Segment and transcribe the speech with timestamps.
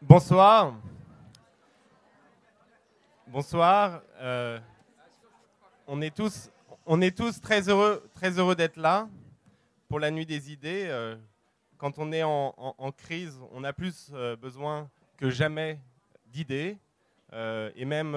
[0.00, 0.74] Bonsoir.
[3.26, 4.00] Bonsoir.
[4.20, 4.60] Euh,
[5.88, 6.50] on, est tous,
[7.42, 9.08] très heureux, très heureux d'être là
[9.88, 10.86] pour la nuit des idées.
[10.88, 11.16] Euh,
[11.78, 15.80] quand on est en, crise, on a plus euh, besoin que jamais
[16.26, 16.78] d'idées
[17.32, 18.16] et même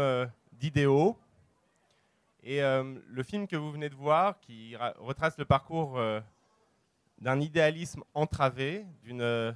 [0.53, 1.17] d'idéaux.
[2.43, 5.99] Et le film que vous venez de voir, qui retrace le parcours
[7.17, 9.55] d'un idéalisme entravé, d'une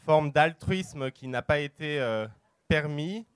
[0.00, 2.26] forme d'altruisme qui n'a pas été euh,
[2.68, 3.26] permis,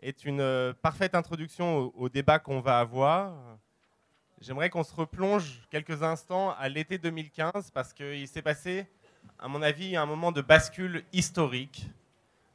[0.00, 3.34] est une euh, parfaite introduction au, débat qu'on va avoir.
[4.40, 8.86] J'aimerais qu'on se replonge quelques instants à l'été 2015 parce qu'il s'est passé,
[9.38, 11.88] à mon avis, un moment de bascule historique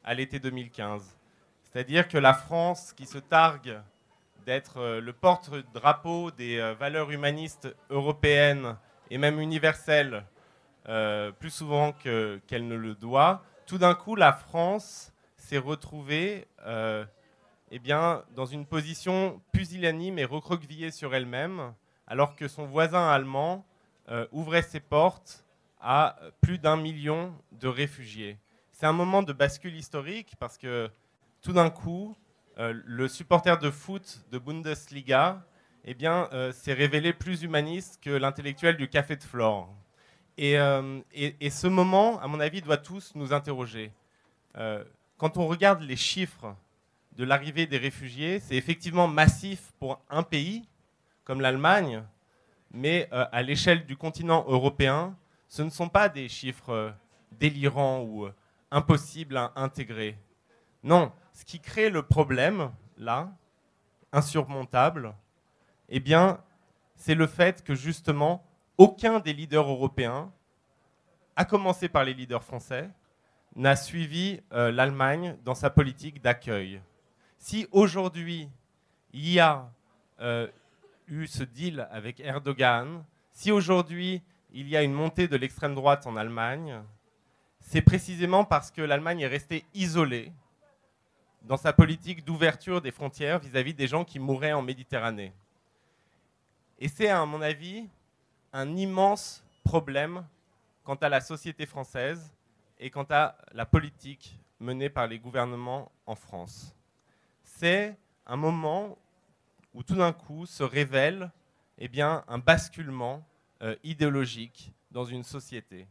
[0.04, 1.02] à l'été 2015.
[1.64, 3.80] C'est-à-dire que la France, qui se targue
[4.46, 8.76] d'être euh, le porte-drapeau des valeurs humanistes européennes
[9.10, 10.24] et même universelles,
[11.38, 17.04] plus souvent qu'elle ne le doit, tout d'un coup, la France s'est retrouvée euh,
[17.70, 21.74] eh bien, dans une position pusillanime et recroquevillée sur elle-même,
[22.06, 23.66] alors que son voisin allemand
[24.08, 25.44] euh, ouvrait ses portes
[25.80, 28.38] à plus d'un million de réfugiés.
[28.70, 30.90] C'est un moment de bascule historique parce que
[31.42, 32.16] tout d'un coup,
[32.58, 35.44] euh, le supporter de foot de Bundesliga
[35.86, 39.68] eh bien, s'est révélé plus humaniste que l'intellectuel du café de Flore.
[40.40, 43.92] Euh, et, ce moment, à mon avis, doit tous nous interroger.
[44.56, 44.84] Euh,
[45.16, 46.54] quand on regarde les chiffres
[47.12, 50.66] de l'arrivée des réfugiés, c'est effectivement massif pour un pays
[51.24, 52.02] comme l'Allemagne,
[52.72, 55.16] mais euh, à l'échelle du continent européen,
[55.48, 56.92] ce ne sont pas des chiffres
[57.32, 58.28] délirants ou
[58.70, 60.18] impossibles à intégrer.
[60.82, 63.32] Non, ce qui crée le problème, là,
[64.12, 65.14] insurmontable,
[65.88, 66.40] eh bien,
[66.96, 68.44] c'est le fait que justement,
[68.78, 70.32] aucun des leaders européens,
[71.36, 72.90] à commencer par les leaders français,
[73.56, 76.80] n'a suivi euh, l'Allemagne dans sa politique d'accueil.
[77.38, 78.48] Si aujourd'hui
[79.12, 79.70] il y a
[80.20, 80.48] euh,
[81.06, 86.06] eu ce deal avec Erdogan, si aujourd'hui il y a une montée de l'extrême droite
[86.06, 86.82] en Allemagne,
[87.60, 90.32] c'est précisément parce que l'Allemagne est restée isolée
[91.42, 95.32] dans sa politique d'ouverture des frontières vis-à-vis -vis des gens qui mouraient en Méditerranée.
[96.78, 97.88] Et c'est, à mon avis,
[98.54, 100.24] un immense problème
[100.84, 102.32] quant à la société française
[102.78, 106.74] et quant à la politique menée par les gouvernements en France.
[107.42, 108.96] C'est un moment
[109.74, 111.32] où tout d'un coup se révèle
[111.78, 113.26] eh bien, un basculement
[113.62, 115.88] euh, idéologique dans une société.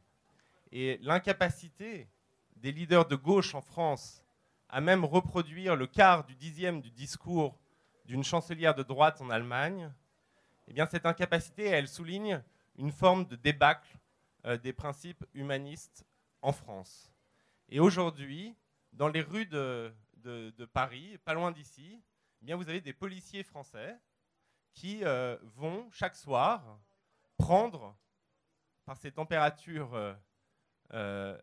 [0.71, 2.07] Et l'incapacité
[2.55, 4.23] des leaders de gauche en France
[4.69, 7.57] à même reproduire le quart du dixième du discours
[8.05, 9.91] d'une chancelière de droite en Allemagne,
[10.69, 12.41] eh bien, cette incapacité, elle souligne
[12.77, 13.97] une forme de débâcle
[14.45, 16.05] euh, des principes humanistes
[16.41, 17.13] en France.
[17.69, 18.55] Et aujourd'hui,
[18.91, 19.93] dans les rues de,
[20.73, 22.01] Paris, pas loin d'ici,
[22.45, 23.97] eh vous avez des policiers français
[24.73, 26.79] qui euh, vont chaque soir
[27.37, 27.95] prendre,
[28.85, 30.15] par ces températures
[30.93, 31.37] euh,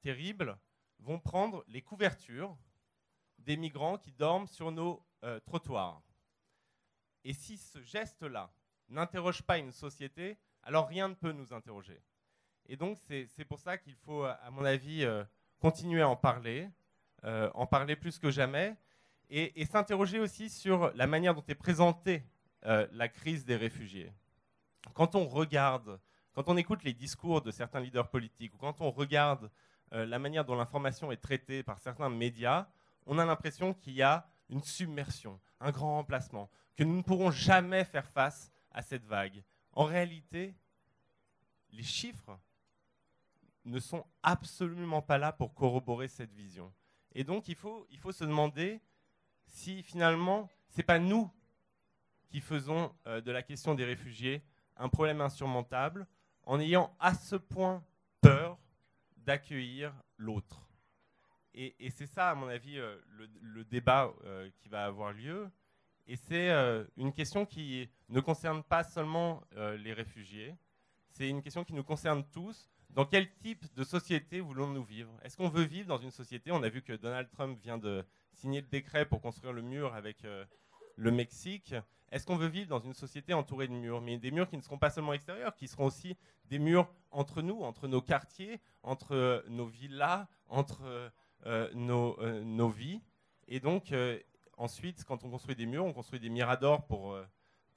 [0.00, 0.56] terribles,
[1.00, 2.56] vont prendre les couvertures
[3.38, 5.04] des migrants qui dorment sur nos
[5.44, 6.02] trottoirs.
[7.24, 8.52] Et si ce geste-là
[8.88, 12.00] n'interroge pas une société, alors rien ne peut nous interroger.
[12.66, 15.24] Et donc c'est pour ça qu'il faut, à mon avis, euh,
[15.60, 16.68] continuer à en parler,
[17.24, 18.76] euh, en parler plus que jamais,
[19.30, 22.22] et, s'interroger aussi sur la manière dont est présentée
[22.66, 24.12] euh, la crise des réfugiés.
[24.92, 25.98] Quand on regarde,
[26.34, 29.50] quand on écoute les discours de certains leaders politiques, ou quand on regarde
[29.90, 32.66] la manière dont l'information est traitée par certains médias,
[33.06, 37.30] on a l'impression qu'il y a une submersion, un grand remplacement, que nous ne pourrons
[37.30, 39.42] jamais faire face à cette vague.
[39.74, 40.54] En réalité,
[41.70, 42.38] les chiffres
[43.64, 46.72] ne sont absolument pas là pour corroborer cette vision.
[47.14, 48.80] Et donc, il faut, se demander
[49.46, 51.30] si finalement, ce n'est pas nous
[52.28, 54.42] qui faisons euh, de la question des réfugiés
[54.76, 56.06] un problème insurmontable
[56.42, 57.84] en ayant à ce point
[58.20, 58.58] peur
[59.16, 60.68] d'accueillir l'autre.
[61.56, 62.96] Et, c'est ça, à mon avis, euh,
[63.40, 65.48] le, débat euh, qui va avoir lieu.
[66.06, 70.54] Et c'est euh, une question qui ne concerne pas seulement euh, les réfugiés,
[71.08, 72.68] c'est une question qui nous concerne tous.
[72.90, 75.12] Dans quel type de société voulons-nous vivre?
[75.22, 76.52] Est-ce qu'on veut vivre dans une société?
[76.52, 79.94] On a vu que Donald Trump vient de signer le décret pour construire le mur
[79.94, 80.44] avec euh,
[80.96, 81.74] le Mexique.
[82.12, 84.00] Est-ce qu'on veut vivre dans une société entourée de murs?
[84.02, 87.40] Mais des murs qui ne seront pas seulement extérieurs, qui seront aussi des murs entre
[87.40, 91.10] nous, entre nos quartiers, entre nos villas, entre
[91.74, 93.00] nos, nos, vies.
[93.48, 93.92] Et donc,
[94.56, 97.26] ensuite, quand on construit des murs, on construit des miradors pour, euh,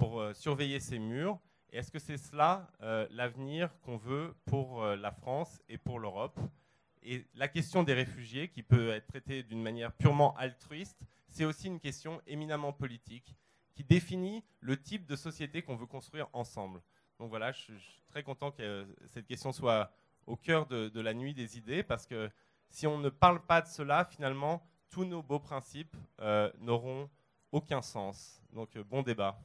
[0.01, 1.39] euh, surveiller ces murs.
[1.71, 6.39] Est-ce que c'est cela euh, l'avenir qu'on veut pour la France et pour l'Europe?
[7.03, 11.67] Et la question des réfugiés, qui peut être traitée d'une manière purement altruiste, c'est aussi
[11.67, 13.35] une question éminemment politique
[13.75, 16.81] qui définit le type de société qu'on veut construire ensemble.
[17.19, 19.91] Donc voilà, je suis très content que cette question soit
[20.25, 22.29] au cœur de, la nuit des idées, parce que
[22.69, 27.09] si on ne parle pas de cela, finalement, tous nos beaux principes euh, n'auront
[27.51, 28.41] aucun sens.
[28.51, 29.39] Donc euh, bon débat.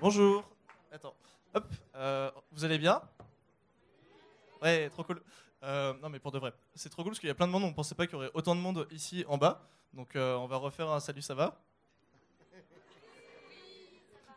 [0.00, 0.44] Bonjour.
[0.92, 1.14] Attends.
[1.54, 1.64] Hop.
[1.94, 3.00] Euh, vous allez bien?
[4.60, 5.22] Ouais, trop cool.
[5.62, 7.52] Euh, non, mais pour de vrai, c'est trop cool parce qu'il y a plein de
[7.52, 7.62] monde.
[7.64, 9.66] On ne pensait pas qu'il y aurait autant de monde ici en bas.
[9.94, 11.58] Donc, euh, on va refaire un salut, ça va?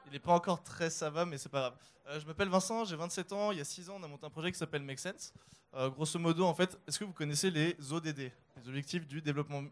[0.07, 2.19] Il n'est pas encore très ça va, mais c'est pas grave.
[2.21, 3.51] je m'appelle Vincent, j'ai 27 ans.
[3.51, 5.33] Il y a 6 ans, on a monté un projet qui s'appelle Make Sense.
[5.73, 9.63] grosso modo, en fait, est-ce que vous connaissez les ODD, les objectifs du développement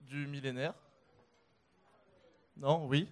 [0.00, 0.74] du millénaire?
[2.56, 2.86] Non?
[2.86, 3.08] Oui?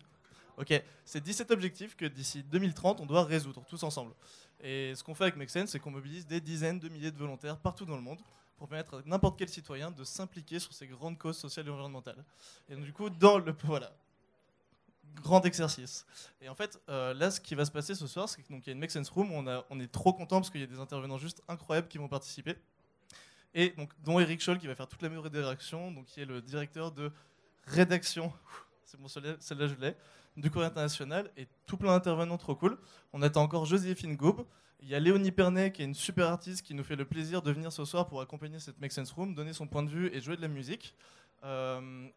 [0.57, 4.13] Ok, c'est 17 objectifs que d'ici 2030, on doit résoudre tous ensemble.
[4.61, 7.19] Et ce qu'on fait avec Make Sense, c'est qu'on mobilise des dizaines de milliers de
[7.19, 8.21] volontaires partout dans le monde
[8.57, 12.25] pour permettre à n'importe quel citoyen de s'impliquer sur ces grandes causes sociales et environnementales.
[12.69, 13.55] Et donc, du coup, dans le.
[13.65, 13.93] Voilà.
[15.15, 16.07] Grand exercice.
[16.41, 18.71] Et en fait, euh, là, ce qui va se passer ce soir, c'est qu'il y
[18.71, 19.31] a une Make Sense Room.
[19.33, 22.09] On, on est trop content parce qu'il y a des intervenants juste incroyables qui vont
[22.09, 22.57] participer.
[23.55, 26.25] Et donc, dont Eric Scholl qui va faire toute la meilleure rédaction, donc qui est
[26.25, 27.13] le directeur de
[27.67, 28.33] rédaction.
[28.85, 29.97] C'est bon, celle-là, je l'ai
[30.37, 32.79] du Courrier international et tout plein d'intervenants trop cool.
[33.13, 34.47] On attend encore Joséphine Gaube.
[34.81, 37.43] Il y a Léonie Pernet, qui est une super artiste, qui nous fait le plaisir
[37.43, 40.11] de venir ce soir pour accompagner cette Make Sense Room, donner son point de vue
[40.13, 40.97] et jouer de la musique.
[41.45, 42.09] Euh,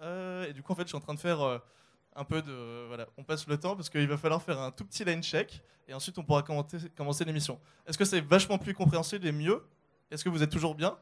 [0.00, 1.60] euh, et, du coup, en fait, je suis en train de faire
[2.18, 2.86] un peu de.
[2.88, 5.62] Voilà, on passe le temps parce qu'il va falloir faire un tout petit line check
[5.86, 7.60] et ensuite on pourra commencer l'émission.
[7.86, 9.64] Est-ce que c'est vachement plus compréhensible et mieux?
[10.10, 10.98] Est-ce que vous êtes toujours bien?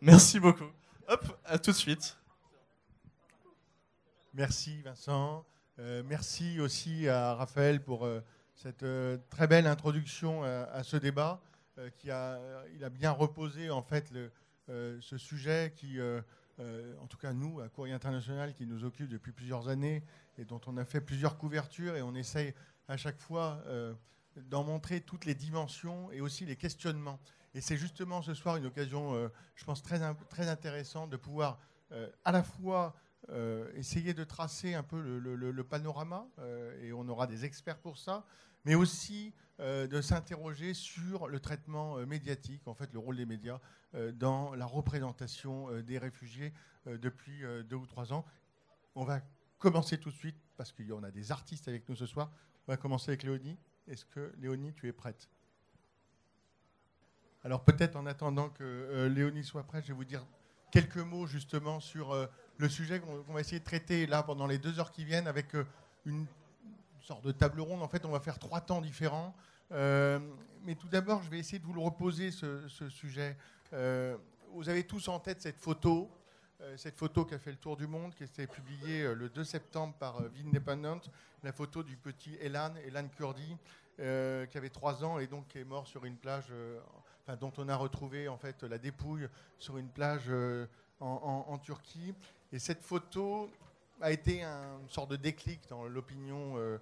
[0.00, 0.70] Merci beaucoup.
[1.08, 2.18] Hop, à tout de suite.
[4.34, 5.44] Merci Vincent.
[5.78, 8.20] Euh, merci aussi à Raphaël pour euh,
[8.54, 11.40] cette euh, très belle introduction à, ce débat
[11.96, 12.38] qui a,
[12.74, 14.12] il a bien reposé en fait
[14.68, 15.98] ce sujet qui,
[17.00, 20.02] en tout cas nous, à Courrier International, qui nous occupe depuis plusieurs années
[20.38, 22.54] et dont on a fait plusieurs couvertures et on essaye
[22.88, 23.62] à chaque fois
[24.36, 27.18] d'en montrer toutes les dimensions et aussi les questionnements.
[27.54, 31.58] Et c'est justement ce soir une occasion, je pense, très, très intéressante de pouvoir
[32.24, 32.94] à la fois
[33.28, 37.98] euh, essayer de tracer un peu le, panorama, euh, et on aura des experts pour
[37.98, 38.24] ça,
[38.64, 43.60] mais aussi euh, de s'interroger sur le traitement médiatique, en fait le rôle des médias
[44.14, 46.52] dans la représentation des réfugiés
[46.86, 48.24] depuis deux ou trois ans.
[48.94, 49.20] On va
[49.58, 52.30] commencer tout de suite, parce qu'il y en a des artistes avec nous ce soir.
[52.68, 53.58] On va commencer avec Léonie.
[53.88, 55.28] Est-ce que Léonie, tu es prête?
[57.42, 60.24] Alors peut-être en attendant que Léonie soit prête, je vais vous dire
[60.70, 62.14] quelques mots justement sur
[62.60, 65.54] le sujet qu'on va essayer de traiter là pendant les deux heures qui viennent avec
[65.54, 65.64] euh,
[67.02, 67.82] sorte de table ronde.
[67.82, 69.34] En fait, on va faire trois temps différents.
[69.72, 70.18] Euh,
[70.64, 73.36] mais tout d'abord, je vais essayer de vous le reposer, ce, sujet.
[73.72, 74.16] Euh,
[74.52, 76.10] vous avez tous en tête cette photo,
[76.76, 79.44] cette photo qui a fait le tour du monde, qui a été publiée le 2
[79.44, 81.00] septembre par Independent,
[81.42, 83.56] la photo du petit Elan, Elan Kurdi,
[83.96, 84.02] qui
[84.58, 86.52] avait trois ans et donc qui est mort sur une plage,
[87.40, 89.26] dont on a retrouvé en fait la dépouille
[89.58, 90.30] sur une plage
[90.98, 92.12] en Turquie.
[92.52, 93.48] Et cette photo
[94.00, 96.78] a été une sorte de déclic dans l'opinion euh,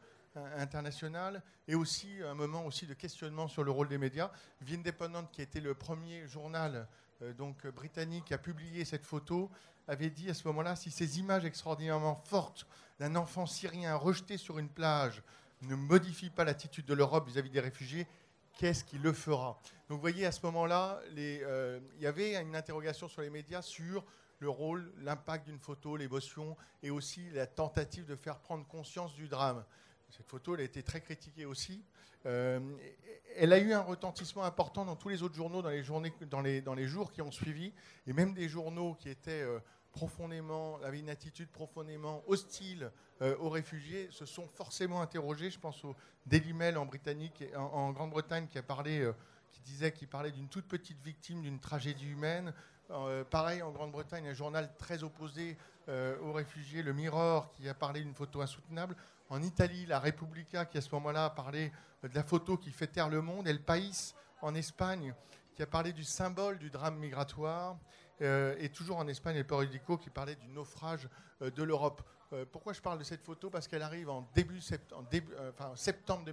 [0.57, 4.31] internationale et aussi un moment aussi de questionnement sur le rôle des médias.
[4.67, 6.87] The Independent, qui était le premier journal
[7.23, 9.51] euh, donc britannique qui a publié cette photo,
[9.87, 12.67] avait dit à ce moment-là si ces images extraordinairement fortes
[13.01, 15.23] d'un enfant syrien rejeté sur une plage
[15.63, 18.07] ne modifient pas l'attitude de l'Europe vis-à-vis des réfugiés,
[18.59, 19.59] qu'est-ce qui le fera?
[19.89, 23.63] Donc vous voyez, à ce moment-là, euh, il y avait une interrogation sur les médias
[23.63, 24.05] sur
[24.41, 29.29] le rôle, l'impact d'une photo, l'émotion et aussi la tentative de faire prendre conscience du
[29.29, 29.65] drame.
[30.11, 31.85] Cette photo, elle a été très critiquée aussi.
[32.27, 32.61] Euh,
[33.37, 37.23] elle a eu un retentissement important dans tous les autres journaux, dans les, jours qui
[37.23, 37.73] ont suivi,
[38.07, 39.61] et même des journaux qui étaient euh,
[39.93, 42.91] profondément, avaient une attitude profondément hostile
[43.23, 45.51] euh, aux réfugiés, se sont forcément interrogés.
[45.51, 45.95] Je pense au
[46.27, 46.89] Daily Mail en,
[47.57, 49.09] en Grande-Bretagne qui a parlé,
[49.53, 52.53] qui disait qu'il parlait d'une toute petite victime d'une tragédie humaine.
[52.91, 57.75] Euh, pareil, en Grande-Bretagne, un journal très opposé euh, aux réfugiés, le Mirror, qui a
[57.75, 58.97] parlé d'une photo insoutenable.
[59.29, 61.71] En Italie, la Repubblica, qui à ce moment-là a parlé
[62.03, 63.47] de la photo qui fait taire le monde.
[63.47, 65.15] Et le País, en Espagne,
[65.55, 67.77] qui a parlé du symbole du drame migratoire.
[68.23, 71.09] Euh, et toujours en Espagne, le Periodico, qui parlait du naufrage
[71.41, 72.03] de l'Europe.
[72.51, 73.49] pourquoi je parle de cette photo?
[73.49, 76.25] Parce qu'elle arrive en début, septembre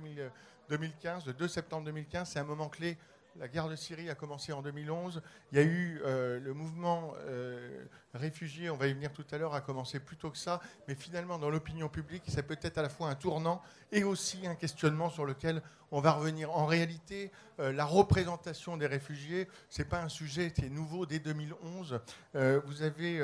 [0.70, 2.30] 2015, le 2 septembre 2015.
[2.30, 2.98] C'est un moment clé
[3.38, 5.22] la guerre de Syrie a commencé en 2011.
[5.52, 9.38] Il y a eu euh, le mouvement euh, réfugiés, on va y venir tout à
[9.38, 12.82] l'heure, a commencé plus tôt que ça, mais finalement dans l'opinion publique, c'est peut-être à
[12.82, 13.62] la fois un tournant
[13.92, 15.62] et aussi un questionnement sur lequel
[15.92, 16.52] on va revenir.
[16.52, 21.06] En réalité, euh, la représentation des réfugiés, ce n'est pas un sujet qui est nouveau
[21.06, 22.00] dès 2011.
[22.36, 23.22] Euh, vous avez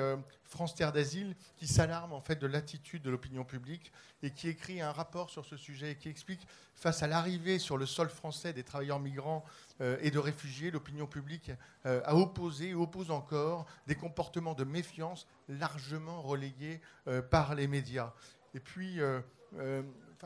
[0.51, 3.91] France Terre d'Asile qui s'alarme en fait de l'attitude de l'opinion publique
[4.21, 7.77] et qui écrit un rapport sur ce sujet et qui explique face à l'arrivée sur
[7.77, 9.45] le sol français des travailleurs migrants
[10.01, 11.51] et de réfugiés, l'opinion publique
[11.85, 16.81] a opposé et oppose encore des comportements de méfiance largement relayés
[17.29, 18.13] par les médias.
[18.53, 18.99] Et puis,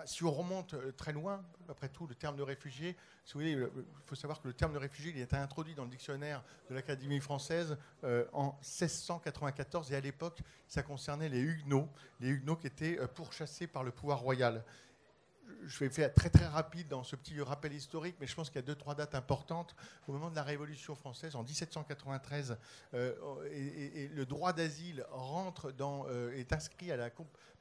[0.05, 2.97] si on remonte euh, très loin, après tout, le terme de réfugié,
[3.35, 3.69] il
[4.05, 6.75] faut savoir que le terme de réfugié il a été introduit dans le dictionnaire de
[6.75, 12.67] l'Académie française euh, en 1694 et à l'époque, ça concernait les Huguenots, les Huguenots qui
[12.67, 14.63] étaient euh, pourchassés par le pouvoir royal
[15.63, 18.57] je vais faire très très rapide dans ce petit rappel historique, mais je pense qu'il
[18.57, 19.75] y a deux, trois dates importantes.
[20.07, 22.57] Au moment de la Révolution française, en 1793,
[22.93, 27.09] et, le droit d'asile rentre dans, est inscrit à la,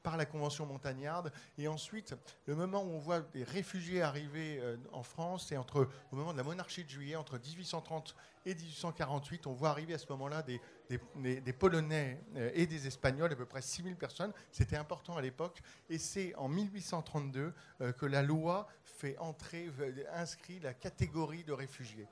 [0.05, 1.33] par la Convention montagnarde.
[1.57, 5.89] Et ensuite, le moment où on voit des réfugiés arriver euh, en France, c'est entre,
[6.11, 9.47] au moment de la monarchie de juillet, entre 1830 et 1848.
[9.47, 13.45] On voit arriver à ce moment-là des, des, Polonais euh, et des Espagnols, à peu
[13.45, 14.33] près 6000 personnes.
[14.51, 15.61] C'était important à l'époque.
[15.89, 19.69] Et c'est en 1832 euh, que la loi fait entrer,
[20.13, 22.07] inscrit la catégorie de réfugiés.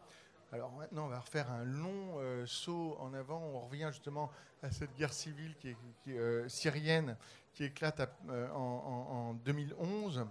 [0.51, 3.39] Alors maintenant, on va refaire un long saut en avant.
[3.39, 4.29] On revient justement
[4.61, 5.69] à cette guerre civile qui
[6.11, 7.17] est, syrienne
[7.53, 10.25] qui éclate euh, en, 2011.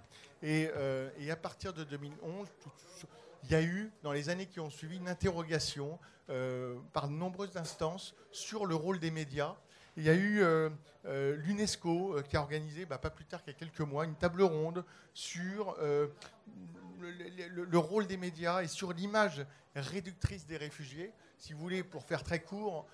[0.44, 2.48] Euh, et, à partir de 2011,
[3.44, 5.98] il y a eu, dans les années qui ont suivi, une interrogation
[6.30, 9.56] euh, par de nombreuses instances sur le rôle des médias.
[9.96, 10.42] Il y a eu
[11.04, 14.42] l'UNESCO qui a organisé, bah, pas plus tard qu'il y a quelques mois, une table
[14.42, 19.44] ronde sur le, rôle des médias et sur l'image
[19.74, 21.12] réductrice des réfugiés.
[21.36, 22.86] Si vous voulez, pour faire très court,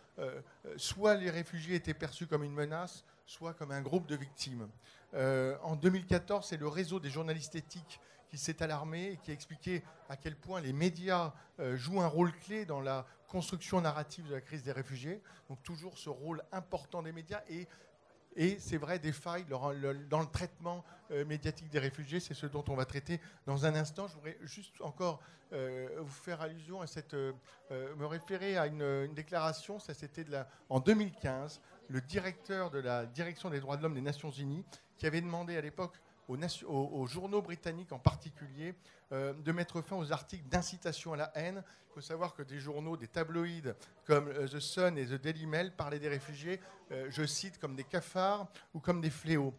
[0.76, 4.68] soit les réfugiés étaient perçus comme une menace, soit comme un groupe de victimes.
[5.14, 9.34] Euh, en 2014, c'est le réseau des journalistes éthiques qui s'est alarmé et qui a
[9.34, 14.26] expliqué à quel point les médias euh, jouent un rôle clé dans la construction narrative
[14.28, 15.22] de la crise des réfugiés.
[15.48, 17.66] Donc toujours ce rôle important des médias et,
[18.36, 22.20] et c'est vrai des failles dans le traitement euh, médiatique des réfugiés.
[22.20, 24.08] C'est ce dont on va traiter dans un instant.
[24.08, 25.20] Je voudrais juste encore
[25.50, 29.78] vous faire allusion à cette, me référer à une déclaration.
[29.78, 30.26] Ça c'était
[30.68, 34.64] en 2015 le directeur de la direction des droits de l'homme des Nations Unies,
[34.98, 38.74] qui avait demandé à l'époque aux, journaux britanniques en particulier
[39.12, 41.62] euh, de mettre fin aux articles d'incitation à la haine.
[41.90, 45.46] Il faut savoir que des journaux, des tabloïds comme euh, The Sun et The Daily
[45.46, 46.60] Mail parlaient des réfugiés,
[46.92, 49.54] euh, je cite, comme des cafards ou comme des fléaux.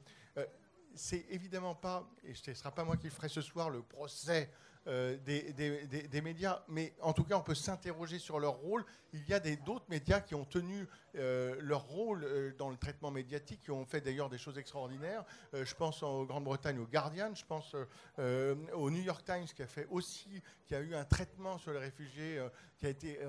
[0.96, 4.50] c'est évidemment pas, et ce ne sera pas moi qui ferai ce soir le procès
[4.88, 8.84] euh, des, médias, mais en tout cas, on peut s'interroger sur leur rôle.
[9.14, 13.12] Il y a d'autres médias qui ont tenu euh, leur rôle euh, dans le traitement
[13.12, 15.24] médiatique, qui ont fait d'ailleurs des choses extraordinaires.
[15.54, 17.76] je pense en Grande-Bretagne au Guardian, je pense
[18.18, 21.80] au New York Times qui a fait aussi, qui a eu un traitement sur les
[21.80, 22.40] réfugiés
[22.78, 23.20] qui a été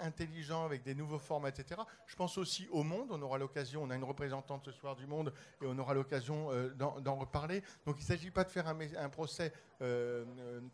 [0.00, 1.80] intelligent avec des nouveaux formats, etc.
[2.06, 3.08] Je pense aussi au Monde.
[3.10, 5.32] On aura l'occasion, on a une représentante ce soir du Monde
[5.62, 7.62] et on aura l'occasion d'en reparler.
[7.86, 10.24] Donc il ne s'agit pas de faire un, procès euh,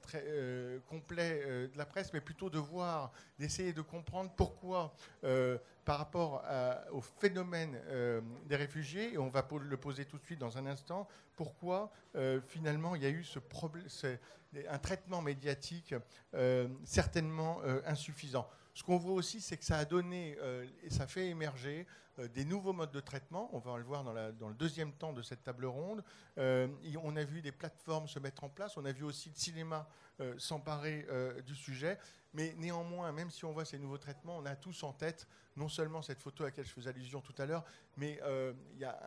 [0.02, 4.94] très euh, complet euh, de la presse, mais plutôt de voir, d'essayer de comprendre pourquoi,
[5.86, 6.44] par rapport
[6.90, 7.80] au phénomène
[8.44, 11.90] des réfugiés, et on va le poser tout de suite dans un instant, pourquoi
[12.48, 13.24] finalement il y a eu
[14.68, 15.94] un traitement médiatique
[16.84, 18.46] certainement insuffisant.
[18.76, 20.36] Ce qu'on voit aussi, c'est que ça a donné
[20.82, 21.86] et ça fait émerger
[22.18, 23.48] euh, des nouveaux modes de traitement.
[23.52, 24.12] On va le voir dans,
[24.48, 26.02] le deuxième temps de cette table ronde.
[26.38, 26.68] Euh,
[27.02, 28.76] on a vu des plateformes se mettre en place.
[28.76, 29.88] On a vu aussi le cinéma
[30.20, 31.06] euh, s'emparer
[31.46, 31.98] du sujet.
[32.34, 35.68] Mais néanmoins, même si on voit ces nouveaux traitements, on a tous en tête non
[35.68, 37.64] seulement cette photo à laquelle je faisais allusion tout à l'heure,
[37.96, 38.20] mais
[38.74, 38.98] il y a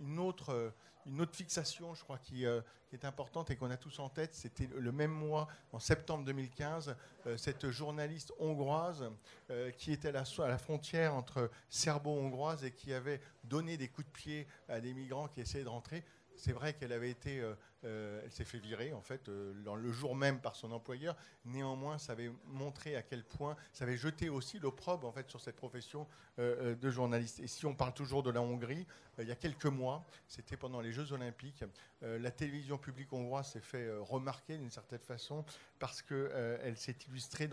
[0.00, 0.72] une autre
[1.08, 2.60] une autre fixation, je crois, qui, euh,
[2.92, 6.96] est importante et qu'on a tous en tête, c'était le même mois, en septembre 2015,
[7.26, 9.10] euh, cette journaliste hongroise
[9.50, 13.88] euh, qui était à la, à la frontière entre serbo-hongroise et qui avait donné des
[13.88, 16.02] coups de pied à des migrants qui essayaient de rentrer.
[16.34, 17.42] C'est vrai qu'elle avait été
[17.84, 21.16] euh, elle s'est fait virer en fait euh, le jour même par son employeur.
[21.44, 25.40] Néanmoins, ça avait montré à quel point, ça avait jeté aussi l'opprobre en fait sur
[25.40, 26.08] cette profession
[26.40, 27.38] euh, de journaliste.
[27.38, 28.84] Et si on parle toujours de la Hongrie,
[29.20, 31.64] il y a quelques mois, c'était pendant les Jeux Olympiques,
[32.02, 35.44] la télévision publique hongroise s'est fait remarquer d'une certaine façon
[35.80, 37.50] parce qu'elle s'est illustrée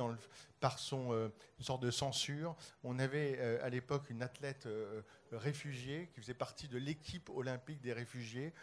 [0.59, 1.11] par son
[1.57, 2.55] une sorte de censure.
[2.83, 4.67] On avait à l'époque une athlète
[5.31, 8.53] réfugiée qui faisait partie de l'équipe olympique des réfugiés,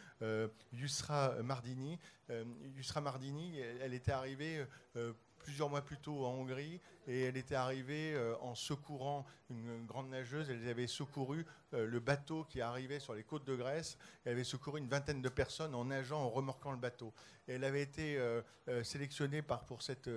[0.73, 1.99] Yusra Mardini.
[2.31, 2.45] Euh,
[3.03, 4.65] Mardini, elle, était arrivée
[4.97, 9.85] euh, plusieurs mois plus tôt en Hongrie et elle était arrivée euh, en secourant une,
[9.87, 10.51] grande nageuse.
[10.51, 11.45] Elle avait secouru
[11.75, 13.99] euh, le bateau qui arrivait sur les côtes de Grèce.
[14.25, 17.13] Elle avait secouru une vingtaine de personnes en nageant, en remorquant le bateau.
[17.49, 18.41] Elle avait été euh,
[18.85, 20.09] sélectionnée pour cette,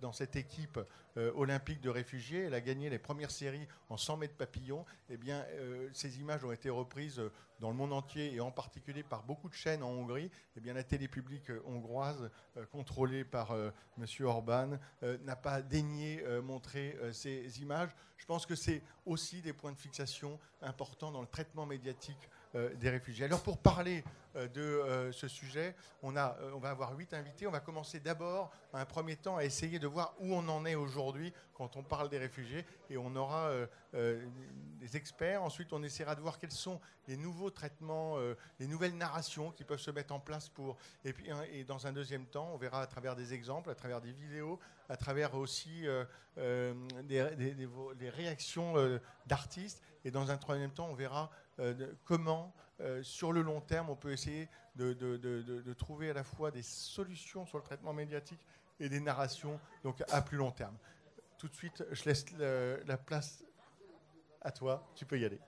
[0.00, 0.80] dans cette équipe
[1.16, 2.42] olympique de réfugiés.
[2.42, 4.84] Elle a gagné les premières séries en 100 mètres papillon.
[5.08, 5.46] Eh bien,
[5.92, 7.22] ces images ont été reprises
[7.60, 10.30] dans le monde entier et en particulier par beaucoup de chaînes en Hongrie.
[10.56, 12.28] Eh bien, la télé publique hongroise,
[12.72, 14.06] contrôlée par M.
[14.26, 17.90] Orban, n'a pas daigné euh, montrer euh, ces images.
[18.16, 22.90] Je pense que c'est aussi des points de fixation importants dans le traitement médiatique des
[22.90, 23.24] réfugiés.
[23.24, 24.02] Alors pour parler
[24.34, 27.46] de ce sujet, on, a, on va avoir huit invités.
[27.46, 30.74] On va commencer d'abord, un premier temps, à essayer de voir où on en est
[30.74, 32.64] aujourd'hui quand on parle des réfugiés.
[32.88, 33.50] Et on aura
[33.92, 35.42] des experts.
[35.42, 38.16] Ensuite, on essaiera de voir quels sont les nouveaux traitements,
[38.58, 40.76] les nouvelles narrations qui peuvent se mettre en place pour.
[41.04, 44.00] Et puis, et dans un deuxième temps, on verra à travers des exemples, à travers
[44.00, 46.04] des vidéos, à travers aussi euh,
[46.38, 46.74] euh,
[47.04, 49.82] des, réactions euh, d'artistes.
[50.04, 51.30] Et dans un troisième temps, on verra
[52.04, 52.54] comment,
[53.02, 57.58] sur le long terme, on peut essayer de, trouver à la fois des solutions sur
[57.58, 58.40] le traitement médiatique
[58.80, 60.76] et des narrations donc à plus long terme.
[61.36, 63.44] Tout de suite, je laisse la place
[64.40, 64.88] à toi.
[64.94, 65.40] Tu peux y aller.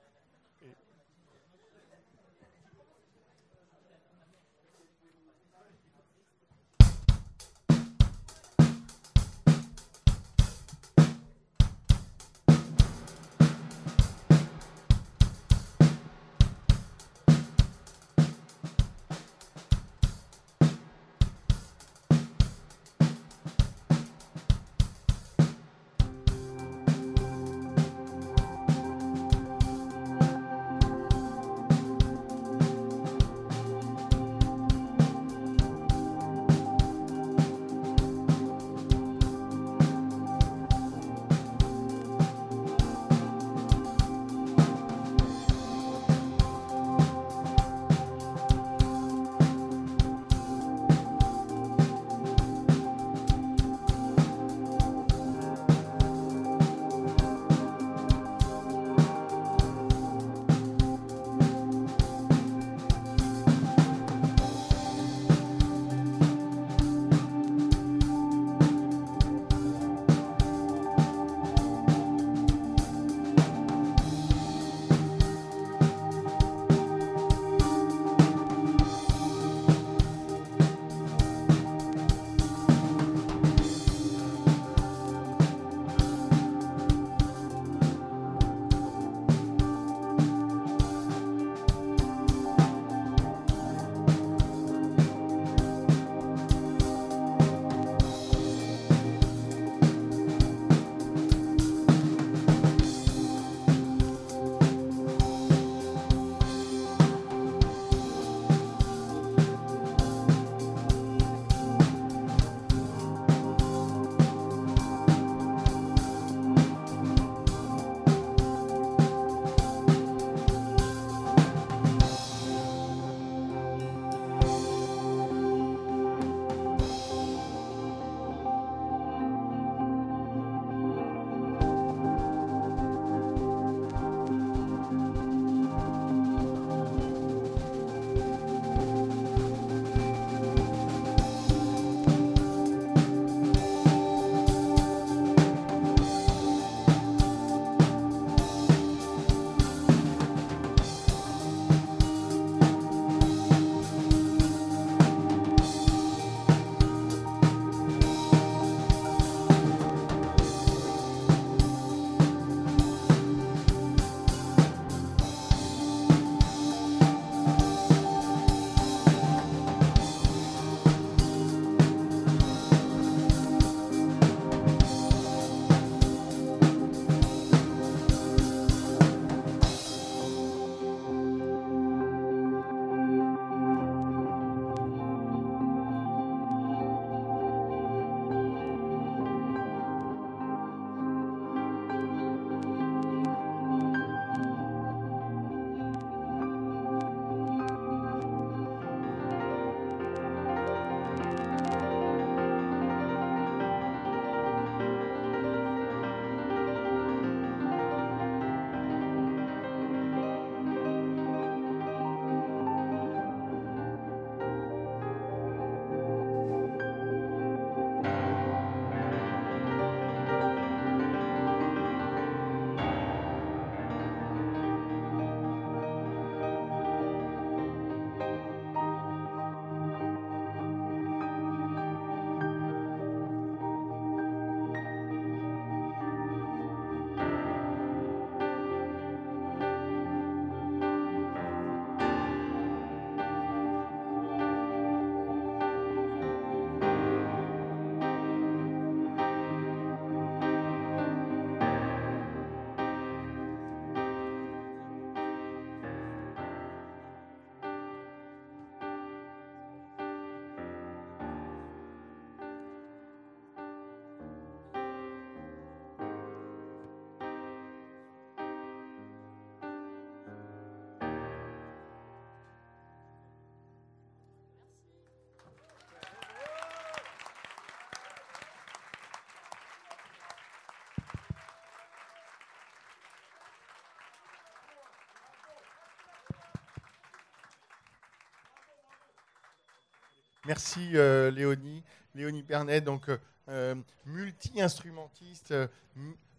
[290.46, 291.83] Merci euh, Léonie.
[292.14, 293.09] Léonie Pernet, donc
[293.48, 293.74] euh,
[294.07, 295.55] multi-instrumentiste,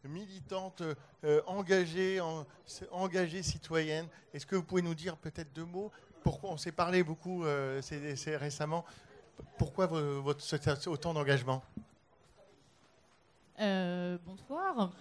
[0.03, 0.83] militante,
[1.45, 2.19] engagée,
[2.91, 4.07] engagée citoyenne.
[4.33, 5.91] Est-ce que vous pouvez nous dire peut-être deux mots?
[6.23, 8.83] Pourquoi on s'est parlé beaucoup récemment
[9.57, 11.63] Pourquoi votre, autant d'engagement?
[13.57, 14.91] Bonsoir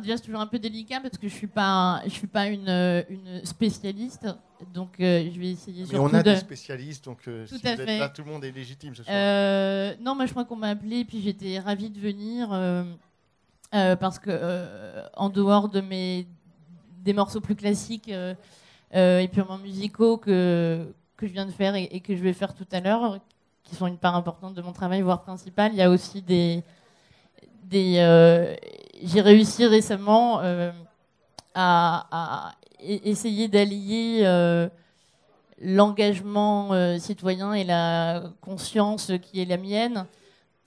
[0.00, 3.02] déjà, c'est toujours un peu délicat parce que je suis pas, je suis pas euh,
[3.08, 4.26] une spécialiste,
[4.72, 5.84] donc euh, je vais essayer.
[5.92, 8.44] Mais on a des spécialistes, donc euh, tout si vous êtes là, tout le monde
[8.44, 9.96] est légitime ce soir.
[10.00, 12.48] non, moi je crois qu'on m'a appelé, puis j'étais ravie de venir
[13.70, 16.26] parce que en dehors de mes
[17.04, 18.10] des morceaux plus classiques
[18.92, 22.54] et purement musicaux que que je viens de faire et, et que je vais faire
[22.54, 23.18] tout à l'heure,
[23.64, 26.62] qui sont une part importante de mon travail, voire principale, il y a aussi des
[27.74, 28.54] euh,
[29.02, 30.72] j'ai réussi récemment euh,
[31.54, 34.68] à, e-, essayer d'allier euh,
[35.60, 40.06] l'engagement citoyen et la conscience qui est la mienne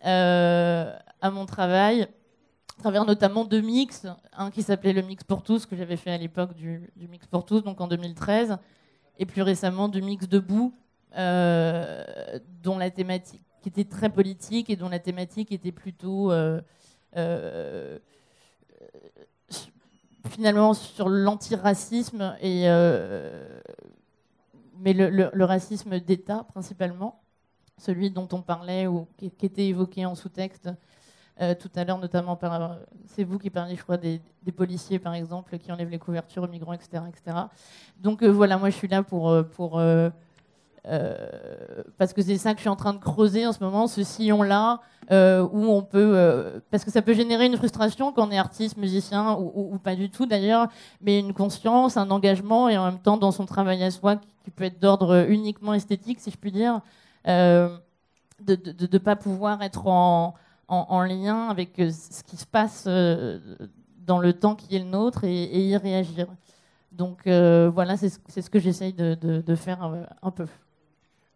[0.02, 5.66] à mon travail, à travers notamment deux mix, un qui s'appelait le Mix pour tous,
[5.66, 8.58] que j'avais fait à l'époque du, Mix pour tous, donc en 2013,
[9.20, 10.74] et plus récemment du Mix debout,
[11.12, 16.32] dont la thématique qui était très politique et dont la thématique était plutôt
[17.18, 18.00] euh,
[20.28, 23.62] finalement sur l'antiracisme et euh,
[24.80, 27.22] mais le, racisme d'État principalement,
[27.78, 30.70] celui dont on parlait ou qui, était évoqué en sous-texte
[31.42, 32.78] euh, tout à l'heure, notamment par.
[33.06, 34.22] C'est vous qui parliez, je crois, des,
[34.56, 37.04] policiers, par exemple, qui enlèvent les couvertures aux migrants, etc.
[37.08, 37.38] etc.
[37.98, 39.34] Donc voilà, moi je suis là pour.
[39.56, 40.10] pour euh,
[40.84, 44.04] parce que c'est ça que je suis en train de creuser en ce moment, ce
[44.04, 48.32] sillon-là, euh, où on peut, euh, parce que ça peut générer une frustration quand on
[48.32, 50.68] est artiste, musicien, ou, pas du tout d'ailleurs,
[51.02, 54.52] mais une conscience, un engagement, et en même temps dans son travail à soi, qui,
[54.52, 56.82] peut être d'ordre uniquement esthétique, si je puis dire,
[57.26, 57.80] de
[58.46, 60.36] ne pas pouvoir être en,
[60.68, 65.68] en, lien avec ce qui se passe dans le temps qui est le nôtre et,
[65.68, 66.28] y réagir.
[66.92, 70.46] Donc voilà, c'est ce que j'essaye de, faire un peu.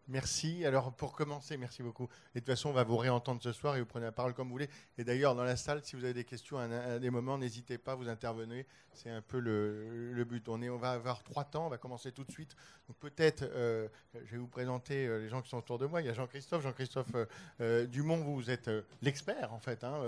[0.09, 0.65] Merci.
[0.65, 2.09] Alors, pour commencer, merci beaucoup.
[2.35, 4.33] Et de toute façon, on va vous réentendre ce soir et vous prenez la parole
[4.33, 4.69] comme vous voulez.
[4.97, 7.95] Et d'ailleurs, dans la salle, si vous avez des questions à, des moments, n'hésitez pas,
[7.95, 8.65] vous intervenez.
[8.93, 10.49] C'est un peu le, but.
[10.49, 11.67] On, est, on va avoir trois temps.
[11.67, 12.53] On va commencer tout de suite.
[12.89, 13.87] Donc, peut-être, euh,
[14.25, 16.01] je vais vous présenter euh, les gens qui sont autour de moi.
[16.01, 16.63] Il y a Jean-Christophe.
[16.63, 17.15] Jean-Christophe
[17.61, 18.69] euh, Dumont, vous, êtes
[19.01, 19.85] l'expert, en fait.
[19.85, 20.01] Hein,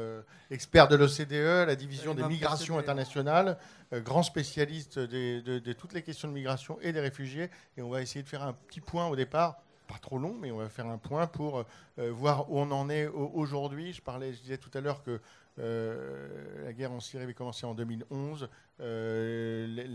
[0.51, 3.57] expert de l'OCDE, la division des migrations internationales,
[3.93, 7.49] grand spécialiste de toutes les questions de migration et des réfugiés.
[7.77, 10.51] Et on va essayer de faire un petit point au départ pas trop long, mais
[10.51, 11.65] on va faire un point pour
[11.99, 13.93] euh, voir où on en est aujourd'hui.
[13.93, 15.19] Je parlais, je disais tout à l'heure que
[15.59, 18.49] euh, la guerre en Syrie avait commencé en 2011.
[18.81, 19.85] Euh,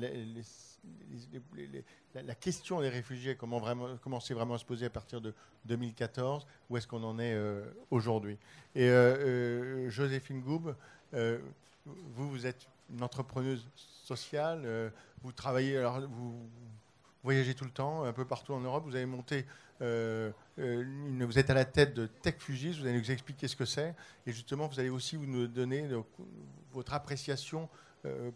[2.14, 5.34] la, question des réfugiés a vraiment, commencé vraiment à se poser à partir de
[5.66, 6.46] 2014.
[6.70, 7.36] Où est-ce qu'on en est
[7.90, 8.38] aujourd'hui?
[8.74, 8.88] Et
[9.88, 10.74] Joséphine Goub,
[11.12, 14.92] vous, vous êtes une entrepreneuse sociale.
[15.22, 16.34] vous travaillez, alors vous
[17.22, 18.84] voyagez tout le temps, un peu partout en Europe.
[18.86, 23.10] Vous avez monté euh, euh, vous êtes à la tête de TechFugis, vous allez nous
[23.10, 23.94] expliquer ce que c'est.
[24.26, 25.88] Et justement, vous allez aussi nous donner
[26.72, 27.68] votre appréciation,
[28.04, 28.30] euh,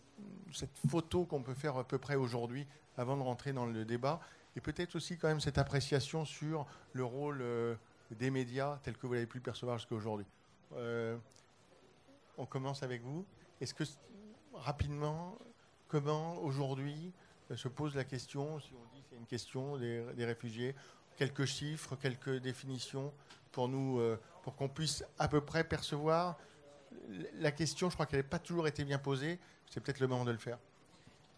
[0.53, 4.21] cette photo qu'on peut faire à peu près aujourd'hui, avant de rentrer dans le débat.
[4.57, 7.45] Et peut-être aussi quand même cette appréciation sur le rôle
[8.11, 10.27] des médias tel que vous l'avez pu percevoir jusqu'à aujourd'hui.
[12.39, 13.27] on commence avec vous.
[13.61, 13.85] Est-ce que,
[14.53, 15.39] rapidement,
[15.89, 17.13] comment aujourd'hui
[17.55, 20.75] se pose la question, si on dit c'est une question des réfugiés,
[21.17, 23.13] quelques chiffres, quelques définitions
[23.53, 26.37] pour nous, euh, pour qu'on puisse à peu près percevoir
[27.39, 27.89] la question.
[27.89, 29.39] Je crois qu'elle n'a pas toujours été bien posée.
[29.71, 30.59] C'est peut-être le moment de le faire.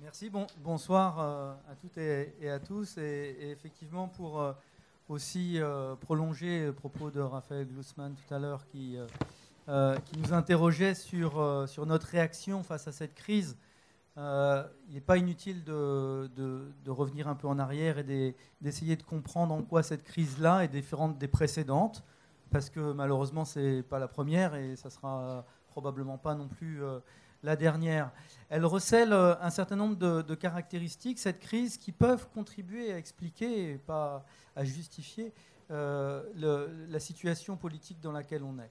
[0.01, 0.29] Merci.
[0.29, 2.99] Bon, bonsoir euh, à toutes et, à tous.
[2.99, 4.53] Et, effectivement, pour euh,
[5.09, 5.61] aussi
[6.01, 8.99] prolonger le propos de Raphaël Glucksmann tout à l'heure, qui,
[9.67, 13.57] qui nous interrogeait sur, sur notre réaction face à cette crise.
[14.19, 19.53] Euh, il n'est pas inutile de, revenir un peu en arrière et d'essayer de comprendre
[19.55, 22.03] en quoi cette crise-là est différente des précédentes,
[22.51, 26.83] parce que malheureusement, ce n'est pas la première et ça sera probablement pas non plus
[26.83, 27.01] euh,
[27.43, 28.11] la dernière.
[28.49, 33.73] Elle recèle euh, un certain nombre de, caractéristiques, cette crise, qui peuvent contribuer à expliquer
[33.73, 34.25] et pas
[34.55, 35.35] à justifier
[35.69, 38.71] la situation politique dans laquelle on est.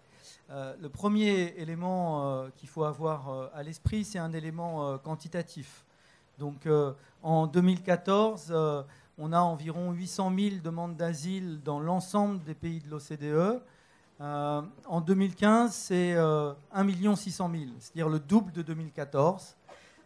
[0.49, 5.85] Euh, le premier élément euh, qu'il faut avoir euh, à l'esprit, c'est un élément quantitatif.
[6.37, 6.67] Donc
[7.23, 8.53] en 2014,
[9.17, 13.61] on a environ 800 000 demandes d'asile dans l'ensemble des pays de l'OCDE.
[14.19, 19.55] en 2015, c'est 1 600 000, c'est-à-dire le double de 2014,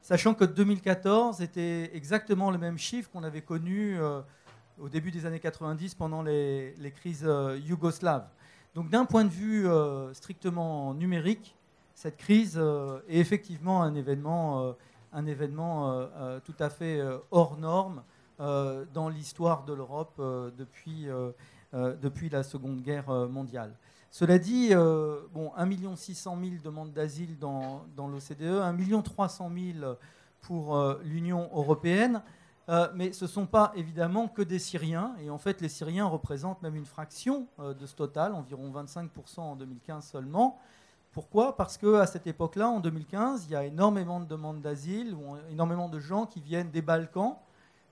[0.03, 3.97] sachant que 2014 était exactement le même chiffre qu'on avait connu
[4.79, 7.27] au début des années 90 pendant les, crises
[7.65, 8.27] yougoslaves.
[8.75, 9.67] Donc d'un point de vue
[10.13, 11.55] strictement numérique,
[11.95, 12.57] cette crise
[13.07, 14.75] est effectivement un événement,
[15.27, 16.07] événement
[16.45, 17.01] tout à fait
[17.31, 18.03] hors norme
[18.37, 20.21] dans l'histoire de l'Europe
[20.57, 23.75] depuis, la Seconde Guerre mondiale.
[24.11, 29.95] Cela dit, euh, bon, 1 600 000 demandes d'asile dans, dans l'OCDE, 1 300 000
[30.41, 32.23] pour euh, l'Union européenne,
[32.69, 36.05] euh, mais ce ne sont pas évidemment que des Syriens, et en fait les Syriens
[36.05, 40.59] représentent même une fraction de ce total, environ 25% en 2015 seulement.
[41.11, 41.57] Pourquoi?
[41.57, 45.17] Parce qu'à cette époque-là, en 2015, il y a énormément de demandes d'asile,
[45.49, 47.35] énormément de gens qui viennent des Balkans,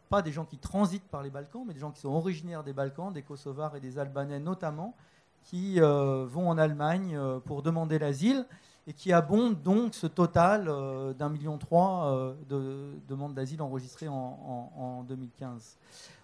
[0.09, 2.73] pas des gens qui transitent par les Balkans, mais des gens qui sont originaires des
[2.73, 4.95] Balkans, des Kosovars et des Albanais notamment,
[5.43, 8.45] qui euh, vont en Allemagne euh, pour demander l'asile
[8.87, 15.03] et qui abondent donc ce total euh, d'un million trois de demandes d'asile enregistrées en,
[15.07, 15.77] 2015.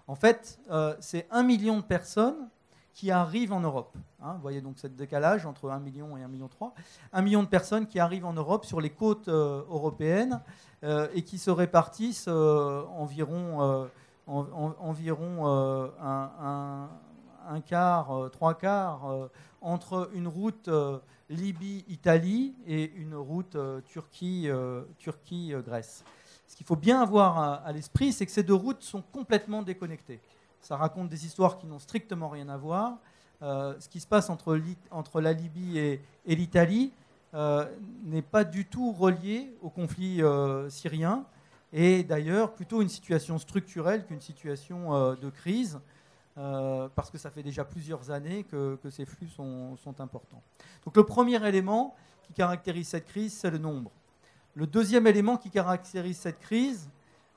[0.06, 0.58] En fait,
[1.00, 2.48] c'est un million de personnes
[2.92, 3.96] qui arrivent en Europe.
[4.22, 4.34] Hein.
[4.34, 6.74] vous voyez donc ce décalage entre 1 million et 1 million 3.
[7.12, 10.40] 1 million de personnes qui arrivent en Europe sur les côtes européennes
[10.82, 13.88] et qui se répartissent environ,
[14.26, 15.46] environ
[17.48, 19.28] un, quart, euh, trois quarts euh,
[19.64, 20.98] entre une route euh,
[21.30, 23.56] Libye-Italie et une route
[24.98, 26.04] Turquie-Grèce.
[26.46, 30.20] Ce qu'il faut bien avoir à, l'esprit, c'est que ces deux routes sont complètement déconnectées.
[30.60, 32.98] Ça raconte des histoires qui n'ont strictement rien à voir.
[33.40, 36.92] ce qui se passe entre la Libye et, l'Italie
[38.04, 40.20] n'est pas du tout relié au conflit
[40.68, 41.24] syrien
[41.72, 45.80] et d'ailleurs plutôt une situation structurelle qu'une situation de crise.
[46.36, 50.42] Euh, parce que ça fait déjà plusieurs années que, ces flux sont, importants.
[50.84, 51.94] Donc le premier élément
[52.24, 53.92] qui caractérise cette crise, c'est le nombre.
[54.56, 56.88] Le deuxième élément qui caractérise cette crise,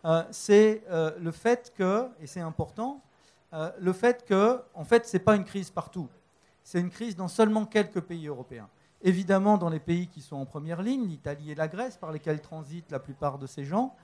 [0.05, 3.01] euh, c'est euh, le fait que, et c'est important,
[3.79, 6.09] le fait que, en fait, ce n'est pas une crise partout.
[6.63, 8.67] C'est une crise dans seulement quelques pays européens.
[9.01, 12.41] Évidemment, dans les pays qui sont en première ligne, l'Italie et la Grèce, par lesquels
[12.41, 13.95] transitent la plupart de ces gens,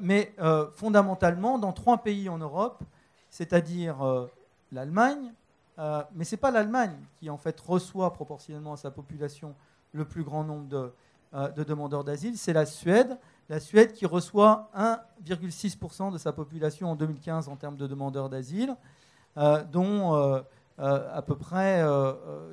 [0.00, 0.34] mais
[0.74, 2.84] fondamentalement, dans trois pays en Europe,
[3.30, 4.26] c'est-à-dire euh,
[4.72, 5.32] l'Allemagne,
[5.78, 9.54] euh, mais ce n'est pas l'Allemagne qui en fait reçoit proportionnellement à sa population
[9.92, 10.92] le plus grand nombre de,
[11.34, 13.16] euh, demandeurs d'asile, c'est la Suède.
[13.48, 18.76] La Suède qui reçoit 1,6% de sa population en 2015 en termes de demandeurs d'asile,
[19.72, 20.42] dont
[20.76, 21.82] à peu près,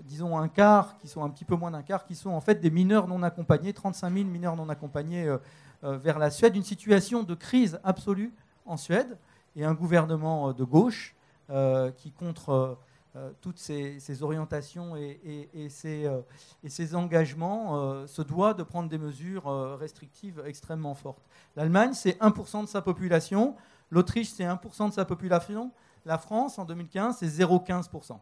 [0.06, 2.62] disons, un quart, qui sont un petit peu moins d'un quart, qui sont en fait
[2.62, 5.36] des mineurs non accompagnés, 35 000 mineurs non accompagnés
[5.84, 6.56] vers la Suède.
[6.56, 8.32] Une situation de crise absolue
[8.66, 9.18] en Suède
[9.56, 11.16] et un gouvernement euh, de gauche
[11.50, 12.78] euh, qui, contre
[13.16, 19.46] euh, toutes ces, orientations et, et, ces, engagements, se doit de prendre des mesures
[19.80, 21.24] restrictives extrêmement fortes.
[21.56, 23.56] L'Allemagne, c'est 1% de sa population.
[23.90, 25.72] L'Autriche, c'est 1% de sa population.
[26.06, 28.18] La France, en 2015, c'est 0,15%.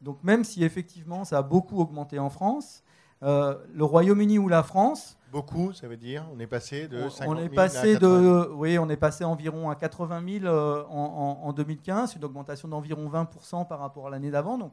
[0.00, 2.82] Donc même si effectivement ça a beaucoup augmenté en France,
[3.20, 7.40] le Royaume-Uni ou la France Beaucoup, ça veut dire On est passé de 50 on
[7.40, 12.16] est passé de, Oui, on est passé environ à 80 000 euh, en, en, 2015,
[12.16, 14.58] une augmentation d'environ 20% par rapport à l'année d'avant.
[14.58, 14.72] Donc,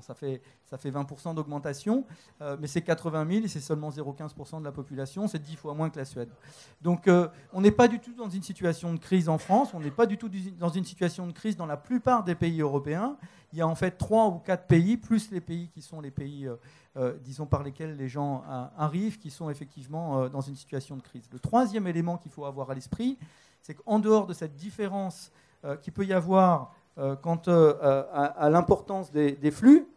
[0.00, 2.04] ça, fait, ça fait 20% d'augmentation,
[2.42, 5.74] euh, mais c'est 80 000 et c'est seulement 0,15% de la population, c'est 10 fois
[5.74, 6.30] moins que la Suède.
[6.82, 9.80] Donc euh, on n'est pas du tout dans une situation de crise en France, on
[9.80, 13.16] n'est pas du tout dans une situation de crise dans la plupart des pays européens.
[13.52, 16.10] Il y a en fait trois ou quatre pays, plus les pays qui sont les
[16.10, 16.56] pays euh,
[17.24, 21.02] disons, par lesquels les gens euh, arrivent, qui sont effectivement euh, dans une situation de
[21.02, 21.28] crise.
[21.32, 23.18] Le troisième élément qu'il faut avoir à l'esprit,
[23.62, 25.32] c'est qu'en dehors de cette différence
[25.80, 26.74] qu'il peut y avoir
[27.22, 29.88] quant à, l'importance des, flux,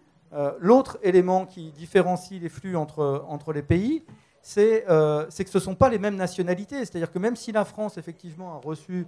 [0.60, 4.06] l'autre élément qui différencie les flux entre, entre les pays,
[4.42, 6.86] c'est que ce ne sont pas les mêmes nationalités.
[6.86, 9.06] C'est-à-dire que même si la France, effectivement, a reçu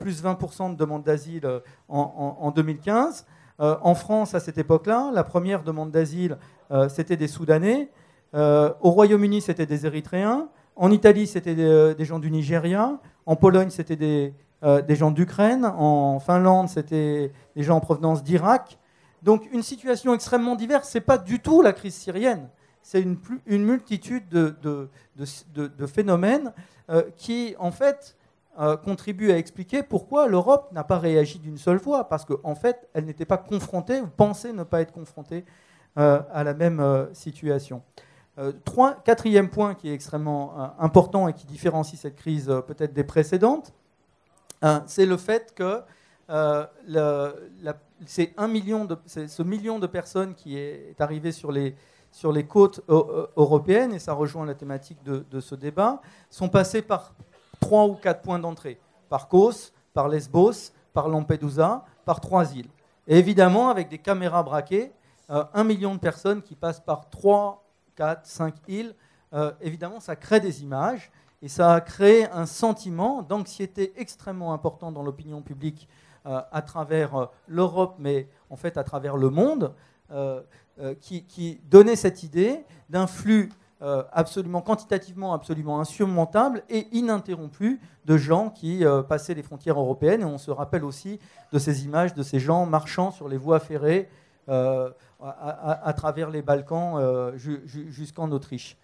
[0.00, 1.48] plus 20% de demandes d'asile
[1.88, 3.24] en, en, 2015,
[3.58, 6.36] en France, à cette époque-là, la première demande d'asile
[6.72, 7.90] euh, c'était des Soudanais.
[8.34, 10.48] Euh, au Royaume-Uni, c'était des Érythréens.
[10.74, 12.98] En Italie, c'était des, euh, gens du Nigeria.
[13.26, 14.34] En Pologne, c'était des,
[14.94, 15.66] gens d'Ukraine.
[15.66, 18.78] En Finlande, c'était des gens en provenance d'Irak.
[19.22, 20.90] Donc une situation extrêmement diverse.
[20.90, 22.48] Ce n'est pas du tout la crise syrienne.
[22.82, 24.88] C'est une, multitude de,
[25.86, 26.52] phénomènes
[27.16, 28.16] qui, en fait,
[28.84, 32.08] contribuent à expliquer pourquoi l'Europe n'a pas réagi d'une seule fois.
[32.08, 35.44] Parce qu'en fait, elle n'était pas confrontée, ou pensait ne pas être confrontée
[35.98, 37.82] euh, à la même euh, situation.
[38.38, 43.04] Euh, trois, quatrième point qui est extrêmement important et qui différencie cette crise peut-être des
[43.04, 43.74] précédentes,
[44.86, 45.82] c'est le fait que
[48.06, 51.76] c'est un million de, ce million de personnes qui est arrivé sur les,
[52.10, 56.80] sur les côtes européennes, et ça rejoint la thématique de, de, ce débat, sont passés
[56.80, 57.12] par
[57.62, 62.68] trois ou quatre points d'entrée, par Kos, par Lesbos, par Lampedusa, par trois îles.
[63.06, 64.92] Et évidemment, avec des caméras braquées,
[65.28, 67.64] un million de personnes qui passent par trois,
[67.96, 68.94] quatre, cinq îles,
[69.60, 71.10] évidemment, ça crée des images.
[71.42, 75.88] Et ça a créé un sentiment d'anxiété extrêmement important dans l'opinion publique
[76.24, 79.74] euh, à travers euh, l'Europe, mais en fait à travers le monde,
[80.12, 80.40] euh,
[81.00, 83.50] qui, donnait cette idée d'un flux
[84.12, 90.20] absolument quantitativement absolument insurmontable et ininterrompu de gens qui passaient les frontières européennes.
[90.20, 91.18] Et on se rappelle aussi
[91.52, 94.08] de ces images de ces gens marchant sur les voies ferrées
[94.48, 98.76] à, travers les Balkans jusqu'en Autriche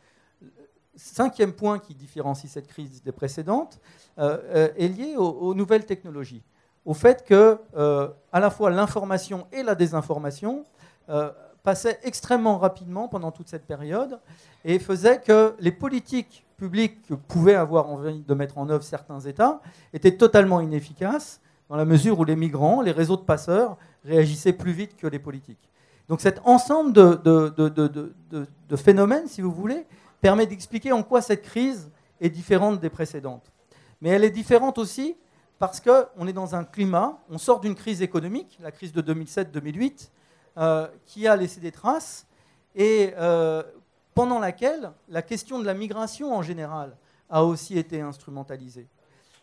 [0.98, 3.80] cinquième point qui différencie cette crise des précédentes
[4.18, 6.42] euh, euh, est lié aux, nouvelles technologies,
[6.84, 10.64] au fait que euh, à la fois l'information et la désinformation
[11.62, 14.18] passaient extrêmement rapidement pendant toute cette période
[14.64, 19.20] et faisaient que les politiques publiques que pouvaient avoir envie de mettre en œuvre certains
[19.20, 19.60] États
[19.92, 24.72] étaient totalement inefficaces dans la mesure où les migrants, les réseaux de passeurs réagissaient plus
[24.72, 25.70] vite que les politiques.
[26.08, 27.20] Donc cet ensemble de,
[28.68, 29.86] de phénomènes, si vous voulez,
[30.20, 31.90] permet d'expliquer en quoi cette crise
[32.20, 33.52] est différente des précédentes.
[34.00, 35.16] Mais elle est différente aussi
[35.58, 39.82] parce qu'on est dans un climat, on sort d'une crise économique, la crise de 2007-2008,
[39.82, 40.06] euh,
[41.06, 42.26] qui a laissé des traces,
[42.74, 43.62] et euh,
[44.14, 46.96] pendant laquelle la question de la migration en général
[47.28, 48.86] a aussi été instrumentalisée.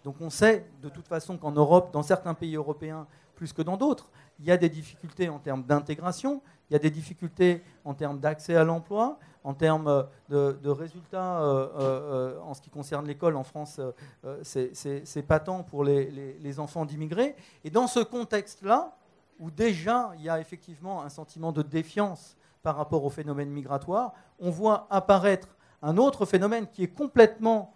[0.03, 3.75] Donc on sait de toute façon qu'en Europe, dans certains pays européens plus que dans
[3.75, 7.93] d'autres, il y a des difficultés en termes d'intégration, il y a des difficultés en
[7.93, 13.35] termes d'accès à l'emploi, en termes de, résultats euh, euh, en ce qui concerne l'école
[13.35, 13.79] en France,
[14.25, 17.35] euh, c'est patent pour les, enfants d'immigrés.
[17.63, 18.95] Et dans ce contexte-là,
[19.39, 24.13] où déjà il y a effectivement un sentiment de défiance par rapport au phénomène migratoire,
[24.39, 27.71] on voit apparaître un autre phénomène qui est complètement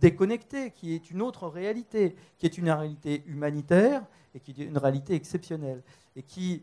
[0.00, 4.02] déconnecté, qui est une autre réalité, qui est une réalité humanitaire
[4.34, 5.82] et qui est une réalité exceptionnelle
[6.14, 6.62] et qui,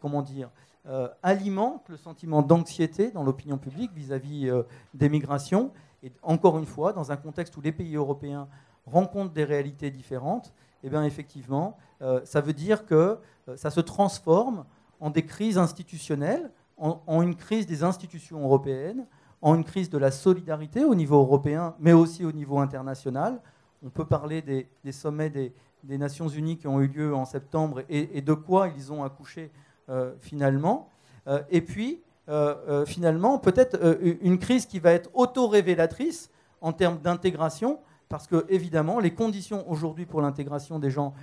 [0.00, 0.50] comment dire,
[0.86, 4.62] euh, alimente le sentiment d'anxiété dans l'opinion publique vis-à-vis euh,
[4.94, 5.72] des migrations.
[6.02, 8.48] Et encore une fois, dans un contexte où les pays européens
[8.86, 13.18] rencontrent des réalités différentes, eh bien effectivement, euh, ça veut dire que
[13.56, 14.64] ça se transforme
[15.00, 19.06] en des crises institutionnelles, en, une crise des institutions européennes,
[19.42, 23.40] en une crise de la solidarité au niveau européen, mais aussi au niveau international.
[23.84, 25.52] On peut parler des, sommets des,
[25.84, 29.50] Nations Unies qui ont eu lieu en septembre et, de quoi ils ont accouché
[29.88, 30.90] euh, finalement.
[31.26, 37.78] Euh, et puis, euh, finalement, peut-être une crise qui va être auto-révélatrice en termes d'intégration,
[38.08, 41.14] parce que, évidemment, les conditions aujourd'hui pour l'intégration des gens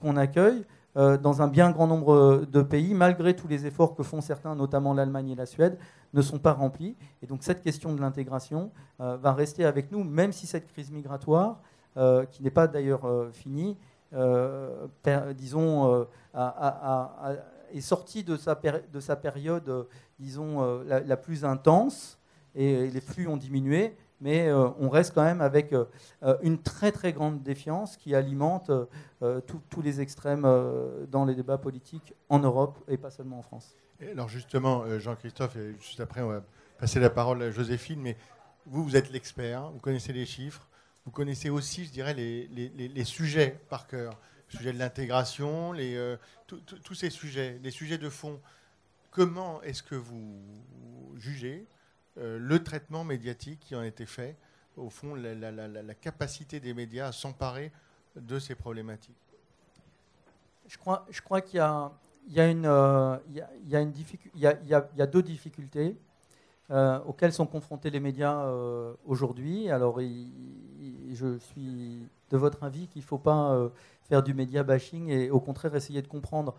[0.00, 4.20] qu'on accueille dans un bien grand nombre de pays, malgré tous les efforts que font
[4.20, 5.76] certains, notamment l'Allemagne et la Suède,
[6.14, 6.96] ne sont pas remplis.
[7.22, 11.60] Et donc cette question de l'intégration va rester avec nous, même si cette crise migratoire,
[12.30, 13.76] qui n'est pas d'ailleurs finie,
[15.36, 16.06] disons,
[17.72, 18.54] est sorti de sa,
[18.92, 19.84] de sa période, euh,
[20.18, 22.18] disons, euh, la, plus intense,
[22.54, 25.74] et les flux ont diminué, mais euh, on reste quand même avec
[26.42, 28.70] une très très grande défiance qui alimente
[29.20, 30.42] tous les extrêmes
[31.10, 33.76] dans les débats politiques en Europe et pas seulement en France.
[34.10, 36.42] alors justement, Jean-Christophe, juste après on va
[36.78, 38.16] passer la parole à Joséphine, mais
[38.66, 40.68] vous, vous êtes l'expert, vous connaissez les chiffres,
[41.04, 44.18] vous connaissez aussi, je dirais, les, les, sujets par cœur
[44.52, 46.16] le sujet de l'intégration, euh,
[46.84, 48.40] tous ces sujets, les sujets de fond.
[49.10, 50.40] Comment est-ce que vous
[51.16, 51.75] jugez euh,
[52.16, 54.36] le traitement médiatique qui en a été fait,
[54.76, 57.72] au fond, la, capacité des médias à s'emparer
[58.16, 59.16] de ces problématiques
[60.68, 61.92] Je crois, qu'il y a,
[62.38, 63.18] euh,
[65.06, 65.96] deux difficultés.
[66.70, 68.50] auxquelles sont confrontés les médias
[69.06, 69.70] aujourd'hui.
[69.70, 73.70] Alors, je suis de votre avis qu'il ne faut pas
[74.08, 76.54] faire du média bashing et au contraire essayer de comprendre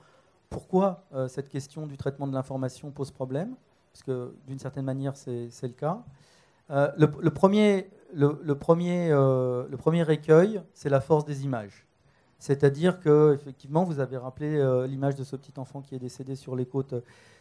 [0.49, 3.55] pourquoi euh, cette question du traitement de l'information pose problème,
[3.97, 6.03] parce que d'une certaine manière c'est le cas.
[6.69, 11.87] Euh, le, premier, le, premier, euh, le premier écueil, c'est la force des images.
[12.37, 16.55] C'est-à-dire que effectivement, vous avez rappelé l'image de ce petit enfant qui est décédé sur
[16.55, 16.93] les côtes,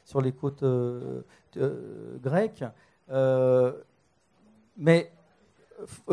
[0.07, 0.65] sur les côtes
[2.23, 2.65] grecques,
[4.79, 5.13] mais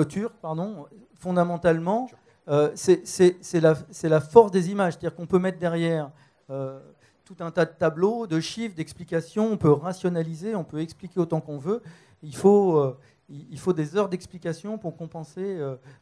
[0.09, 0.87] turques, pardon.
[1.15, 2.09] Fondamentalement,
[2.49, 4.93] euh, c'est la, force des images.
[4.93, 6.11] C'est-à-dire qu'on peut mettre derrière
[6.49, 6.81] euh,
[7.26, 11.41] tout un tas de tableaux, de chiffres, d'explications, on peut rationaliser, on peut expliquer autant
[11.41, 11.82] qu'on veut.
[12.21, 12.97] Il faut, euh,
[13.30, 15.57] il faut des heures d'explication pour compenser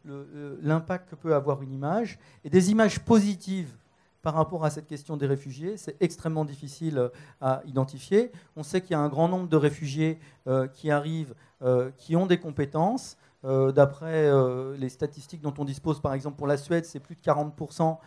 [0.05, 2.19] l'impact que peut avoir une image.
[2.43, 3.75] Et des images positives
[4.21, 7.09] par rapport à cette question des réfugiés, c'est extrêmement difficile
[7.39, 8.31] à identifier.
[8.55, 10.19] On sait qu'il y a un grand nombre de réfugiés
[10.73, 11.33] qui arrivent,
[11.97, 16.45] qui ont des compétences, euh, d'après euh, les statistiques dont on dispose, par exemple pour
[16.45, 17.97] la Suède, c'est plus de 40%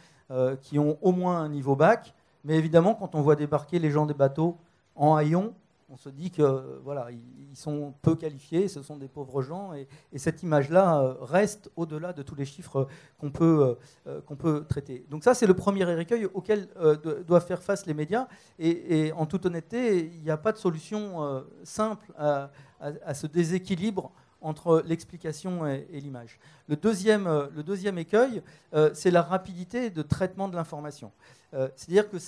[0.62, 2.14] qui ont au moins un niveau bac.
[2.44, 4.58] Mais évidemment, quand on voit débarquer les gens des bateaux
[4.94, 5.54] en haillons,
[5.94, 9.86] on se dit que voilà, ils sont peu qualifiés, ce sont des pauvres gens, et,
[10.16, 12.88] cette image-là euh, reste au-delà de tous les chiffres
[13.18, 13.76] qu'on peut,
[14.06, 15.04] euh, qu'on peut traiter.
[15.08, 18.26] Donc ça, c'est le premier écueil auquel euh, doivent faire face les médias,
[18.58, 22.50] et, en toute honnêteté, il n'y a pas de solution simple à,
[23.14, 24.10] ce déséquilibre
[24.44, 26.38] entre l'explication et, l'image.
[26.68, 27.24] Le deuxième,
[27.54, 28.42] le deuxième écueil,
[28.92, 31.10] c'est la rapidité de traitement de l'information.
[31.52, 32.18] C'est-à-dire que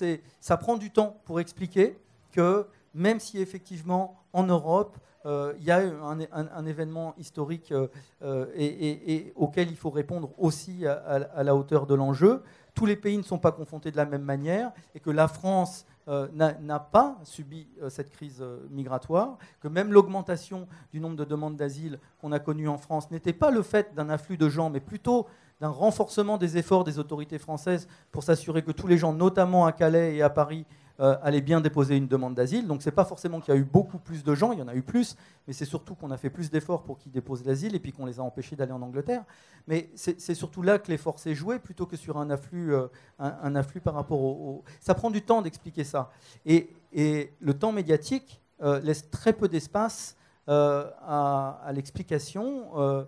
[0.41, 1.97] ça prend du temps pour expliquer
[2.33, 4.97] que même si effectivement en Europe,
[5.27, 7.89] euh, il y a un, événement historique euh,
[8.23, 12.43] euh, et, auquel il faut répondre aussi à, la hauteur de l'enjeu.
[12.75, 15.85] Tous les pays ne sont pas confrontés de la même manière et que la France
[16.07, 22.33] n'a pas subi cette crise migratoire, que même l'augmentation du nombre de demandes d'asile qu'on
[22.33, 25.27] a connu en France n'était pas le fait d'un afflux de gens, mais plutôt
[25.61, 29.73] d'un renforcement des efforts des autorités françaises pour s'assurer que tous les gens, notamment à
[29.73, 30.67] Calais et à Paris,
[30.99, 32.67] euh, allaient bien déposer une demande d'asile.
[32.67, 34.63] Donc ce n'est pas forcément qu'il y a eu beaucoup plus de gens, il y
[34.63, 35.15] en a eu plus,
[35.47, 38.07] mais c'est surtout qu'on a fait plus d'efforts pour qu'ils déposent l'asile et puis qu'on
[38.07, 39.23] les a empêchés d'aller en Angleterre.
[39.67, 42.87] Mais c'est surtout là que l'effort s'est joué plutôt que sur un afflux, euh,
[43.19, 46.11] un, afflux par rapport au, Ça prend du temps d'expliquer ça.
[46.47, 50.17] Et, le temps médiatique euh, laisse très peu d'espace
[50.47, 53.07] à, l'explication,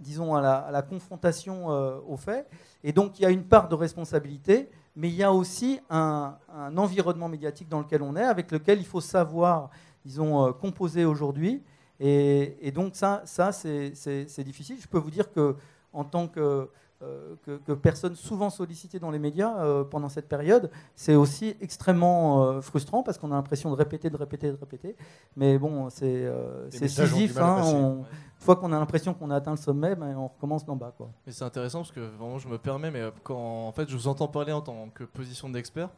[0.00, 2.48] disons à la, à la confrontation aux faits.
[2.84, 6.36] Et donc il y a une part de responsabilité mais il y a aussi un,
[6.76, 9.70] environnement médiatique dans lequel on est, avec lequel il faut savoir,
[10.04, 11.62] disons, euh, composer aujourd'hui.
[12.00, 14.76] Et, donc ça, ça c'est difficile.
[14.80, 15.56] Je peux vous dire que
[15.92, 16.68] en tant que
[17.02, 17.34] euh,
[17.66, 22.60] que, personne souvent sollicitée dans les médias euh, pendant cette période, c'est aussi extrêmement euh,
[22.60, 24.94] frustrant parce qu'on a l'impression de répéter, de répéter, de répéter.
[25.36, 26.30] Mais bon, c'est
[26.70, 27.38] scisif.
[27.38, 28.04] Hein,
[28.42, 30.92] fois qu'on a l'impression qu'on a atteint le sommet, ben, on recommence d'en bas.
[30.96, 31.10] Quoi.
[31.26, 34.08] Mais c'est intéressant parce que vraiment, je me permets, mais quand en fait, je vous
[34.08, 35.88] entends parler en tant que position d'expert,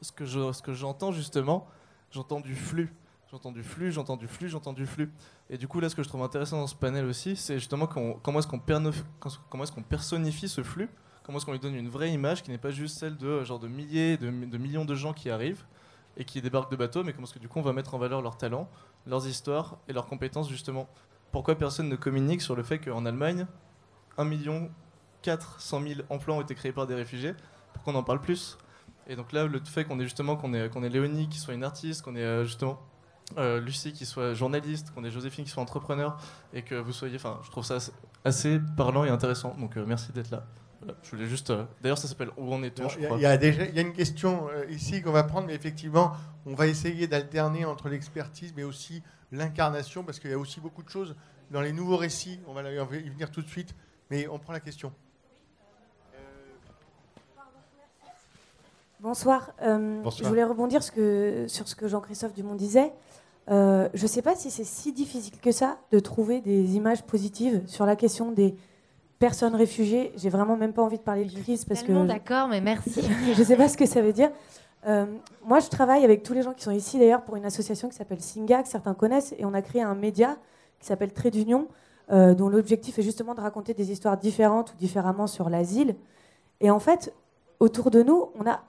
[0.00, 1.66] ce que j'entends je, ce que justement,
[2.10, 2.94] j'entends du flux.
[3.32, 5.10] J'entends du flux, j'entends du flux, j'entends du flux.
[5.48, 7.86] Et du coup, là, ce que je trouve intéressant dans ce panel aussi, c'est justement
[7.86, 10.90] comment est-ce qu'on est qu'on personnifie ce flux,
[11.22, 13.58] comment est-ce qu'on lui donne une vraie image qui n'est pas juste celle de genre
[13.58, 15.64] de milliers, de, millions de gens qui arrivent
[16.18, 17.98] et qui débarquent de bateaux, mais comment est-ce que du coup on va mettre en
[17.98, 18.68] valeur leurs talents,
[19.06, 20.86] leurs histoires et leurs compétences justement.
[21.32, 23.46] Pourquoi personne ne communique sur le fait qu'en Allemagne,
[24.18, 24.70] 1 million
[25.22, 27.34] 400 000 emplois ont été créés par des réfugiés
[27.72, 28.58] Pourquoi on en parle plus
[29.06, 31.54] Et donc là, le fait qu'on ait justement qu'on ait, qu'on ait Léonie qui soit
[31.54, 32.78] une artiste, qu'on ait euh, justement
[33.38, 36.18] euh, Lucie qui soit journaliste, qu'on ait Joséphine qui soit entrepreneur,
[36.52, 37.16] et que vous soyez.
[37.16, 37.78] Enfin, je trouve ça
[38.24, 39.54] assez parlant et intéressant.
[39.58, 40.44] Donc euh, merci d'être là.
[41.02, 41.50] je voulais juste.
[41.50, 45.12] Euh, d'ailleurs, ça s'appelle Où en est-on Il y, y a une question ici qu'on
[45.12, 46.12] va prendre, mais effectivement,
[46.46, 49.02] on va essayer d'alterner entre l'expertise, mais aussi
[49.32, 51.16] l'incarnation, parce qu'il y a aussi beaucoup de choses
[51.50, 52.38] dans les nouveaux récits.
[52.46, 53.74] On va y venir tout de suite,
[54.10, 54.92] mais on prend la question.
[59.00, 59.50] Bonsoir.
[59.60, 60.92] Je voulais rebondir sur
[61.68, 62.92] ce que Jean-Christophe Dumont disait.
[63.50, 67.02] Euh, je ne sais pas si c'est si difficile que ça de trouver des images
[67.02, 68.54] positives sur la question des
[69.18, 70.12] personnes réfugiées.
[70.16, 72.06] J'ai vraiment même pas envie de parler de crise parce que.
[72.06, 73.02] d'accord, mais merci.
[73.34, 74.30] je ne sais pas ce que ça veut dire.
[74.86, 75.06] Euh,
[75.44, 77.96] moi, je travaille avec tous les gens qui sont ici d'ailleurs pour une association qui
[77.96, 80.36] s'appelle Singa, que certains connaissent, et on a créé un média
[80.80, 81.68] qui s'appelle Trait d'Union,
[82.10, 85.94] euh, dont l'objectif est justement de raconter des histoires différentes ou différemment sur l'asile.
[86.60, 87.14] Et en fait,
[87.60, 88.60] autour de nous, on a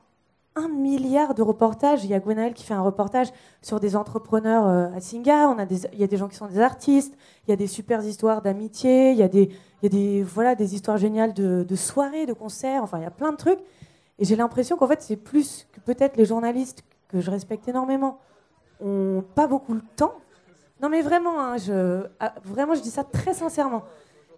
[0.56, 2.04] un milliard de reportages.
[2.04, 3.30] Il y a Gwenaël qui fait un reportage
[3.64, 5.50] sur des entrepreneurs euh, à Singa.
[5.50, 7.18] On a des, il y a des gens qui sont des artistes.
[7.48, 9.12] Il y a des super histoires d'amitié.
[9.12, 9.50] Il y a des,
[9.82, 12.84] il y a des, voilà, des histoires géniales de, de, soirées, de concerts.
[12.84, 13.60] Enfin, il y a plein de trucs.
[14.24, 18.22] Et j'ai l'impression qu'en fait, c'est plus que peut-être les journalistes que je respecte énormément
[18.80, 20.14] ont pas beaucoup le temps.
[20.82, 23.84] Non, mais vraiment, hein, je, ah, je dis ça très sincèrement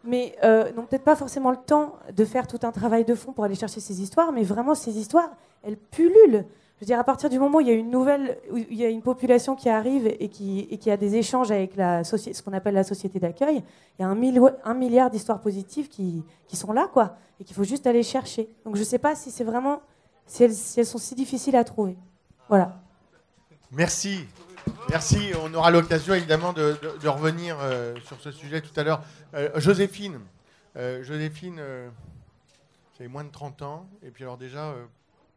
[0.06, 3.34] mais euh, n'ont peut-être pas forcément le temps de faire tout un travail de fond
[3.34, 5.32] pour aller chercher ces histoires, mais vraiment ces histoires,
[5.64, 6.46] elles pullulent.
[6.76, 8.84] Je veux dire, à partir du moment où il y a une nouvelle, il y
[8.84, 12.73] a une population qui arrive et qui, a des échanges avec la ce qu'on appelle
[12.73, 13.63] la société d'accueil,
[13.97, 17.88] il y a un, milliard d'histoires positives qui, sont là, quoi, et qu'il faut juste
[17.88, 18.49] aller chercher.
[18.65, 19.82] Donc je ne sais pas si c'est vraiment,
[20.26, 21.95] si elles, si elles sont si difficiles à trouver.
[22.49, 22.82] Voilà.
[23.71, 24.26] Merci.
[24.89, 25.32] Merci.
[25.41, 29.01] On aura l'occasion évidemment de, revenir euh, sur ce sujet tout à l'heure.
[29.34, 30.19] Euh, Joséphine,
[30.76, 31.61] euh, Joséphine,
[32.99, 34.76] avez moins de 30 ans, et puis alors déjà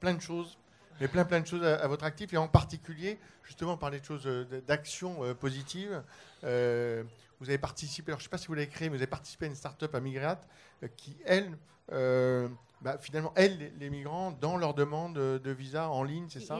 [0.00, 0.58] plein de choses,
[1.00, 4.28] mais plein plein de choses à, votre actif, et en particulier justement parler de choses
[4.66, 6.02] d'action positive.
[6.42, 9.10] vous avez participé, alors je ne sais pas si vous l'avez créé, mais vous avez
[9.10, 10.40] participé à une start-up à Migrat
[10.96, 11.56] qui, elle,
[12.80, 16.58] bah, finalement, aide les, migrants dans leur demande de visa en ligne, c'est ça?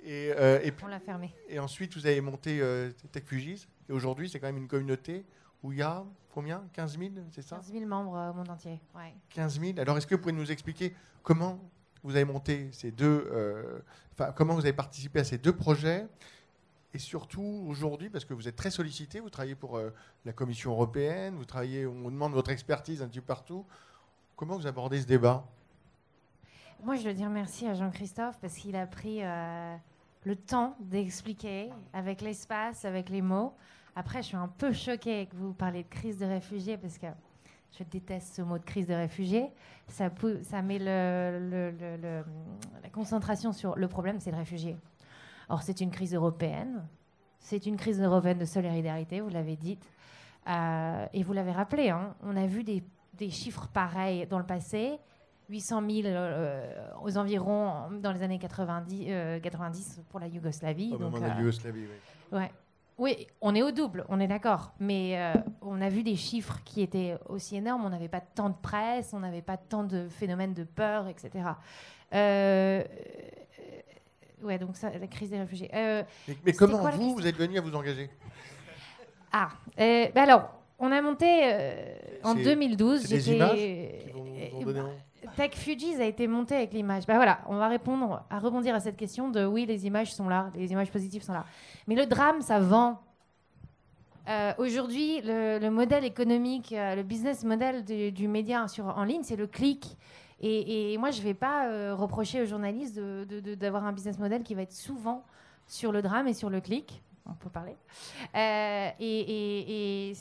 [0.00, 1.34] et, euh, et, puis, On l'a fermé.
[1.48, 3.66] Et ensuite, vous avez monté euh, TechFugis.
[3.88, 5.24] Et aujourd'hui, c'est quand même une communauté
[5.62, 6.64] où il y a combien?
[6.72, 7.56] 15 000, c'est ça?
[7.56, 8.80] 15 000 membres euh, au monde entier.
[8.94, 9.14] Ouais.
[9.30, 9.78] 15 000.
[9.78, 11.58] Alors, est-ce que vous pouvez nous expliquer comment
[12.04, 13.80] vous avez monté ces deux, euh,
[14.34, 16.06] comment vous avez participé à ces deux projets
[16.94, 19.92] et surtout aujourd'hui, parce que vous êtes très sollicité, vous travaillez pour euh,
[20.24, 23.66] la Commission européenne, vous travaillez, on vous demande votre expertise un petit peu partout.
[24.36, 25.44] Comment vous abordez ce débat?
[26.82, 29.76] Moi, je veux dire merci à Jean-Christophe parce qu'il a pris euh,
[30.24, 33.52] le temps d'expliquer avec l'espace, avec les mots.
[33.94, 37.06] Après, je suis un peu choquée que vous parlez de crise de réfugiés parce que
[37.76, 39.50] je déteste ce mot de crise de réfugiés.
[39.88, 40.10] Ça,
[40.62, 42.24] met le- le- le- le-
[42.82, 44.76] la concentration sur le problème, c'est le réfugié.
[45.48, 46.86] Or, c'est une crise européenne.
[47.38, 49.78] C'est une crise européenne de solidarité, vous l'avez dit.
[50.48, 52.82] Euh, et vous l'avez rappelé, hein, on a vu des,
[53.14, 54.98] des chiffres pareils dans le passé.
[55.50, 60.92] 800 000 euh, aux environs dans les années 90, euh, 90 pour la Yougoslavie.
[60.92, 62.38] Au donc, moment de euh, Yougoslavie, oui.
[62.38, 62.50] Ouais.
[62.98, 64.72] Oui, on est au double, on est d'accord.
[64.80, 65.32] Mais euh,
[65.62, 67.84] on a vu des chiffres qui étaient aussi énormes.
[67.84, 71.30] On n'avait pas tant de presse, on n'avait pas tant de phénomènes de peur, etc.
[72.14, 72.82] Euh,
[74.42, 75.70] ouais, donc ça, la crise des réfugiés.
[75.74, 76.02] Euh,
[76.44, 78.10] Mais, comment quoi vous, vous êtes venu à vous engager?
[79.32, 81.26] Ah, bah alors, on a monté
[82.24, 83.02] en C'est- 2012.
[83.02, 84.90] c'est des j'étais- images qui vont vous en euh, donner un
[85.36, 87.06] Tech Fugees a été monté avec l'image.
[87.06, 90.28] Bah voilà, on va répondre, à rebondir à cette question de oui, les images sont
[90.28, 91.44] là, les images positives sont là.
[91.86, 93.00] Mais le drame, ça vend.
[94.28, 99.36] Euh, Aujourd'hui, le, le modèle économique, euh, le business model du, média en ligne, c'est
[99.36, 99.96] le clic.
[100.40, 104.54] Et, moi, je ne vais pas euh, reprocher aux journalistes d'avoir un business model qui
[104.54, 105.24] va être souvent
[105.66, 107.02] sur le drame et sur le clic.
[107.26, 107.76] On peut parler.
[109.00, 110.12] Et,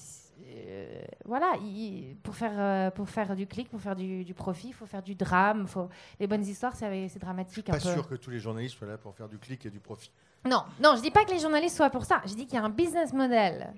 [0.45, 4.69] euh, voilà, il- pour, faire, euh, pour faire du clic, pour faire du, du profit,
[4.69, 5.67] il faut faire du drame.
[5.67, 5.89] Faut...
[6.19, 7.69] Les bonnes histoires, c'est dramatique.
[7.69, 7.91] un Pas peu.
[7.93, 10.11] sûr que tous les journalistes soient là pour faire du clic et du profit.
[10.45, 12.21] Non, non, je dis pas que les journalistes soient pour ça.
[12.25, 13.73] Je dis qu'il y a un business model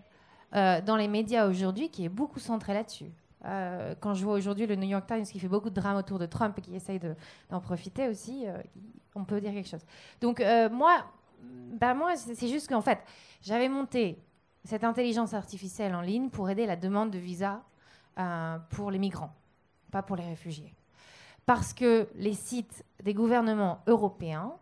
[0.55, 3.12] euh, dans les médias aujourd'hui qui est beaucoup centré là-dessus.
[4.01, 6.26] Quand je vois aujourd'hui le New York Times qui fait beaucoup de drame autour de
[6.26, 7.16] Trump et qui essaye de-
[7.49, 8.43] d'en profiter aussi,
[9.16, 9.86] on peut dire quelque chose.
[10.20, 11.05] Donc moi,
[11.80, 12.99] bah moi, c'est juste qu'en fait,
[13.41, 14.20] j'avais monté
[14.64, 17.62] cette intelligence artificielle en ligne pour aider la demande de visa
[18.18, 19.34] euh, pour les migrants,
[19.91, 20.74] pas pour les réfugiés.
[21.45, 24.53] Parce que les sites des gouvernements européens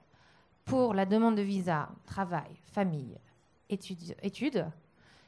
[0.66, 3.18] pour la demande de visa, travail, famille,
[3.70, 4.66] études, études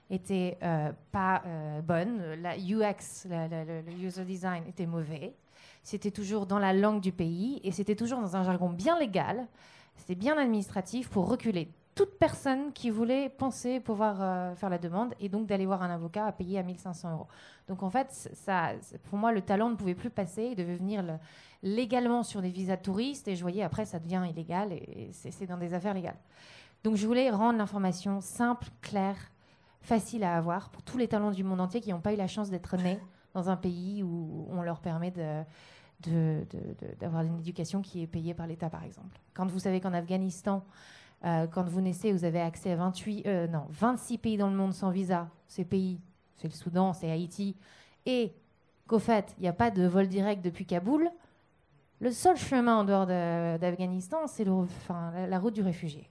[0.10, 2.22] était euh, pas euh, bonne.
[2.42, 5.36] La UX, le user design était mauvais.
[5.84, 9.48] C'était toujours dans la langue du pays et c'était toujours dans un jargon bien légal.
[9.96, 15.14] C'était bien administratif pour reculer toute personne qui voulait penser pouvoir euh, faire la demande
[15.20, 17.28] et donc d'aller voir un avocat à payer à 1500 euros.
[17.68, 18.70] Donc en fait, ça,
[19.10, 20.44] pour moi, le talent ne pouvait plus passer.
[20.52, 21.18] Il devait venir le-
[21.62, 25.58] légalement sur des visas touristes et je voyais après ça devient illégal et c'est dans
[25.58, 26.16] des affaires légales.
[26.86, 29.18] Donc je voulais rendre l'information simple, claire,
[29.82, 32.28] facile à avoir pour tous les talents du monde entier qui n'ont pas eu la
[32.28, 32.98] chance d'être nés
[33.34, 35.44] dans un pays où on leur permet de-
[37.00, 39.20] d'avoir une éducation qui est payée par l'État, par exemple.
[39.34, 40.64] Quand vous savez qu'en Afghanistan,
[41.26, 44.56] euh, quand vous naissez, vous avez accès à 28, euh, non, 26 pays dans le
[44.56, 45.28] monde sans visa.
[45.48, 46.00] Ces pays,
[46.38, 47.56] c'est le Soudan, c'est Haïti.
[48.06, 48.34] Et
[48.88, 51.10] qu'au fait, il n'y a pas de vol direct depuis Kaboul.
[52.00, 56.10] Le seul chemin en dehors de- d'Afghanistan, c'est la, route du réfugié.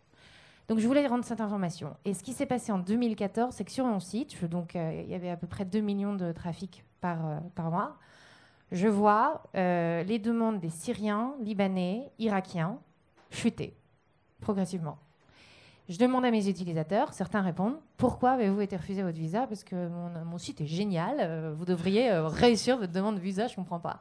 [0.68, 1.96] Donc je voulais rendre cette information.
[2.04, 5.14] Et ce qui s'est passé en 2014, c'est que sur mon site, euh, il y
[5.14, 7.18] avait à peu près 2 millions de trafic par,
[7.56, 7.96] mois,
[8.70, 12.78] je vois les demandes des Syriens, Libanais, Irakiens
[13.30, 13.77] chuter
[14.40, 14.98] progressivement.
[15.88, 19.46] Je demande à mes utilisateurs, certains répondent Pourquoi avez-vous été refusé votre visa?
[19.46, 23.46] Parce que mon, site est génial, euh, vous devriez euh, réussir votre demande de visa,
[23.46, 24.00] je ne comprends pas.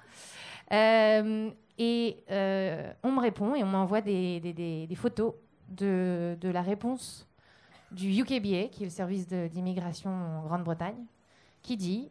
[0.74, 2.18] Euh, et
[3.04, 5.34] on me répond et on m'envoie des, des- photos
[5.70, 7.26] de, la réponse
[7.92, 11.06] du UKBA, qui est le service d'immigration en Grande-Bretagne,
[11.62, 12.10] qui dit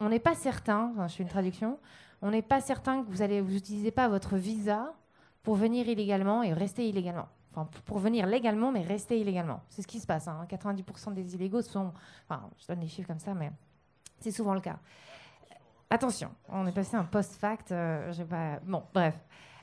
[0.00, 1.78] on n'est pas certain, enfin, je fais une traduction,
[2.20, 3.58] on n'est pas certain que vous allez vous
[3.94, 4.92] pas votre visa
[5.46, 7.28] pour venir illégalement et rester illégalement.
[7.52, 9.60] Enfin, pour venir légalement, mais rester illégalement.
[9.68, 10.26] C'est ce qui se passe.
[10.26, 10.44] hein.
[10.50, 11.92] 90% des illégaux sont.
[12.28, 13.52] Enfin, je donne des chiffres comme ça, mais
[14.18, 14.76] c'est souvent le cas.
[15.88, 17.70] Attention, on est passé un post-fact.
[17.70, 18.58] euh, pas...
[18.66, 19.14] Bon, bref.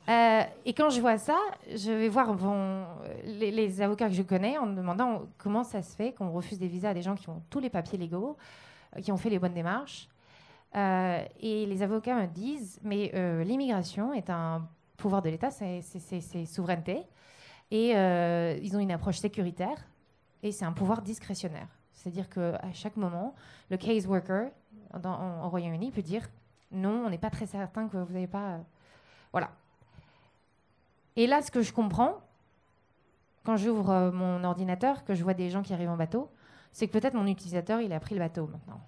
[0.08, 2.34] Euh, et quand je vois ça, je vais voir
[3.26, 6.70] les, avocats que je connais en me demandant comment ça se fait qu'on refuse des
[6.70, 8.38] visas à des gens qui ont tous les papiers légaux,
[8.96, 10.08] euh, qui ont fait les bonnes démarches.
[10.78, 13.12] Euh, et les avocats me disent, mais
[13.44, 14.66] l'immigration est un
[14.98, 17.04] pouvoir de l'État, c'est souveraineté.
[17.72, 19.78] Et euh, ils ont une approche sécuritaire
[20.44, 21.68] et c'est un pouvoir discrétionnaire.
[21.94, 23.34] C'est-à-dire qu'à chaque moment,
[23.70, 24.52] le case worker
[25.02, 26.28] dans, en, en Royaume-Uni peut dire
[26.72, 28.54] non, on n'est pas très certain que vous n'avez pas.
[28.54, 28.60] euh,
[29.32, 29.52] Voilà.
[31.16, 32.16] Et là, ce que je comprends,
[33.44, 36.30] quand j'ouvre euh, mon ordinateur, que je vois des gens qui arrivent en bateau,
[36.72, 38.82] c'est que peut-être mon utilisateur, il a pris le bateau maintenant.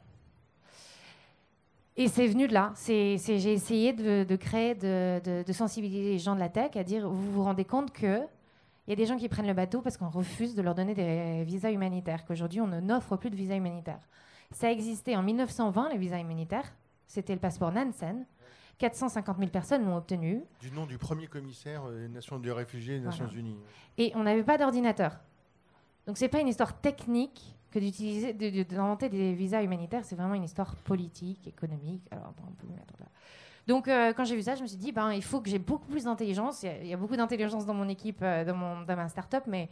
[1.98, 2.72] Et c'est venu de là.
[2.76, 7.10] C'est, j'ai essayé de, créer, de, de, sensibiliser les gens de la tech à dire,
[7.10, 8.22] vous vous rendez compte que
[8.88, 10.94] il y a des gens qui prennent le bateau parce qu'on refuse de leur donner
[10.94, 14.02] des visas humanitaires, qu'aujourd'hui on n'offre plus de visas humanitaires.
[14.52, 16.72] Ça existait en 1920, les visas humanitaires.
[17.08, 18.26] C'était le passeport Nansen.
[18.78, 20.44] 450 000 personnes l'ont obtenu.
[20.60, 23.58] Du nom du premier commissaire des Nations des réfugiés des Nations Unies.
[23.98, 25.18] Et on n'avait pas d'ordinateur.
[26.06, 30.46] Donc c'est pas une histoire technique que d'utiliser, d'inventer des visas humanitaires, c'est vraiment une
[30.46, 32.04] histoire politique, économique.
[32.10, 33.08] Alors, on peut mettre là.
[33.68, 35.60] Donc, euh, quand j'ai vu ça, je me suis dit, ben, il faut que j'ai
[35.60, 36.64] beaucoup plus d'intelligence.
[36.64, 39.68] Il, y, a beaucoup d'intelligence dans mon équipe, euh, dans, mon, dans ma start-up, mais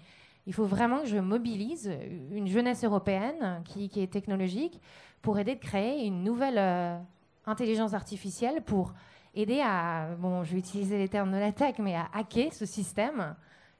[0.45, 1.89] il faut vraiment que je mobilise
[2.31, 4.81] une jeunesse européenne qui, est technologique
[5.21, 6.97] pour aider de créer une nouvelle euh,
[7.45, 8.93] intelligence artificielle pour
[9.33, 12.65] aider à, bon, je vais utiliser les termes de la tech, mais à hacker ce
[12.65, 13.33] système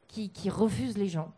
[0.07, 1.33] qui, qui refuse les gens.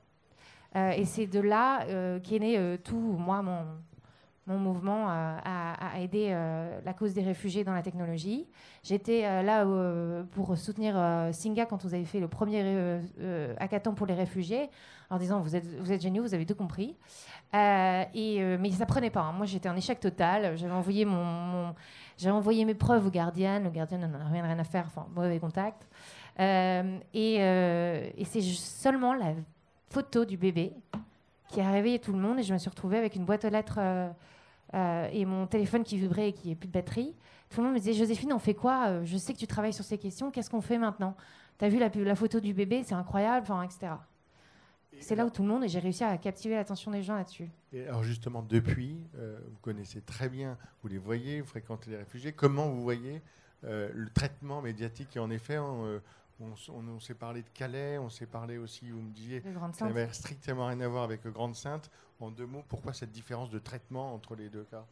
[0.75, 1.85] Et c'est de là
[2.19, 7.73] qu'est né tout, moi, mon, mouvement euh, a, aidé euh, la cause des réfugiés dans
[7.73, 8.47] la technologie.
[8.83, 9.65] J'étais euh, là
[10.31, 10.95] pour soutenir
[11.31, 12.99] Singa quand vous avez fait le premier
[13.57, 14.69] hackathon pour les réfugiés,
[15.09, 16.95] en disant vous êtes, géniaux, vous avez tout compris.
[17.53, 19.21] et, mais ça prenait pas.
[19.21, 19.31] Hein.
[19.31, 20.57] Moi, j'étais en échec total.
[20.57, 21.73] J'avais envoyé, mon,
[22.25, 23.61] envoyé mes preuves au Guardian.
[23.61, 25.87] Le Guardian n'en a rien, à faire, enfin, mauvais contact.
[26.37, 29.33] et c'est seulement la
[29.95, 30.73] photo du bébé
[31.47, 33.49] qui a réveillé tout le monde et je me suis retrouvée avec une boîte aux
[33.49, 37.15] lettres euh, et mon téléphone qui vibrait et qui n'avait plus de batterie.
[37.49, 38.89] Tout le monde me disait Joséphine, on fait quoi?
[38.89, 41.15] Euh, Je sais que tu travailles sur ces questions, qu'est-ce qu'on fait maintenant?
[41.59, 43.93] Tu as vu la, la, photo du bébé, c'est incroyable, etc.
[44.99, 47.49] C'est là où tout le monde, et j'ai réussi à captiver l'attention des gens là-dessus.
[47.71, 51.97] Et alors justement, depuis, euh, vous connaissez très bien, vous les voyez, vous fréquentez les
[51.97, 53.21] réfugiés, comment vous voyez
[53.63, 55.99] le traitement médiatique Et en effet, on,
[56.39, 59.41] on, s'est parlé de Calais, on s'est parlé aussi, vous me disiez,
[59.73, 61.89] ça n'avait strictement rien à voir avec Grande Sainte.
[62.19, 64.85] En deux mots, pourquoi cette différence de traitement entre les deux cas?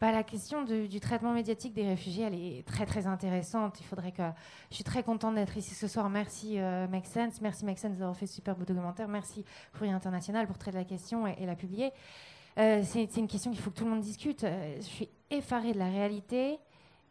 [0.00, 3.80] Bah, la question du, traitement médiatique des réfugiés, elle est très très intéressante.
[3.80, 4.22] Il faudrait que
[4.70, 6.10] je suis très contente d'être ici ce soir.
[6.10, 9.08] Merci euh, Make Sense, merci Make Sense d'avoir fait ce super beau documentaire.
[9.08, 11.92] Merci Fourier International pour traiter la question et, la publier.
[12.58, 14.44] Euh, c'est une question qu'il faut que tout le monde discute.
[14.44, 16.58] Euh, je suis effarée de la réalité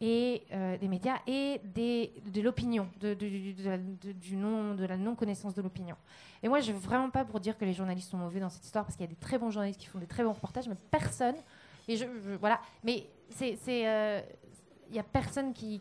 [0.06, 5.96] et euh, des médias et de l'opinion, de, du non, de la non-connaissance de l'opinion.
[6.44, 8.50] Et moi, je ne veux vraiment pas pour dire que les journalistes sont mauvais dans
[8.50, 10.34] cette histoire, parce qu'il y a des très bons journalistes qui font des très bons
[10.34, 11.36] reportages, mais personne,
[11.88, 12.06] et je,
[12.38, 14.20] voilà, mais c'est, euh,
[14.90, 15.80] il n'y a personne qui,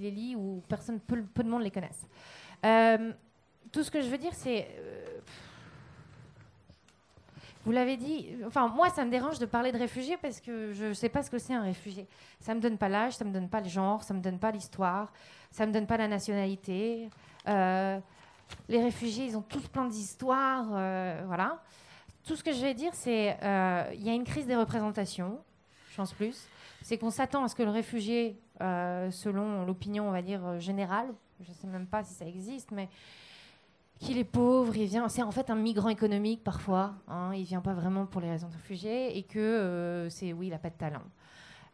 [0.00, 2.08] les lit ou personne, peu, de monde les connaissent.
[2.64, 3.12] Euh,
[3.70, 4.66] tout ce que je veux dire, c'est
[7.68, 10.86] vous l'avez dit, enfin moi ça me dérange de parler de réfugiés parce que je
[10.86, 12.06] ne sais pas ce que c'est un réfugié.
[12.40, 14.50] Ça me donne pas l'âge, ça me donne pas le genre, ça me donne pas
[14.50, 15.12] l'histoire,
[15.50, 17.10] ça me donne pas la nationalité.
[17.46, 17.98] Euh,
[18.70, 21.62] les réfugiés, ils ont tous plein d'histoires, euh, voilà.
[22.24, 25.38] Tout ce que je vais dire, c'est euh, il y a une crise des représentations,
[25.94, 26.48] pense plus.
[26.80, 31.08] C'est qu'on s'attend à ce que le réfugié, selon l'opinion, on va dire générale,
[31.42, 32.88] je ne sais même pas si ça existe, mais
[33.98, 37.60] qu'il est pauvre, il vient, c'est en fait un migrant économique parfois, hein, il vient
[37.60, 40.70] pas vraiment pour les raisons de réfugiés et que euh, c'est oui, il a pas
[40.70, 41.02] de talent.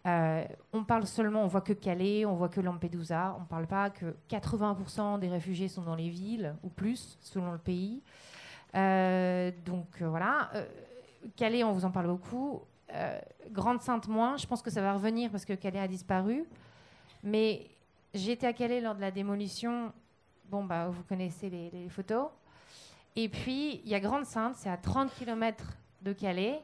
[0.07, 3.91] Euh, on parle seulement, on voit que Calais, on voit que Lampedusa, on parle pas
[3.91, 8.03] que 80% des réfugiés sont dans les villes ou plus selon le pays.
[8.75, 10.51] Euh, donc voilà,
[11.37, 12.63] Calais, on vous en parle beaucoup.
[13.51, 16.45] Grande Sainte moins, je pense que ça va revenir parce que Calais a disparu.
[17.23, 17.67] Mais
[18.13, 19.91] j'étais à Calais lors de la démolition
[20.51, 22.29] Bon, bah, vous connaissez les, photos.
[23.17, 25.65] Et puis, il y a Grande Sainte, c'est à 30 km
[26.03, 26.61] de Calais.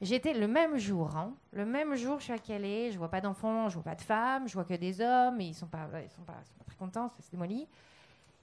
[0.00, 1.32] J'étais le même jour, hein.
[1.52, 4.02] le même jour, je suis à Calais, je vois pas d'enfants, je vois pas de
[4.02, 6.34] femmes, je vois que des hommes, et ils sont pas, ils sont pas,
[6.66, 7.66] très contents, c'est démoli.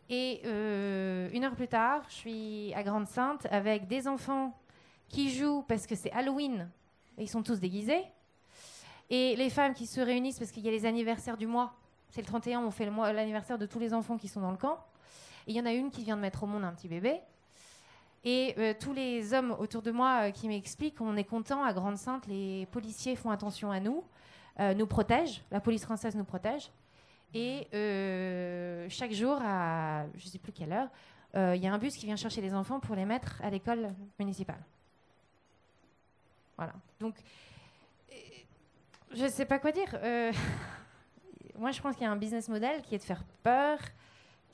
[0.09, 4.57] Et euh, une heure plus tard, je suis à Grande Sainte avec des enfants
[5.07, 6.69] qui jouent parce que c'est Halloween,
[7.17, 8.03] et ils sont tous déguisés,
[9.09, 11.75] et les femmes qui se réunissent parce qu'il y a les anniversaires du mois.
[12.11, 14.77] C'est le 31, on fait l'anniversaire de tous les enfants qui sont dans le camp.
[15.47, 17.21] Et il y en a une qui vient de mettre au monde un petit bébé.
[18.23, 21.73] Et euh, tous les hommes autour de moi euh, qui m'expliquent qu'on est content à
[21.73, 24.03] Grande-Sainte, les policiers font attention à nous,
[24.59, 26.69] euh, nous protègent, la police française nous protège.
[27.33, 27.67] Et
[28.89, 30.89] chaque jour, à je ne sais plus quelle heure,
[31.33, 33.93] il y a un bus qui vient chercher les enfants pour les mettre à l'école
[34.19, 34.61] municipale.
[36.57, 36.73] Voilà.
[36.99, 37.15] Donc,
[39.13, 39.87] je ne sais pas quoi dire.
[41.57, 43.79] moi, je pense qu'il y a un business model qui est de faire peur.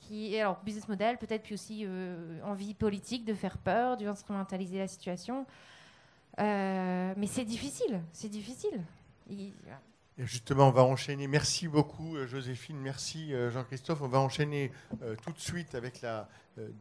[0.00, 4.88] Qui, alors, business model, peut-être, puis aussi euh, envie politique de faire peur, d'instrumentaliser la
[4.88, 5.46] situation.
[6.40, 8.82] Euh, mais c'est difficile, c'est difficile.
[9.30, 9.52] Et
[10.18, 11.26] justement, on va enchaîner.
[11.26, 12.78] Merci beaucoup, euh, Joséphine.
[12.78, 14.02] Merci, Jean-Christophe.
[14.02, 14.72] On va enchaîner
[15.02, 16.28] euh, tout de suite avec la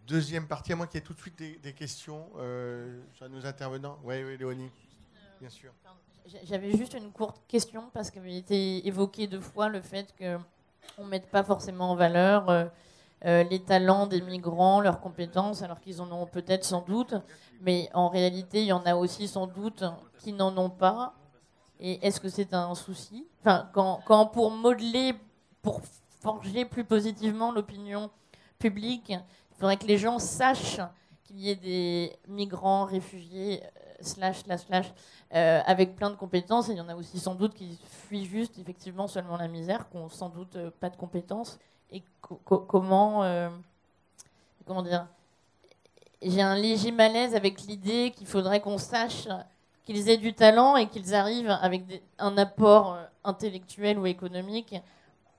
[0.08, 2.30] deuxième partie, à moins qu'il y ait tout de suite des, questions
[3.14, 4.00] sur nos intervenants.
[4.04, 4.72] Oui, oui, Léonie,
[5.40, 5.72] bien sûr.
[6.44, 11.10] J'avais juste une courte question parce qu'il été évoqué deux fois le fait qu'on ne
[11.10, 12.70] mette pas forcément en valeur
[13.24, 17.16] les talents des migrants, leurs compétences, alors qu'ils en ont peut-être sans doute,
[17.62, 19.84] mais en réalité, il y en a aussi sans doute
[20.20, 21.14] qui n'en ont pas.
[21.80, 23.26] Et est-ce que c'est un souci?
[23.42, 25.14] Enfin, quand, pour modeler,
[25.62, 25.82] pour
[26.22, 28.10] forger plus positivement l'opinion
[28.60, 30.82] publique, il faudrait que les gens sachent
[31.24, 34.94] qu'il y ait des migrants, réfugiés, euh, slash, slash, slash,
[35.34, 36.68] euh, avec plein de compétences.
[36.70, 39.98] Il y en a aussi sans doute qui fuient juste, effectivement, seulement la misère, qui
[39.98, 41.60] n'ont sans doute euh, pas de compétences.
[41.92, 43.24] Et comment,
[44.66, 45.08] comment dire
[46.22, 49.30] J'ai un léger malaise avec l'idée qu'il faudrait qu'on sache
[49.88, 51.84] qu'ils aient du talent et qu'ils arrivent avec
[52.20, 54.76] un apport euh, intellectuel ou économique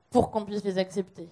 [0.08, 1.28] pour qu'on puisse les accepter.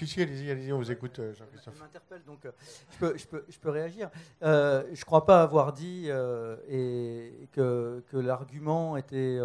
[0.00, 1.74] Si, si, allez-y, allez-y, on vous écoute, euh, Jean-Christophe.
[1.76, 2.52] Je m'interpelle, donc euh,
[2.90, 4.08] je, peux, je, peux, je, peux, réagir.
[4.40, 4.46] je
[4.90, 9.38] ne crois pas avoir dit et que, l'argument était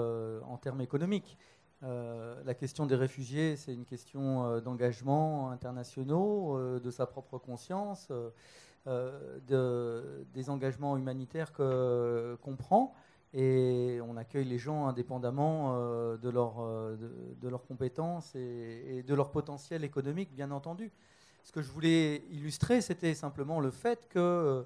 [0.47, 1.37] en termes économiques.
[1.83, 7.37] Euh, la question des réfugiés, c'est une question euh, d'engagement internationaux, euh, de sa propre
[7.37, 8.11] conscience,
[8.87, 12.93] de, des engagements humanitaires qu'on prend.
[13.37, 15.73] Et on accueille les gens indépendamment
[16.15, 16.55] de, leur,
[16.95, 20.89] de, leurs compétences et, de leur potentiel économique, bien entendu.
[21.43, 24.65] Ce que je voulais illustrer, c'était simplement le fait que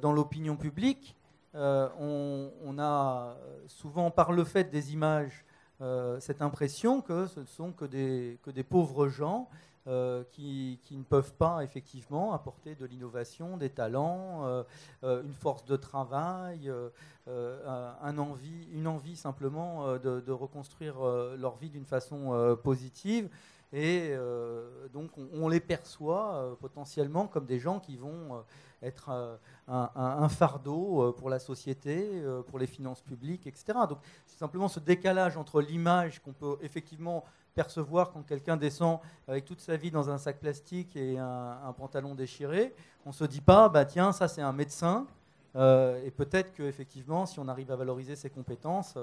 [0.00, 1.14] dans l'opinion publique,
[1.52, 3.36] on, on, a
[3.66, 5.44] souvent, par le fait des images
[5.82, 9.46] euh, cette impression que ce ne sont que des, que des pauvres gens
[9.86, 14.44] euh, qui, ne peuvent pas effectivement apporter de l'innovation, des talents,
[15.02, 16.70] euh, une force de travail,
[17.26, 18.14] un
[18.72, 21.00] une envie simplement de, reconstruire
[21.36, 23.28] leur vie d'une façon positive.
[23.72, 24.14] Et
[24.92, 28.44] donc on, les perçoit potentiellement comme des gens qui vont
[28.82, 29.36] être euh,
[29.68, 33.78] un, fardeau euh, pour la société, euh, pour les finances publiques, etc.
[33.88, 37.24] Donc c'est simplement ce décalage entre l'image qu'on peut effectivement
[37.56, 42.14] percevoir quand quelqu'un descend avec toute sa vie dans un sac plastique et un, pantalon
[42.14, 42.72] déchiré.
[43.04, 45.06] On ne se dit pas, bah tiens, ça c'est un médecin.
[45.56, 48.96] et peut-être qu'effectivement, si on arrive à valoriser ses compétences,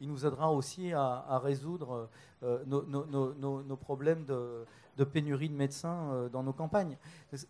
[0.00, 2.08] il nous aidera aussi à, résoudre
[2.66, 6.96] nos, nos, problèmes de, pénurie de médecins euh, dans nos campagnes.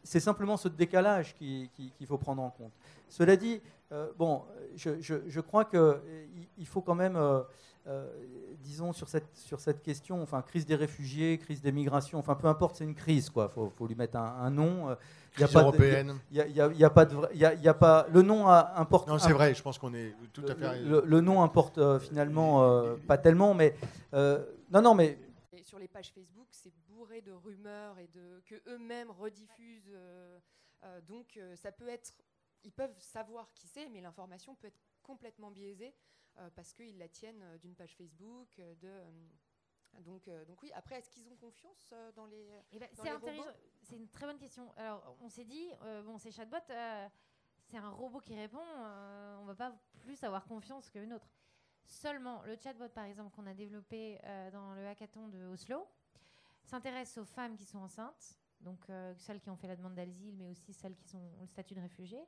[0.04, 2.72] C'est simplement ce décalage qu'il faut prendre en compte.
[3.08, 3.60] Cela dit,
[3.92, 4.44] euh, bon,
[4.76, 5.96] je, crois qu'il euh,
[6.64, 7.18] faut quand même,
[8.60, 12.46] disons, sur cette, sur cette question, enfin, crise des réfugiés, crise des migrations, enfin, peu
[12.46, 13.50] importe, c'est une crise, quoi.
[13.56, 14.96] Il faut, lui mettre un, nom.
[15.36, 16.18] Il y a européenne.
[16.30, 19.08] Il n'y a, pas de il y a, pas le nom importe.
[19.08, 19.54] Non, c'est vrai.
[19.54, 20.80] Je pense qu'on est tout à fait.
[20.82, 23.74] Le, nom importe finalement pas tellement, mais
[24.12, 25.18] non, non, mais
[25.62, 26.70] sur les pages Facebook, c'est
[27.18, 29.90] de rumeurs et de que eux-mêmes rediffusent.
[29.92, 30.38] Euh,
[30.84, 32.14] euh, donc euh, ça peut être,
[32.62, 35.94] ils peuvent savoir qui c'est, mais l'information peut être complètement biaisée
[36.54, 38.90] parce qu'ils la tiennent d'une page Facebook, de
[40.00, 42.48] donc, donc oui, après, est-ce qu'ils ont confiance dans les.
[42.72, 43.10] Eh ben, c'est
[43.82, 44.72] C'est une très bonne question.
[44.76, 45.68] Alors, on s'est dit,
[46.04, 46.58] bon, ces chatbots,
[47.64, 48.62] c'est un robot qui répond,
[49.40, 51.28] on va pas plus avoir confiance qu'une autre.
[51.86, 54.20] Seulement, le chatbot, par exemple, qu'on a développé
[54.52, 55.88] dans le hackathon de Oslo,
[56.70, 60.36] s'intéresse aux femmes qui sont enceintes, donc euh, celles qui ont fait la demande d'asile,
[60.36, 62.24] mais aussi celles qui ont le statut de réfugié.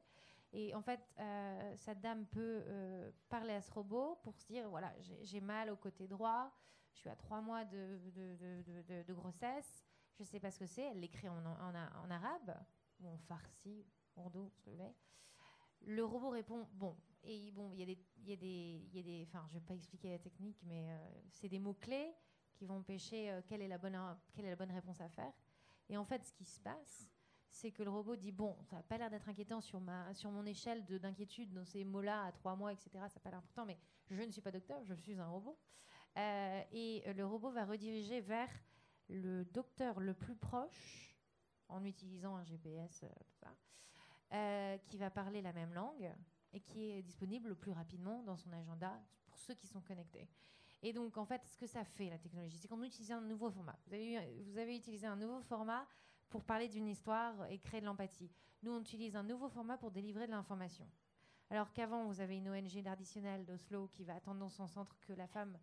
[0.53, 4.69] Et en fait, euh, cette dame peut euh, parler à ce robot pour se dire
[4.69, 4.93] voilà,
[5.23, 6.53] j'ai mal au côté droit,
[6.93, 9.85] je suis à trois mois de, grossesse,
[10.15, 10.83] je ne sais pas ce que c'est.
[10.83, 11.45] Elle l'écrit en,
[12.11, 12.55] arabe,
[13.01, 13.87] ou en farsi,
[14.17, 14.71] ourdo, ce que
[15.81, 16.97] Le robot répond bon.
[17.25, 19.65] Et bon, il y a des, y a des, y a des, enfin, je vais
[19.65, 20.89] pas expliquer la technique, mais
[21.31, 22.13] c'est des mots clés
[22.63, 23.99] qui vont pêcher euh, quelle, est la bonne,
[24.33, 25.33] quelle est la bonne réponse à faire.
[25.89, 27.11] Et en fait, ce qui se passe,
[27.53, 30.31] c'est que le robot dit bon, ça n'a pas l'air d'être inquiétant sur, ma, sur
[30.31, 32.91] mon échelle d'inquiétude dans ces mots-là à trois mois, etc.
[32.95, 33.79] Ça n'a pas l'air important, mais
[34.11, 35.57] je ne suis pas docteur, je suis un robot.
[36.17, 38.49] Euh, et le robot va rediriger vers
[39.09, 41.15] le docteur le plus proche,
[41.69, 43.09] en utilisant un GPS, euh,
[43.41, 46.11] ça, qui va parler la même langue
[46.55, 50.27] et qui est disponible le plus rapidement dans son agenda pour ceux qui sont connectés.
[50.83, 53.51] Et donc, en fait, ce que ça fait, la technologie, c'est qu'on utilise un nouveau
[53.51, 53.79] format.
[53.87, 55.87] Vous avez utilisé un nouveau format
[56.33, 58.31] pour parler d'une histoire et créer de l'empathie.
[58.63, 60.89] Nous, on utilise un nouveau format pour délivrer de l'information.
[61.51, 65.13] Alors qu'avant, vous avez une ONG traditionnelle d'Oslo qui va attendre dans son centre que
[65.13, 65.59] la femme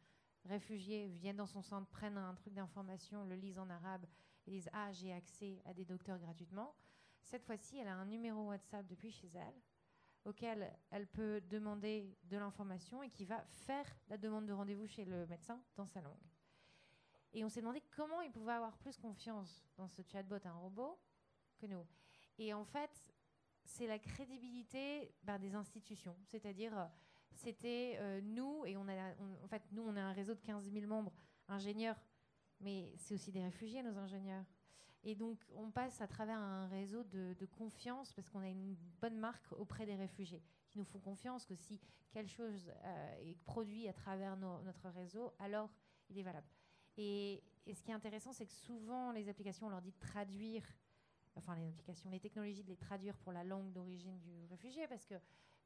[0.45, 4.05] réfugiée vienne dans son centre, prenne un truc d'information, le lise en arabe
[4.45, 6.75] et dise Ah, j'ai accès à des docteurs gratuitement.
[7.23, 9.59] Cette fois-ci, elle a un numéro WhatsApp depuis chez elle
[10.23, 15.05] auquel elle peut demander de l'information et qui va faire la demande de rendez-vous chez
[15.05, 16.29] le médecin dans sa langue.
[17.33, 20.99] Et on s'est demandé comment il pouvait avoir plus confiance dans ce chatbot, un robot,
[21.57, 21.85] que nous.
[22.37, 23.13] Et en fait,
[23.65, 26.15] c'est la crédibilité ben, des institutions.
[26.25, 26.85] C'est-à-dire, euh,
[27.33, 29.13] c'était euh, nous, et on a,
[29.43, 31.13] en fait, nous, on a un réseau de 15 000 membres
[31.47, 32.01] ingénieurs,
[32.59, 34.45] mais c'est aussi des réfugiés, nos ingénieurs.
[35.03, 39.17] Et donc, on passe à travers un réseau de, confiance parce qu'on a une bonne
[39.17, 41.79] marque auprès des réfugiés qui nous font confiance que si
[42.11, 45.69] quelque chose euh, est produit à travers notre réseau, alors
[46.09, 46.47] il est valable.
[46.99, 47.41] Et,
[47.73, 50.65] ce qui est intéressant, c'est que souvent, les applications, on leur dit de traduire,
[51.35, 55.05] enfin, les applications, les technologies, de les traduire pour la langue d'origine du réfugié parce
[55.05, 55.15] que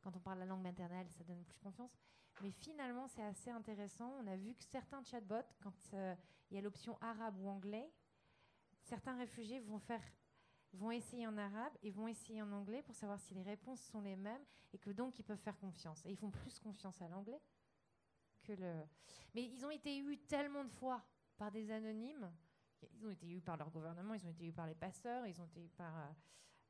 [0.01, 1.97] quand on parle la langue maternelle, ça donne plus confiance.
[2.41, 4.13] Mais finalement, c'est assez intéressant.
[4.21, 6.13] On a vu que certains chatbots, quand euh,
[6.51, 7.89] il y a l'option arabe ou anglais,
[8.83, 10.03] certains réfugiés vont faire
[10.73, 14.01] vont essayer en arabe et vont essayer en anglais pour savoir si les réponses sont
[14.01, 16.03] les mêmes et que donc ils peuvent faire confiance.
[16.05, 17.39] Et ils font plus confiance à l'anglais
[18.43, 18.73] que le.
[19.35, 21.03] Mais ils ont été eus tellement de fois
[21.37, 22.31] par des anonymes.
[22.93, 25.39] Ils ont été eus par leur gouvernement, ils ont été eus par les passeurs, ils
[25.39, 25.97] ont été eus par.
[25.97, 26.11] Euh,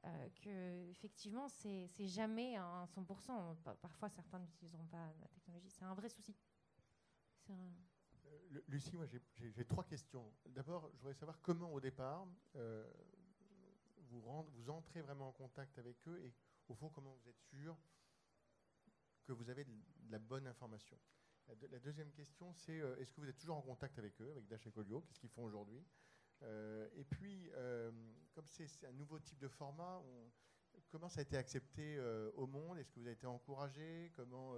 [0.06, 3.56] euh, que effectivement, c'est jamais un 100%.
[3.82, 5.70] Parfois, certains n'utiliseront pas la technologie.
[5.70, 6.36] C'est un vrai souci.
[7.50, 7.72] Euh,
[8.68, 10.34] Lucie, moi j'ai trois questions.
[10.46, 12.28] D'abord, je voudrais savoir comment au départ
[14.10, 14.22] vous,
[14.54, 16.34] vous entrez vraiment en contact avec eux et
[16.68, 17.78] au fond comment vous êtes sûr
[19.26, 19.72] que vous avez de,
[20.10, 20.98] la bonne information?
[21.48, 24.48] La, deuxième question, c'est euh, est-ce que vous êtes toujours en contact avec eux, avec
[24.48, 25.02] Dash et Colio?
[25.02, 25.84] Qu'est-ce qu'ils font aujourd'hui?
[26.98, 27.50] Et puis,
[28.34, 30.04] comme c'est un nouveau type de format,
[30.90, 31.98] comment ça a été accepté
[32.36, 32.78] au monde?
[32.80, 34.12] Est-ce que vous avez été encouragé?
[34.14, 34.54] Comment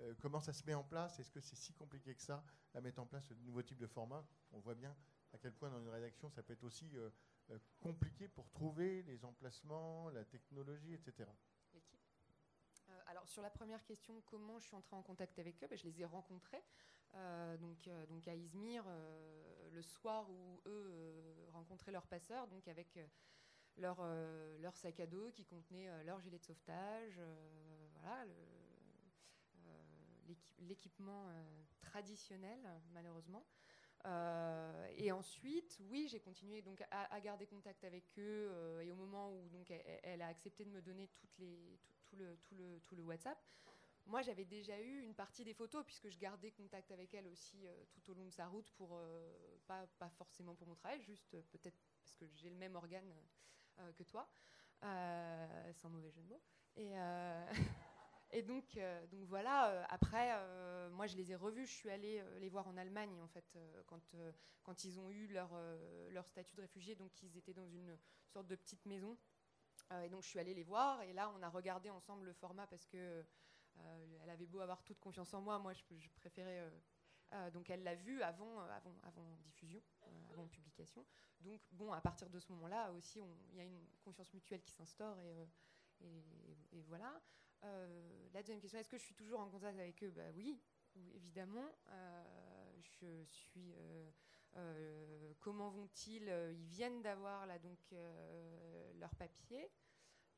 [0.00, 1.18] euh, comment ça se met en place?
[1.18, 3.86] Est-ce que c'est si compliqué que ça à mettre en place ce nouveau type de
[3.86, 4.24] format?
[4.52, 4.94] On voit bien
[5.32, 7.10] à quel point dans une rédaction ça peut être aussi euh,
[7.50, 11.28] euh, compliqué pour trouver les emplacements, la technologie, etc.
[13.08, 15.84] alors sur la première question, comment je suis entrée en contact avec eux ben, Je
[15.84, 16.62] les ai rencontrés
[17.58, 18.84] donc, donc à Izmir
[19.72, 22.98] le soir où eux rencontraient leurs passeurs, donc avec
[23.76, 27.18] leur, sac à dos qui contenait leur gilet de sauvetage,
[27.94, 28.26] voilà,
[30.60, 32.58] l'équipement euh, traditionnel,
[32.92, 33.44] malheureusement.
[34.04, 38.48] Euh, et ensuite, oui, j'ai continué donc à, garder contact avec eux.
[38.50, 41.78] Euh, et au moment où donc elle, a accepté de me donner toutes les,
[42.08, 42.16] tout,
[42.54, 43.38] le, tout le WhatsApp,
[44.06, 47.66] moi j'avais déjà eu une partie des photos puisque je gardais contact avec elle aussi
[47.90, 48.98] tout au long de sa route pour
[49.66, 53.12] pas, pas forcément pour mon travail, juste peut-être parce que j'ai le même organe
[53.96, 54.28] que toi,
[54.80, 56.42] sans mauvais jeu de mots.
[56.76, 56.94] Et
[58.30, 61.90] Et donc, euh, donc voilà, euh, après, euh, moi je les ai revus, je suis
[61.90, 64.14] allée les voir en Allemagne en fait, quand,
[64.62, 65.50] quand ils ont eu leur,
[66.10, 67.96] leur statut de réfugié, donc ils étaient dans une
[68.26, 69.16] sorte de petite maison.
[70.04, 72.66] Et donc je suis allée les voir, et là on a regardé ensemble le format
[72.66, 73.24] parce que
[74.22, 75.82] elle avait beau avoir toute confiance en moi, moi je,
[76.16, 76.68] préférais.
[77.52, 79.80] donc elle l'a vu avant, avant, diffusion,
[80.30, 81.06] avant publication.
[81.40, 83.20] Donc bon, à partir de ce moment-là aussi,
[83.50, 85.16] il y a une confiance mutuelle qui s'instaure
[86.00, 87.20] et, voilà.
[87.64, 90.10] Euh, la deuxième question, est-ce que je suis toujours en contact avec eux?
[90.10, 90.60] Bah, Oui,
[91.14, 91.74] évidemment.
[91.90, 92.24] Euh,
[93.00, 93.74] je suis.
[94.56, 97.78] Euh, comment vont-ils Ils viennent d'avoir là donc
[98.98, 99.70] leur papier.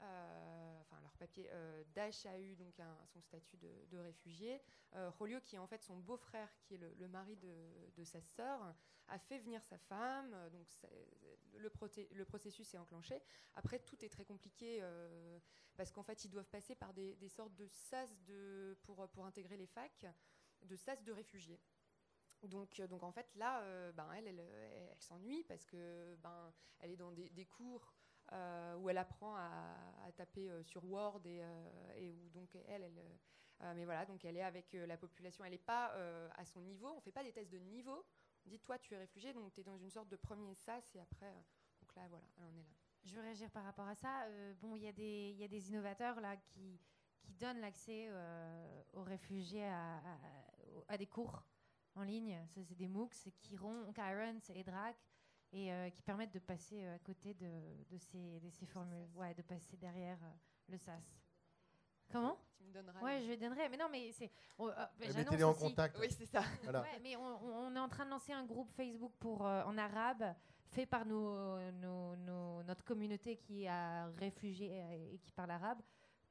[0.03, 2.81] Euh, enfin leur papier, euh, Daesh a eu donc
[3.13, 4.63] son statut de, réfugié.
[4.95, 8.75] Euh, Rolio, qui est en fait son beau-frère, qui est le, mari de, sa sœur,
[9.09, 10.35] a fait venir sa femme.
[10.53, 10.67] Donc
[11.59, 11.71] le,
[12.13, 13.21] le, processus est enclenché.
[13.55, 14.83] Après, tout est très compliqué
[15.77, 19.57] parce qu'en fait, ils doivent passer par des, sortes de sas de, pour, pour intégrer
[19.57, 20.07] les facs,
[20.63, 21.61] de sas de réfugiés.
[22.45, 23.63] Donc, donc en fait, là,
[23.93, 27.95] ben, elle, elle, s'ennuie parce que ben, elle est dans des, cours
[28.33, 33.75] euh, où elle apprend à, taper euh, sur Word et, euh, où donc elle, elle
[33.77, 35.93] mais voilà, donc elle est avec la population, elle n'est pas
[36.35, 38.07] à son niveau, on ne fait pas des tests de niveau.
[38.47, 40.95] On dit toi tu es réfugié, donc tu es dans une sorte de premier sas
[40.95, 41.35] et après,
[41.83, 42.75] donc là voilà, elle est là.
[43.05, 44.27] Je veux réagir par rapport à ça.
[44.63, 46.81] bon, il y, y, a des innovateurs là qui,
[47.21, 48.11] qui donnent l'accès
[48.95, 49.69] aux réfugiés
[50.89, 51.43] à, des cours
[51.95, 52.39] en ligne.
[52.55, 54.97] C'est des MOOCs, Kiron, Kyrens et Drac
[55.53, 57.51] et euh, qui permettent de passer euh, à côté de,
[57.91, 60.33] de ces, de ces formules, ouais, de passer derrière euh,
[60.69, 61.03] le SAS.
[62.11, 62.39] Comment?
[62.57, 63.01] Tu me donneras.
[63.01, 63.69] Ouais, je donnerai.
[63.69, 64.31] Mais non, mais c'est.
[64.59, 65.97] Eh, mettez-les en contact.
[66.01, 66.43] Oui, c'est ça.
[66.67, 70.35] Ouais, mais on, on, est en train de lancer un groupe Facebook pour en arabe,
[70.71, 75.79] fait par nos, nos, notre communauté qui a réfugié et qui parle arabe,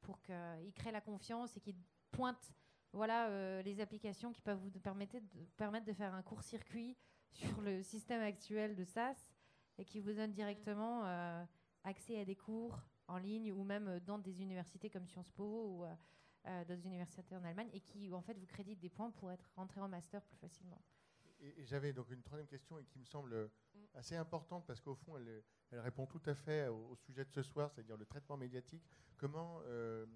[0.01, 1.77] pour qu'ils créent la confiance et qu'ils
[2.11, 2.53] pointent,
[2.93, 6.97] voilà, les applications qui peuvent vous permettre de, permettre de faire un court-circuit
[7.29, 9.33] sur le système actuel de SAS
[9.77, 11.43] et qui vous donne directement euh,
[11.83, 15.85] accès à des cours en ligne ou même dans des universités comme Sciences Po ou
[16.45, 19.51] dans des universités en Allemagne et qui en fait vous créditent des points pour être
[19.55, 20.81] rentré en master plus facilement.
[21.41, 23.49] Et, j'avais donc une troisième question et qui me semble
[23.93, 27.43] assez importante parce qu'au fond, elle, elle, répond tout à fait au, sujet de ce
[27.43, 28.83] soir, c'est-à-dire le traitement médiatique.
[29.17, 29.61] Comment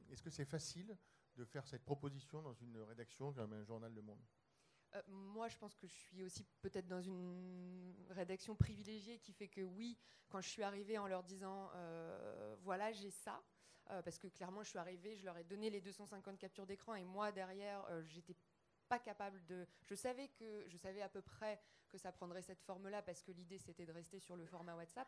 [0.10, 0.98] est-ce que c'est facile
[1.36, 4.24] de faire cette proposition dans une rédaction comme un journal Le Monde
[4.96, 9.48] euh, moi, je pense que je suis aussi peut-être dans une rédaction privilégiée qui fait
[9.48, 9.98] que oui,
[10.30, 13.44] quand je suis arrivée en leur disant euh, voilà, j'ai ça,
[13.90, 16.96] euh, parce que clairement, je suis arrivée, je leur ai donné les 250 captures d'écran
[16.96, 18.36] et moi derrière, j'étais
[18.88, 19.68] pas capable de.
[19.84, 21.60] Je savais que je savais à peu près
[21.90, 25.08] que ça prendrait cette forme-là parce que l'idée c'était de rester sur le format WhatsApp.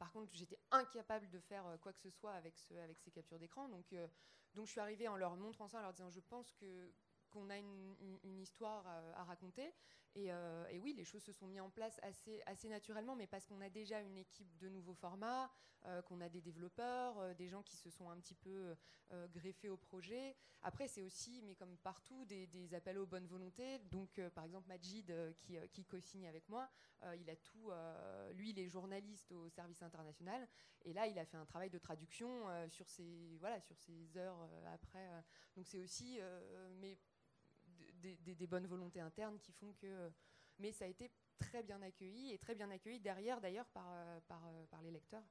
[0.00, 3.10] Par contre, j'étais incapable de faire euh, quoi que ce soit avec, ce, avec ces
[3.10, 3.68] captures d'écran.
[3.68, 4.08] Donc, euh,
[4.54, 7.58] donc, je suis arrivée en leur montrant ça, en leur disant Je pense qu'on a
[7.58, 9.74] une, histoire à, raconter.
[10.16, 13.60] Euh, et, oui, les choses se sont mises en place assez, naturellement, mais parce qu'on
[13.60, 15.50] a déjà une équipe de nouveaux formats,
[15.86, 18.74] euh, qu'on a des développeurs, euh, des gens qui se sont un petit peu
[19.34, 20.36] greffés au projet.
[20.62, 23.80] Après, c'est aussi, mais comme partout, des, appels aux bonnes volontés.
[23.90, 26.70] Donc, par exemple, Majid, qui, qui co-signe avec moi,
[27.18, 27.72] il a tout.
[28.34, 30.46] lui, il est journaliste au service international.
[30.84, 34.48] Et là, il a fait un travail de traduction sur, ses, voilà, sur ses heures
[34.72, 35.08] après.
[35.56, 36.20] donc, c'est aussi.
[36.76, 36.96] mais
[38.00, 40.10] des, bonnes volontés internes qui font que.
[40.58, 44.20] Mais ça a été très bien accueilli et très bien accueilli derrière d'ailleurs par, euh,
[44.28, 45.24] par, euh, par, les lecteurs.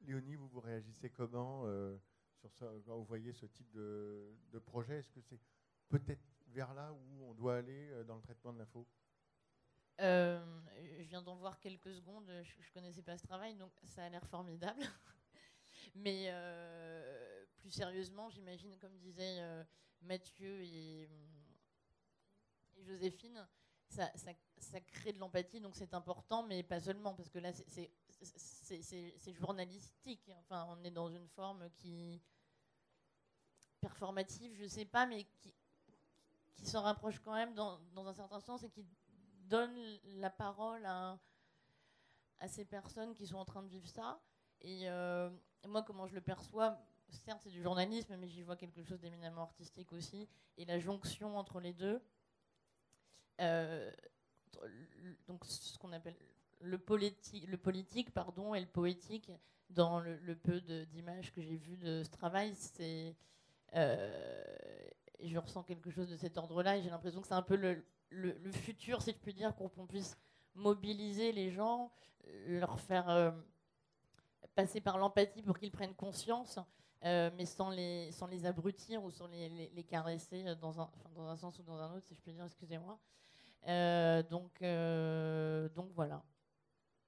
[0.00, 1.96] Léonie, vous vous réagissez comment euh,
[2.34, 4.98] sur ça, quand vous voyez ce type de, de projet?
[4.98, 5.40] Est-ce que c'est
[5.88, 8.86] peut-être vers là où on doit aller dans le traitement de l'info?
[9.98, 14.08] Je viens d'en voir quelques secondes, je ne connaissais pas ce travail, donc ça a
[14.08, 14.82] l'air formidable.
[15.94, 16.30] Mais
[17.56, 19.40] plus sérieusement, j'imagine, comme disait
[20.02, 21.08] Mathieu et
[22.76, 23.46] et Joséphine,
[23.88, 24.10] ça,
[24.88, 30.30] crée de l'empathie, donc c'est important, mais pas seulement, parce que là, c'est journalistique.
[30.40, 32.20] Enfin, on est dans une forme qui
[33.80, 35.54] performative, je sais pas, mais qui,
[36.54, 38.84] qui s'en rapproche quand même dans, un certain sens et qui
[39.44, 41.18] donne la parole à,
[42.48, 44.20] ces personnes qui sont en train de vivre ça.
[44.60, 45.30] Et, euh,
[45.66, 49.42] moi, comment je le perçois, certes, c'est du journalisme, mais j'y vois quelque chose d'éminemment
[49.42, 50.28] artistique aussi.
[50.56, 52.00] Et la jonction entre les deux,
[55.28, 56.16] donc ce qu'on appelle
[56.60, 59.30] le, politique, le politique pardon, et le poétique
[59.70, 63.16] dans le, peu d'images que j'ai vues de ce travail, c'est
[63.74, 64.88] euh,
[65.20, 68.52] je ressens quelque chose de cet ordre-là et j'ai l'impression que c'est un peu le,
[68.52, 70.16] futur, si je puis dire, qu'on puisse
[70.54, 71.90] mobiliser les gens,
[72.46, 73.30] leur faire euh,
[74.54, 76.58] passer par l'empathie pour qu'ils prennent conscience,
[77.02, 81.36] mais sans les, sans les abrutir ou sans les, les, caresser dans un, dans un
[81.36, 82.98] sens ou dans un autre, si je puis dire, excusez-moi.
[83.66, 86.24] Euh, donc, euh, donc voilà.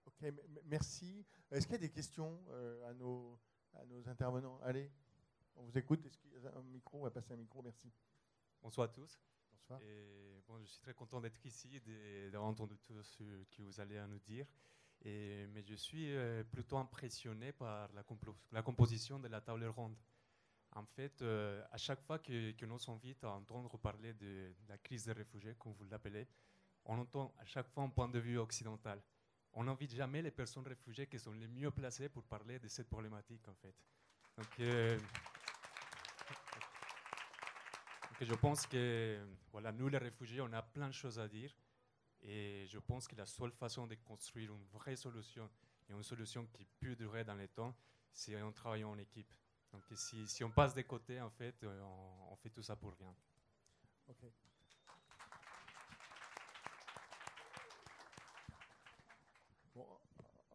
[0.07, 0.33] Ok,
[0.65, 1.25] merci.
[1.51, 3.39] Est-ce qu'il y a des questions euh, à, nos,
[3.75, 4.61] à nos intervenants?
[4.63, 4.91] Allez,
[5.57, 6.05] on vous écoute.
[6.05, 6.99] Est-ce qu'il y a un micro?
[6.99, 7.93] On va passer un micro, merci.
[8.63, 9.21] Bonsoir à tous.
[9.53, 9.81] Bonsoir.
[9.83, 13.81] Et, bon, je suis très content d'être ici et d'avoir entendu tout ce que vous
[13.81, 14.47] allez nous dire.
[15.03, 16.13] Et, mais je suis
[16.51, 18.05] plutôt impressionné par la,
[18.53, 19.97] la, composition de la table ronde.
[20.79, 21.23] En fait,
[21.73, 25.13] à chaque fois que, que nous s'invite à entendre parler de, de, la crise des
[25.13, 26.29] réfugiés, comme vous l'appelez,
[26.85, 29.03] on entend à chaque fois un point de vue occidental.
[29.55, 32.89] On n'invite jamais les personnes réfugiées qui sont les mieux placées pour parler de cette
[32.89, 33.75] problématique, en fait.
[34.37, 34.97] Donc, euh,
[38.21, 39.19] je pense que
[39.51, 41.53] voilà, nous, les réfugiés, on a plein de choses à dire.
[42.23, 45.51] Et je pense que la seule façon de construire une vraie solution
[45.89, 47.75] et une solution qui peut durer dans le temps,
[48.13, 49.33] c'est en travaillant en équipe.
[49.73, 52.93] Donc si, si on passe des côtés, en fait, on, on fait tout ça pour
[52.93, 53.15] rien.
[54.09, 54.25] Ok.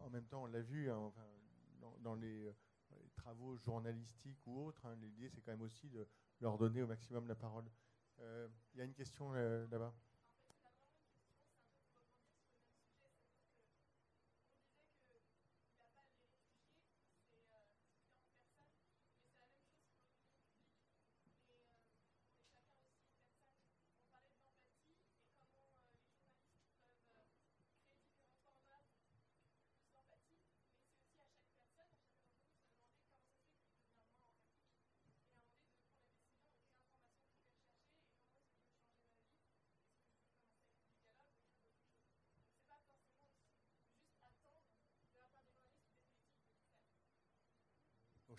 [0.04, 1.12] en même temps, on l'a vu hein,
[2.02, 2.54] dans, les,
[3.16, 6.08] travaux journalistiques ou autres, hein, l'idée c'est quand même aussi de
[6.42, 7.66] leur donner au maximum la parole.
[8.20, 9.94] Euh, il y a une question euh, là-bas?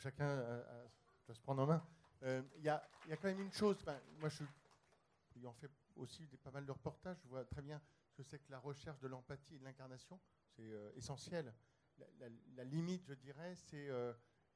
[0.05, 0.37] Chacun
[1.25, 1.83] doit se prendre en main.
[2.25, 3.83] Euh, il y, a quand même une chose,
[4.21, 4.45] moi je
[5.37, 7.81] ayant fait aussi pas mal de reportages, je vois très bien
[8.11, 11.55] ce que c'est que la recherche de l'empathie et de l'incarnation, c'est euh, essentiel.
[12.55, 13.89] la, limite, je dirais, c'est,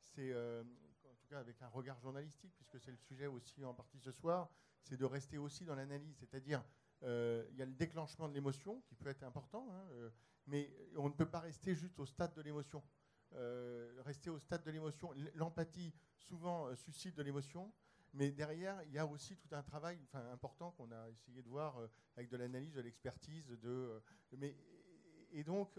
[0.01, 4.01] c'est en tout cas avec un regard journalistique, puisque c'est le sujet aussi en partie
[4.01, 4.51] ce soir,
[4.83, 6.63] c'est de rester aussi dans l'analyse, c'est-à-dire
[7.01, 10.11] il y a le déclenchement de l'émotion qui peut être important, hein,
[10.47, 12.83] mais on ne peut pas rester juste au stade de l'émotion.
[14.05, 15.13] Rester au stade de l'émotion.
[15.35, 17.73] L'empathie, souvent, suscite de l'émotion.
[18.15, 19.99] Mais derrière, il y a aussi tout un travail
[20.33, 23.47] important qu'on a essayé de voir euh, avec de l'analyse, de l'expertise.
[23.47, 24.01] De, euh,
[24.37, 24.57] mais,
[25.33, 25.79] et donc,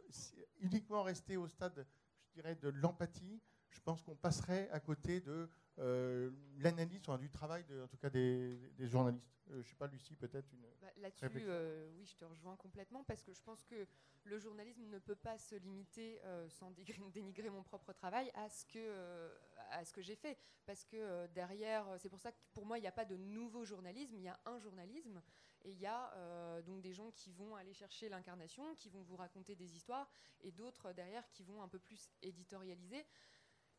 [0.60, 1.86] uniquement rester au stade,
[2.28, 7.30] je dirais, de l'empathie, je pense qu'on passerait à côté de euh, l'analyse, enfin, du
[7.30, 9.26] travail, de, en tout cas des, journalistes.
[9.50, 10.66] Euh, je ne sais pas, Lucie, peut-être une.
[10.82, 13.88] Bah, là-dessus, euh, oui, je te rejoins complètement parce que je pense que
[14.26, 16.20] le journalisme ne peut pas se limiter,
[16.50, 16.72] sans
[17.14, 19.30] dénigrer mon propre travail, à ce que,
[19.72, 20.38] à ce que j'ai fait.
[20.66, 23.64] Parce que derrière, c'est pour ça que pour moi, il n'y a pas de nouveau
[23.64, 25.22] journalisme, il y a un journalisme.
[25.64, 29.16] Et il y a donc des gens qui vont aller chercher l'incarnation, qui vont vous
[29.16, 30.10] raconter des histoires,
[30.42, 33.06] et d'autres derrière qui vont un peu plus éditorialiser.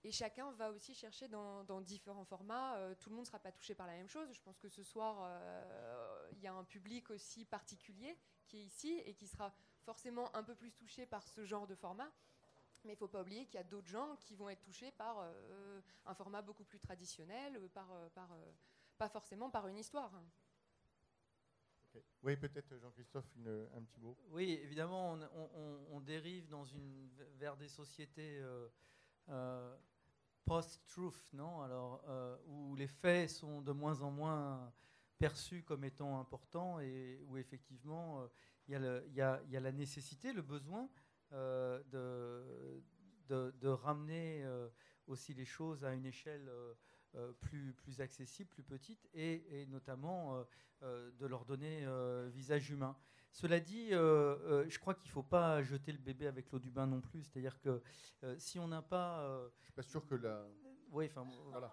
[0.02, 2.76] Et chacun va aussi chercher dans, différents formats.
[2.76, 4.32] Euh, tout le monde ne sera pas touché par la même chose.
[4.32, 8.64] Je pense que ce soir, euh, il y a un public aussi particulier qui est
[8.64, 12.10] ici et qui sera forcément un peu plus touché par ce genre de format.
[12.84, 14.90] Mais il ne faut pas oublier qu'il y a d'autres gens qui vont être touchés
[14.92, 17.94] par euh, un format beaucoup plus traditionnel, par,
[18.96, 20.10] pas forcément par une histoire.
[22.22, 23.26] Oui, peut-être Jean-Christophe,
[23.74, 24.16] un petit mot.
[24.30, 25.18] Oui, évidemment,
[25.90, 28.40] on, dérive dans une, vers des sociétés
[30.50, 31.62] post-truth, non?
[31.62, 34.72] Alors, euh, où les faits sont de moins en moins
[35.16, 38.28] perçus comme étant importants et où effectivement
[38.66, 39.18] il euh, y,
[39.52, 40.88] y, a la nécessité, le besoin
[41.32, 41.80] euh,
[43.28, 44.44] de, ramener
[45.06, 46.50] aussi les choses à une échelle
[47.38, 50.44] plus, plus accessible, plus petite, et, et notamment
[50.82, 51.86] de leur donner
[52.32, 52.96] visage humain.
[53.32, 56.86] Cela dit, je crois qu'il ne faut pas jeter le bébé avec l'eau du bain
[56.86, 57.22] non plus.
[57.22, 57.82] C'est-à-dire que
[58.38, 59.48] si on n'a pas...
[59.60, 60.44] je suis pas sûr que la,
[60.92, 61.72] oui, enfin, voilà.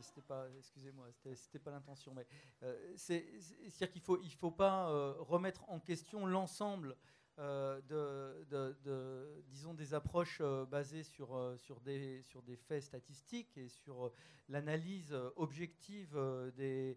[0.00, 2.26] c'était pas, excusez-moi, c'était pas l'intention, mais
[2.62, 6.96] euh, c'est-à-dire qu'il faut, il faut pas euh, remettre en question l'ensemble
[7.38, 13.68] euh, de, de, disons, des approches basées sur, sur, des, sur des faits statistiques et
[13.68, 14.12] sur
[14.48, 16.18] l'analyse objective
[16.56, 16.96] des,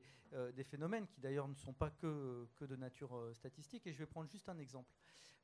[0.55, 3.85] des phénomènes, qui d'ailleurs ne sont pas que, que de nature statistique.
[3.87, 4.91] Et je vais prendre juste un exemple.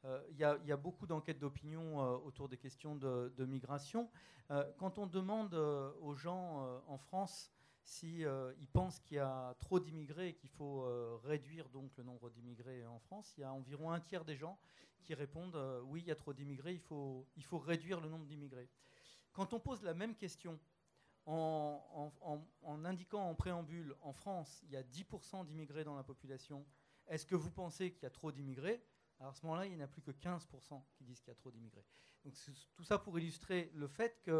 [0.05, 4.09] Euh, il y, a beaucoup d'enquêtes d'opinion euh, autour des questions de, migration.
[4.51, 7.51] Euh, quand on demande aux gens en France
[7.87, 8.23] si,
[8.73, 10.85] pensent qu'il y a trop d'immigrés et qu'il faut
[11.23, 14.59] réduire donc le nombre d'immigrés en France, il y a environ un tiers des gens
[15.03, 18.25] qui répondent oui, il y a trop d'immigrés, il faut, il faut réduire le nombre
[18.25, 18.69] d'immigrés.
[19.31, 20.59] Quand on pose la même question
[21.27, 22.11] en,
[22.85, 26.65] indiquant en préambule, en France, il y a 10% d'immigrés dans la population,
[27.07, 28.83] est-ce que vous pensez qu'il y a trop d'immigrés?
[29.19, 31.35] À ce moment-là, il n'y en a plus que 15% qui disent qu'il y a
[31.35, 31.85] trop d'immigrés.
[32.23, 32.33] Donc
[32.75, 34.33] tout ça pour illustrer le fait qu'il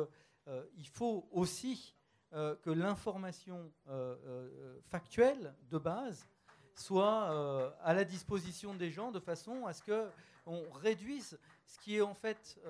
[0.47, 1.95] euh, faut aussi
[2.33, 6.27] euh, que l'information euh, factuelle de base
[6.75, 12.01] soit à la disposition des gens de façon à ce qu'on réduise ce qui est
[12.01, 12.61] en fait,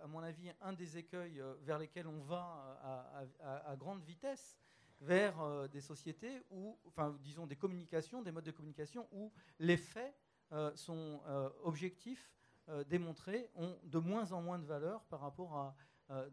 [0.00, 4.60] à mon avis, un des écueils vers lesquels on va à, grande vitesse
[5.00, 5.34] vers
[5.70, 10.14] des sociétés où, enfin, disons, des communications, des modes de communication où les faits
[10.52, 12.30] euh, sont euh, objectifs,
[12.68, 15.74] euh, démontrés, ont de moins en moins de valeur par rapport à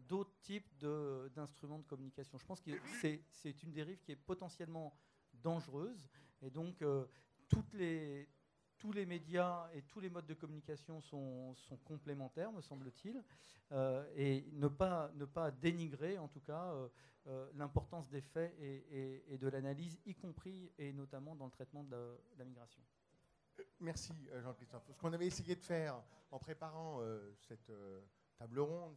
[0.08, 0.68] d'autres types
[1.34, 2.38] d'instruments de, communication.
[2.38, 2.70] Je pense que
[3.32, 4.94] c'est une dérive qui est potentiellement
[5.34, 6.08] dangereuse
[6.42, 6.84] et donc
[7.48, 8.28] toutes les,
[8.78, 13.22] tous les médias et tous les modes de communication sont, sont complémentaires, me semble-t-il,
[14.16, 16.74] et ne pas, ne pas dénigrer, en tout cas,
[17.54, 22.18] l'importance des faits et, et de l'analyse, y compris et notamment dans le traitement de
[22.36, 22.82] la migration.
[23.80, 24.82] Merci euh, Jean-Christophe.
[24.92, 28.00] Ce qu'on avait essayé de faire en préparant euh, cette euh,
[28.40, 28.96] table ronde,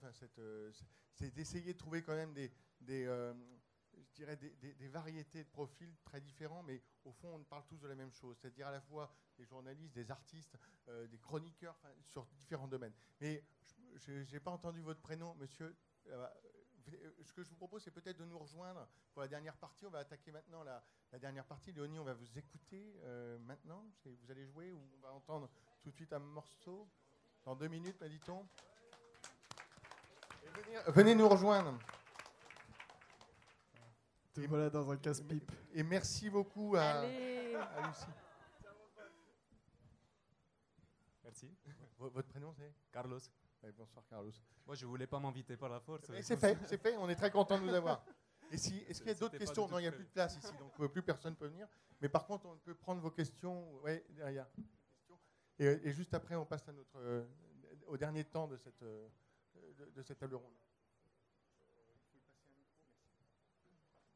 [1.11, 2.49] c'est d'essayer de trouver quand même des,
[2.87, 7.87] je dirais des, variétés de profils très différents, mais au fond, on parle tous de
[7.89, 10.57] la même chose, c'est-à-dire à la fois des journalistes, des artistes,
[10.87, 12.93] des chroniqueurs, sur différents domaines.
[13.19, 13.43] Mais
[13.95, 15.75] je n'ai pas entendu votre prénom, monsieur.
[16.07, 16.27] Euh,
[17.21, 19.85] ce que je vous propose, c'est peut-être de nous rejoindre pour la dernière partie.
[19.85, 20.83] On va attaquer maintenant la,
[21.19, 21.71] dernière partie.
[21.73, 23.85] Léonie, on va vous écouter euh, maintenant.
[24.05, 25.49] Vous allez jouer ou on va entendre
[25.81, 26.89] tout de suite un morceau?
[27.43, 28.47] Dans deux minutes, m'a dit-on.
[30.87, 31.77] Venez nous rejoindre.
[34.37, 35.51] Et voilà dans un casse-pipe.
[35.73, 38.05] Et merci beaucoup à, à Lucie.
[41.23, 41.55] Merci.
[41.97, 42.73] Votre prénom, c'est?
[42.91, 43.19] Carlos
[43.71, 44.31] bonsoir Carlos.
[44.65, 46.11] Moi, je voulais pas m'inviter par la force.
[46.21, 46.97] C'est fait, c'est fait.
[46.97, 48.03] On est très content de vous avoir.
[48.51, 49.67] Et si, est-ce qu'il y a d'autres questions?
[49.67, 51.67] Non, il n'y a plus de place ici, donc euh, plus personne peut venir.
[52.01, 53.73] Mais par contre, on peut prendre vos questions.
[53.81, 54.47] Ouais, derrière.
[55.59, 57.23] Et, et, juste après, on passe à notre, euh,
[57.87, 59.07] au dernier temps de cette, euh,
[59.85, 60.55] de- de cette table ronde.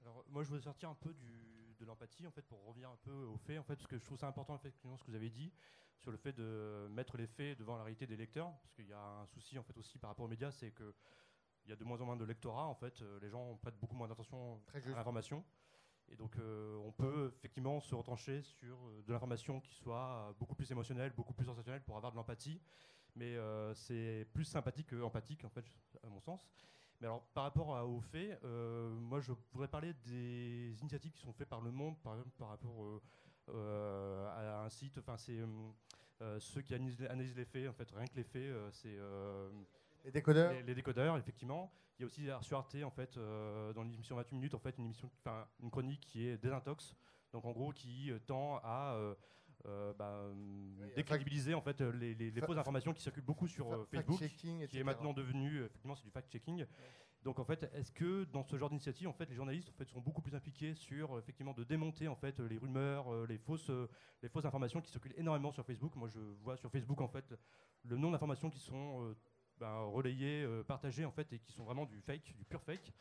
[0.02, 2.96] Alors, moi, je voudrais sortir un peu du, de l'empathie, en fait, pour revenir un
[2.98, 5.16] peu aux faits, en fait, parce que je trouve ça important, effectivement, ce que vous
[5.16, 5.52] avez dit
[5.98, 8.94] sur le fait de mettre les faits devant la réalité des lecteurs, parce qu'il y
[8.94, 10.94] a un souci, en fait, aussi par rapport aux médias, c'est que
[11.66, 13.78] il y a de moins en moins de lectorat, en fait, euh, les gens prêtent
[13.78, 14.62] beaucoup moins d'attention
[14.94, 15.44] à l'information.
[16.08, 20.56] Et donc, euh, on peut effectivement se retrancher sur euh, de l'information qui soit beaucoup
[20.56, 22.62] plus émotionnelle, beaucoup plus sensationnelle pour avoir de l'empathie.
[23.16, 25.66] Mais euh, c'est plus sympathique que empathique, en fait,
[26.04, 26.48] à mon sens.
[27.00, 31.22] Mais alors, par rapport à- aux faits, euh, moi, je voudrais parler des initiatives qui
[31.22, 33.02] sont faites par le monde, par exemple, par rapport
[33.50, 34.98] euh, à un site.
[34.98, 35.40] Enfin, c'est
[36.40, 37.70] ceux qui analysent, analysent les faits.
[37.70, 38.98] En fait, rien que les faits, c'est
[40.06, 41.72] Les décodeurs les, les décodeurs, effectivement.
[42.00, 44.86] Il y a aussi sur Arte, en fait, dans l'émission 28 minutes, en fait, une
[44.86, 46.96] émission, enfin, une chronique qui est désintox.
[47.34, 48.98] Donc, en gros, qui tend à
[49.66, 50.34] euh, bah, euh,
[50.80, 53.86] Oui, décrédibiliser en fait les, les- les Fa- fausses informations qui circulent beaucoup sur euh,
[53.86, 54.20] Fa- Facebook,
[54.68, 56.66] qui est maintenant devenu, effectivement, c'est du fact-checking.
[57.24, 59.90] Donc en fait, est-ce que dans ce genre d'initiative, en fait, les journalistes en fait,
[59.90, 63.72] sont beaucoup plus impliqués sur effectivement de démonter en fait les rumeurs, les fausses,
[64.22, 65.96] les fausses informations qui circulent énormément sur Facebook?
[65.96, 67.34] Moi, je vois sur Facebook en fait
[67.84, 69.16] le nombre d'informations qui sont
[69.60, 72.94] ben, relayées, partagées en fait, et qui sont vraiment du fake, du pur fake,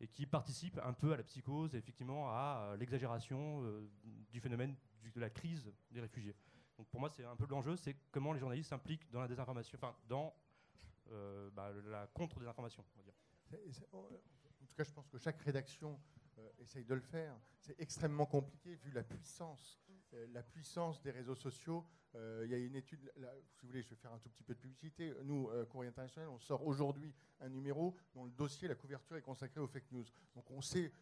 [0.00, 3.88] et qui participent un peu à la psychose et effectivement à euh, l'exagération euh,
[4.30, 4.76] du phénomène
[5.14, 6.36] de la crise des réfugiés.
[6.76, 9.76] Donc pour moi, c'est un peu l'enjeu, c'est comment les journalistes s'impliquent dans la désinformation,
[9.80, 10.34] enfin dans
[11.10, 12.84] euh, bah, la contre-désinformation,
[13.92, 14.02] En
[14.66, 15.98] tout cas, je pense que chaque rédaction
[16.60, 17.34] essaye de le faire.
[17.58, 19.80] C'est extrêmement compliqué vu la puissance,
[20.32, 21.84] la puissance des réseaux sociaux.
[22.14, 23.12] Euh, Il y a une étude,
[23.52, 25.12] si vous voulez, je vais faire un tout petit peu de publicité.
[25.24, 29.22] Nous, euh, Courrier International, on sort aujourd'hui un numéro dont le dossier, la couverture est
[29.22, 30.06] consacrée aux fake news.
[30.34, 30.92] Donc on sait.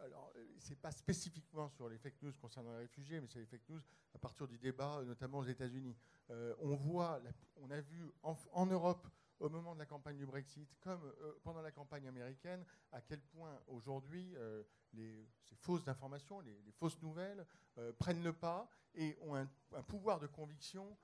[0.00, 3.46] Alors, euh, c'est pas spécifiquement sur les fake news concernant les réfugiés, mais c'est les
[3.46, 3.80] fake news
[4.14, 5.94] à partir du débat, euh, notamment aux États-Unis.
[6.30, 7.20] Euh, on voit,
[7.56, 9.06] on a vu en Europe
[9.40, 13.20] au moment de la campagne du Brexit, comme euh, pendant la campagne américaine, à quel
[13.20, 14.62] point aujourd'hui euh,
[14.92, 17.46] ces fausses informations, les, fausses nouvelles
[17.78, 19.46] euh, prennent le pas et ont un,
[19.88, 20.96] pouvoir de conviction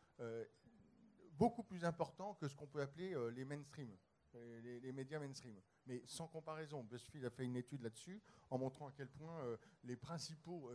[1.33, 3.97] beaucoup plus important que ce qu'on peut appeler les mainstream,
[4.35, 5.59] les, les- médias mainstream.
[5.87, 9.43] Mais sans comparaison, BuzzFeed a fait une étude là-dessus en montrant à quel point
[9.83, 10.71] les principaux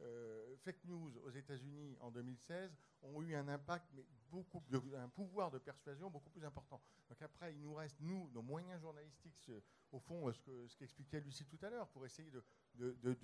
[0.00, 2.70] euh, fake news aux États-Unis en 2016
[3.02, 4.62] ont eu un impact, mais beaucoup,
[4.96, 6.80] un pouvoir de persuasion beaucoup plus important.
[7.08, 9.50] Donc après, il nous reste, nous, nos moyens journalistiques,
[9.92, 12.42] au fond, ce que- ce qu'expliquait Lucie tout à l'heure, pour essayer de,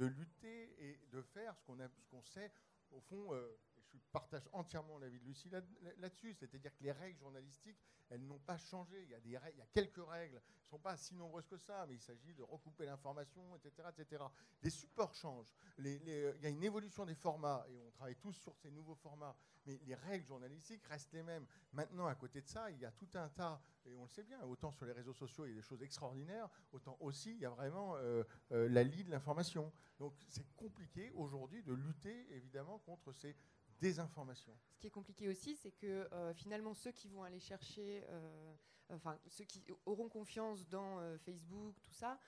[0.07, 2.51] lutter et de faire ce qu'on a- ce qu'on sait,
[2.91, 3.57] au fond, euh,
[3.95, 5.61] je partage entièrement l'avis de Lucie là-
[5.99, 9.03] là-dessus, c'est-à-dire que les règles journalistiques, elles n'ont pas changé.
[9.03, 11.15] Il y a, des règles, il y a quelques règles, elles ne sont pas si
[11.15, 14.25] nombreuses que ça, mais il s'agit de recouper l'information, etc., etc.
[14.63, 15.53] Les supports changent.
[15.79, 16.01] Les-
[16.37, 19.35] il y a une évolution des formats, et on travaille tous sur ces nouveaux formats,
[19.67, 21.47] mais les règles journalistiques restent les mêmes.
[21.73, 24.23] Maintenant, à côté de ça, il y a tout un tas, et on le sait
[24.23, 27.39] bien, autant sur les réseaux sociaux, il y a des choses extraordinaires, autant aussi, il
[27.39, 28.23] y a vraiment euh,
[28.53, 29.73] euh, la lie de l'information.
[29.99, 33.35] Donc c'est compliqué aujourd'hui de lutter, évidemment, contre ces
[33.81, 34.57] désinformations.
[34.73, 38.55] Ce qui est compliqué aussi, c'est que euh, finalement, ceux qui vont aller chercher, euh,
[38.91, 42.19] enfin, ceux qui auront confiance dans euh, Facebook, tout ça,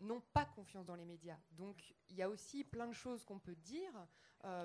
[0.00, 1.38] n'ont pas confiance dans les médias.
[1.52, 3.92] Donc, il y a aussi plein de choses qu'on peut dire,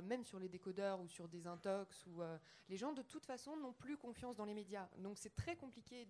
[0.04, 2.38] même sur les décodeurs ou sur des intox, euh,
[2.68, 4.90] les gens, de toute façon, n'ont plus confiance dans les médias.
[4.98, 6.08] Donc, c'est très compliqué.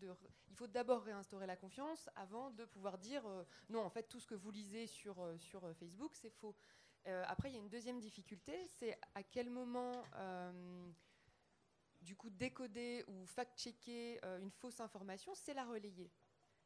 [0.49, 3.23] Il faut d'abord réinstaurer la confiance avant de pouvoir dire
[3.69, 6.55] non, en fait, tout ce que vous lisez sur, sur Facebook, c'est faux.
[7.07, 10.91] Euh, après, il y a une deuxième difficulté, c'est à quel moment, euh,
[12.01, 16.11] du coup, décoder ou fact-checker euh, une fausse information, c'est la relayer.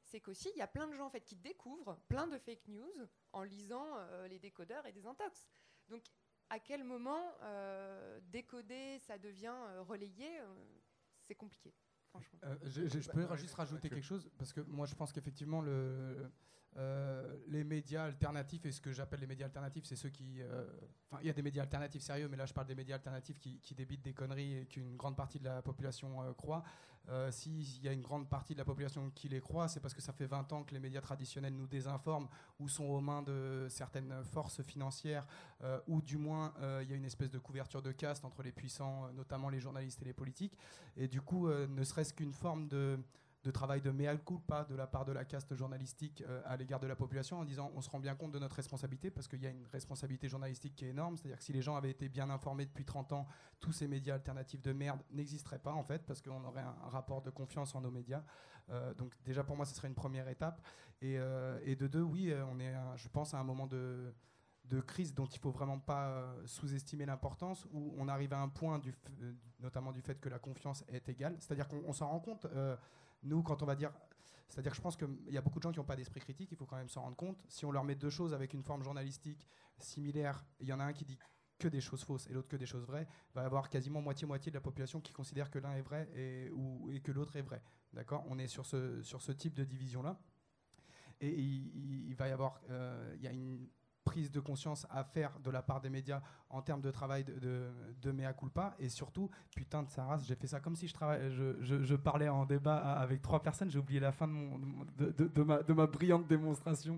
[0.04, 2.68] C'est qu'aussi, il y a plein de gens en fait, qui découvrent plein de fake
[2.68, 5.48] news en lisant euh, les décodeurs et des intox.
[5.88, 6.04] Donc,
[6.50, 10.46] à quel moment euh, décoder, ça devient euh, relayé euh,
[11.22, 11.74] C'est compliqué,
[12.10, 12.40] franchement.
[12.44, 14.30] Euh, je, je- je peux juste rajouter quelque chose?
[14.38, 16.32] Parce que moi je pense qu'effectivement le,
[16.78, 20.66] euh, les médias alternatifs et ce que j'appelle les médias alternatifs c'est ceux qui euh,
[21.10, 23.40] enfin il y a des médias alternatifs sérieux mais là je parle des médias alternatifs
[23.40, 26.64] qui, débitent des conneries et qu'une grande partie de la population euh, croit.
[27.30, 30.02] S'il y a une grande partie de la population qui les croit c'est parce que
[30.02, 32.28] ça fait 20 ans que les médias traditionnels nous désinforment
[32.60, 35.28] ou sont aux mains de certaines forces financières
[35.86, 39.08] ou du moins il y a une espèce de couverture de caste entre les puissants
[39.14, 40.58] notamment les journalistes et les politiques.
[40.98, 42.98] Et du coup, ne serait-ce qu'une forme de,
[43.46, 46.80] de travail de mea culpa de la part de la caste journalistique euh, à l'égard
[46.80, 49.42] de la population en disant on se rend bien compte de notre responsabilité parce qu'il
[49.42, 51.16] y a une responsabilité journalistique qui est énorme.
[51.16, 53.28] C'est-à-dire que si les gens avaient été bien informés depuis 30 ans,
[53.60, 57.22] tous ces médias alternatifs de merde n'existeraient pas en fait parce qu'on aurait un, rapport
[57.22, 58.24] de confiance en nos médias.
[58.72, 60.60] Euh, donc déjà pour moi, ce serait une première étape.
[61.02, 64.12] Et, euh, et de deux, oui, on est, je pense, à un moment de
[64.70, 68.80] de crise dont il faut vraiment pas sous-estimer l'importance, où on arrive à un point,
[68.80, 68.96] du
[69.60, 71.36] notamment du fait que la confiance est égale.
[71.40, 72.48] C'est-à-dire qu'on on s'en rend compte,
[73.26, 73.92] nous, quand on va dire...
[74.48, 76.58] C'est-à-dire je pense qu'il y a beaucoup de gens qui n'ont pas d'esprit critique, il
[76.58, 77.44] faut quand même s'en rendre compte.
[77.50, 79.48] Si on leur met deux choses avec une forme journalistique
[79.80, 81.18] similaire, il y en a un qui dit
[81.58, 84.02] que des choses fausses et l'autre que des choses vraies, il va y avoir quasiment
[84.02, 86.52] moitié-moitié de la population qui considère que l'un est vrai et,
[87.02, 87.62] que l'autre est vrai.
[87.94, 88.24] D'accord?
[88.28, 90.20] On est sur ce, sur ce type de division-là.
[91.22, 93.68] Et il va y avoir, euh, il y a une
[94.16, 97.34] prise de conscience à faire de la part des médias en termes de travail de,
[97.38, 97.70] de,
[98.02, 100.94] de mea culpa et surtout putain de sa race j'ai fait ça comme si je,
[100.94, 104.32] travaillais, je, je, je parlais en débat avec trois personnes j'ai oublié la fin de,
[104.32, 104.58] mon,
[104.98, 106.98] de, ma, de ma brillante démonstration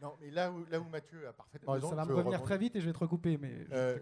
[0.00, 1.90] Non, mais là où, là où Mathieu a parfaitement raison.
[1.90, 3.98] ça va me revenir très vite et je vais te recouper mais Euh,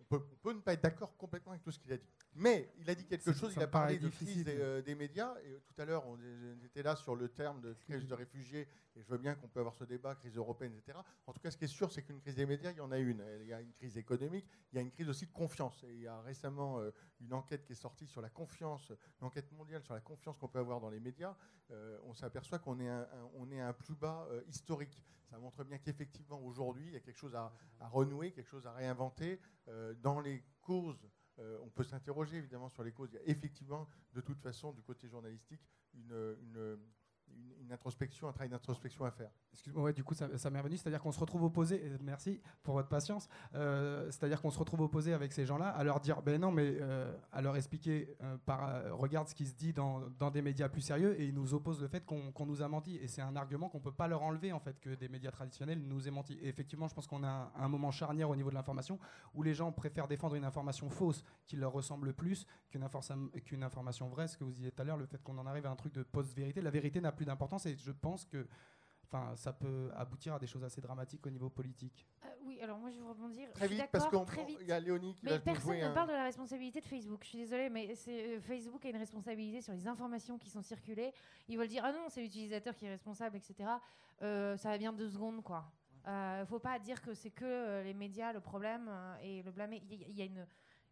[0.00, 2.08] on, peut, on peut ne pas être d'accord complètement avec tout ce qu'il a dit.
[2.36, 5.34] Mais il a dit quelque chose, il a parlé de crise des, euh, des médias.
[5.44, 8.14] Et euh, tout à l'heure, on, on était là sur le terme de crise de
[8.14, 8.66] réfugiés.
[8.96, 10.98] Et je veux bien qu'on peut avoir ce débat, crise européenne, etc.
[11.26, 12.90] En tout cas, ce qui est sûr, c'est qu'une crise des médias, il y en
[12.92, 13.24] a une.
[13.40, 15.82] Il y a une crise économique, il y a une crise aussi de confiance.
[15.84, 16.90] Et il y a récemment euh,
[17.20, 18.90] une enquête qui est sortie sur la confiance,
[19.20, 21.36] une enquête mondiale sur la confiance qu'on peut avoir dans les médias.
[21.70, 25.00] Euh, on s'aperçoit qu'on est, un, un- on est à un plus bas historique.
[25.30, 28.66] Ça montre bien qu'effectivement, aujourd'hui, il y a quelque chose à, à renouer, quelque chose
[28.66, 29.40] à réinventer.
[30.02, 31.08] Dans les causes,
[31.38, 33.10] euh, on peut s'interroger évidemment sur les causes.
[33.12, 35.62] Il y a effectivement, de toute façon, du côté journalistique,
[35.94, 36.78] une, une-
[37.28, 39.30] une- introspection, un travail d'introspection à faire.
[39.52, 40.76] Excuse-moi, ouais, du coup, ça, m'est revenu.
[40.76, 45.12] C'est-à-dire qu'on se retrouve opposé, merci pour votre patience, euh, c'est-à-dire qu'on se retrouve opposé
[45.12, 48.70] avec ces gens-là, à leur dire, ben non, mais euh, à leur expliquer, euh, par,
[48.92, 51.80] regarde ce qui se dit dans, dans des médias plus sérieux, et ils nous opposent
[51.80, 52.96] le fait qu'on qu'on nous a menti.
[52.96, 55.80] Et c'est un argument qu'on peut pas leur enlever, en fait, que des médias traditionnels
[55.80, 56.34] nous aient menti.
[56.40, 58.98] Et effectivement, je pense qu'on a un, moment charnière au niveau de l'information,
[59.34, 62.86] où les gens préfèrent défendre une information fausse qui leur ressemble plus qu'une
[63.44, 64.28] qu'une information vraie.
[64.28, 65.92] Ce que vous disiez tout à l'heure, le fait qu'on en arrive à un truc
[65.92, 66.60] de post-vérité.
[66.60, 68.46] La vérité n'a plus d'importance, et je pense que
[69.12, 72.04] Enfin, ça peut aboutir à des choses assez dramatiques au niveau politique.
[72.24, 73.48] Euh, oui, alors moi je vais rebondir.
[73.52, 74.58] Très vite, parce d'accord, qu'on- très vite.
[74.60, 76.86] il y a Léonie qui Mais personne jouer ne un- parle de la responsabilité de
[76.86, 77.20] Facebook.
[77.22, 80.62] Je suis désolée, mais c'est- euh, Facebook a une responsabilité sur les informations qui sont
[80.62, 81.12] circulées.
[81.46, 83.70] Ils veulent dire ah non, c'est l'utilisateur qui est responsable, etc.
[84.22, 85.70] Euh, ça va bien deux secondes, quoi.
[86.08, 88.90] Euh, faut pas dire que c'est que les médias le problème
[89.22, 89.80] et le blâmer.
[89.84, 90.44] Il y, il y a une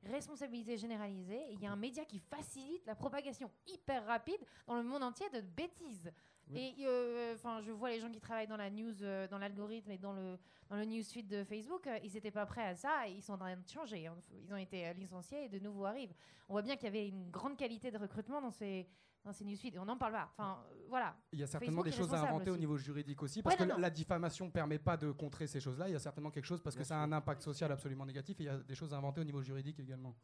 [0.05, 1.41] responsabilité généralisée.
[1.51, 5.03] et Il y a un média qui facilite la propagation hyper rapide dans le monde
[5.03, 6.12] entier de bêtises.
[6.55, 9.91] Et euh, enfin, je vois les gens qui travaillent dans la news, euh, dans l'algorithme
[9.91, 10.39] et dans le
[10.69, 13.09] dans le newsfeed de Facebook, euh, ils n'étaient pas prêts à ça.
[13.09, 14.07] Et ils sont en train de changer.
[14.07, 14.16] hein.
[14.45, 16.12] Ils ont été licenciés et de nouveau arrivent.
[16.49, 18.87] On voit bien qu'il y avait une grande qualité de recrutement dans ces
[19.24, 19.74] dans ces newsfeeds.
[19.74, 20.28] Et on n'en parle pas.
[20.36, 21.16] Enfin, euh, voilà.
[21.32, 23.66] Il y a certainement Facebook des choses à inventer au niveau juridique aussi, parce Ouais,
[23.66, 23.78] que non.
[23.78, 25.89] la diffamation ne permet pas de contrer ces choses-là.
[25.89, 28.40] Il y a certainement quelque chose, parce que ça a un impact social absolument négatif,
[28.40, 30.15] et il y a des choses à inventer au niveau juridique également.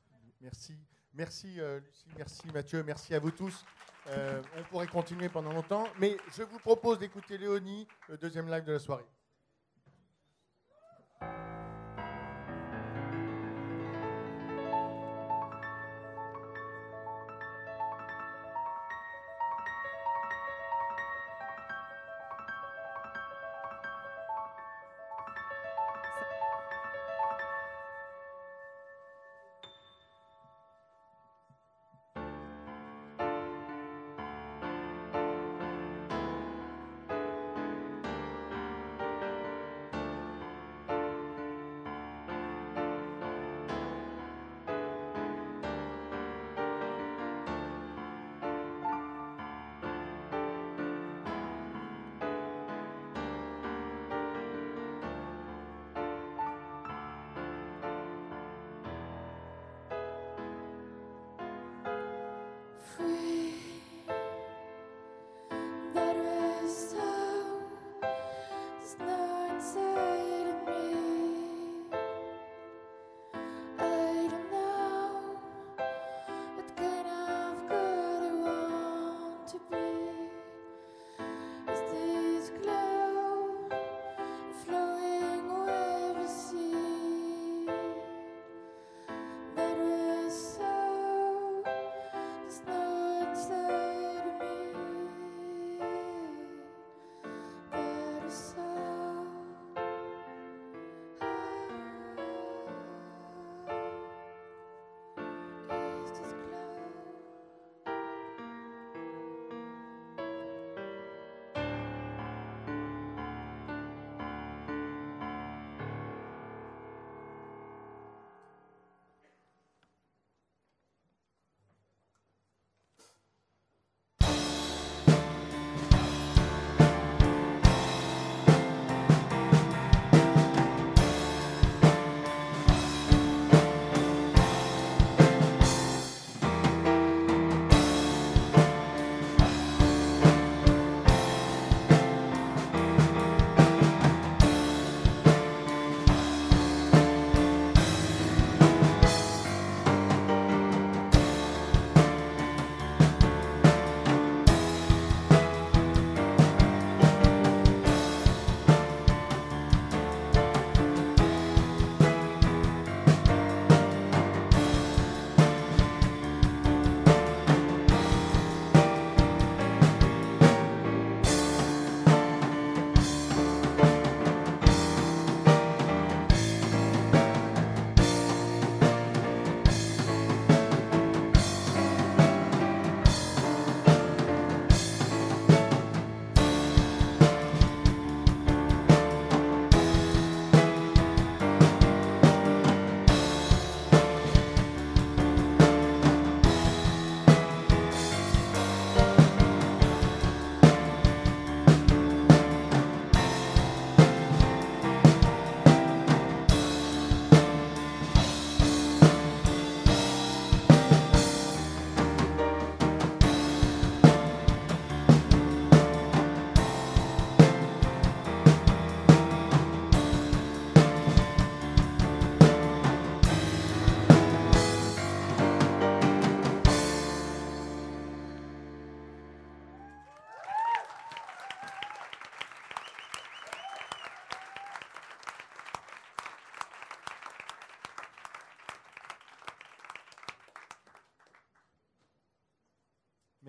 [0.41, 0.77] Merci.
[1.15, 3.65] Merci euh, Lucie, merci Mathieu, merci à vous tous.
[4.09, 8.65] Euh, on pourrait continuer pendant longtemps, mais je vous propose d'écouter Léonie, le deuxième live
[8.65, 9.05] de la soirée.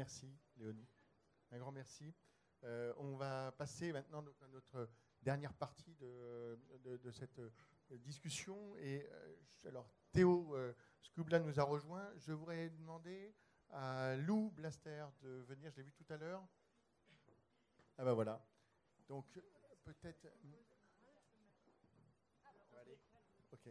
[0.09, 0.87] Merci, Léonie.
[1.51, 2.15] Un grand merci.
[2.63, 4.89] Euh, on va passer maintenant à notre
[5.21, 7.51] dernière partie de, cette euh,
[7.99, 8.75] discussion.
[8.77, 9.35] Et euh,
[9.67, 10.57] alors, Théo
[11.03, 12.11] Scubla nous a rejoint.
[12.15, 13.35] Je voudrais demander
[13.69, 15.69] à Lou Blaster de venir.
[15.69, 16.43] Je l'ai vu tout à l'heure.
[17.95, 18.43] Ah ben voilà.
[19.07, 19.27] Donc,
[19.83, 20.25] peut-être.
[23.51, 23.69] Ok.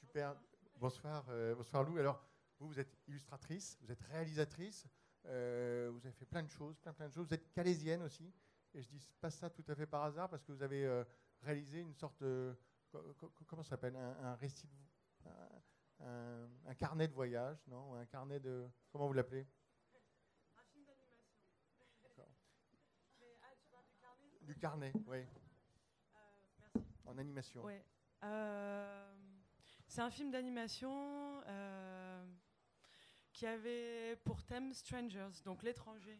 [0.00, 0.34] Super.
[0.78, 1.98] Bonsoir, bonsoir Lou.
[1.98, 2.33] Alors,
[2.64, 4.86] vous, vous êtes illustratrice, vous êtes réalisatrice,
[5.26, 7.26] euh, vous avez fait plein de choses, plein plein de choses.
[7.28, 8.32] Vous êtes calaisienne aussi.
[8.72, 11.04] Et je dis pas ça tout à fait par hasard parce que vous avez euh,
[11.42, 12.56] réalisé une sorte de
[12.90, 13.94] co- co- comment ça s'appelle?
[13.96, 17.94] Un, un récit, de- un, un- un carnet de voyage, non?
[17.94, 19.46] Un carnet de comment vous l'appelez?
[22.02, 22.30] D'accord.
[24.40, 25.18] Du carnet, oui.
[27.06, 27.62] En animation.
[27.62, 27.84] Ouais.
[28.24, 29.14] Euh,
[29.86, 32.24] c'est un film d'animation euh,
[33.34, 36.18] qui avait pour thème Strangers, donc l'étranger.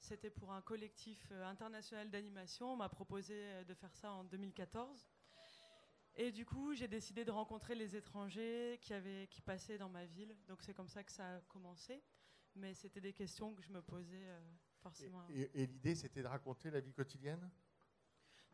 [0.00, 2.72] C'était pour un collectif euh, international d'animation.
[2.72, 5.08] On m'a proposé euh, de faire ça en 2014.
[6.16, 10.04] Et du coup, j'ai décidé de rencontrer les étrangers qui, avaient, qui passaient dans ma
[10.04, 10.36] ville.
[10.48, 12.02] Donc c'est comme ça que ça a commencé.
[12.56, 14.40] Mais c'était des questions que je me posais euh,
[14.82, 15.24] forcément.
[15.30, 17.48] Et, et l'idée, c'était de raconter la vie quotidienne?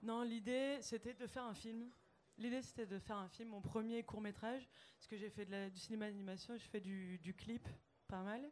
[0.03, 1.91] Non, l'idée, c'était de faire un film.
[2.37, 5.53] L'idée, c'était de faire un film, mon premier court métrage, parce que j'ai fait de
[5.53, 7.67] la- du cinéma d'animation, je fais du, du clip,
[8.15, 8.49] pas mal.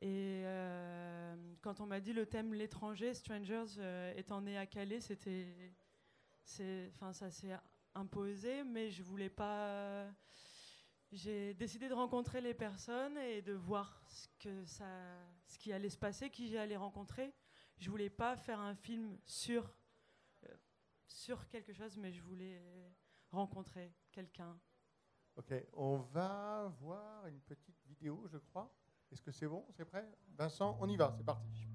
[0.00, 5.00] Et euh, quand on m'a dit le thème l'étranger, Strangers, euh, étant né à Calais,
[5.00, 5.74] c'était,
[6.42, 7.54] c'est, enfin, ça s'est
[7.94, 10.06] imposé, mais je voulais pas.
[11.12, 14.86] J'ai décidé de rencontrer les personnes et de voir ce que ça,
[15.46, 17.34] ce qui allait se passer, qui j'allais rencontrer.
[17.76, 19.70] Je voulais pas faire un film sur
[20.44, 20.56] euh,
[21.06, 22.62] sur quelque chose, mais je voulais
[23.30, 24.58] rencontrer quelqu'un.
[25.36, 28.70] Ok, on va voir une petite vidéo, je crois.
[29.10, 30.06] Est-ce que c'est bon C'est prêt?
[30.36, 31.69] Vincent, on y va, c'est parti.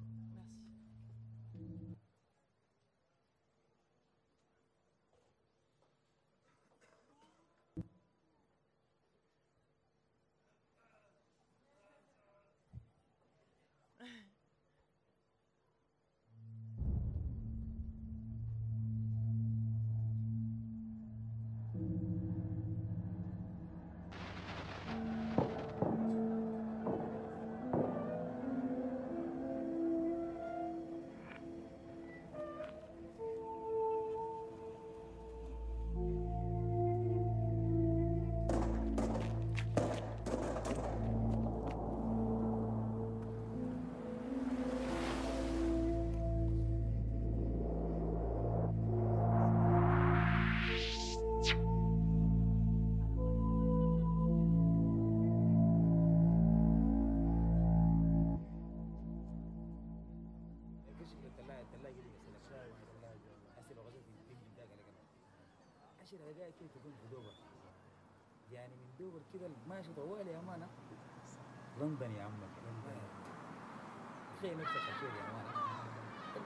[68.66, 70.68] يعني من دوبر كده ماشي طوال يا أمانة.
[71.82, 72.50] لندن يا عمك
[74.38, 75.52] تخيل نفسك عشير يا أمانة.
[76.34, 76.46] سيدي.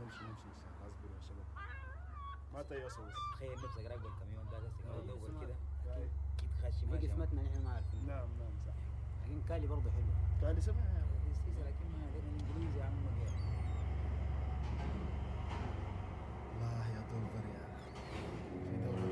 [0.00, 0.86] نمشي نمشي إن شاء الله.
[0.88, 1.46] اصبروا يا شباب.
[2.54, 5.00] ما تيأسوا بس تخيل نفسك راكب الكاميون ده بس كده آه.
[5.00, 5.54] تدور كده.
[5.96, 6.10] أكيد
[6.62, 8.06] خاشي ماشي قسمتنا نحن ما عارفين.
[8.06, 8.74] نعم نعم صح.
[9.24, 10.12] لكن كالي برضه حلو.
[10.40, 12.94] كالي رخيصة لكن ما الانجليزي يا عم
[16.60, 17.64] Allah ya Tuhan ya.
[18.68, 19.09] Itu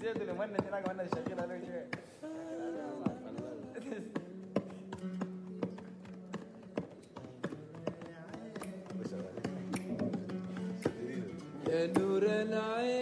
[0.00, 1.86] زيادة لما انا هناك وانا شغال على شيء
[11.68, 12.99] يا نور العين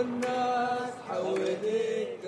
[0.00, 2.24] والناس حواليك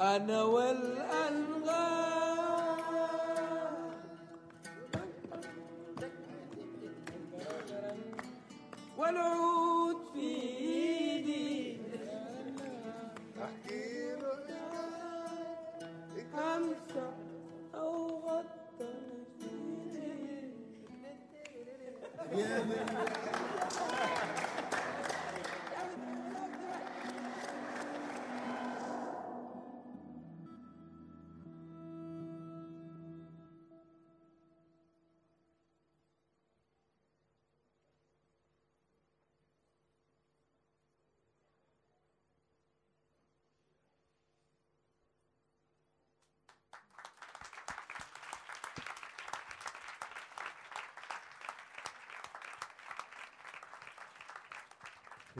[0.00, 0.91] أنا والأنغام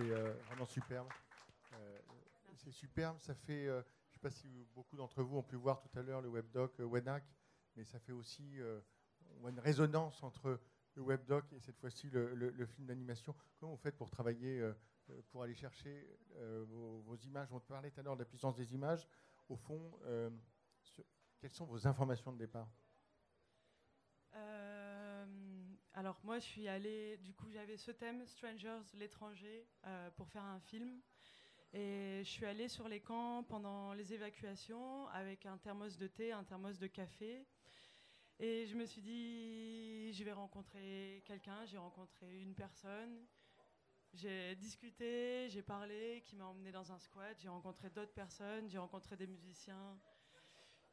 [0.02, 1.08] C'est euh, vraiment superbe.
[1.74, 1.98] Euh,
[2.56, 3.18] c'est superbe.
[3.20, 5.96] Ça fait, euh, je ne sais pas si beaucoup d'entre vous ont pu voir tout
[5.96, 7.22] à l'heure le webdoc WENAC,
[7.76, 8.58] mais ça fait aussi
[9.46, 10.60] une résonance entre
[10.94, 13.34] le webdoc et cette fois-ci le, film d'animation.
[13.60, 14.60] Comment vous faites pour travailler,
[15.30, 16.08] pour aller chercher
[16.66, 17.52] vos, images?
[17.52, 19.06] On parlait tout à l'heure de la puissance des images.
[19.48, 19.98] Au fond,
[21.38, 22.68] quelles sont vos informations de départ
[24.34, 25.64] Euh,
[25.94, 30.44] alors moi, je suis allée, du coup, j'avais ce thème, Strangers, l'étranger, euh, pour faire
[30.44, 31.00] un film.
[31.72, 36.30] Et je suis allée sur les camps pendant les évacuations avec un thermos de thé,
[36.30, 37.44] un thermos de café.
[38.38, 43.26] Et je me suis dit, je vais rencontrer quelqu'un, j'ai rencontré une personne.
[44.14, 47.36] J'ai discuté, j'ai parlé, qui m'a emmené dans un squat.
[47.40, 49.98] J'ai rencontré d'autres personnes, j'ai rencontré des musiciens.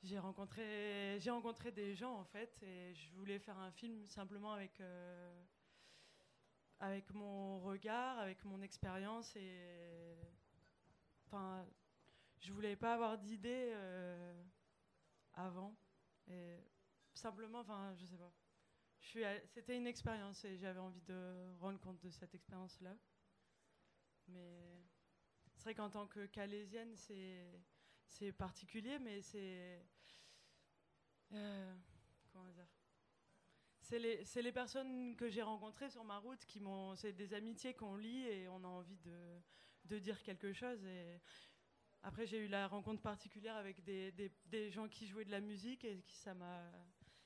[0.02, 4.54] J'ai rencontré, j'ai rencontré des gens en fait, et je voulais faire un film simplement
[4.54, 5.44] avec, euh,
[6.80, 10.16] avec mon regard, avec mon expérience, et
[11.26, 11.66] enfin,
[12.40, 14.42] je voulais pas avoir d'idée euh,
[15.34, 15.76] avant,
[16.28, 16.58] et
[17.14, 18.32] simplement, enfin, je sais pas.
[19.48, 22.96] C'était une expérience et j'avais envie de rendre compte de cette expérience-là.
[24.28, 24.86] Mais
[25.56, 27.50] c'est vrai qu'en tant que calaisienne, c'est
[28.10, 29.81] c'est particulier, mais c'est
[31.31, 31.76] Euh,
[32.31, 32.68] comment dire?
[33.81, 36.95] C'est les, les personnes que j'ai rencontrées sur ma route qui m'ont.
[36.95, 39.40] C'est des amitiés qu'on lit et on a envie de,
[39.86, 40.84] de dire quelque chose.
[40.86, 41.19] Et
[42.03, 45.41] après, j'ai eu la rencontre particulière avec des, des, des gens qui jouaient de la
[45.41, 46.72] musique et qui, ça m'a.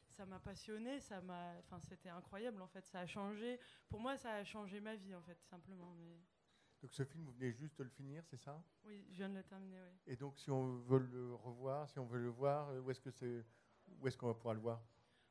[0.10, 3.60] Ça m'a passionné, ça m'a, c'était incroyable en fait, ça a changé.
[3.90, 5.96] Pour moi, ça a changé ma vie en fait, simplement.
[6.84, 8.62] Donc ce film, vous venez juste de le finir, c'est ça?
[8.84, 9.98] Oui, je viens de le terminer, oui.
[10.06, 13.10] Et donc si on veut le revoir, si on veut le voir, où est-ce que
[13.10, 13.46] c'est,
[14.02, 14.84] où est-ce qu'on va pouvoir le voir?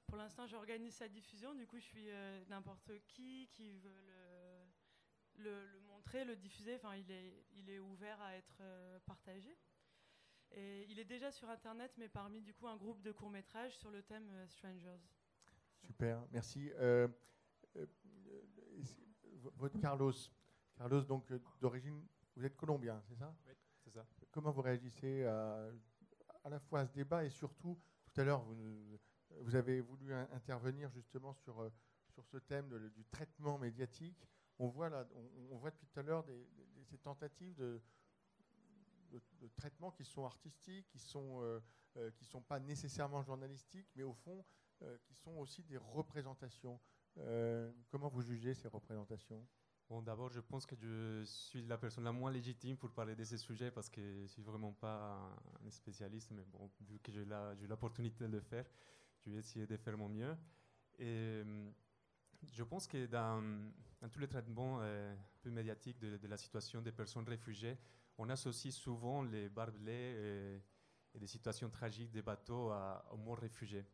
[0.06, 1.54] Pour l'instant, j'organise sa diffusion.
[1.54, 6.76] Du coup, je suis euh, n'importe qui qui veut le, le, le montrer, le diffuser.
[6.76, 9.54] Enfin, il est, il est ouvert à être euh, partagé.
[10.52, 13.76] Et il est déjà sur Internet, mais parmi du coup un groupe de courts métrages
[13.76, 15.00] sur le thème euh, Strangers.
[15.82, 16.70] Super, merci.
[19.56, 20.12] Votre Carlos,
[20.82, 22.04] Carlos donc euh, d'origine,
[22.34, 23.32] vous êtes colombien, c'est ça?
[23.46, 23.52] Oui,
[23.84, 24.04] c'est ça.
[24.32, 25.68] Comment vous réagissez à,
[26.42, 28.98] à la fois à ce débat et surtout, tout à l'heure, vous,
[29.42, 31.70] vous avez voulu in- intervenir justement sur, euh,
[32.08, 34.26] sur ce thème de- du traitement médiatique.
[34.58, 37.80] On voit, là, on, on voit depuis tout à l'heure des, des- ces tentatives de,
[39.12, 41.60] de, de traitement qui sont artistiques, qui sont, euh,
[41.96, 44.44] euh, qui sont pas nécessairement journalistiques, mais au fond,
[44.82, 46.80] euh, qui sont aussi des représentations.
[47.90, 49.46] Comment vous jugez ces représentations?
[49.88, 53.24] Bon, d'abord, je pense que je suis la personne la moins légitime pour parler de
[53.24, 55.36] ces sujets parce que je ne suis vraiment pas
[55.66, 57.24] un spécialiste, mais bon, vu que j'ai
[57.68, 58.64] l'opportunité de le faire,
[59.20, 60.34] je vais essayer de faire mon mieux.
[60.98, 61.04] Et
[61.44, 61.70] euh,
[62.50, 63.42] je pense que dans,
[64.00, 67.76] dans tous les traitements euh, peu médiatiques de, la situation des personnes réfugiées,
[68.18, 70.62] on associe souvent les barbelés et,
[71.14, 73.84] et des situations tragiques des bateaux à- aux morts réfugiés.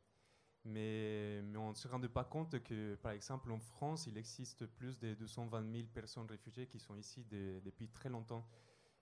[0.64, 4.98] Mais, on ne se rendait pas compte que, par exemple, en France, il existe plus
[4.98, 8.46] de 220 000 personnes réfugiées qui sont ici de- depuis très longtemps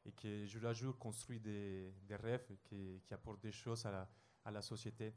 [0.05, 4.09] et qui, jour à jour, construisent des, rêves qui, apportent des choses à
[4.51, 5.15] la, société.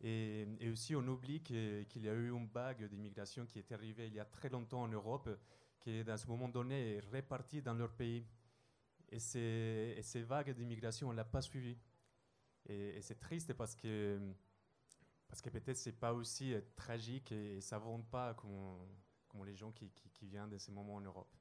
[0.00, 4.08] Et, aussi, on oublie que- qu'il y a eu une vague d'immigration qui est arrivée
[4.08, 5.28] il y a très longtemps en Europe,
[5.78, 8.26] qui, dans ce moment donné, est répartie dans leur pays.
[9.08, 11.76] Et ces, et vagues d'immigration, on ne l'a pas suivi.
[12.66, 14.18] Et, et c'est triste parce que
[15.32, 18.86] parce que peut-être c'est pas aussi euh, tragique et, et ça ne vend pas comme,
[19.26, 21.34] comme les gens qui, qui, qui viennent de ces moments en Europe.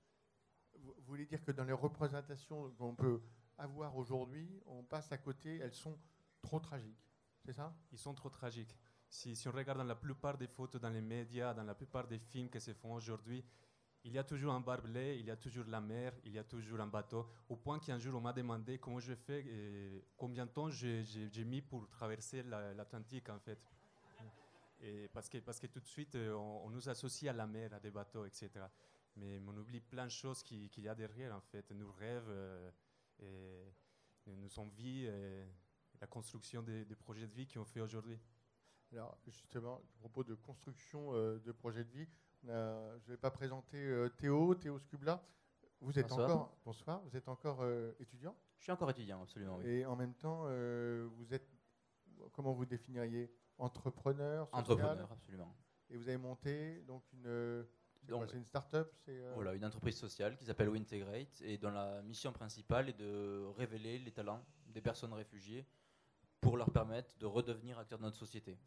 [0.77, 3.21] Vous voulez dire que dans les représentations qu'on peut
[3.57, 5.99] avoir aujourd'hui, on passe à côté, elles sont
[6.41, 7.05] trop tragiques,
[7.43, 7.75] c'est ça?
[7.91, 8.73] Ils sont trop tragiques.
[9.09, 12.07] Si, si on regarde dans la plupart des photos dans les médias, dans la plupart
[12.07, 13.43] des films qui se font aujourd'hui,
[14.05, 16.45] il y a toujours un barbelé, il y a toujours la mer, il y a
[16.45, 17.27] toujours un bateau.
[17.49, 21.43] Au point qu'un jour, on m'a demandé comment je fais, et combien de temps j'ai
[21.43, 23.67] mis pour traverser la- l'Atlantique, en fait.
[24.81, 27.45] Et parce, que, parce que tout de suite, euh, on, on nous associe à la
[27.47, 28.49] mer, à des bateaux, etc.
[29.15, 31.69] Mais on oublie plein de choses qui- qu'il y a derrière, en fait.
[31.71, 32.71] Nos rêves, euh,
[33.19, 33.73] et,
[34.31, 35.45] et nos envies, et
[35.99, 38.19] la construction des, des projets de vie qu'on fait aujourd'hui.
[38.91, 42.07] Alors justement, à propos de construction euh, de projets de vie,
[42.43, 45.23] je ne vais pas présenter euh, Théo, Théo Scubla.
[45.79, 46.29] Vous êtes Bonsoir.
[46.29, 48.35] encore, bonsoir, vous êtes encore euh, étudiant?
[48.57, 49.65] Je suis encore étudiant, absolument, oui.
[49.67, 51.47] Et en même temps, euh, vous êtes,
[52.33, 53.31] comment vous définiriez?
[53.61, 55.55] Entrepreneur, social Entrepreneur, absolument.
[55.89, 57.65] Et vous avez monté donc une,
[58.07, 62.01] quoi, Donc, une start-up euh, Voilà, une entreprise sociale qui s'appelle Wintegrate et dont la
[62.01, 65.65] mission principale est de révéler les talents des personnes réfugiées
[66.39, 68.57] pour leur permettre de redevenir acteurs de notre société.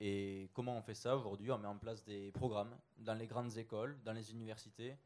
[0.00, 1.50] Et comment on fait ça aujourd'hui?
[1.50, 4.96] On met en place des programmes dans les grandes écoles, dans les universités,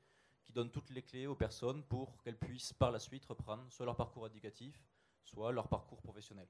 [0.43, 3.86] qui donnent toutes les clés aux personnes pour qu'elles puissent par la suite reprendre soit
[3.86, 4.82] leur parcours éducatif,
[5.22, 6.48] soit leur parcours professionnel.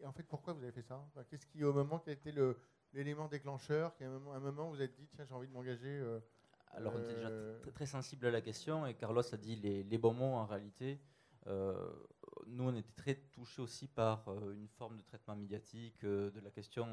[0.00, 0.96] Et en fait, pourquoi vous avez fait ça?
[1.08, 2.32] Enfin, Qu'est-ce qui, au moment, quel a été
[2.92, 6.20] l'élément déclencheur un moment, un moment, vous êtes dit, tiens, j'ai envie de m'engager euh,
[6.72, 9.56] Alors, on était déjà euh, tr- très sensible à la question et Carlos a dit
[9.56, 11.00] les, les bons mots en réalité.
[11.46, 11.90] Euh,
[12.46, 16.40] nous, on était très touchés aussi par euh, une forme de traitement médiatique euh, de
[16.40, 16.86] la question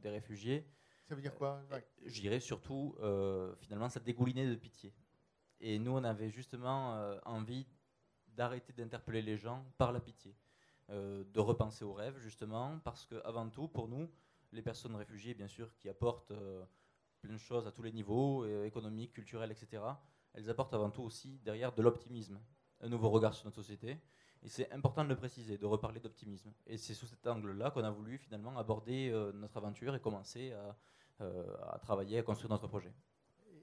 [0.00, 0.66] des réfugiés.
[1.08, 1.62] Ça veut dire quoi?
[2.06, 2.96] Je dirais surtout,
[3.58, 4.94] finalement, ça dégoulinait de pitié.
[5.60, 7.66] Et nous, on avait justement envie
[8.28, 10.34] d'arrêter d'interpeller les gens par la pitié,
[10.90, 14.08] euh, de repenser aux rêves, justement, parce que avant tout, pour nous,
[14.52, 16.64] les personnes réfugiées, bien sûr, qui apportent euh,
[17.20, 19.82] plein de choses à tous les niveaux, euh, économiques, culturels, etc.,
[20.34, 22.40] elles apportent avant tout aussi derrière de l'optimisme,
[22.80, 23.98] un nouveau regard sur notre société.
[24.42, 26.52] Et c'est important de le préciser, de reparler d'optimisme.
[26.66, 30.52] Et c'est sous cet angle-là qu'on a voulu finalement aborder notre aventure et commencer
[31.20, 32.92] à travailler, à construire notre projet.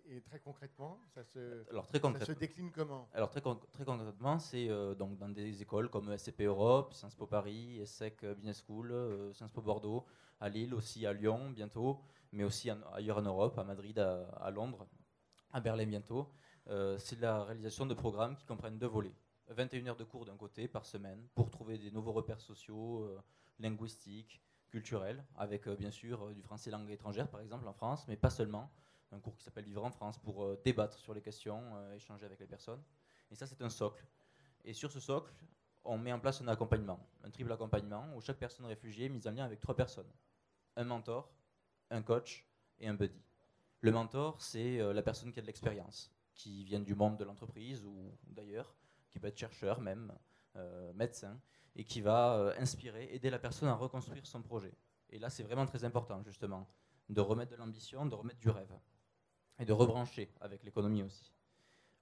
[0.09, 2.33] Et, très concrètement, ça se, Alors très ça concrètement.
[2.33, 6.11] se décline comment Alors très, con- très concrètement, c'est euh, donc dans des écoles comme
[6.17, 10.05] SCP Europe, Sciences Po Paris, ESSEC Business School, euh, Sciences Po Bordeaux,
[10.39, 11.99] à Lille, aussi à Lyon bientôt,
[12.31, 14.87] mais aussi en- ailleurs en Europe, à Madrid, à, à Londres,
[15.51, 16.29] à Berlin bientôt.
[16.67, 19.13] Euh, c'est la réalisation de programmes qui comprennent deux volets.
[19.47, 23.19] 21 heures de cours d'un côté par semaine pour trouver des nouveaux repères sociaux, euh,
[23.59, 28.29] linguistiques, culturel, avec bien sûr du français langue étrangère par exemple en France, mais pas
[28.29, 28.69] seulement.
[29.11, 32.25] Un cours qui s'appelle Vivre en France pour euh, débattre sur les questions, euh, échanger
[32.25, 32.81] avec les personnes.
[33.31, 34.05] Et ça, c'est un socle.
[34.63, 35.33] Et sur ce socle,
[35.83, 39.27] on met en place un accompagnement, un triple accompagnement où chaque personne réfugiée est mise
[39.27, 40.11] en lien avec trois personnes
[40.75, 41.33] un mentor,
[41.89, 42.45] un coach
[42.79, 43.21] et un buddy.
[43.81, 47.23] Le mentor, c'est euh, la personne qui a de l'expérience, qui vient du monde de
[47.23, 48.75] l'entreprise ou d'ailleurs,
[49.09, 50.13] qui peut être chercheur même,
[50.93, 51.39] médecin,
[51.75, 54.73] et qui va inspirer, aider la personne à reconstruire son projet.
[55.09, 56.67] Et là, c'est vraiment très important, justement,
[57.07, 58.71] de remettre de l'ambition, de remettre du rêve,
[59.59, 61.33] et de rebrancher avec l'économie aussi.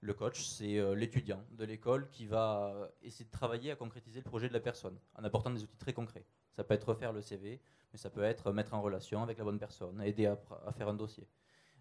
[0.01, 4.19] Le coach, c'est euh, l'étudiant de l'école qui va euh, essayer de travailler à concrétiser
[4.19, 6.25] le projet de la personne en apportant des outils très concrets.
[6.51, 7.59] Ça peut être refaire le CV,
[7.91, 10.37] mais ça peut être mettre en relation avec la bonne personne, aider à,
[10.71, 11.27] faire un dossier.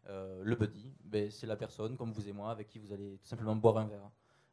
[0.09, 3.19] Euh, le buddy, ben, c'est la personne comme vous et moi avec qui vous allez
[3.19, 4.11] tout simplement boire un verre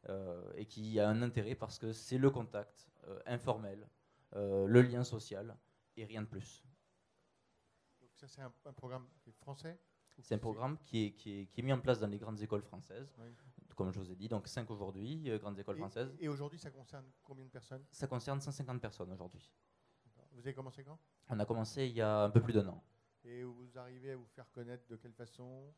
[0.10, 3.88] euh, et qui a un intérêt parce que c'est le contact euh, informel,
[4.36, 5.58] euh, le lien social
[5.96, 6.66] et rien de plus.
[8.02, 9.80] Donc ça, c'est un, programme français?
[10.20, 12.42] C'est un programme qui est, qui, est, qui est mis en place dans les grandes
[12.42, 13.28] écoles françaises, Oui.
[13.76, 16.16] comme je vous ai dit, donc 5 aujourd'hui, euh, grandes écoles Et- françaises.
[16.20, 17.84] Et, aujourd'hui, ça concerne combien de personnes?
[17.92, 19.52] Ça concerne 150 personnes aujourd'hui.
[20.32, 20.98] Vous avez commencé quand?
[21.30, 22.84] On a commencé il y a un peu plus d'un an.
[23.24, 25.74] Et vous arrivez à vous faire connaître de quelle façon?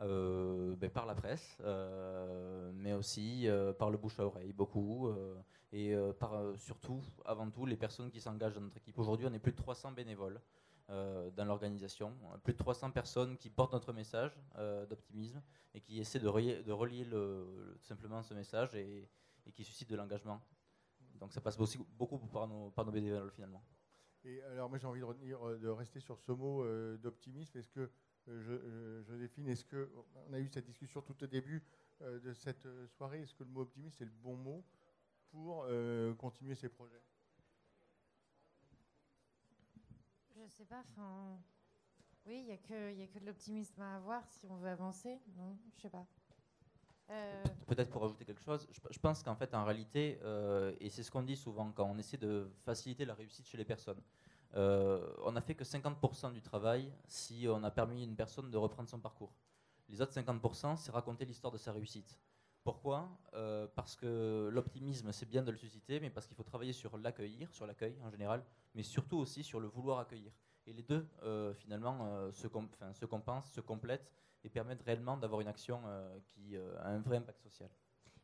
[0.00, 5.10] Euh, ben, par la presse, euh, mais aussi euh, par le bouche à oreille, beaucoup,
[5.72, 8.96] et par surtout, avant tout, les personnes qui s'engagent dans notre équipe.
[8.98, 10.40] Aujourd'hui, on est plus de 300 bénévoles
[10.90, 15.42] euh, dans l'organisation, plus de 300 personnes qui portent notre message euh, d'optimisme
[15.74, 19.08] et qui essaient de relier, de relier le, simplement ce message et,
[19.54, 20.40] qui suscitent de l'engagement.
[21.16, 23.62] Donc ça passe aussi beaucoup par nos, par bénévoles finalement.
[24.24, 26.64] Et alors, moi, j'ai envie de, retenir, euh, de rester sur ce mot
[26.98, 27.56] d'optimisme.
[27.58, 27.90] Est-ce que,
[28.26, 29.90] je- je- Joséphine, est-ce que,
[30.26, 31.62] on a eu cette discussion tout au début
[32.00, 32.66] de cette
[32.96, 34.64] soirée, est-ce que le mot optimiste c'est le bon mot
[35.30, 35.66] pour
[36.18, 37.02] continuer ces projets
[40.34, 41.38] Je sais pas, enfin.
[42.26, 45.18] Oui, il n'y a, que- de l'optimisme à avoir si on veut avancer.
[45.36, 46.06] Non, je sais pas.
[47.10, 50.90] Euh, Peut-être pour ajouter quelque chose, je, je pense qu'en fait, en réalité, euh, et
[50.90, 54.00] c'est ce qu'on dit souvent quand on essaie de faciliter la réussite chez les personnes,
[54.54, 58.50] euh, on n'a fait que 50% du travail si on a permis à une personne
[58.50, 59.32] de reprendre son parcours.
[59.88, 62.18] Les autres 50%, c'est raconter l'histoire de sa réussite.
[62.68, 63.08] Pourquoi?
[63.32, 66.98] Euh, Parce que l'optimisme, c'est bien de le susciter, mais parce qu'il faut travailler sur
[66.98, 70.34] l'accueillir, sur l'accueil en général, mais surtout aussi sur le vouloir accueillir.
[70.66, 72.46] Et les deux, euh, finalement, euh, se,
[73.06, 74.12] compensent, se complètent
[74.44, 75.80] et permettent réellement d'avoir une action
[76.26, 77.70] qui a un vrai impact social.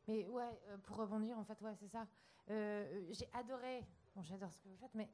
[0.06, 2.06] Mais ouais, pour rebondir, en fait, ouais, c'est ça.
[2.46, 3.82] J'ai adoré,
[4.14, 5.08] bon, j'adore ce que vous faites, mais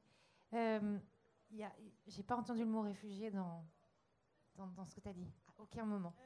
[2.09, 3.65] j'ai pas entendu le mot réfugié dans,
[4.57, 6.17] dans, dans ce que tu as dit, à aucun moment.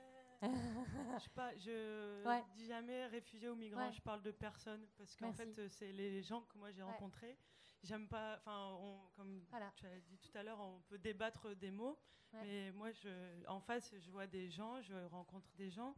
[0.43, 2.43] Je pas, je Ouais.
[2.55, 3.93] dis jamais réfugiés ou migrants, Ouais.
[3.93, 6.91] je parle de personnes parce qu'en fait euh, c'est les gens que moi j'ai Ouais.
[6.91, 7.37] rencontrés.
[7.83, 8.79] J'aime pas, enfin
[9.17, 9.45] comme
[9.77, 11.99] tu as dit tout à l'heure, on peut débattre des mots,
[12.33, 15.95] mais moi je, en face je vois des gens, je rencontre des gens,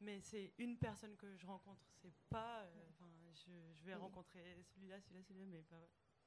[0.00, 2.90] mais c'est une personne que je rencontre, c'est pas, euh,
[3.34, 4.00] je, je vais Oui.
[4.00, 5.76] rencontrer celui-là, celui-là, celui-là, mais pas.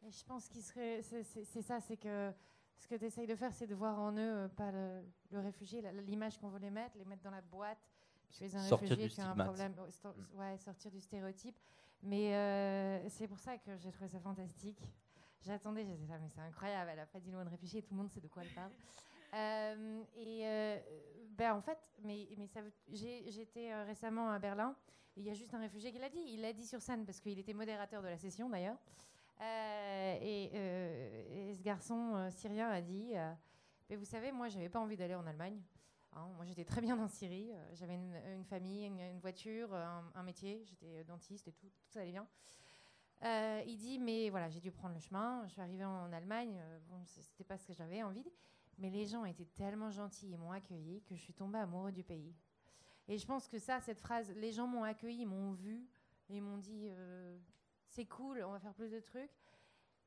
[0.05, 1.01] Et je pense qu'il serait.
[1.01, 2.33] C'est ça, c'est que
[2.83, 5.01] ce que tu essayes de faire, c'est de voir en eux euh, pas le,
[5.31, 7.77] le réfugié, l'image qu'on veut les mettre, les mettre dans la boîte.
[8.29, 9.73] Tu es un Sortir réfugié du qui a un problème.
[9.89, 10.39] sto- Mm.
[10.39, 11.55] ouais, sortir du stéréotype.
[12.01, 14.81] Mais euh, c'est pour ça que j'ai trouvé ça fantastique.
[15.45, 17.93] J'attendais, j'étais là, mais c'est incroyable, elle a pas dit le mot de réfugié, tout
[17.93, 18.71] le monde sait de quoi elle parle.
[19.35, 20.77] Euh, et euh,
[21.29, 22.59] ben en fait, mais, mais ça
[22.91, 24.75] j'étais récemment à Berlin,
[25.17, 26.21] il y a juste un réfugié qui l'a dit.
[26.27, 28.77] Il l'a dit sur scène parce qu'il était modérateur de la session d'ailleurs.
[29.41, 33.13] Euh, et, euh, et ce garçon euh, syrien a dit
[33.89, 35.61] Mais Vous savez, moi, j'avais pas envie d'aller en Allemagne.
[36.13, 37.51] Hein, moi, j'étais très bien en Syrie.
[37.73, 40.63] J'avais une, famille, une, voiture, un, métier.
[40.65, 42.27] J'étais dentiste et tout, tout allait bien.
[43.65, 45.43] Il dit Mais voilà, j'ai dû prendre le chemin.
[45.47, 46.61] Je suis arrivée en Allemagne.
[46.89, 48.25] bon, c'était pas ce que j'avais envie.
[48.79, 52.03] Mais les gens étaient tellement gentils et m'ont accueilli que je suis tombée amoureux du
[52.03, 52.33] pays.
[53.07, 55.85] Et je pense que ça, cette phrase, les gens m'ont accueilli, m'ont vu
[56.29, 56.89] et m'ont dit
[57.93, 59.31] c'est cool, on va faire plus de trucs.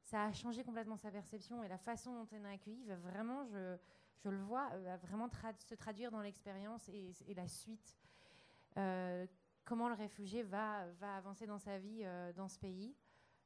[0.03, 3.45] Ça a changé complètement sa perception et la façon dont on a accueilli va vraiment,
[3.45, 7.97] je, le vois, euh, va vraiment se traduire dans l'expérience et, la suite.
[8.77, 9.27] Euh,
[9.65, 12.95] comment le réfugié va, va avancer dans sa vie euh, dans ce pays.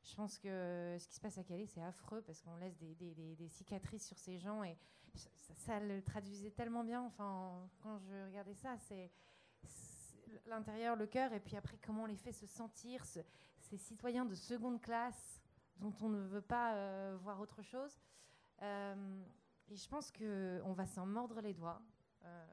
[0.03, 3.49] Je pense que ce qui se passe à Calais, c'est affreux parce qu'on laisse des,
[3.49, 4.77] cicatrices sur ces gens et
[5.57, 7.03] ça, le traduisait tellement bien.
[7.03, 9.11] Enfin, quand je regardais ça, c'est
[10.47, 13.05] l'intérieur, le cœur, et puis après comment on les fait se sentir,
[13.61, 15.41] ces citoyens de seconde classe
[15.77, 17.99] dont on ne veut pas euh, voir autre chose.
[18.63, 19.23] Euh,
[19.69, 21.81] et je pense qu'on va s'en mordre les doigts.
[22.25, 22.47] Euh,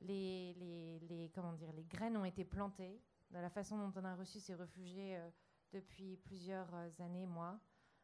[0.00, 3.00] les, comment dire, les graines ont été plantées
[3.30, 5.18] de la façon dont on a reçu ces réfugiés
[5.72, 7.58] depuis plusieurs années, mois.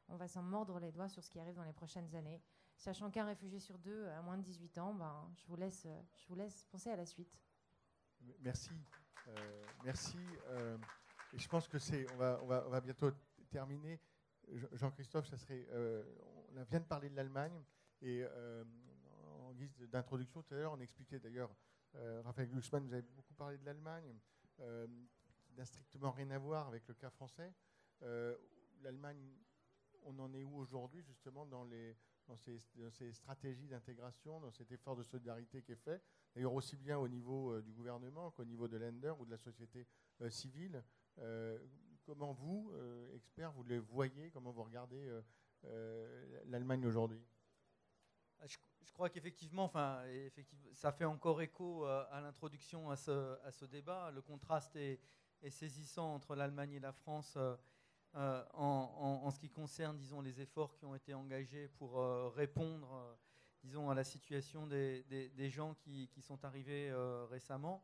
[0.09, 2.43] on va s'en mordre les doigts sur ce qui arrive dans les prochaines années.
[2.77, 5.87] Sachant qu'un réfugié sur deux à moins de 18 ans, ben, je, vous laisse,
[6.17, 7.39] je vous laisse penser à la suite.
[8.41, 8.71] Merci.
[9.85, 10.19] Merci.
[11.35, 12.07] Je pense que c'est.
[12.11, 13.11] On va, bientôt
[13.51, 14.01] terminer.
[14.53, 15.67] Je- Jean-Christophe, ça serait.
[15.71, 16.03] euh,
[16.57, 17.63] on vient de parler de l'Allemagne
[18.03, 18.65] et euh,
[19.41, 21.55] en guise d'introduction tout à l'heure, on expliquait d'ailleurs.
[21.97, 24.15] euh, Raphaël Glucksmann, vous avez beaucoup parlé de l'Allemagne,
[24.57, 27.53] qui n'a strictement rien à voir avec le cas français.
[28.83, 29.35] L'Allemagne,
[30.05, 31.97] on en est où aujourd'hui justement dans les
[32.27, 36.01] dans ces, stratégies d'intégration, dans cet effort de solidarité qui est fait,
[36.33, 39.85] d'ailleurs aussi bien au niveau du gouvernement qu'au niveau de l'Ender ou de la société
[40.29, 40.85] civile?
[41.21, 41.59] Euh,
[42.05, 45.09] comment vous, euh, experts, vous les voyez, comment vous regardez
[45.65, 47.23] euh, l'Allemagne aujourd'hui?
[48.41, 50.03] Ah, Je, crois qu'effectivement, enfin,
[50.73, 54.11] ça fait encore écho à l'introduction à ce, débat.
[54.11, 55.01] Le contraste est,
[55.49, 57.39] saisissant entre l'Allemagne et la France
[58.15, 61.97] en, ce qui concerne, disons, les efforts qui ont été engagés pour
[62.35, 63.19] répondre,
[63.63, 66.93] disons, à la situation des, gens qui, sont arrivés
[67.31, 67.83] récemment.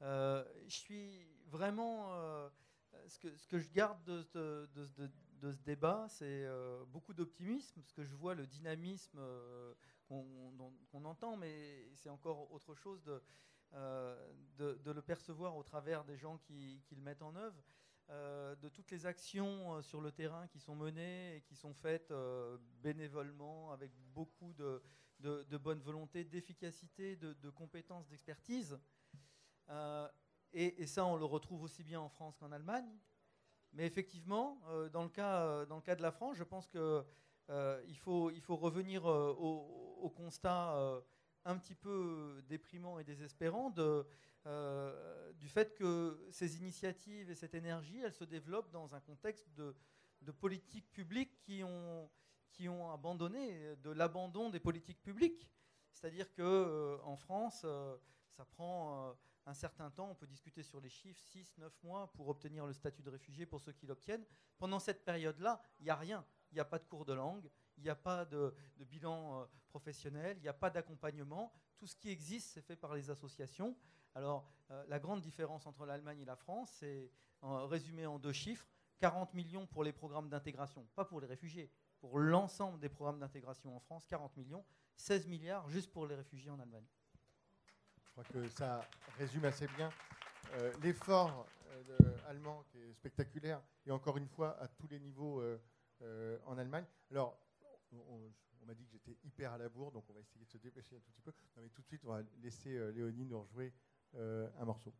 [0.00, 2.50] Je suis vraiment
[3.08, 4.66] ce que, je garde de, ce-
[5.64, 9.74] débat, c'est euh, beaucoup d'optimisme, parce que je vois le dynamisme euh,
[10.08, 13.22] qu'on entend, mais c'est encore autre chose de,
[13.74, 17.62] euh, le percevoir au travers des gens qui, le mettent en œuvre,
[18.08, 22.12] de toutes les actions sur le terrain qui sont menées et qui sont faites
[22.82, 24.82] bénévolement, avec beaucoup de,
[25.56, 28.78] bonne volonté, d'efficacité, de, de compétences, d'expertise.
[30.56, 32.88] Et, ça, on le retrouve aussi bien en France qu'en Allemagne.
[33.72, 36.68] Mais effectivement, euh, dans, le cas, euh, dans le cas de la France, je pense
[36.68, 37.04] que
[37.50, 41.02] euh, faut, il faut revenir au, constat
[41.44, 48.12] un petit peu déprimant et désespérant du fait que ces initiatives et cette énergie, elles
[48.12, 49.74] se développent dans un contexte de,
[50.38, 52.08] politiques publiques qui ont,
[52.52, 55.50] qui ont abandonné, de l'abandon des politiques publiques.
[55.92, 57.66] C'est-à-dire que euh, en France,
[58.36, 59.16] ça prend
[59.46, 62.72] un certain temps, on peut discuter sur les chiffres, 6, 9 mois pour obtenir le
[62.72, 64.24] statut de réfugié pour ceux qui l'obtiennent.
[64.58, 66.24] Pendant cette période-là, il n'y a rien.
[66.50, 69.44] Il n'y a pas de cours de langue, il n'y a pas de, bilan euh,
[69.68, 71.52] professionnel, il n'y a pas d'accompagnement.
[71.76, 73.76] Tout ce qui existe, c'est fait par les associations.
[74.14, 77.10] Alors, euh, la grande différence entre l'Allemagne et la France, c'est
[77.42, 78.66] résumé en deux chiffres
[79.00, 83.76] 40 millions pour les programmes d'intégration, pas pour les réfugiés, pour l'ensemble des programmes d'intégration
[83.76, 84.64] en France, 40 millions,
[84.96, 86.86] 16 milliards juste pour les réfugiés en Allemagne.
[88.16, 88.80] Je crois que ça
[89.18, 89.90] résume assez bien
[90.52, 95.40] euh, l'effort euh, allemand qui est spectaculaire et encore une fois à tous les niveaux
[95.40, 96.84] euh, en Allemagne.
[97.10, 97.36] Alors,
[97.90, 98.30] on,
[98.64, 100.94] m'a dit que j'étais hyper à la bourre, donc on va essayer de se dépêcher
[100.94, 101.32] un tout petit peu.
[101.56, 103.72] Mais tout de suite, on va laisser Léonie nous rejouer
[104.16, 104.94] un morceau.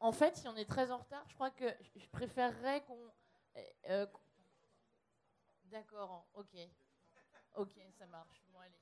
[0.00, 3.12] En fait, si on est très en retard, je crois que je préférerais qu'on-
[5.66, 6.56] D'accord, ok.
[7.58, 8.40] Ok, ça marche.
[8.52, 8.78] Bon, allez.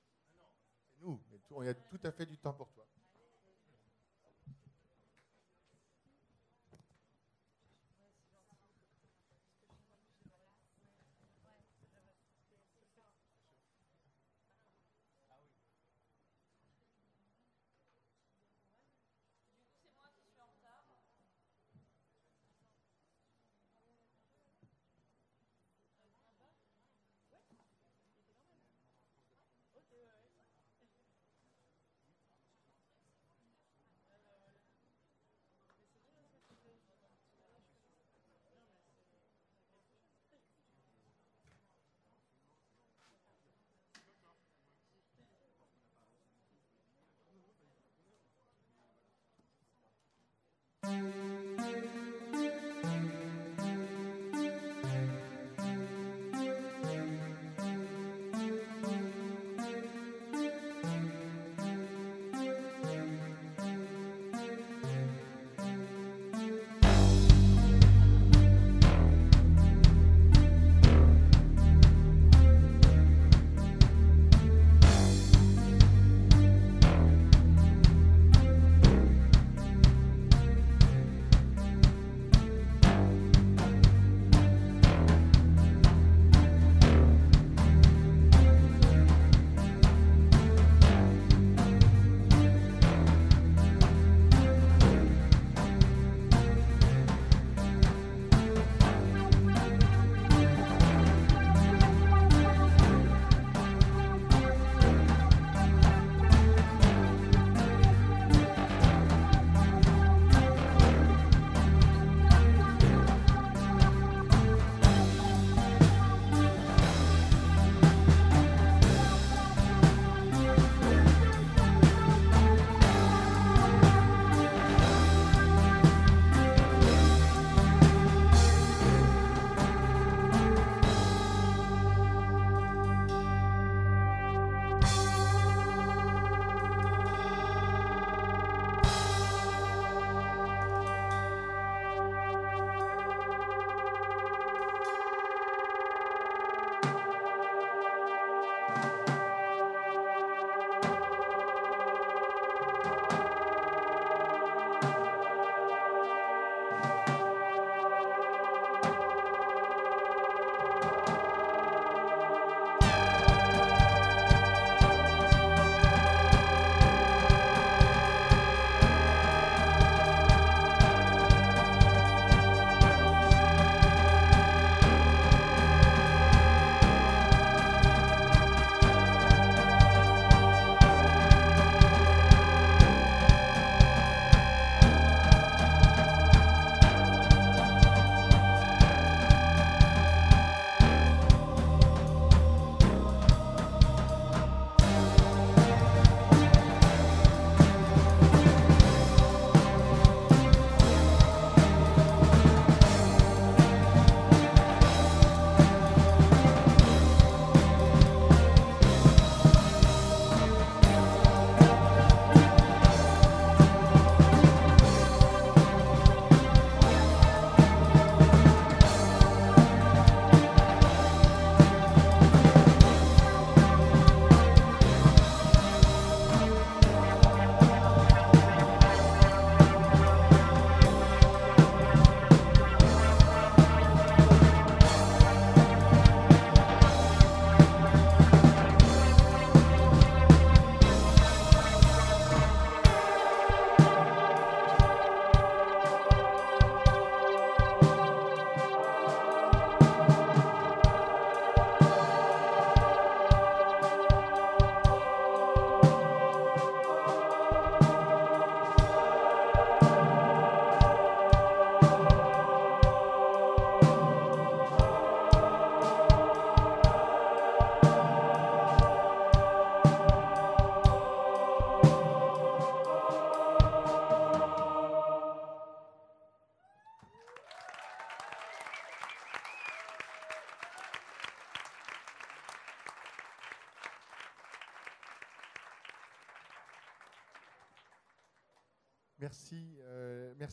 [0.90, 2.86] C'est nous, mais tout- il y a tout à fait du temps pour toi.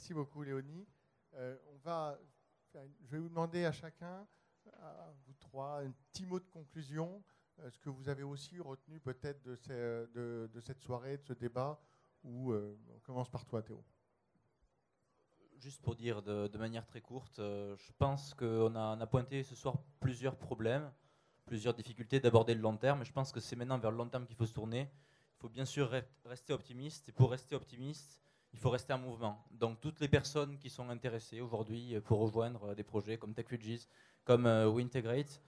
[0.04, 0.86] Merci beaucoup, Léonie.
[1.36, 2.20] Euh, on va
[2.74, 4.28] je vais vous demander à chacun,
[4.82, 7.24] à vous trois, un petit mot de conclusion.
[7.60, 11.80] euh, ce que vous avez aussi retenu peut-être de, cette soirée, de ce débat,
[12.22, 13.82] ou euh, on commence par toi, Théo.
[15.56, 20.36] Juste pour dire de, manière très courte, je pense qu'on a, pointé ce soir plusieurs
[20.36, 20.92] problèmes,
[21.46, 24.10] plusieurs difficultés d'aborder le long terme, et je pense que c'est maintenant vers le long
[24.10, 24.92] terme qu'il faut se tourner.
[25.38, 28.20] Il faut bien sûr re- rester optimiste, et pour rester optimiste,
[28.54, 29.44] il faut rester en mouvement.
[29.52, 33.34] Donc toutes les personnes qui sont intéressées aujourd'hui euh, pour rejoindre euh, des projets comme
[33.34, 33.88] TechRegies,
[34.24, 35.42] comme euh, WeIntegrate,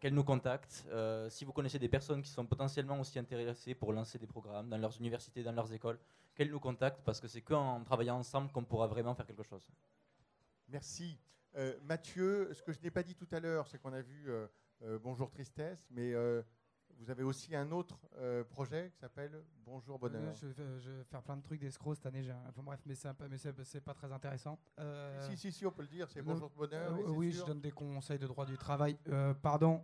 [0.00, 0.88] qu'elles nous contactent.
[1.28, 4.78] Si vous connaissez des personnes qui sont potentiellement aussi intéressées pour lancer des programmes dans
[4.78, 5.98] leurs universités, dans leurs écoles,
[6.34, 9.68] qu'elles nous contactent parce que c'est qu'en travaillant ensemble qu'on pourra vraiment faire quelque chose.
[10.68, 11.18] Merci.
[11.82, 14.30] Mathieu, ce que je n'ai pas dit tout à l'heure, c'est qu'on a vu
[15.02, 16.14] Bonjour Tristesse, mais
[17.02, 20.22] vous avez aussi un autre euh, projet qui s'appelle Bonjour Bonheur.
[20.22, 22.24] Euh, Je, vais- je vais faire plein de trucs d'escrocs cette année.
[22.48, 24.58] Enfin bref, mais c'est mais c'est pas très intéressant.
[24.78, 26.92] Euh, Si, si, si, on peut le dire, c'est Bonjour Bonheur.
[26.94, 27.42] euh, oui, sûr.
[27.42, 28.96] je donne des conseils de droit du travail.
[29.08, 29.82] Euh, pardon.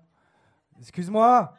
[0.78, 1.54] Excuse-moi.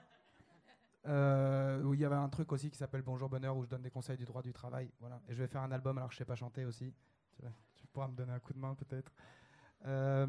[1.06, 3.92] Où il y avait un truc aussi qui s'appelle Bonjour Bonheur où je donne des
[3.92, 4.90] conseils du droit du travail.
[5.00, 5.20] Voilà.
[5.28, 6.94] Et je vais faire un album alors que je sais pas chanter aussi.
[7.76, 9.12] Tu pourras me donner un coup de main peut-être.
[9.86, 10.28] Euh,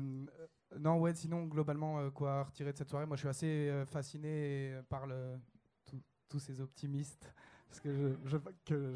[0.78, 3.06] non, ouais, sinon, globalement, euh, quoi retirer de cette soirée?
[3.06, 5.36] Moi, je suis assez euh, fasciné par le,
[6.28, 7.32] tous ces optimistes.
[7.70, 8.36] Parce que je,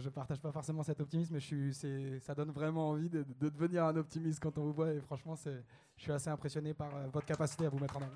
[0.01, 3.49] je, partage pas forcément cet optimisme, mais je suis, ça donne vraiment envie de, de
[3.49, 4.93] devenir un optimiste quand on vous voit.
[4.93, 8.15] Et franchement, je suis assez impressionné par votre capacité à vous mettre en avant.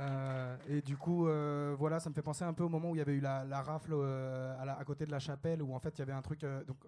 [0.00, 2.94] Euh, et du coup, euh, voilà, ça me fait penser un peu au moment où
[2.94, 5.90] il y avait eu la, rafle euh, à, côté de la chapelle, où en fait
[5.96, 6.40] il y avait un truc.
[6.66, 6.78] donc,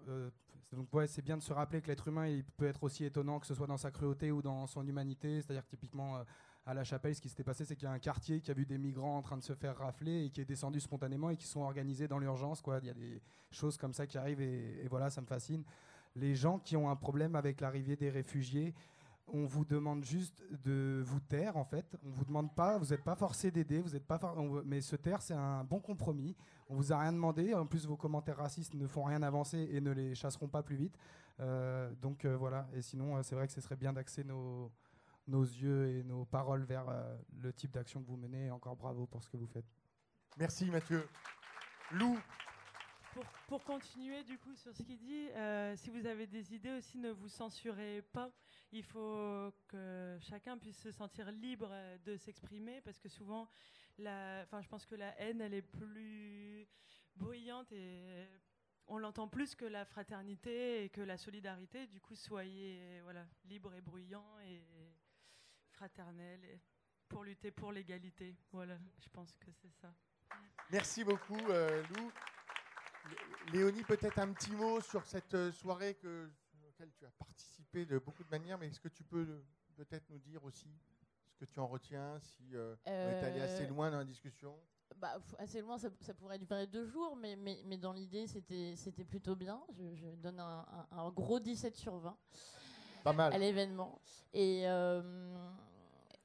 [0.72, 3.55] donc c'est bien de se rappeler que l'être humain, peut être aussi étonnant, que ce
[3.55, 5.43] soit dans sa cruauté ou dans son humanité.
[5.43, 6.22] C'est-à-dire que typiquement
[6.64, 8.55] à la chapelle, ce qui s'était passé, c'est qu'il y a un quartier qui a
[8.55, 11.36] vu des migrants en train de se faire rafler et qui est descendu spontanément et
[11.36, 12.62] qui sont organisés dans l'urgence.
[12.80, 13.20] Il y a des
[13.51, 15.64] choses comme ça qui arrivent et, et voilà, ça me fascine.
[16.14, 18.74] Les gens qui ont un problème avec l'arrivée des réfugiés,
[19.28, 21.97] on vous demande juste de vous taire en fait.
[22.05, 24.97] On vous demande pas, vous n'êtes pas forcé d'aider, vous êtes pas, for- mais se
[24.97, 26.36] taire c'est un bon compromis.
[26.69, 27.55] On vous a rien demandé.
[27.55, 30.77] En plus vos commentaires racistes ne font rien avancer et ne les chasseront pas plus
[30.77, 30.97] vite.
[31.40, 32.69] Euh, donc euh, voilà.
[32.74, 34.70] Et sinon euh, c'est vrai que ce serait bien d'axer nos
[35.28, 36.86] nos yeux et nos paroles vers
[37.40, 38.51] le type d'action que vous menez.
[38.51, 39.65] Encore bravo pour ce que vous faites.
[40.36, 41.07] Merci Mathieu.
[41.93, 42.19] Lou,
[43.47, 46.97] Pour, continuer du coup sur ce qu'il dit, euh, si vous avez des idées aussi,
[46.98, 48.30] ne vous censurez pas.
[48.72, 51.70] Il faut que chacun puisse se sentir libre
[52.06, 53.48] de s'exprimer parce que souvent,
[53.98, 56.66] enfin, je pense que la haine, elle est plus
[57.16, 58.26] bruyante et
[58.86, 61.86] on l'entend plus que la fraternité et que la solidarité.
[61.86, 64.62] Du coup, soyez voilà, libres et bruyants et
[65.72, 66.60] fraternels et
[67.09, 68.34] pour lutter pour l'égalité.
[68.52, 69.93] Voilà, je pense que c'est ça.
[70.70, 72.10] merci beaucoup euh, Lou.
[73.11, 76.29] Lé- Léonie, peut-être un petit mot sur cette euh, soirée que,
[76.62, 79.43] à laquelle tu as participé de beaucoup de manières, mais est-ce que tu peux euh,
[79.77, 80.69] peut-être nous dire aussi
[81.31, 84.05] ce que tu en retiens, si euh, on est allé assez Euh, loin dans la
[84.05, 84.57] discussion?
[84.97, 89.05] Bah, assez loin, ça, ça pourrait durer deux jours, mais, mais, mais dans l'idée, c'était
[89.05, 89.61] plutôt bien.
[89.73, 92.16] Je, je donne un, un- un gros 17 sur 20
[93.03, 93.33] Pas mal.
[93.33, 94.01] à l'événement.
[94.35, 95.35] Et, euh,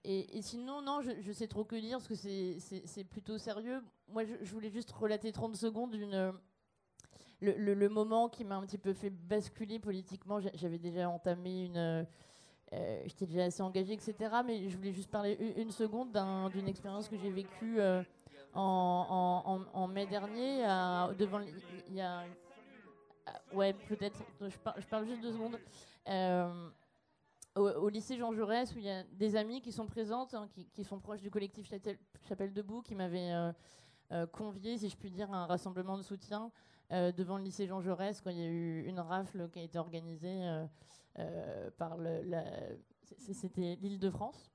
[0.04, 3.82] et, et sinon, non, je, je sais trop que dire, parce que c'est plutôt sérieux.
[4.10, 6.34] Moi, je, je voulais juste relater 30 secondes d'une...
[7.40, 11.78] Le, moment qui m'a un petit peu fait basculer politiquement, J'a- j'avais déjà entamé une...
[11.78, 12.04] euh,
[13.06, 14.16] J'étais déjà assez engagée, etc.
[14.46, 18.04] Mais je voulais juste parler une, seconde d'un- d'une expérience que j'ai vécue euh,
[18.54, 20.64] en, mai dernier,
[21.18, 21.40] devant,
[21.88, 22.24] il y a,
[23.54, 24.22] ouais, peut-être.
[24.42, 25.60] Je, par- je parle juste deux secondes.
[26.10, 26.70] Euh,
[27.56, 30.84] au, lycée Jean Jaurès, où il y a des amis qui sont présentes, hein, qui,
[30.84, 31.98] sont proches du collectif Châtel-
[32.28, 33.52] Chapelle Debout, qui m'avaient euh,
[34.12, 36.50] euh, convié, si je puis dire, à un rassemblement de soutien euh,
[36.92, 39.78] devant le lycée Jean Jaurès quand il y a eu une rafle qui a été
[39.78, 40.66] organisée euh,
[41.20, 41.98] euh, par
[43.18, 44.50] c'était l'Île-de-France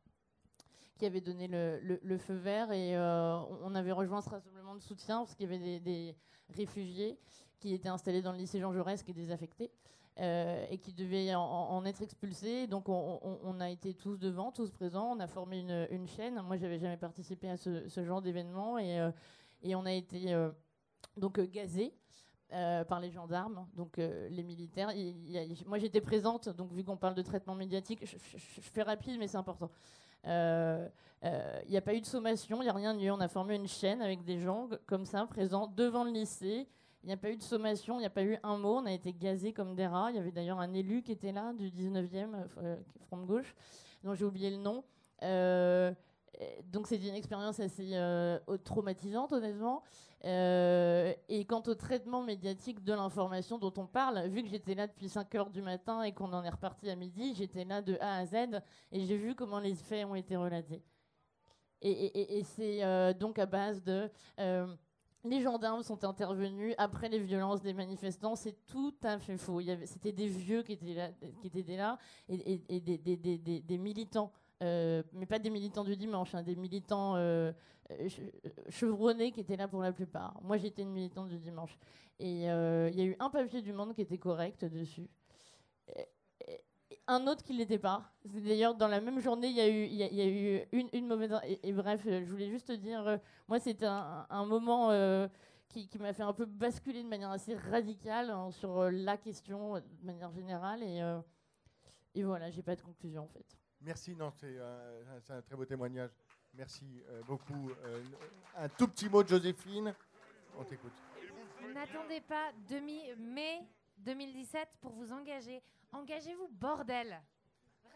[1.02, 5.18] qui avait donné le, feu vert et euh, on avait rejoint ce rassemblement de soutien
[5.18, 6.16] parce qu'il y avait des,
[6.50, 7.18] réfugiés
[7.58, 9.72] qui étaient installés dans le lycée Jean Jaurès qui est désaffecté
[10.20, 12.66] euh, et qui devaient en, être expulsés.
[12.66, 15.58] Donc on, a été tous devant, tous présents, on a formé
[15.90, 16.40] une, chaîne.
[16.42, 19.10] Moi j'avais jamais participé à ce, genre d'événement et, euh,
[19.62, 20.50] et on a été euh,
[21.16, 21.94] donc euh, gazés.
[22.52, 24.90] Euh, par les gendarmes, donc euh, les militaires.
[25.66, 29.38] Moi, j'étais présente, donc vu qu'on parle de traitement médiatique, je, fais rapide, mais c'est
[29.38, 29.70] important.
[30.26, 30.88] Euh,
[31.64, 33.10] Il n'y a pas eu de sommation, il n'y a rien eu.
[33.10, 36.68] On a formé une chaîne avec des gens comme ça, présents devant le lycée.
[37.04, 38.76] Il n'y a pas eu de sommation, il n'y a pas eu un mot.
[38.76, 40.10] On a été gazés comme des rats.
[40.10, 42.76] Il y avait d'ailleurs un élu qui était là, du 19e, euh, euh,
[43.06, 43.54] Front de Gauche,
[44.04, 44.84] dont j'ai oublié le nom.
[46.40, 49.82] Euh, donc c'était une expérience assez euh, traumatisante, honnêtement.
[50.24, 54.86] Euh, et quant au traitement médiatique de l'information dont on parle, vu que j'étais là
[54.86, 57.96] depuis 5 heures du matin et qu'on en est reparti à midi, j'étais là de
[58.00, 60.82] A à Z et j'ai vu comment les faits ont été relatés.
[61.84, 64.08] Et, c'est donc à base de...
[65.24, 68.36] les gendarmes sont intervenus après les violences des manifestants.
[68.36, 69.60] C'est tout à fait faux.
[69.86, 71.98] C'était des vieux qui étaient là,
[72.28, 74.30] et, des militants,
[74.62, 77.52] euh, mais pas des militants du dimanche, hein, des militants euh,
[77.90, 78.32] euh, che-
[78.68, 80.38] chevronnés qui étaient là pour la plupart.
[80.42, 81.76] Moi, j'étais une militante du dimanche.
[82.18, 85.08] Et il y a eu un papier du Monde qui était correct dessus.
[87.08, 88.12] Un autre qui ne l'était pas.
[88.24, 91.08] D'ailleurs, dans la même journée, il y a eu, y y a eu une, une
[91.08, 91.34] mauvaise.
[91.64, 93.18] Et, bref, je voulais juste te dire,
[93.48, 94.90] moi, c'était un, un moment
[95.68, 100.04] qui, m'a fait un peu basculer de manière assez radicale hein, sur la question de
[100.04, 100.82] manière générale.
[100.84, 101.00] Et,
[102.14, 103.61] et voilà, j'ai pas de conclusion en fait.
[103.84, 104.58] Merci, non, c'est
[105.30, 106.10] un très beau témoignage.
[106.54, 107.70] Merci euh, beaucoup.
[107.84, 108.04] Euh,
[108.56, 109.94] un tout petit mot de Joséphine.
[110.56, 110.92] On t'écoute.
[111.74, 113.66] N'attendez pas demi-mai
[113.98, 115.62] 2017 pour vous engager.
[115.92, 117.20] Engagez-vous, bordel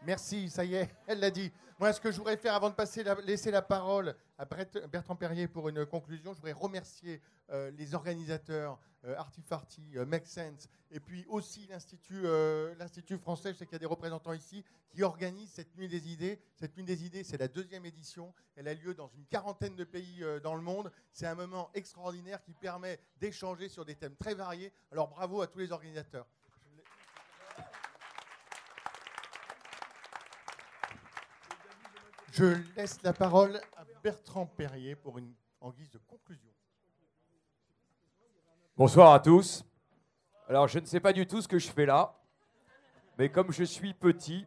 [0.05, 1.51] Merci, ça y est, elle l'a dit.
[1.79, 5.69] Moi, ce que je voudrais faire avant de laisser la parole à Bertrand Perrier pour
[5.69, 7.21] une conclusion, je voudrais remercier
[7.51, 12.23] euh, les organisateurs, euh, Artifarty, euh, Make Sense, et puis aussi l'Institut
[12.79, 16.09] l'Institut français, je sais qu'il y a des représentants ici, qui organisent cette Nuit des
[16.09, 16.39] idées.
[16.55, 18.33] Cette Nuit des idées, c'est la deuxième édition.
[18.55, 20.91] Elle a lieu dans une quarantaine de pays dans le monde.
[21.11, 24.71] C'est un moment extraordinaire qui permet d'échanger sur des thèmes très variés.
[24.91, 26.25] Alors bravo à tous les organisateurs.
[32.37, 36.51] Je laisse la parole à Bertrand Perrier pour une, en guise de conclusion.
[38.75, 39.65] Bonsoir à tous.
[40.47, 42.15] Alors, je ne sais pas du tout ce que je fais là,
[43.17, 44.45] mais comme je suis petit,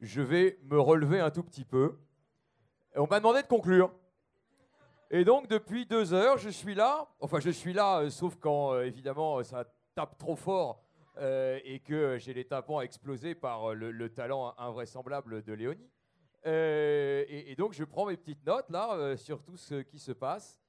[0.00, 1.98] je vais me relever un tout petit peu.
[2.96, 3.92] On m'a demandé de conclure.
[5.10, 7.06] Et donc, depuis deux heures, je suis là.
[7.20, 10.80] Enfin, je suis là, euh, sauf quand, euh, évidemment, euh, ça tape trop fort
[11.20, 15.90] et que j'ai les tympans explosés par le, le talent invraisemblable de Léonie.
[16.46, 20.12] Euh, et, donc, je prends mes petites notes là euh, sur tout ce qui se
[20.12, 20.60] passe.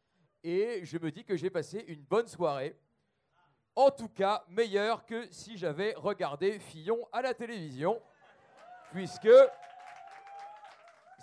[0.44, 2.76] Et je me dis que j'ai passé une bonne soirée.
[3.76, 8.02] En tout cas, meilleure que si j'avais regardé Fillon à la télévision,
[8.92, 9.28] puisque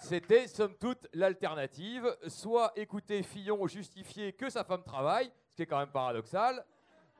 [0.03, 2.15] c'était somme toute l'alternative.
[2.27, 6.65] Soit écouter Fillon justifier que sa femme travaille, ce qui est quand même paradoxal,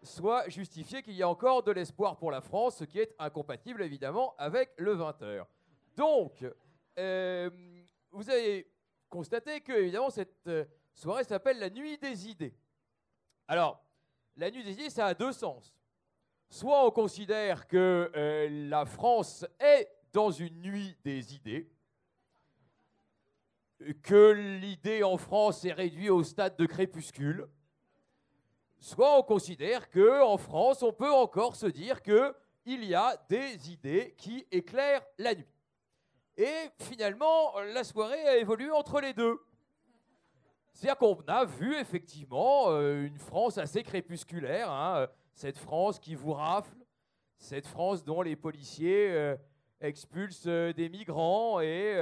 [0.03, 3.83] soit justifier qu'il y a encore de l'espoir pour la France, ce qui est incompatible
[3.83, 5.45] évidemment avec le 20h.
[5.97, 6.45] Donc,
[6.97, 8.71] vous avez
[9.09, 10.65] constaté que évidemment cette euh,
[10.95, 12.55] soirée s'appelle la nuit des idées.
[13.47, 13.85] Alors,
[14.37, 15.75] la nuit des idées, ça a deux sens.
[16.49, 21.71] Soit on considère que euh, la France est dans une nuit des idées,
[24.03, 27.49] que l'idée en France est réduite au stade de crépuscule,
[28.79, 33.17] soit on considère que en France, on peut encore se dire que il y a
[33.29, 35.52] des idées qui éclairent la nuit.
[36.37, 39.39] Et finalement, la soirée a évolué entre les deux.
[40.73, 46.33] C'est-à-dire qu'on a vu effectivement euh, une France assez crépusculaire, hein, cette France qui vous
[46.33, 46.75] rafle,
[47.39, 49.37] cette France dont les policiers euh,
[49.81, 51.95] expulsent euh, des migrants et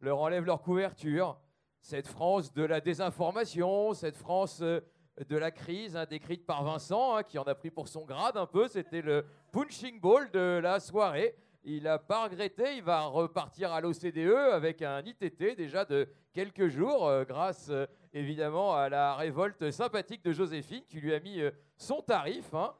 [0.00, 1.38] leur enlèvent leur couverture,
[1.82, 7.22] cette France de la désinformation, cette France de la crise, hein, décrite par Vincent, hein,
[7.22, 10.80] qui en a pris pour son grade un peu, c'était le punching ball de la
[10.80, 11.36] soirée.
[11.68, 16.68] Il n'a pas regretté, il va repartir à l'OCDE avec un ITT déjà de quelques
[16.68, 21.40] jours, euh, grâce euh, évidemment à la révolte sympathique de Joséphine qui lui a mis
[21.40, 22.54] euh, son tarif.
[22.54, 22.72] hein.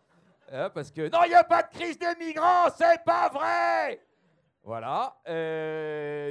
[0.72, 4.00] Parce que non, il n'y a pas de crise des migrants, c'est pas vrai
[4.62, 5.16] Voilà.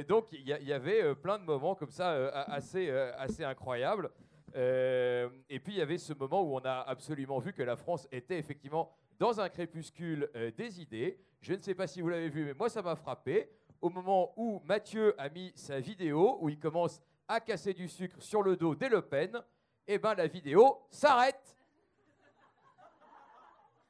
[0.08, 2.12] donc il y, avait plein de moments comme ça
[2.46, 4.10] assez, assez incroyables.
[4.54, 8.08] Et puis il y avait ce moment où on a absolument vu que la France
[8.10, 11.18] était effectivement dans un crépuscule euh, des idées.
[11.40, 13.50] Je ne sais pas si vous l'avez vu, mais moi ça m'a frappé.
[13.80, 18.20] Au moment où Mathieu a mis sa vidéo, où il commence à casser du sucre
[18.20, 19.42] sur le dos des Le Pen,
[19.86, 21.56] eh ben la vidéo s'arrête.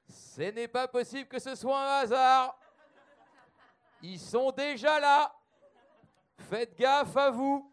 [0.09, 2.59] Ce n'est pas possible que ce soit un hasard.
[4.03, 5.35] Ils sont déjà là.
[6.39, 7.73] Faites gaffe à vous.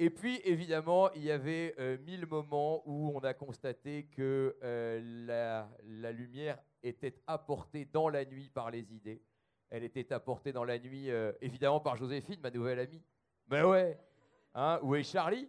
[0.00, 5.68] Et puis, évidemment, il y avait euh, mille moments où on a constaté que euh,
[5.84, 9.22] la, lumière était apportée dans la nuit par les idées.
[9.70, 13.02] Elle était apportée dans la nuit, euh, évidemment, par Joséphine, ma nouvelle amie.
[13.46, 13.96] Ben ouais.
[14.54, 15.48] Hein, où est Charlie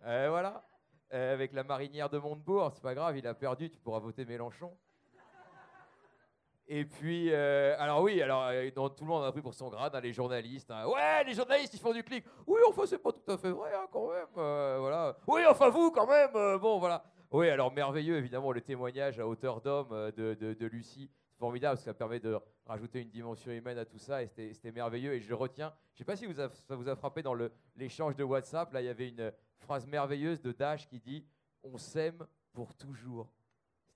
[0.00, 0.64] Voilà.
[1.10, 4.76] Avec la marinière de Montebourg, c'est pas grave, il a perdu, tu pourras voter Mélenchon.
[6.70, 9.94] Et puis, euh, alors oui, alors euh, tout le monde a pris pour son grade,
[9.94, 10.70] hein, les journalistes.
[10.70, 10.86] hein.
[10.86, 12.24] Ouais, les journalistes, ils font du clic.
[12.46, 14.26] Oui, enfin, c'est pas tout à fait vrai, hein, quand même.
[14.36, 15.16] euh, voilà.
[15.26, 16.58] Oui, enfin, vous, quand même.
[16.58, 17.02] bon, voilà.
[17.30, 21.10] Oui, alors merveilleux, évidemment, le témoignage à hauteur d'homme de, de- Lucie.
[21.30, 24.26] C'est formidable, parce que ça permet de rajouter une dimension humaine à tout ça, et
[24.28, 25.72] c'était merveilleux, et je retiens.
[25.94, 27.34] Je ne sais pas si vous ça vous a frappé dans
[27.76, 31.24] l'échange de WhatsApp, là, il y avait une phrase merveilleuse de Dash qui dit
[31.62, 33.30] «On s'aime pour toujours».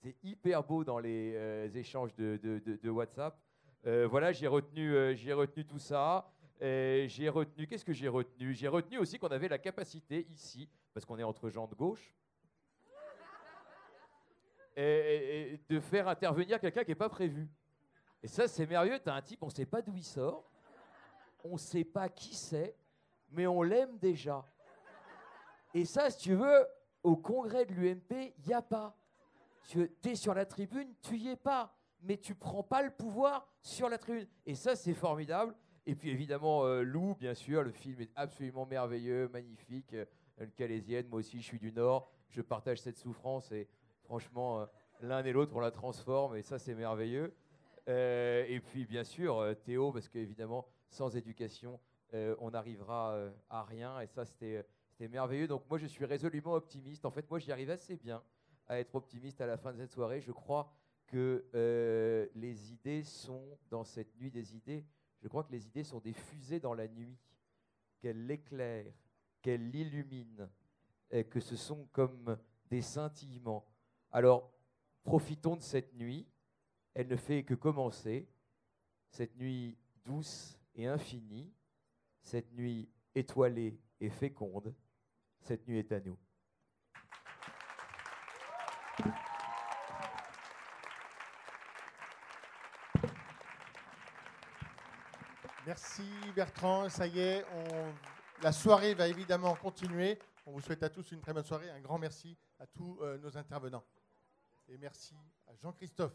[0.02, 3.38] C'était hyper beau dans les euh, échanges de, WhatsApp.
[3.86, 6.28] Euh, voilà, j'ai retenu, euh, retenu tout ça.
[6.60, 8.52] J'ai retenu, qu'est-ce que j'ai retenu?
[8.52, 12.12] J'ai retenu aussi qu'on avait la capacité ici, parce qu'on est entre gens de gauche,
[14.76, 17.48] de faire intervenir quelqu'un qui n'est pas prévu.
[18.24, 18.98] Et ça, c'est merveilleux.
[18.98, 20.50] Tu as un type, on ne sait pas d'où il sort,
[21.44, 22.74] on ne sait pas qui c'est,
[23.30, 24.44] mais on l'aime déjà.
[25.72, 26.66] Et ça, si tu veux,
[27.04, 28.96] au congrès de l'UMP, il n'y a pas.
[29.68, 33.48] Tu es sur la tribune, tu y es pas, mais tu prends pas le pouvoir
[33.60, 34.26] sur la tribune.
[34.44, 35.55] Et ça, c'est formidable.
[35.86, 39.94] Et puis évidemment, euh, Lou, bien sûr, le film est absolument merveilleux, magnifique.
[39.94, 40.05] Euh,
[40.39, 43.68] le Calaisienne, moi aussi, je suis du Nord, je partage cette souffrance et
[44.05, 44.66] franchement, euh,
[45.01, 47.34] l'un et l'autre, on la transforme et ça, c'est merveilleux.
[47.89, 51.80] Euh, et puis, bien sûr, Théo, parce qu'évidemment, sans éducation,
[52.40, 53.16] on n'arrivera
[53.48, 53.98] à rien.
[54.01, 54.66] Et ça, c'était
[55.01, 55.48] merveilleux.
[55.48, 57.06] Donc, moi, je suis résolument optimiste.
[57.06, 58.22] En fait, moi, j'y arrive assez bien
[58.68, 60.20] à être optimiste à la fin de cette soirée.
[60.20, 60.72] Je crois
[61.06, 64.84] que euh, les idées sont dans cette nuit des idées.
[65.20, 67.16] Je crois que les idées sont des fusées dans la nuit,
[68.01, 68.93] qu'elles l'éclairent,
[69.40, 70.48] qu'elles l'illuminent,
[71.30, 72.39] que ce sont comme
[72.70, 73.66] des scintillements.
[74.10, 74.51] Alors,
[75.05, 76.26] profitons de cette nuit.
[76.94, 78.28] Elle ne fait que commencer.
[79.10, 81.52] Cette nuit douce et infinie.
[82.22, 84.74] Cette nuit étoilée et féconde.
[85.40, 86.16] Cette nuit est à nous.
[95.72, 96.02] Merci
[96.36, 97.94] Bertrand, ça y est, on-
[98.42, 100.18] la soirée va évidemment continuer.
[100.44, 101.70] On vous souhaite à tous une très bonne soirée.
[101.70, 103.82] Un grand merci à tous euh, nos intervenants.
[104.68, 105.14] Et merci
[105.48, 106.12] à Jean-Christophe.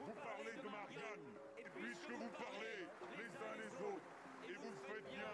[0.00, 1.26] Vous parlez de Marianne,
[1.58, 4.10] et puisque vous parlez les uns les autres,
[4.44, 5.32] et vous faites bien.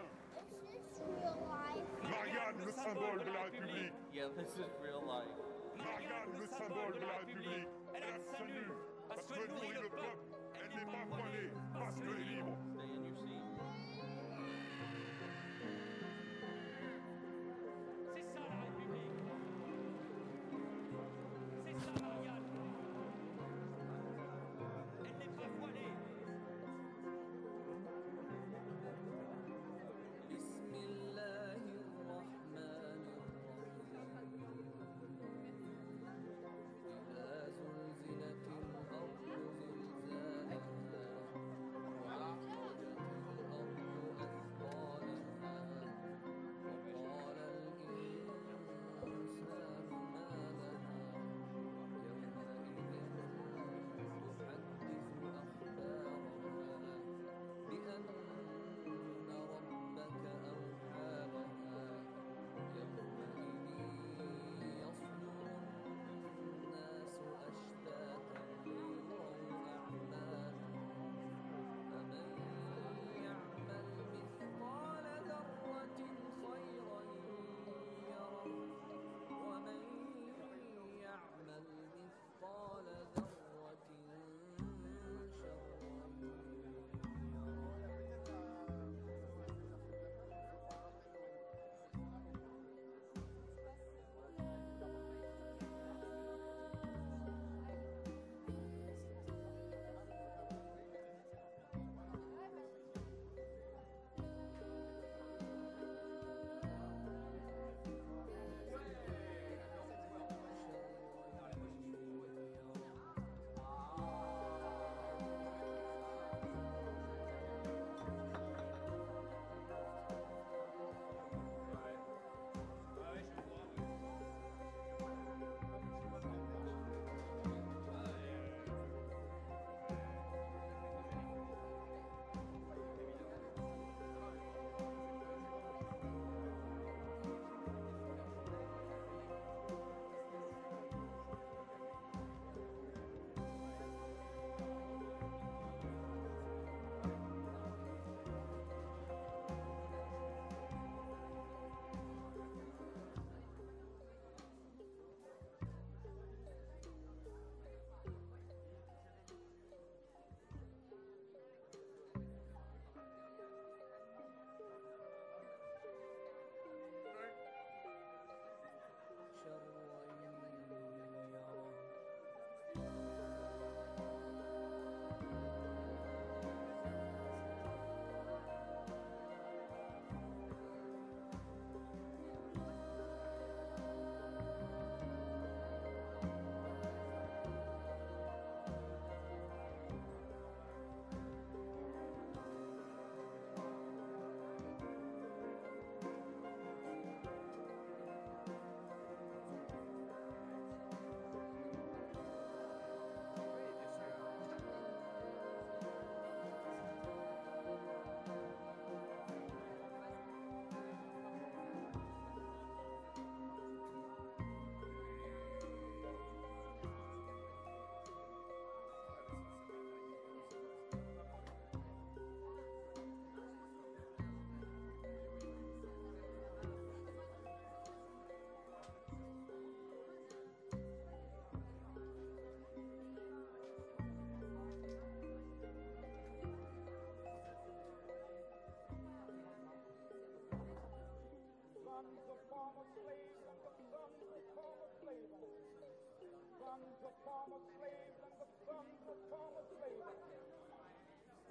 [5.90, 7.46] Marianne, le symbole de la République.
[7.46, 7.94] Le.
[7.94, 8.70] Elle a salut,
[9.08, 10.24] parce que nourrit le peuple.
[10.54, 12.56] Elle n'est pas voilée, parce qu'elle est libre.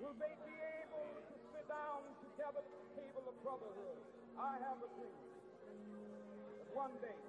[0.09, 4.01] will they be able to sit down together at the table of brotherhood?
[4.41, 5.21] I have a dream.
[6.73, 7.28] One day,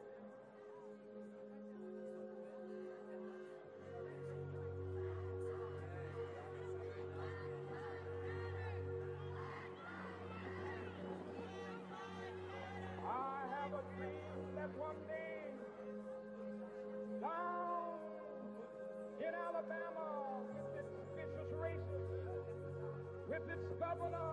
[23.90, 24.29] Diabolo.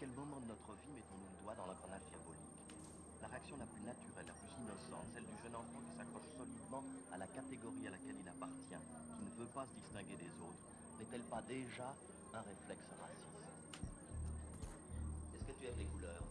[0.00, 2.56] quel moment de notre vie mettons-nous le doigt dans l'engrenage diabolique?
[3.20, 6.82] La réaction la plus naturelle, la plus innocente, celle du jeune enfant qui s'accroche solidement
[7.12, 8.80] à la catégorie à laquelle il appartient,
[9.12, 10.64] qui ne veut pas se distinguer des autres,
[10.96, 11.92] n'est-elle pas déjà
[12.32, 13.44] un réflexe raciste?
[15.36, 16.29] Est-ce que tu aimes les couleurs?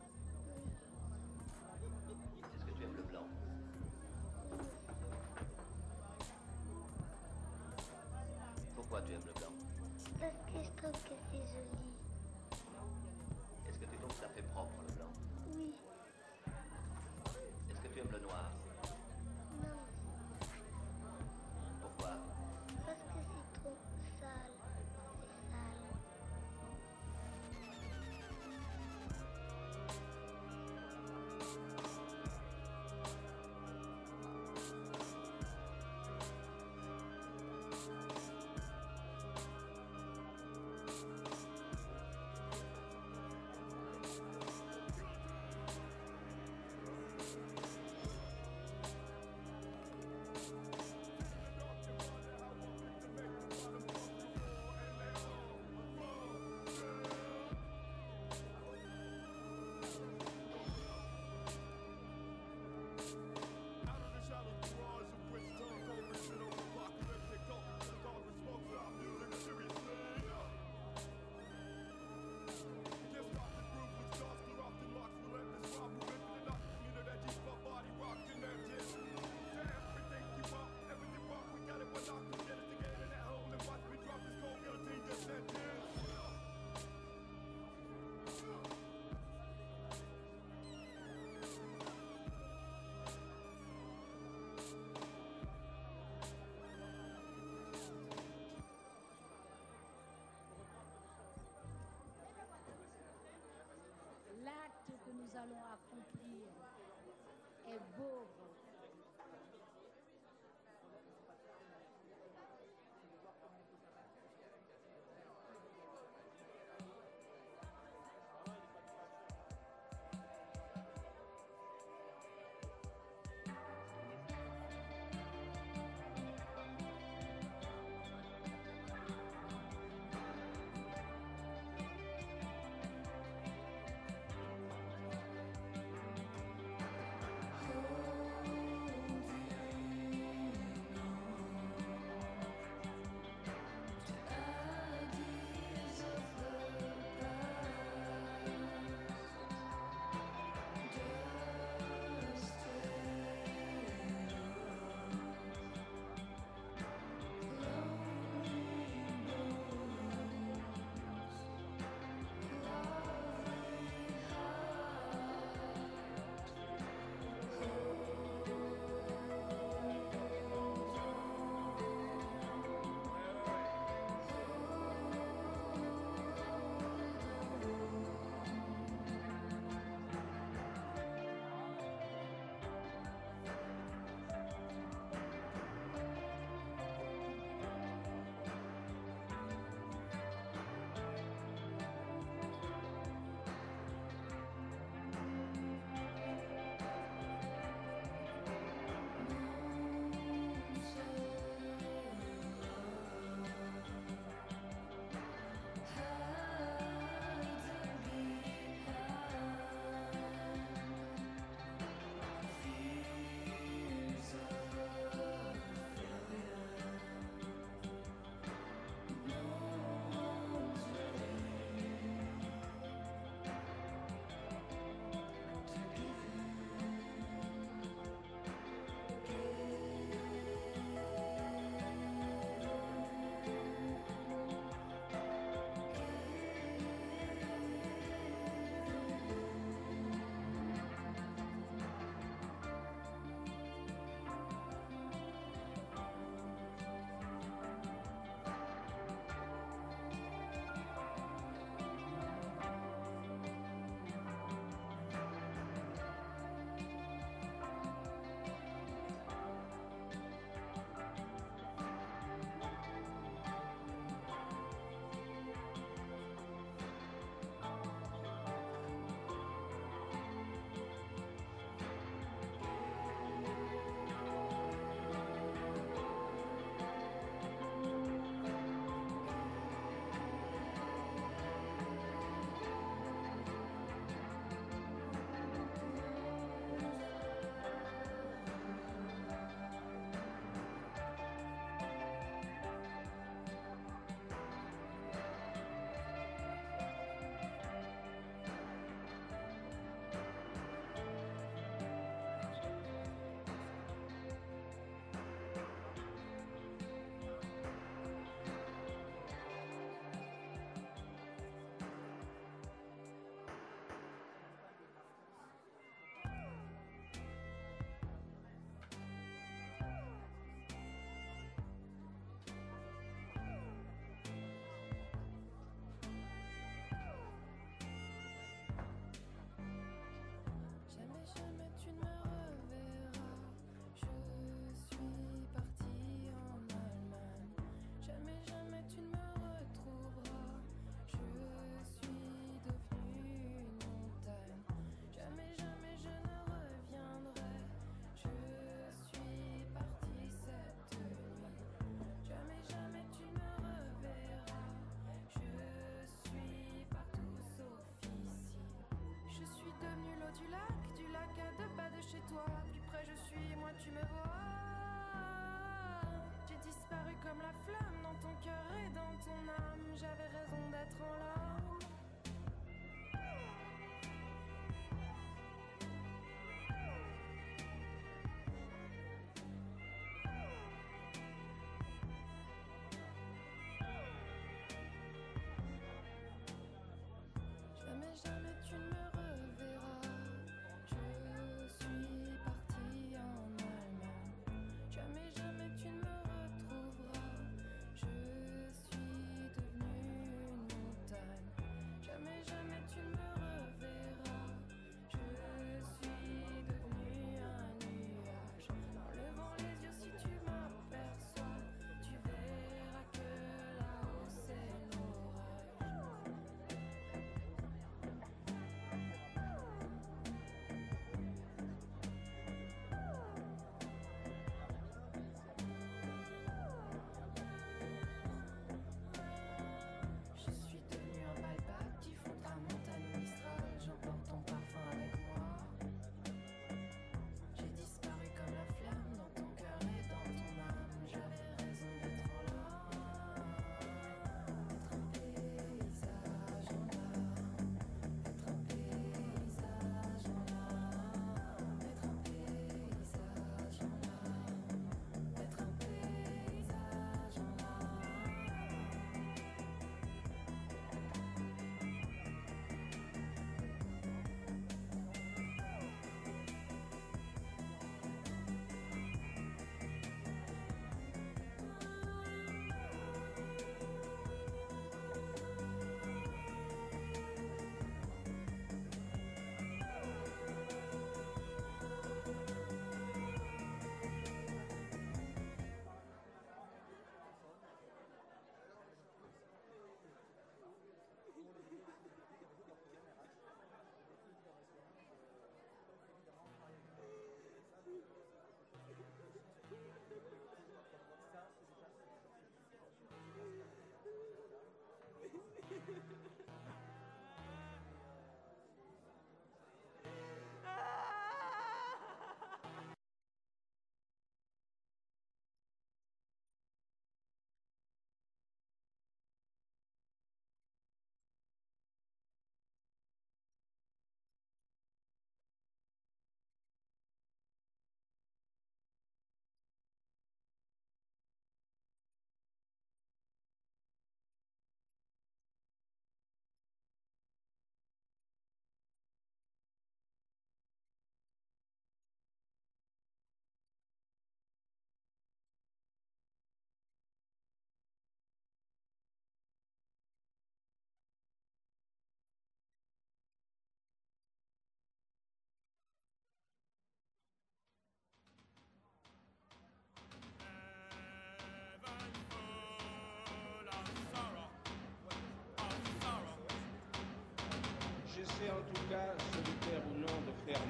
[367.30, 369.86] comme la flamme dans ton cœur et dans ton âme.
[369.96, 371.29] J'avais raison d'être en la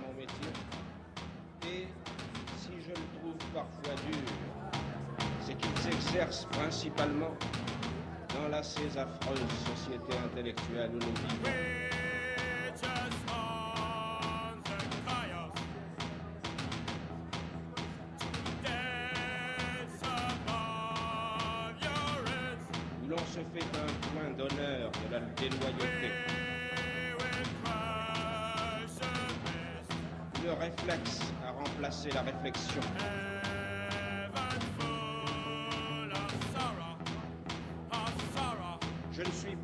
[0.02, 0.52] mon métier.
[1.66, 1.88] Et
[2.58, 4.80] si je le trouve parfois dur,
[5.42, 7.36] c'est qu'il s'exerce principalement
[8.34, 11.89] dans la ces affreuse société intellectuelle où nous vivons.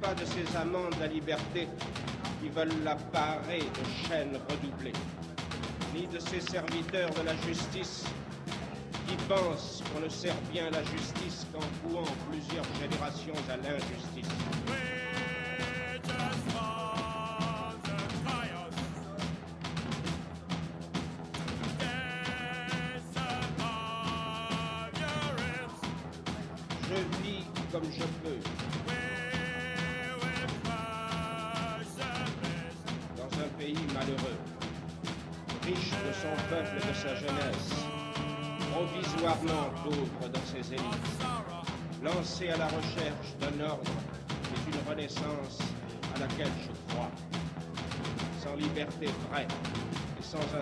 [0.06, 1.68] Pas de ces amants de la liberté
[2.40, 4.94] qui veulent la parer de chaînes redoublées,
[5.96, 8.04] ni de ces serviteurs de la justice
[9.08, 14.55] qui pensent qu'on ne sert bien la justice qu'en vouant plusieurs générations à l'injustice.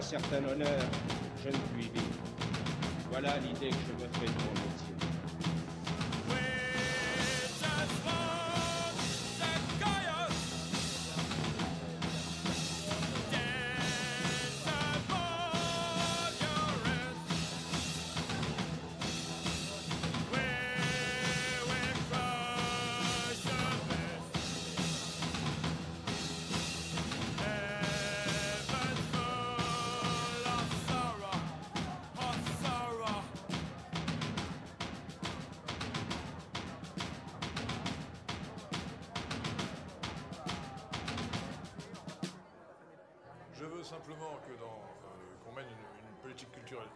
[0.04, 0.84] Certain honneur,
[1.44, 2.24] je ne puis vivre.
[3.10, 4.63] Voilà l'idée que je me fais de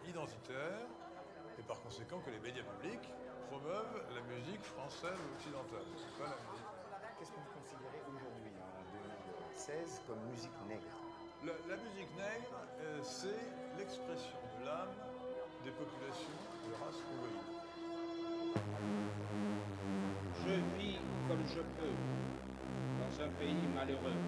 [0.08, 0.86] identitaire
[1.58, 3.08] et par conséquent que les médias publics
[3.50, 5.86] promeuvent la musique française ou occidentale.
[6.18, 6.66] Pas la musique.
[7.18, 8.82] Qu'est-ce que vous considérez aujourd'hui, en
[9.54, 10.94] 2016, comme musique nègre
[11.44, 13.42] La, la musique nègre, euh, c'est
[13.78, 14.94] l'expression de l'âme
[15.64, 17.58] des populations de race congoïde.
[20.46, 20.98] Je vis
[21.28, 21.96] comme je peux
[22.98, 24.18] dans un pays malheureux.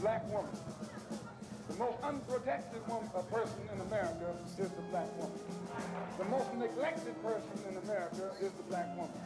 [0.00, 0.50] black woman.
[1.68, 5.38] The most unprotected woman, a person in America is the black woman.
[6.18, 9.20] The most neglected person in America is the black woman.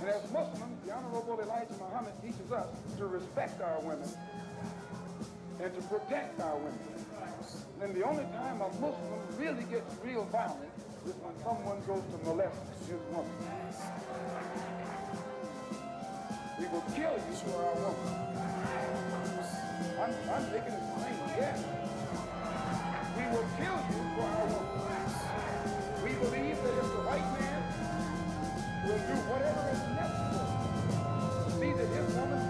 [0.00, 2.68] And as Muslims, the Honorable Elijah Muhammad teaches us
[2.98, 4.08] to respect our women
[5.60, 6.78] and to protect our women.
[7.80, 10.70] And the only time a Muslim really gets real violent
[11.06, 13.30] is when someone goes to molest his woman.
[16.58, 19.15] We will kill you for our woman.
[20.00, 21.64] I'm, I'm making a claim again.
[23.16, 25.16] We will kill you for our blacks.
[26.02, 27.60] We believe that if the white man
[28.84, 30.76] will do whatever is necessary
[31.44, 32.45] to see that his woman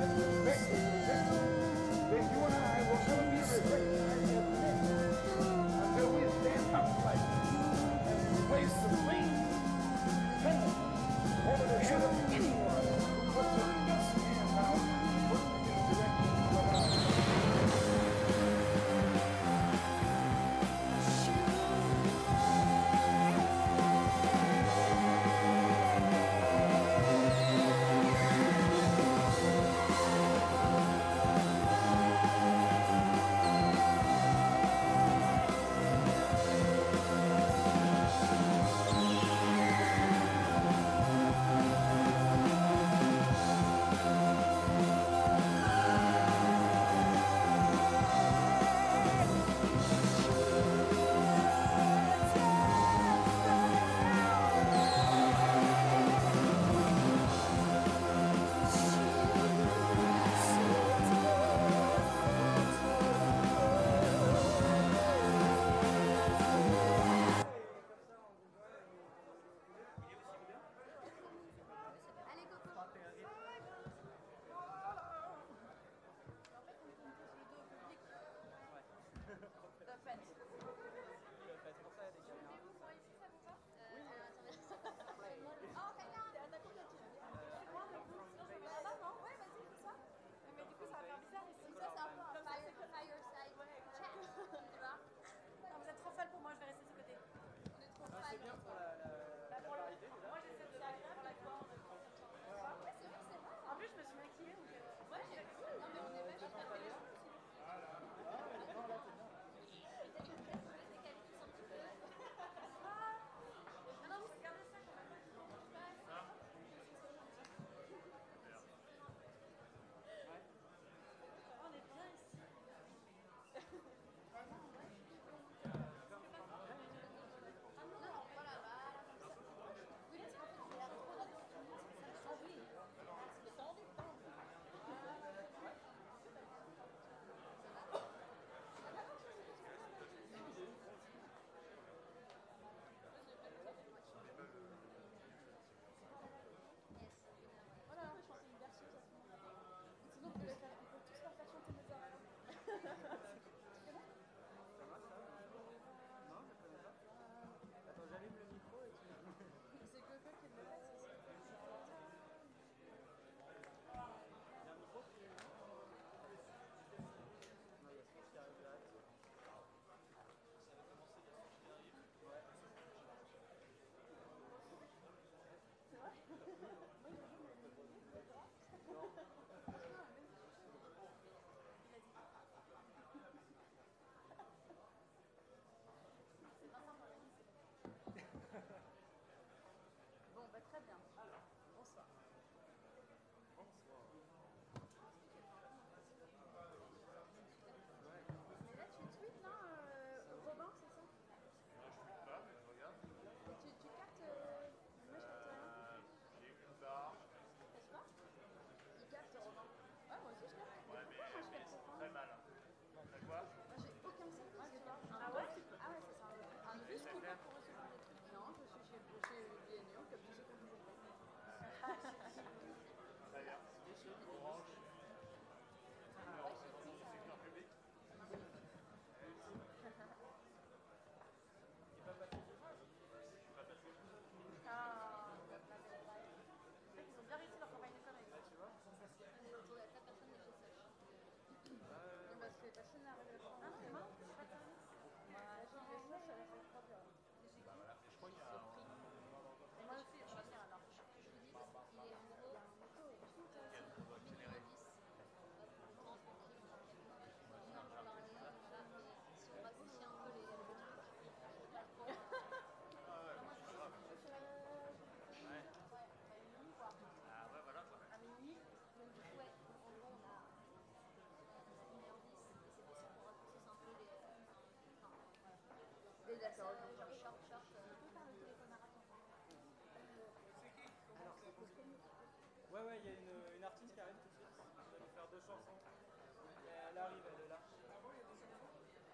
[282.76, 283.16] Ouais, ouais, il y a
[283.56, 284.52] une, artiste qui arrive tout de suite.
[284.52, 285.80] Va nous faire deux chansons.
[285.80, 287.56] Elle arrive, elle est là.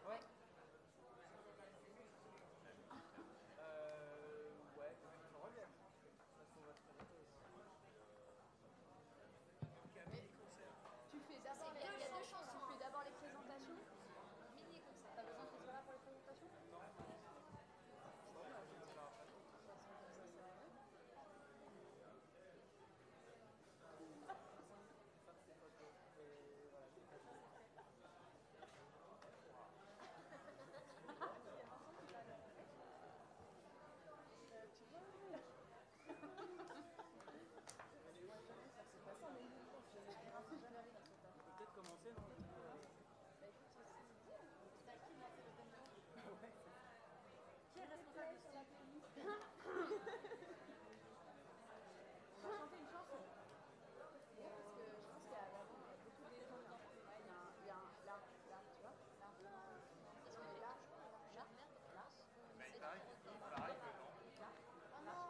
[0.02, 0.18] Ouais.
[3.62, 4.50] Euh,
[4.82, 5.70] ouais, je reviens.
[5.70, 7.38] Parce qu'on va te présenter aussi.
[11.14, 11.86] Tu fais d'abord les...
[11.86, 12.42] Il y a deux chances.
[12.42, 13.78] Tu fais d'abord les présentations.
[14.58, 15.14] Mini concert.
[15.14, 16.50] T'as besoin que ce soit là pour les présentations
[40.42, 42.22] Peut-être commencer, non
[47.72, 49.06] Qui est responsable sur la playlist
[52.34, 53.20] On va chanter une chanson.
[53.94, 54.12] Parce
[54.72, 56.74] que je pense qu'il y a beaucoup de gens là.
[57.18, 58.16] Il y a un- il y a un- là,
[58.50, 59.54] là, tu vois, là, là,
[60.62, 60.74] là,
[61.34, 62.04] là, là.
[62.58, 64.10] Mais il paraît que- il paraît que non.
[64.92, 65.20] Ah non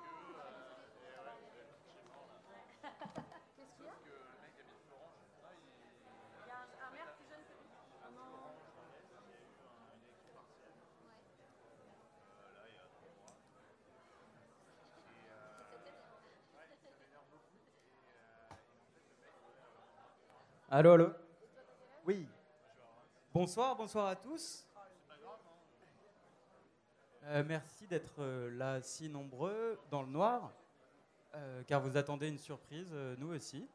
[3.57, 5.63] Qu'est-ce qu'il y a Que le mec qui habite Florence, je sais pas, il.
[5.63, 7.69] Il y a un, un maire plus jeune que lui.
[8.03, 8.33] Ah non
[12.53, 13.37] Là, il y a trois mois.
[15.13, 15.79] Et euh,
[16.59, 17.57] ouais, ça m'énerve beaucoup.
[17.57, 19.57] Et, euh, et en fait, le mec, ouais,
[20.75, 21.11] Allô, allô?
[22.07, 22.27] Oui.
[23.31, 24.67] Bonsoir, bonsoir à tous.
[27.25, 30.51] Euh, merci d'être euh, là si nombreux dans le noir,
[31.35, 33.69] euh, car vous attendez une surprise, nous aussi.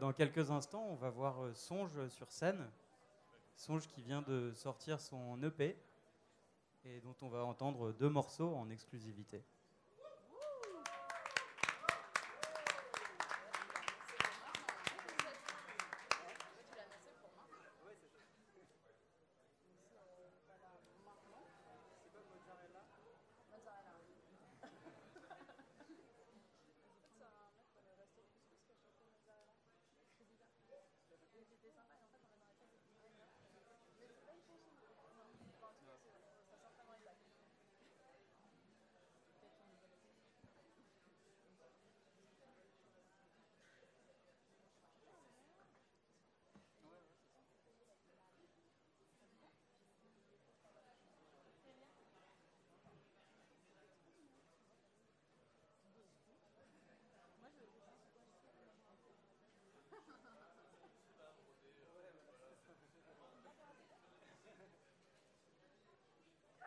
[0.00, 2.68] Dans quelques instants, on va voir Songe sur scène.
[3.54, 5.78] Songe qui vient de sortir son EP
[6.84, 9.44] et dont on va entendre deux morceaux en exclusivité.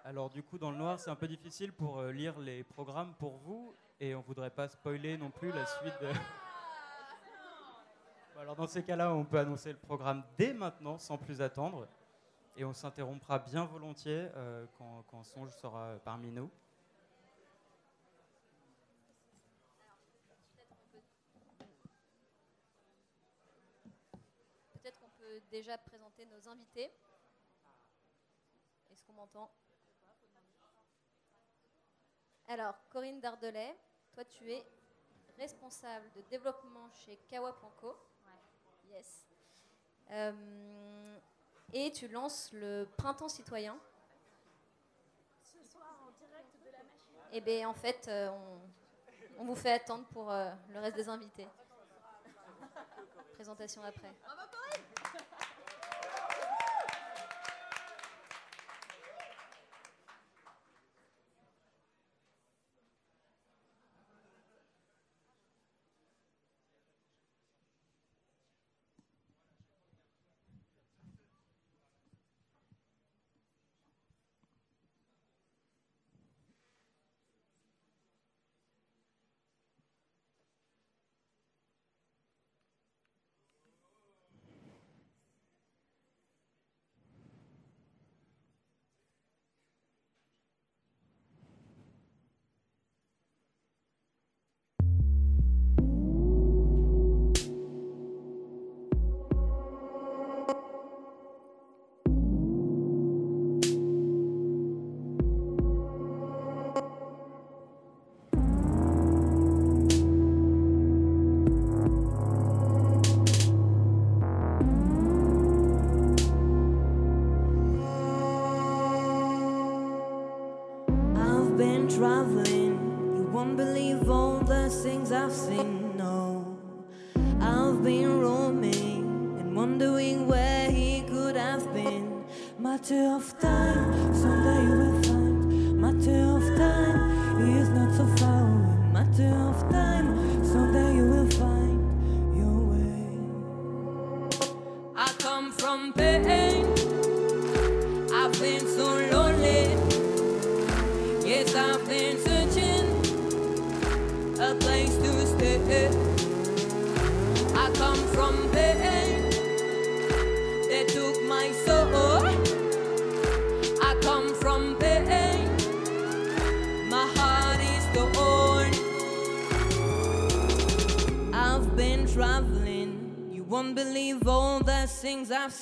[0.08, 3.16] Alors du coup, dans le noir, c'est un peu difficile pour euh, lire les programmes
[3.16, 6.11] pour vous, et on voudrait pas spoiler non plus la suite de...
[8.40, 11.88] Alors dans ces cas-là, on peut annoncer le programme dès maintenant, sans plus attendre,
[12.56, 16.51] et on s'interrompra bien volontiers euh, quand, quand Songe sera parmi nous.
[24.74, 26.92] Peut-être qu'on peut déjà présenter nos invités.
[28.92, 29.50] Est-ce qu'on m'entend?
[32.48, 33.75] Alors, Corinne Dardelet,
[34.14, 34.64] toi tu es
[35.38, 37.95] responsable de développement chez Kawa.co.
[38.90, 39.25] Yes.
[40.11, 41.17] Euh,
[41.74, 43.77] et tu lances le Printemps citoyen.
[45.41, 47.33] Ce soir en direct de la machine.
[47.33, 51.09] Et bien en fait, euh, on, on vous fait attendre pour euh, le reste des
[51.09, 51.48] invités.
[53.33, 54.14] Présentation après.
[54.24, 54.74] Bravo Corinne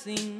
[0.03, 0.32] sing.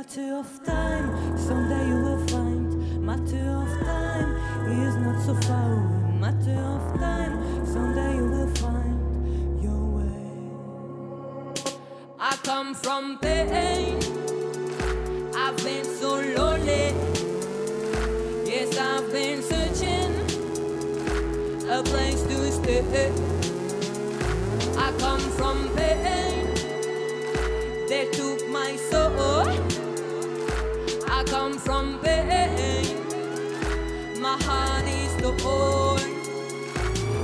[0.00, 3.02] matter of time, someday you will find.
[3.04, 4.30] Matter of time
[4.70, 6.18] is not so far away.
[6.18, 10.26] Matter of time, someday you will find your way.
[12.18, 13.98] I come from pain.
[15.36, 16.94] I've been so lonely.
[18.48, 20.12] Yes, I've been searching
[21.68, 23.12] a place to stay.
[24.78, 26.46] I come from pain.
[27.86, 29.69] They took my soul
[31.30, 32.84] come from pain.
[34.20, 36.02] My heart is the old.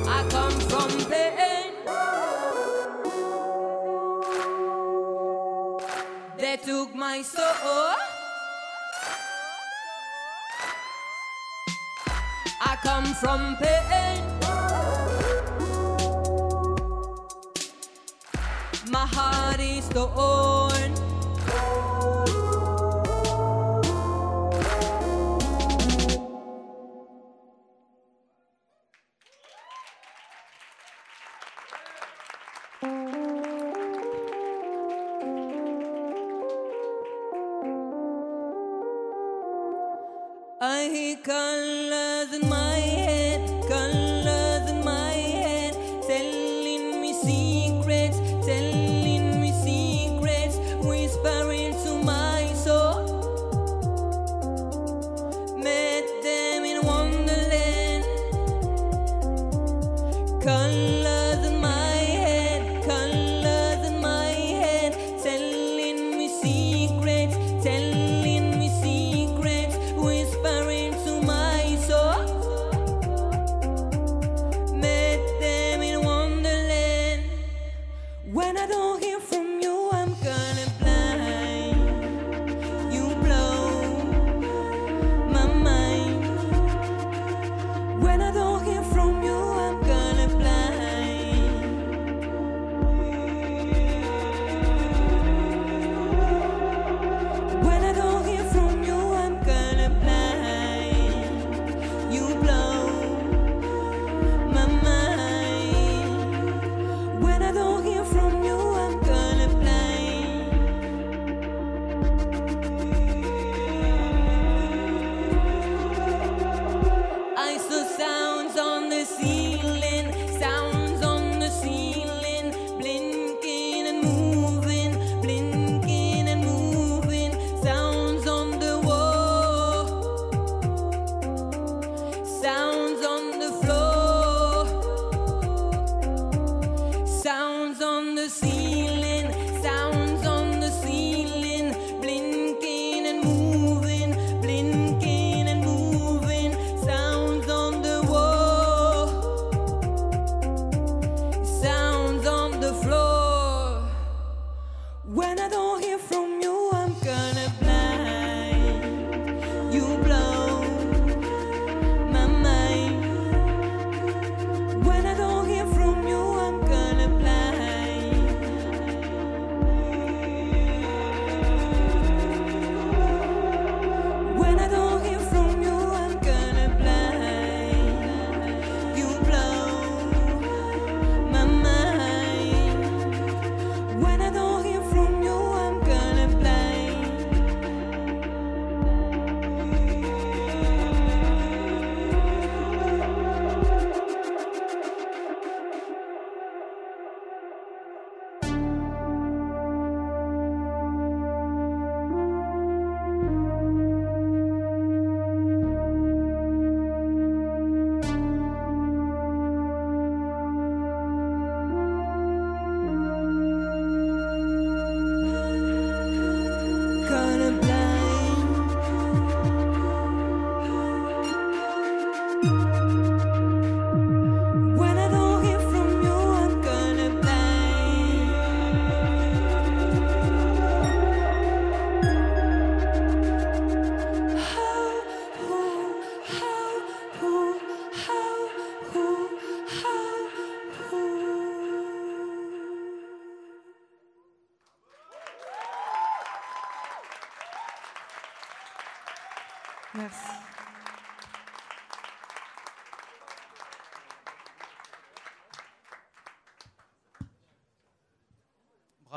[0.06, 1.72] I come from pain.
[6.38, 7.96] They took my soul.
[12.60, 14.22] I come from pain.
[18.88, 21.05] My heart is torn.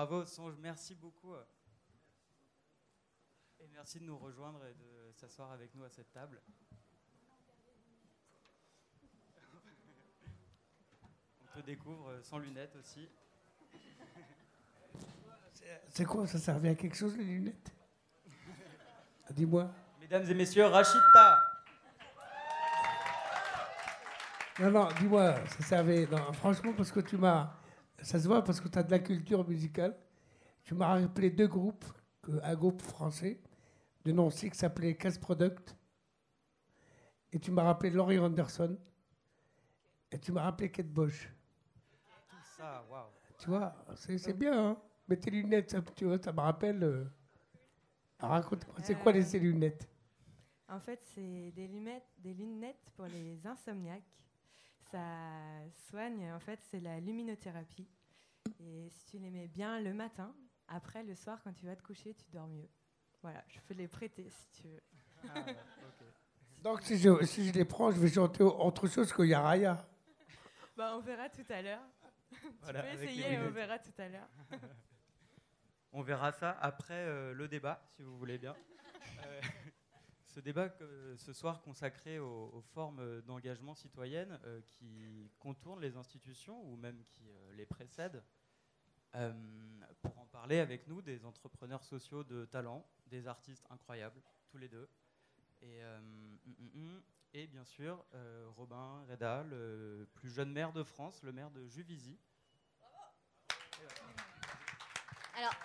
[0.10, 1.36] Bravo, Songe, merci beaucoup.
[3.60, 6.42] Et merci de nous rejoindre et de s'asseoir avec nous à cette table.
[11.44, 13.08] On te découvre sans lunettes aussi.
[15.90, 17.72] C'est quoi Ça servait à quelque chose, les lunettes?
[19.30, 19.72] Dis-moi.
[20.00, 21.40] Mesdames et messieurs, Rachita
[24.60, 26.08] Non, non, dis-moi, ça servait.
[26.08, 27.59] Non, franchement, parce que tu m'as.
[28.02, 29.96] Ça se voit parce que tu as de la culture musicale.
[30.64, 31.86] Tu m'as rappelé deux groupes,
[32.44, 33.40] un groupe français
[34.06, 35.76] de Nancy qui s'appelait Casse Product.
[37.32, 38.78] Et tu m'as rappelé Laurie Anderson.
[40.12, 41.30] Et tu m'as rappelé Kate Bosch.
[42.30, 43.08] Tout ça, waouh.
[43.38, 46.84] Tu vois, c'est bien, hein Mais tes lunettes, ça, tu vois, ça me rappelle.
[46.84, 47.06] euh,
[48.20, 49.88] Raconte-moi, c'est quoi les ces lunettes?
[50.68, 54.04] En fait, c'est des lunettes, des lunettes pour les insomniaques.
[54.92, 57.88] Ça soigne, en fait, c'est la luminothérapie.
[58.60, 60.34] Et si tu les mets bien le matin,
[60.68, 62.70] après, le soir, quand tu vas te coucher, tu dors mieux.
[63.22, 64.82] Voilà, je peux les prêter si tu veux.
[65.30, 65.44] Ah,
[66.64, 69.88] Donc, si je, si je les prends, je vais chanter autre chose que Yaraya.
[70.76, 71.84] Bah, on verra tout à l'heure.
[72.62, 74.30] Voilà, tu peux essayer et on verra tout à l'heure.
[75.92, 78.56] On verra ça après euh, le débat, si vous voulez bien.
[79.26, 79.42] Euh,
[80.40, 80.70] ce débat
[81.18, 87.04] ce soir consacré aux, aux formes d'engagement citoyenne euh, qui contournent les institutions ou même
[87.04, 88.24] qui euh, les précèdent.
[89.16, 89.34] Euh,
[90.02, 94.70] pour en parler avec nous, des entrepreneurs sociaux de talent, des artistes incroyables, tous les
[94.70, 94.88] deux.
[95.62, 96.40] Et, hum,
[96.74, 97.04] hum.
[97.34, 98.06] et bien sûr,
[98.56, 102.18] Robin Reda, le plus jeune maire de France, le maire de Juvisy.
[105.36, 105.56] Alors,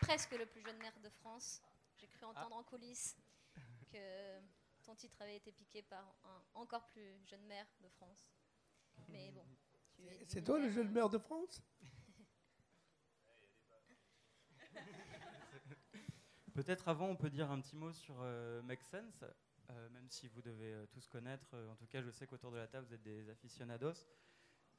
[0.00, 1.60] presque le plus jeune maire de France.
[1.98, 3.14] J'ai cru entendre en coulisses
[3.92, 4.40] que
[4.82, 8.26] ton titre avait été piqué par un encore plus jeune maire de France.
[9.08, 9.46] Mais bon.
[10.26, 11.62] C'est toi le jeune maire de France?
[16.54, 19.24] Peut-être avant, on peut dire un petit mot sur euh, Make Sense,
[19.70, 21.54] euh, même si vous devez euh, tous connaître.
[21.54, 24.06] euh, en tout cas, je sais qu'autour de la table, vous êtes des aficionados.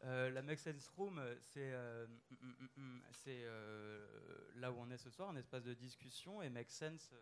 [0.03, 4.89] Euh, la Make Sense Room, euh, c'est euh, mm, mm, mm, euh, là où on
[4.91, 6.41] est ce soir, un espace de discussion.
[6.41, 7.13] Et Make Sense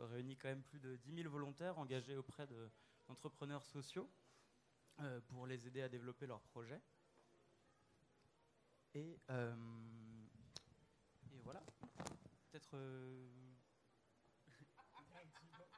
[0.00, 2.70] réunit quand même plus de 10 000 volontaires engagés auprès de-
[3.06, 4.10] d'entrepreneurs sociaux
[5.28, 6.80] pour les aider à développer leurs projets.
[8.94, 9.20] Et,
[11.32, 11.62] et voilà.
[12.50, 12.76] Peut-être.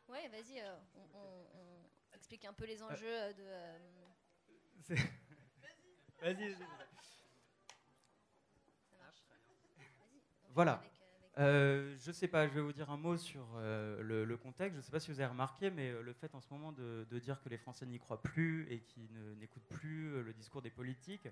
[0.09, 0.63] Ouais, vas-y,
[0.95, 3.45] on, on- on explique un peu les enjeux de.
[6.23, 6.57] Euh, Vas-y.
[10.55, 10.83] Voilà.
[11.39, 14.73] Euh, je sais pas, je vais vous dire un mot sur euh, le, le contexte.
[14.75, 16.73] Je ne sais pas si vous avez remarqué, mais euh, le fait en ce moment
[16.73, 20.23] de, de dire que les Français n'y croient plus et qu'ils ne- n'écoutent plus euh,
[20.23, 21.29] le discours des politiques,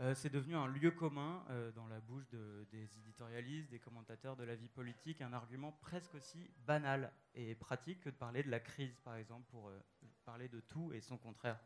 [0.00, 4.36] euh, c'est devenu un lieu commun euh, dans la bouche de- des éditorialistes, des commentateurs
[4.36, 8.50] de la vie politique, un argument presque aussi banal et pratique que de parler de
[8.50, 9.80] la crise, par exemple, pour euh,
[10.24, 11.58] parler de tout et son contraire.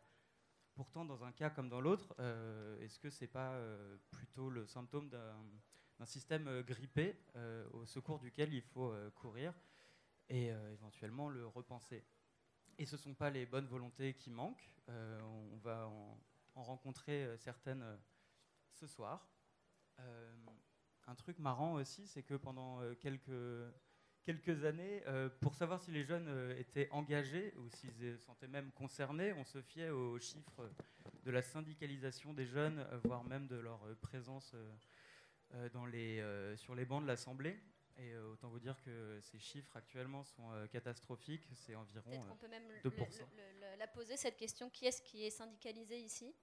[0.77, 4.67] Pourtant, dans un cas comme dans l'autre, euh, est-ce que c'est pas euh, plutôt le
[4.67, 7.19] symptôme d'un système euh, grippé
[7.73, 9.55] au secours duquel il faut courir
[10.29, 12.05] et éventuellement le repenser?
[12.77, 14.71] Et ce ne sont pas les bonnes volontés qui manquent.
[14.89, 16.21] on va en,
[16.57, 17.99] en rencontrer certaines
[18.73, 19.27] ce soir.
[21.07, 23.31] Un truc marrant aussi, c'est que pendant quelques,
[24.27, 28.49] quelques années, euh, pour savoir si les jeunes euh, étaient engagés ou s'ils se sentaient
[28.49, 30.69] même concernés, on se fiait aux chiffres
[31.25, 34.73] de la syndicalisation des jeunes, euh, voire même de leur euh, présence euh,
[35.55, 37.57] euh, dans les, euh, sur les bancs de l'Assemblée.
[37.99, 42.25] Et euh, autant vous dire que ces chiffres actuellement sont euh, catastrophiques, c'est environ Peut-être
[42.27, 43.29] euh, qu'on peut même le- 2%.
[43.37, 44.69] le- le- la poser, cette question.
[44.71, 46.35] Qui est-ce qui est syndicalisé ici?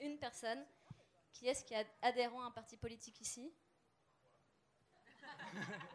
[0.00, 0.64] Une personne.
[1.32, 3.52] Qui est-ce qui est adhérent à un parti politique ici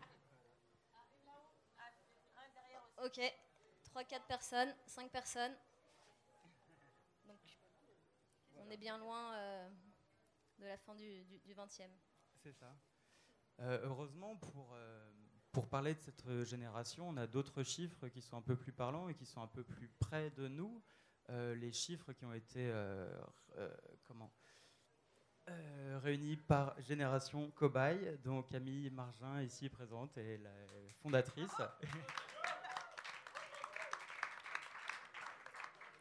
[3.03, 3.19] Ok.
[3.93, 5.55] 3-4 personnes, 5 personnes.
[7.25, 7.39] Donc,
[8.57, 9.69] on est bien loin euh,
[10.59, 11.89] de la fin du, du, du 20e.
[12.43, 12.75] C'est ça.
[13.59, 15.11] Euh, heureusement, pour, euh,
[15.51, 19.07] pour parler de cette génération, on a d'autres chiffres qui sont un peu plus parlants
[19.07, 20.83] et qui sont un peu plus près de nous.
[21.29, 23.09] Euh, les chiffres qui ont été euh,
[23.57, 24.31] euh, comment
[25.49, 30.49] euh, réunis par Génération Cobaye, dont Camille Margin, ici présente, est la
[31.01, 31.51] fondatrice.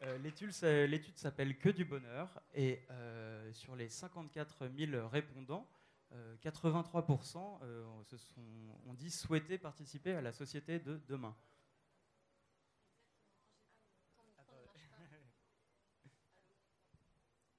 [0.03, 5.67] Euh, L'étude s'a- l'étude s'appelle Que du bonheur et euh, sur les 54 000 répondants,
[6.11, 8.41] euh, 83% euh, se sont
[8.85, 11.35] on dit souhaiter participer à la société de demain.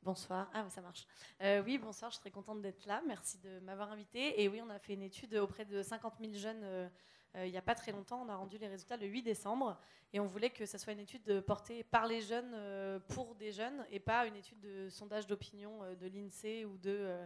[0.06, 0.48] Bonsoir.
[0.54, 1.04] Ah, ça marche.
[1.42, 3.02] Euh, oui, bonsoir, je suis très contente d'être là.
[3.08, 4.40] Merci de m'avoir invitée.
[4.40, 6.88] Et oui, on a fait une étude auprès de 50 000 jeunes euh,
[7.34, 8.22] euh, il n'y a pas très longtemps.
[8.24, 9.76] On a rendu les résultats le 8 décembre.
[10.12, 12.54] Et on voulait que ça soit une étude portée par les jeunes
[13.08, 17.18] pour des jeunes et pas une étude de sondage d'opinion de l'INSEE ou de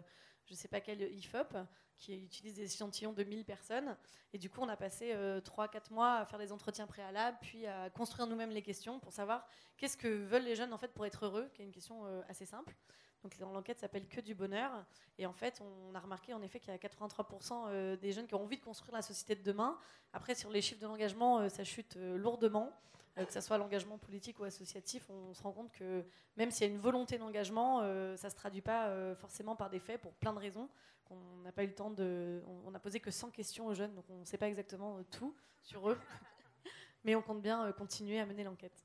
[0.46, 1.56] je ne sais pas quel IFOP
[1.98, 3.96] qui utilise des échantillons de 1000 personnes.
[4.32, 7.90] Et du coup, on a passé 3-4 mois à faire des entretiens préalables, puis à
[7.90, 9.46] construire nous-mêmes les questions pour savoir
[9.76, 12.22] qu'est-ce que veulent les jeunes en fait pour être heureux, qui est une question euh,
[12.28, 12.74] assez simple.
[13.22, 14.84] Donc l'enquête s'appelle Que du bonheur.
[15.18, 18.26] Et en fait, on a remarqué en effet qu'il y a 83% euh, des jeunes
[18.26, 19.78] qui ont envie de construire la société de demain.
[20.12, 22.72] Après, sur les chiffres de l'engagement, euh, ça chute euh, lourdement.
[23.18, 26.04] Euh, que ce soit l'engagement politique ou associatif, on se rend compte que
[26.36, 29.56] même s'il y a une volonté d'engagement, euh, ça ne se traduit pas euh, forcément
[29.56, 30.68] par des faits pour plein de raisons.
[31.04, 32.42] qu'on n'a pas eu le temps de.
[32.46, 35.02] On on n'a posé que 100 questions aux jeunes, donc on ne sait pas exactement
[35.04, 35.98] tout sur eux.
[37.04, 38.84] Mais on compte bien continuer à mener l'enquête.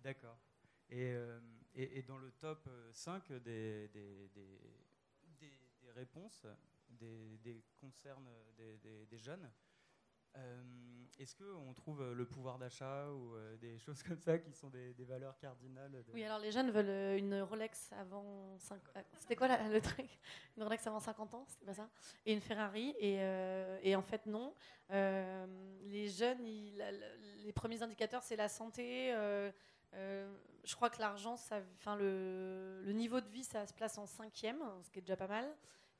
[0.00, 0.36] D'accord.
[0.90, 1.14] Et,
[1.74, 4.58] et, et dans le top euh, 5 des, des, des,
[5.40, 6.46] des- réponses
[6.88, 9.50] des, concernent des, jeunes,
[11.18, 14.68] est-ce qu'on trouve euh, le pouvoir d'achat ou euh, des choses comme ça qui sont
[14.70, 18.80] des, valeurs cardinales Oui, alors les jeunes veulent euh, une Rolex avant 5
[19.18, 20.08] C'était quoi le truc?
[20.56, 21.88] Une Rolex avant 50 ans, c'était pas ça?
[22.26, 22.94] Et une Ferrari.
[22.98, 24.54] Et, euh, en fait, non.
[24.90, 25.46] Euh,
[25.84, 29.12] les jeunes, les premiers indicateurs, c'est la santé.
[29.14, 29.52] euh,
[29.94, 30.32] euh,
[30.64, 34.90] je crois que l'argent, enfin le, niveau de vie, ça se place en cinquième, ce
[34.90, 35.44] qui est déjà pas mal.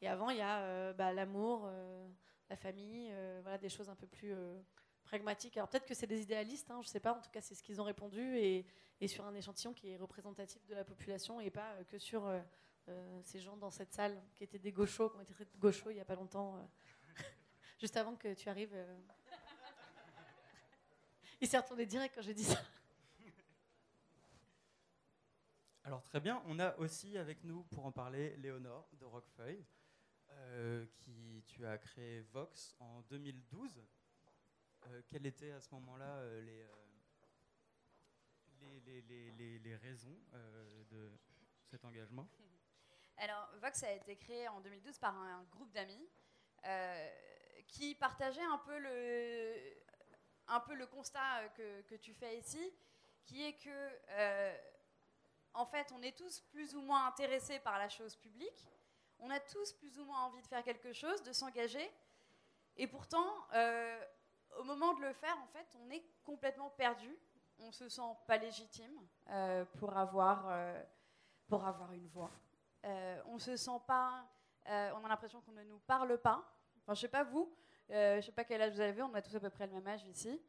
[0.01, 2.09] Et avant, il y a euh, bah, l'amour, euh,
[2.49, 4.61] la famille, euh, voilà, des choses un peu plus euh,
[5.05, 5.57] pragmatiques.
[5.57, 7.13] Alors peut-être que c'est des idéalistes, hein, je sais pas.
[7.13, 8.67] En tout cas, c'est ce qu'ils ont répondu et,
[9.09, 12.33] sur un échantillon qui est représentatif de la population et pas euh, que sur
[13.23, 16.01] ces gens dans cette salle qui étaient des gauchos, qui ont été gauchos il y
[16.01, 16.69] a pas longtemps,
[17.81, 18.75] juste avant que tu arrives.
[21.41, 22.59] Il s'est retourné direct quand j'ai dit ça.
[25.85, 29.65] Alors très bien, on a aussi avec nous pour en parler Léonore de Roquefeuille,
[30.33, 33.83] euh, qui tu as créé Vox en 2012.
[34.87, 36.67] Euh, quelles étaient à ce moment-là euh, les,
[38.81, 40.19] les, les- les- raisons
[40.91, 41.11] de
[41.71, 42.29] cet engagement?
[43.19, 46.09] Alors, Vox a été créé en 2012 par un groupe d'amis
[47.69, 49.55] qui partageait un peu le,
[50.49, 52.73] un peu le constat que, que tu fais ici,
[53.25, 54.53] qui est que,
[55.55, 58.69] en fait, on est tous plus ou moins intéressés par la chose publique,
[59.23, 61.91] on a tous plus ou moins envie de faire quelque chose, de s'engager,
[62.77, 64.01] et pourtant, euh,
[64.59, 67.17] au moment de le faire, en fait, on est complètement perdu,
[67.59, 68.93] on se sent pas légitime
[69.31, 70.83] euh, pour avoir, euh,
[71.49, 72.31] pour avoir une voix.
[73.27, 74.27] On se sent pas,
[74.67, 76.43] on a l'impression qu'on ne nous parle pas.
[76.81, 77.55] Enfin, je sais pas vous,
[77.89, 79.87] je sais pas quel âge vous avez, on a tous à peu près le même
[79.87, 80.43] âge ici.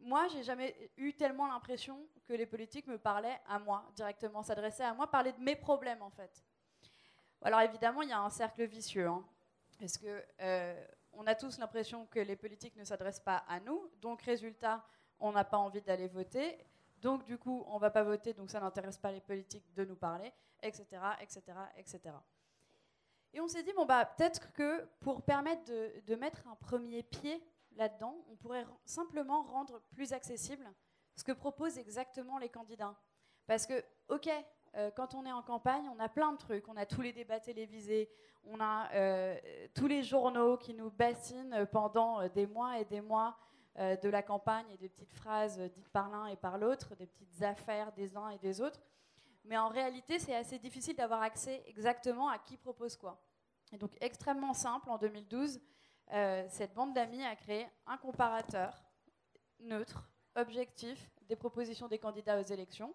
[0.00, 4.84] Moi, j'ai jamais eu tellement l'impression que les politiques me parlaient à moi directement, s'adressaient
[4.84, 6.44] à moi, parlaient de mes problèmes en fait.
[7.42, 9.24] Alors évidemment, il y a un cercle vicieux, hein,
[9.78, 13.90] parce que euh, on a tous l'impression que les politiques ne s'adressent pas à nous,
[14.00, 14.84] donc résultat,
[15.20, 16.58] on n'a pas envie d'aller voter,
[17.00, 19.96] donc du coup, on va pas voter, donc ça n'intéresse pas les politiques de nous
[19.96, 20.86] parler, etc.,
[21.20, 21.42] etc.,
[21.76, 22.00] etc.
[23.32, 25.70] Et on s'est dit, bon, bah, peut-être que pour permettre
[26.06, 27.42] de mettre un premier pied
[27.78, 30.70] là-dedans, on pourrait simplement rendre plus accessible
[31.14, 32.96] ce que proposent exactement les candidats.
[33.46, 34.28] Parce que, ok,
[34.76, 36.68] euh, quand on est en campagne, on a plein de trucs.
[36.68, 38.10] On a tous les débats télévisés,
[38.44, 39.36] on a euh,
[39.74, 43.36] tous les journaux qui nous bassinent pendant euh, des mois et des mois
[44.02, 47.44] de la campagne et des petites phrases dites par l'un et par l'autre, des petites
[47.44, 48.82] affaires des uns et des autres.
[49.44, 53.22] Mais en réalité, c'est assez difficile d'avoir accès exactement à qui propose quoi.
[53.72, 55.60] Et donc, extrêmement simple, en 2012,
[56.12, 58.82] euh, cette bande d'amis a créé un comparateur
[59.60, 62.94] neutre, objectif, des propositions des candidats aux élections.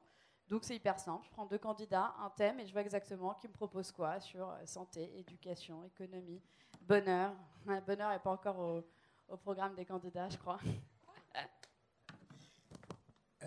[0.49, 1.25] Donc, c'est hyper simple.
[1.25, 4.49] Je prends deux candidats, un thème, et je vois exactement qui me propose quoi sur
[4.49, 6.41] euh, santé, éducation, économie,
[6.81, 7.33] bonheur.
[7.87, 8.83] Bonheur n'est pas encore
[9.29, 10.59] au, programme des candidats, je crois.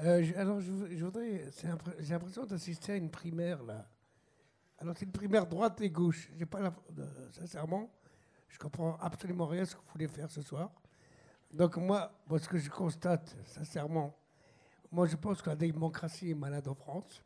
[0.05, 1.51] Euh, alors, je, vou- je voudrais.
[2.01, 3.86] J'ai l'impression d'assister à une primaire, là.
[4.77, 6.28] Alors, c'est une primaire droite et gauche.
[6.36, 6.75] J'ai pas la,
[7.33, 7.91] sincèrement,
[8.49, 10.70] je comprends absolument rien ce que vous voulez faire ce soir.
[11.52, 14.15] Donc, moi, ce que je constate, sincèrement,
[14.91, 17.23] moi, je pense que la démocratie est malade en France.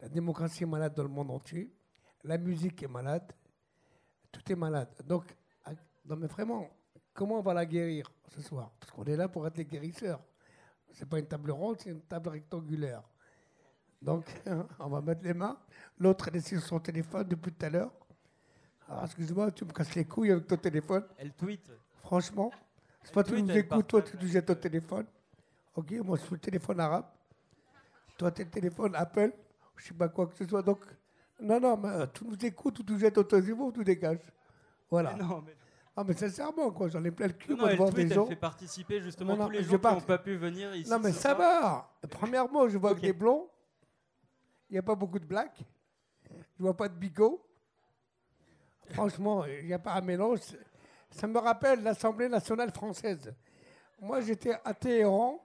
[0.00, 1.72] La démocratie est malade dans le monde entier.
[2.22, 3.32] La musique est malade.
[4.32, 4.88] Tout est malade.
[5.04, 5.24] Donc,
[5.64, 5.72] à-
[6.04, 6.68] non, mais vraiment,
[7.12, 8.72] comment on va la guérir ce soir?
[8.78, 10.20] Parce qu'on est là pour être les guérisseurs.
[10.92, 13.02] C'est pas une table ronde, c'est une table rectangulaire.
[14.00, 14.24] Donc,
[14.78, 15.58] on va mettre les mains.
[15.98, 17.92] L'autre est sur son téléphone depuis tout à l'heure.
[18.88, 21.04] Alors, excuse-moi, tu me casses les couilles avec ton téléphone.
[21.18, 21.72] Elle tweet.
[22.02, 22.50] Franchement.
[23.02, 25.06] C'est pas tu nous écoutes, toi, tu nous jettes ton téléphone.
[25.74, 27.06] Ok, moi, je suis le téléphone arabe.
[28.16, 29.32] Toi, t'es le téléphone Apple.
[29.76, 30.62] Je sais pas quoi que ce soit.
[30.62, 30.80] Donc,
[31.40, 34.20] non, non, mais euh, tu nous écoutes ou tu jettes ton téléphone tu dégages.
[34.90, 35.14] Voilà.
[35.16, 35.56] Mais non, mais-
[35.96, 37.90] Ah, mais sincèrement, quoi, j'en ai plein le cul, Non, moi, non, de elle voir
[37.90, 38.26] tweet, des elle gens.
[38.26, 40.90] fait participer justement Non, tous les gens qui n'ont pas pu venir ici.
[40.90, 41.90] Non, mais ça va.
[42.10, 43.48] Premièrement, je vois que des blonds.
[44.70, 45.60] Il n'y a pas beaucoup de blacks.
[46.56, 47.43] Je vois pas de bigots.
[48.90, 50.40] Franchement, il n'y a pas un mélange.
[51.10, 53.34] Ça me rappelle l'Assemblée nationale française.
[54.00, 55.40] Moi, j'étais à Téhéran.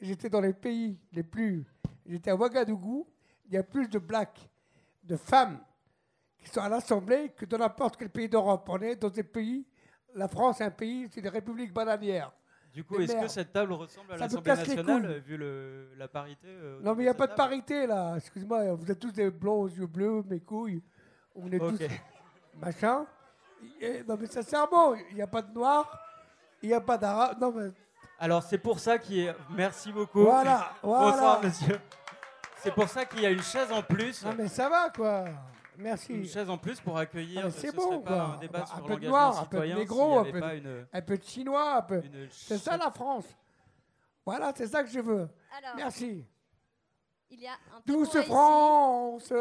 [0.00, 1.64] J'étais dans les pays les plus.
[2.06, 3.06] J'étais à Ouagadougou.
[3.46, 4.48] Il y a plus de blacks,
[5.02, 5.60] de femmes
[6.38, 8.66] qui sont à l'Assemblée que dans n'importe quel pays d'Europe.
[8.68, 9.66] On est dans des pays.
[10.14, 12.32] La France est un pays, c'est des républiques bananières.
[12.72, 16.80] Du coup, est-ce que cette table ressemble à l'Assemblée nationale, vu le- la parité euh,
[16.82, 17.48] Non, mais il n'y a pas de table?
[17.50, 18.16] parité là.
[18.16, 20.82] Excuse-moi, vous êtes tous des blonds aux yeux bleus, mes couilles.
[21.36, 21.76] On est Ok.
[21.78, 21.84] tous.
[22.56, 23.06] Machin.
[23.80, 25.90] Et- non, mais sincèrement, il n'y a pas de noir,
[26.62, 27.38] il n'y a pas d'arabe.
[27.40, 27.70] Non, mais.
[28.18, 29.34] Alors, c'est pour ça qu'il y a...
[29.50, 30.22] Merci beaucoup.
[30.22, 31.10] Voilà, voilà.
[31.10, 31.80] Bonsoir, monsieur.
[32.58, 34.24] C'est pour ça qu'il y a une chaise en plus.
[34.24, 35.24] Non, mais ça va quoi.
[35.76, 36.14] Merci.
[36.14, 37.42] Une chaise en plus pour accueillir.
[37.46, 38.22] Ah, c'est bon pas quoi.
[38.22, 40.54] Un débat Bah, sur un peu de noir, un peu de négro, un peu de,
[40.56, 42.02] une- un peu de chinois, un peu.
[42.04, 43.26] une C'est ça la France.
[44.24, 45.28] Voilà, c'est ça que je veux.
[45.58, 46.24] Alors, Merci.
[47.30, 48.16] Il y a un Douce.
[48.22, 49.32] France,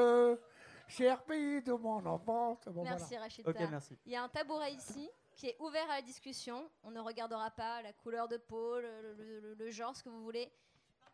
[0.93, 2.65] cher pays de mon enfance.
[2.67, 3.23] Bon, Merci voilà.
[3.23, 3.49] Rachida.
[3.49, 3.97] Ok, merci.
[4.05, 6.69] Il y a un tabouret ici qui est ouvert à la discussion.
[6.83, 10.09] On ne regardera pas la couleur de peau, le, le- le- le genre, ce que
[10.09, 10.51] vous voulez.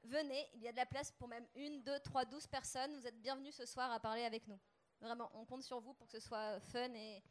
[0.04, 2.94] Venez, il y a de la place pour même une, deux, trois, douze personnes.
[3.00, 4.60] Vous êtes bienvenus ce soir à parler avec nous.
[5.02, 7.22] Vraiment, on compte sur vous pour que ce soit fun et,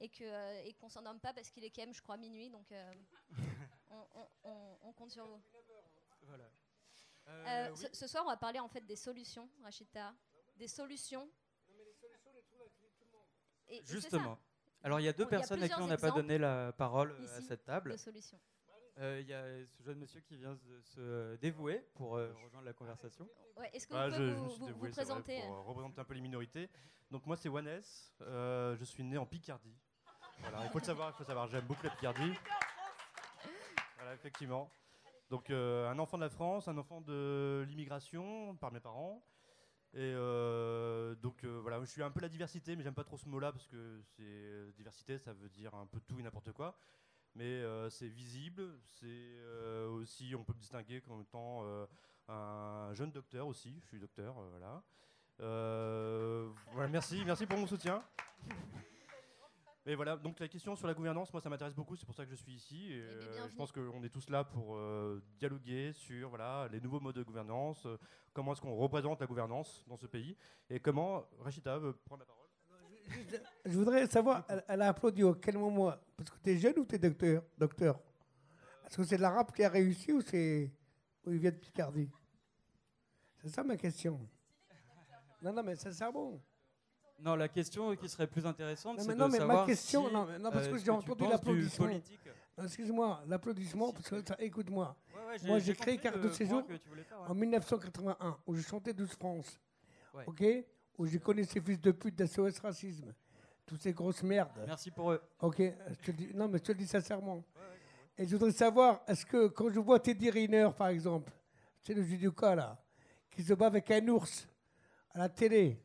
[0.00, 2.50] et que euh, et qu'on s'endorme pas parce qu'il est quand même, je crois, minuit.
[2.50, 2.92] Donc, euh,
[3.90, 5.40] on, on- on- on compte sur vous.
[6.22, 6.44] Voilà.
[7.28, 10.12] Euh, Euh, ce, ce soir, on va parler en fait des solutions, Rachida.
[10.56, 11.28] Des solutions.
[13.70, 13.82] Et- et.
[13.86, 14.38] Justement.
[14.82, 16.72] Alors, il y a deux Bon, a personnes à qui on n'a pas donné la
[16.72, 17.94] parole euh, à cette table.
[18.98, 22.66] Euh, Il y a ce jeune monsieur qui vient de se dévouer pour euh, rejoindre
[22.66, 23.28] la conversation.
[23.56, 25.04] Ouais, Est-ce que Ah, vous je, pouvez je vous, me suis vous- dévoué, vous c'est
[25.04, 26.68] vrai, présenter pour euh, représenter un peu les minorités.
[27.10, 27.80] Donc moi c'est Wannes,
[28.22, 29.74] euh, je suis né en Picardie.
[30.40, 32.32] Voilà, il faut le savoir, il faut savoir, j'aime beaucoup la Picardie.
[33.96, 34.70] Voilà, effectivement.
[35.30, 39.22] Donc euh, un enfant de la France, un enfant de l'immigration par mes parents.
[39.92, 43.16] Et euh, donc euh, voilà, je suis un peu la diversité, mais j'aime pas trop
[43.16, 46.52] ce mot-là parce que c'est euh, diversité, ça veut dire un peu tout et n'importe
[46.52, 46.76] quoi.
[47.34, 49.36] Mais c'est visible, c'est
[49.88, 51.64] aussi, on peut me distinguer comme étant
[52.26, 53.72] un jeune docteur aussi.
[53.82, 54.82] Je suis docteur, voilà.
[56.72, 58.02] Voilà, merci, merci pour mon soutien.
[59.86, 62.24] Et voilà, donc la question sur la gouvernance, moi ça m'intéresse beaucoup, c'est pour ça
[62.24, 62.92] que je suis ici.
[62.92, 67.00] Et, euh, je pense qu'on est tous là pour euh, dialoguer sur voilà, les nouveaux
[67.00, 67.96] modes de gouvernance, euh,
[68.34, 70.36] comment est-ce qu'on représente la gouvernance dans ce pays,
[70.68, 72.40] et comment Rachida veut prendre la parole.
[73.64, 75.94] Je voudrais savoir, elle, elle a applaudi au quel moment?
[76.16, 77.98] Parce que tu es jeune ou tu es docteur, docteur?
[78.86, 80.70] Est-ce que c'est l'arabe qui a réussi ou c'est
[81.24, 82.10] ou il vient de Picardie?
[83.42, 84.20] C'est ça ma question.
[85.40, 86.38] Non, non, mais sincèrement.
[87.22, 90.12] Non, la question qui serait plus intéressante, c'est de non, mais savoir ma question, si,
[90.14, 91.88] non, parce euh, que ce j'ai entendu l'applaudissement.
[92.62, 94.96] Excuse-moi, l'applaudissement, parce que ça, écoute-moi.
[95.14, 96.62] Ouais, ouais, j'ai- Moi, j'ai créé Carte de séjour
[97.28, 99.60] en 1981, où je chantais 12 France.
[100.14, 100.24] Ouais.
[100.26, 100.44] Ok?
[100.98, 103.14] Où j'ai connu ces fils de pute d'SOS Racisme.
[103.64, 104.50] Toutes ces grosses merdes.
[104.66, 105.22] Merci pour eux.
[105.40, 107.44] Ok, je te le dis, non, mais je te le dis sincèrement.
[108.18, 111.32] Et je voudrais savoir, est-ce que quand je vois Teddy Riner, par exemple,
[111.80, 112.82] c'est le judoka là,
[113.30, 114.46] qui se bat avec un ours
[115.12, 115.80] à la télé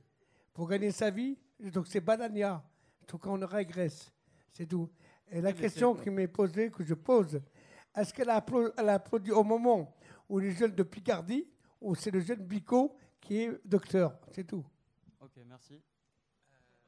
[0.55, 2.63] pour gagner sa vie, donc c'est Banania.
[3.09, 4.11] Donc on régresse,
[4.53, 4.89] c'est tout.
[5.29, 7.41] Et la question qui m'est posée, que je pose,
[7.93, 9.95] est-ce qu'elle a, applau- elle a applaudi au moment
[10.29, 11.45] où les jeunes de Picardie,
[11.81, 14.65] ou c'est le jeune Bico qui est docteur, c'est tout.
[15.19, 15.73] Ok, merci.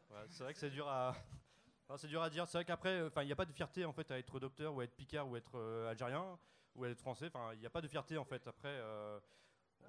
[0.09, 1.13] Ouais, c'est vrai que c'est dur à.
[1.87, 2.47] enfin, c'est dur à dire.
[2.47, 4.73] C'est vrai qu'après, enfin, il n'y a pas de fierté en fait à être docteur
[4.73, 6.37] ou à être picard ou à être euh, algérien
[6.75, 7.27] ou à être français.
[7.27, 8.47] Enfin, il n'y a pas de fierté en fait.
[8.47, 9.19] Après, euh,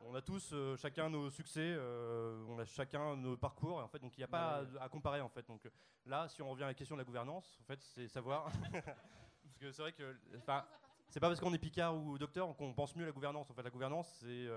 [0.05, 3.81] on a tous euh, chacun nos succès, euh, on a chacun nos parcours.
[3.81, 5.47] Et, en fait, donc il n'y a pas à, à comparer en fait.
[5.47, 5.71] Donc euh,
[6.07, 8.45] là, si on revient à la question de la gouvernance, en fait, c'est savoir.
[9.43, 12.95] parce que c'est vrai que, c'est pas parce qu'on est picard ou docteur qu'on pense
[12.97, 13.51] mieux à la gouvernance.
[13.51, 14.49] En fait, la gouvernance, c'est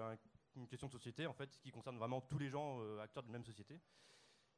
[0.55, 3.27] une question de société en fait, qui concerne vraiment tous les gens euh, acteurs de
[3.29, 3.79] la même société.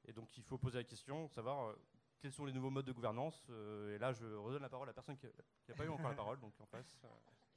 [0.06, 1.76] Et donc il faut poser la question, savoir
[2.20, 3.50] quels sont les nouveaux modes de gouvernance.
[3.50, 5.28] et là, je redonne la parole à la personne qui
[5.70, 6.98] n'a pas eu encore la parole, donc en face.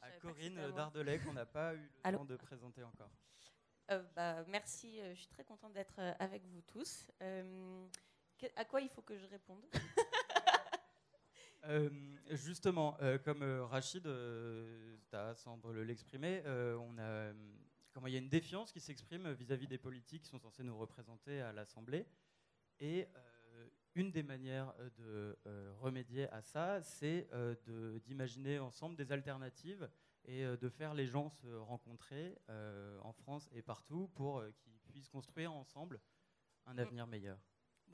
[0.02, 0.07] Euh.
[0.07, 3.10] À Corinne Dardelais, qu'on n'a pas eu le Allô temps de présenter encore.
[3.91, 7.07] Euh, bah, merci, euh, je suis très contente d'être euh, avec vous tous.
[7.23, 7.86] Euh,
[8.39, 9.65] que- à quoi il faut que je réponde?
[11.65, 11.91] Euh,
[12.31, 17.33] justement, euh, comme euh, Rachid, euh, t'as semble le- l'exprimer, euh, on a, euh,
[17.92, 20.78] comment il y a une défiance qui s'exprime vis-à-vis des politiques qui sont censés nous
[20.78, 22.07] représenter à l'Assemblée
[22.78, 23.20] et euh,
[23.97, 29.91] une des manières euh, de euh, remédier à ça, c'est euh, d'imaginer ensemble des alternatives
[30.28, 35.52] et de faire les gens se rencontrer en France et partout pour qu'ils puissent construire
[35.52, 36.00] ensemble
[36.65, 37.39] un avenir meilleur.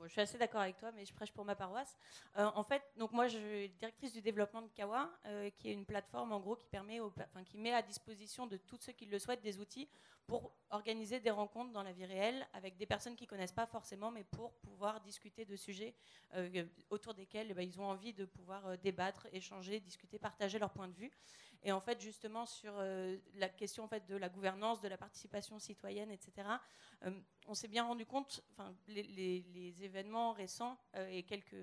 [0.03, 1.97] Je suis assez d'accord avec toi, mais je prêche pour ma paroisse.
[2.37, 5.73] Euh, en fait, donc moi, je suis directrice du développement de Kawa, euh, qui est
[5.73, 9.05] une plateforme en gros qui permet, enfin, qui met à disposition de tous ceux qui
[9.05, 9.87] le souhaitent des outils
[10.27, 14.11] pour organiser des rencontres dans la vie réelle avec des personnes qui connaissent pas forcément,
[14.11, 15.93] mais pour pouvoir discuter de sujets
[16.35, 20.71] euh, autour desquels eh ben, ils ont envie de pouvoir débattre, échanger, discuter, partager leur
[20.71, 21.11] point de vue.
[21.63, 24.97] Et en fait, justement sur euh, la question en fait de la gouvernance, de la
[24.97, 26.61] participation citoyenne, etc.
[27.05, 27.11] euh,
[27.47, 28.41] on s'est bien rendu compte,
[28.87, 31.55] les, les- événements récents euh, et quelques,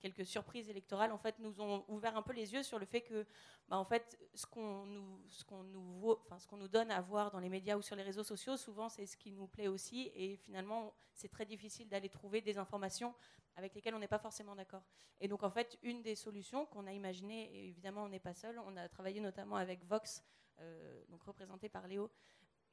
[0.00, 3.00] quelques surprises électorales, en fait, nous ont ouvert un peu les yeux sur le fait
[3.00, 3.26] que,
[3.68, 7.30] bah, en fait, ce qu'on nous, ce qu'on nous, ce qu'on nous donne à voir
[7.30, 10.10] dans les médias ou sur les réseaux sociaux, souvent, c'est ce qui nous plaît aussi.
[10.14, 13.14] Et finalement, c'est très difficile d'aller trouver des informations
[13.56, 14.82] avec lesquelles on n'est pas forcément d'accord.
[15.20, 18.34] Et donc, en fait, une des solutions qu'on a imaginées, et évidemment, on n'est pas
[18.34, 20.24] seul, on a travaillé notamment avec Vox,
[20.60, 22.10] euh, donc représenté par Léo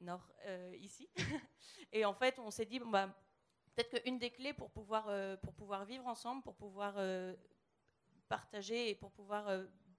[0.00, 1.08] Nord euh, ici.
[1.92, 3.14] et en fait, on s'est dit, bah,
[3.74, 6.94] peut-être qu'une des clés pour pouvoir, euh, pour pouvoir vivre ensemble, pour pouvoir
[8.28, 9.46] partager et pour pouvoir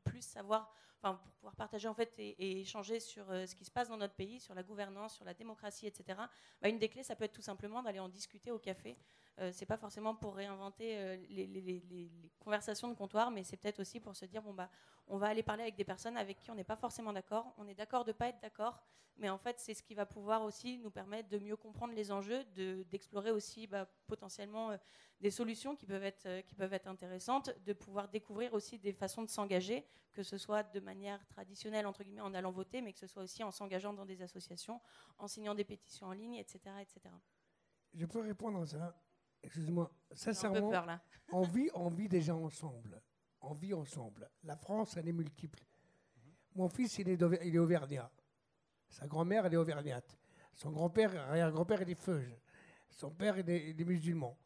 [0.03, 3.89] plus savoir, enfin, pour pouvoir partager en fait et, échanger sur ce qui se passe
[3.89, 6.19] dans notre pays, sur la gouvernance, sur la démocratie, etc.
[6.61, 8.97] bah, une des clés, ça peut être tout simplement d'aller en discuter au café.
[9.39, 13.99] Euh, c'est pas forcément pour réinventer euh, les, conversations de comptoir, mais c'est peut-être aussi
[13.99, 14.69] pour se dire bon bah
[15.07, 17.53] on va aller parler avec des personnes avec qui on n'est pas forcément d'accord.
[17.57, 18.81] On est d'accord de pas être d'accord,
[19.17, 22.11] mais en fait c'est ce qui va pouvoir aussi nous permettre de mieux comprendre les
[22.11, 24.77] enjeux, de- d'explorer aussi bah, potentiellement euh,
[25.19, 28.93] des solutions qui peuvent être euh, qui peuvent être intéressantes, de pouvoir découvrir aussi des
[28.93, 32.93] façons de s'engager, que ce soit de manière traditionnelle entre guillemets en allant voter, mais
[32.93, 34.79] que ce soit aussi en s'engageant dans des associations,
[35.17, 37.13] en signant des pétitions en ligne, etc., etc.
[37.95, 38.95] Je peux répondre à ça?
[39.45, 41.01] Excuse-moi, peu sincèrement, peur, là.
[41.31, 43.01] on vit, on vit déjà ensemble.
[43.41, 44.29] On vit ensemble.
[44.43, 45.59] La France, elle est multiple.
[46.55, 48.09] Mon fils, il est, il est auvergnat.
[48.89, 50.17] Sa grand-mère, elle est auvergnate.
[50.55, 52.33] Son grand-père, arrière-grand-père, il est feuge.
[52.89, 54.37] Son père, il est, il est musulman.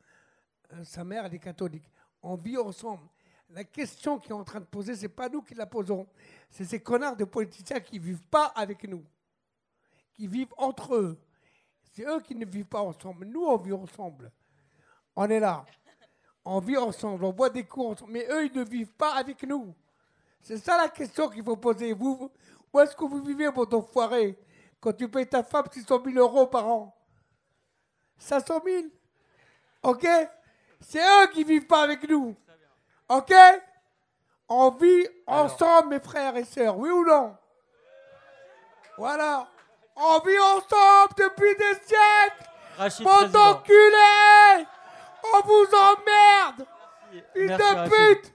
[0.73, 1.89] Euh, sa mère, elle est catholique.
[2.21, 3.07] On vit ensemble.
[3.51, 6.07] La question qui est en train de poser, c'est pas nous qui la posons.
[6.49, 9.05] C'est ces connards de politiciens qui vivent pas avec nous.
[10.13, 11.19] Qui vivent entre eux.
[11.91, 13.25] C'est eux qui ne vivent pas ensemble.
[13.25, 14.31] Nous, on vit ensemble.
[15.21, 15.65] On est là.
[16.45, 18.13] On vit ensemble, on boit des coups ensemble.
[18.13, 19.75] Mais eux, ils ne vivent pas avec nous.
[20.41, 21.91] C'est ça la question qu'il faut poser.
[21.91, 22.31] Vous, vous-
[22.71, 24.39] où est-ce que vous vivez, votre enfoiré,
[24.79, 26.95] quand tu payes ta femme 600 000 euros par an?
[28.17, 28.83] 500 000
[29.83, 30.07] Ok?
[30.79, 32.33] C'est eux qui vivent pas avec nous.
[33.09, 33.33] Ok?
[34.47, 37.35] On vit ensemble, mes frères et sœurs, oui ou non?
[38.97, 39.49] Voilà.
[39.97, 42.49] On vit ensemble depuis des siècles.
[42.77, 44.65] Rachid, Mon enculé
[45.23, 46.67] On vous emmerde
[47.35, 48.33] Fils de pute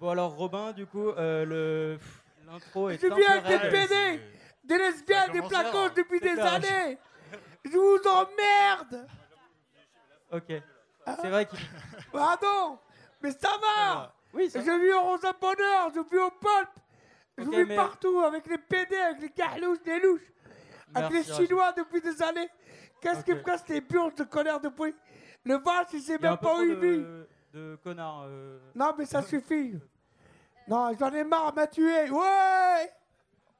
[0.00, 1.98] Bon alors Robin, du coup, euh, le
[2.46, 3.70] l'intro est Je viens peu des.
[3.70, 4.20] PD,
[4.64, 6.98] des lesbiennes, des placos depuis C'est des années
[7.64, 9.06] Je vous emmerde
[10.30, 10.52] Ok.
[11.22, 11.58] C'est vrai qu'il.
[12.12, 12.78] Pardon
[13.22, 16.68] Mais ça va Oui, ça Je vis au Rosa Bonheur, je vis au Pulp
[17.38, 20.20] Je Ok, vis mais- partout, avec les PD, avec les carlouches, les louches,
[20.94, 21.46] avec Merci, les Rachid.
[21.48, 22.48] Chinois depuis des années.
[23.00, 23.38] Qu'est-ce qui Ok.
[23.38, 24.94] me casse les purges de colère depuis?
[25.48, 26.58] Le Vals, il un même pas
[27.54, 28.24] de, connards.
[28.28, 28.58] euh.
[28.74, 29.74] Non, mais ça suffit.
[30.66, 32.10] Non, j'en ai marre, m'a tué.
[32.10, 32.92] Ouais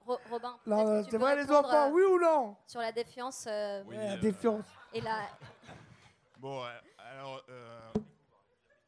[0.05, 2.03] Ro- Robin, Non, peut-être non, que tu c'est peux vrai, les répondre, enfants, euh, oui
[2.03, 2.57] ou non?
[2.67, 3.47] Sur la défiance.
[3.49, 4.67] euh, Oui, Ouais, la euh, défiance.
[4.93, 5.21] Et la.
[6.39, 6.69] Bon, euh,
[6.99, 7.81] alors, euh,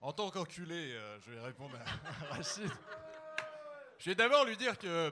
[0.02, 1.76] en tant qu'enculé, euh, je vais répondre
[2.30, 2.70] à Rachid.
[3.98, 5.10] Je vais d'abord lui dire que,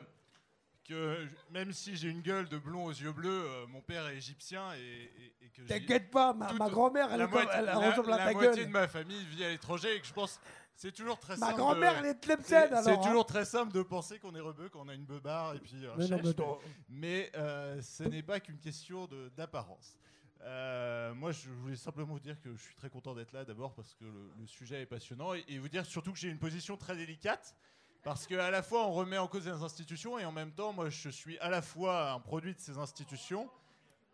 [0.88, 4.16] que même si j'ai une gueule de blond aux yeux bleus, euh, mon père est
[4.16, 7.78] égyptien et, et- et que T'inquiète pas, ma- ma grand-mère, elle la moitié- elle la-
[7.90, 8.66] ressemble à la ta moitié gueule.
[8.66, 10.40] de ma famille vit à l'étranger et que je pense
[10.74, 11.58] c'est toujours très Ma simple.
[11.58, 12.96] grand-mère, de- elle est c'est- hein.
[12.98, 15.84] toujours très simple de penser qu'on est rebeu, qu'on a une beubare et puis.
[15.84, 16.58] euh, Mais non, mais non.
[16.88, 19.98] mais euh, ce n'est pas qu'une question d'apparence.
[20.42, 23.74] Euh, moi, je voulais simplement vous dire que je suis très content d'être là d'abord
[23.74, 26.38] parce que le, le sujet est passionnant et, et vous dire surtout que j'ai une
[26.38, 27.56] position très délicate
[28.02, 30.88] parce qu'à la fois on remet en cause les institutions et en même temps, moi,
[30.88, 33.50] je suis à la fois un produit de ces institutions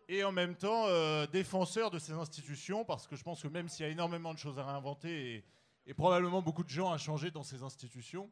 [0.07, 3.69] et en même temps euh, défenseur de ces institutions parce que je pense que même
[3.69, 5.45] s'il y a énormément de choses à réinventer
[5.87, 8.29] et, probablement beaucoup de gens à changer dans ces institutions,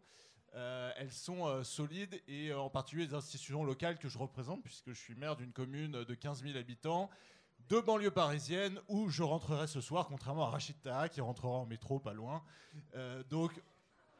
[0.55, 4.89] euh, elles sont euh, solides et en particulier les institutions locales que je représente puisque
[4.89, 7.09] je suis maire d'une commune de 15 000 habitants
[7.69, 11.65] de banlieue parisienne où je rentrerai ce soir contrairement à Rachid Taha qui rentrera en
[11.65, 12.43] métro pas loin.
[13.29, 13.51] Donc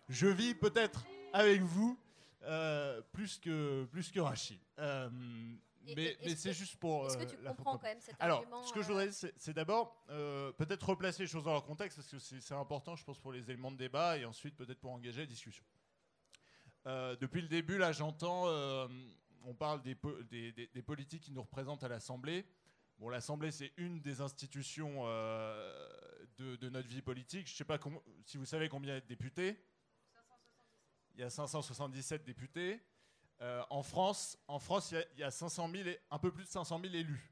[0.10, 2.00] je vis peut-être avec vous
[2.44, 4.60] euh, plus, que, plus que Rachid.
[4.80, 5.10] Euh,
[5.88, 7.08] Et- mais mais c'est juste pour.
[7.08, 9.32] est-ce que euh, tu comprends quand même cet Alors, argument, ce que je voudrais dire,
[9.38, 13.20] c'est- d'abord peut-être replacer les choses dans leur contexte, parce que c'est important, je pense,
[13.20, 15.64] pour les éléments de débat, et ensuite peut-être pour engager la discussion.
[16.86, 18.46] Depuis le début, là, j'entends,
[19.46, 22.46] on parle des, po- des- des- des politiques qui nous représentent à l'Assemblée.
[23.00, 25.90] Bon, l'Assemblée, c'est une des institutions euh,
[26.38, 27.48] de, de notre vie politique.
[27.48, 27.80] Je ne sais pas
[28.26, 29.58] si vous savez combien il y a de députés.
[31.16, 32.82] Il y a 577 députés.
[33.42, 36.18] Euh, en France, en France, il y a- il y, a 500 000 et- un
[36.18, 37.30] peu plus de 500 000 élus.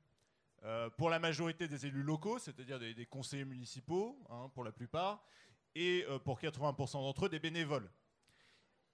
[0.63, 5.23] Euh, pour la majorité des élus locaux, c'est-à-dire des, conseillers municipaux, hein, pour la plupart,
[5.73, 7.89] et euh, pour 80% d'entre eux, des bénévoles.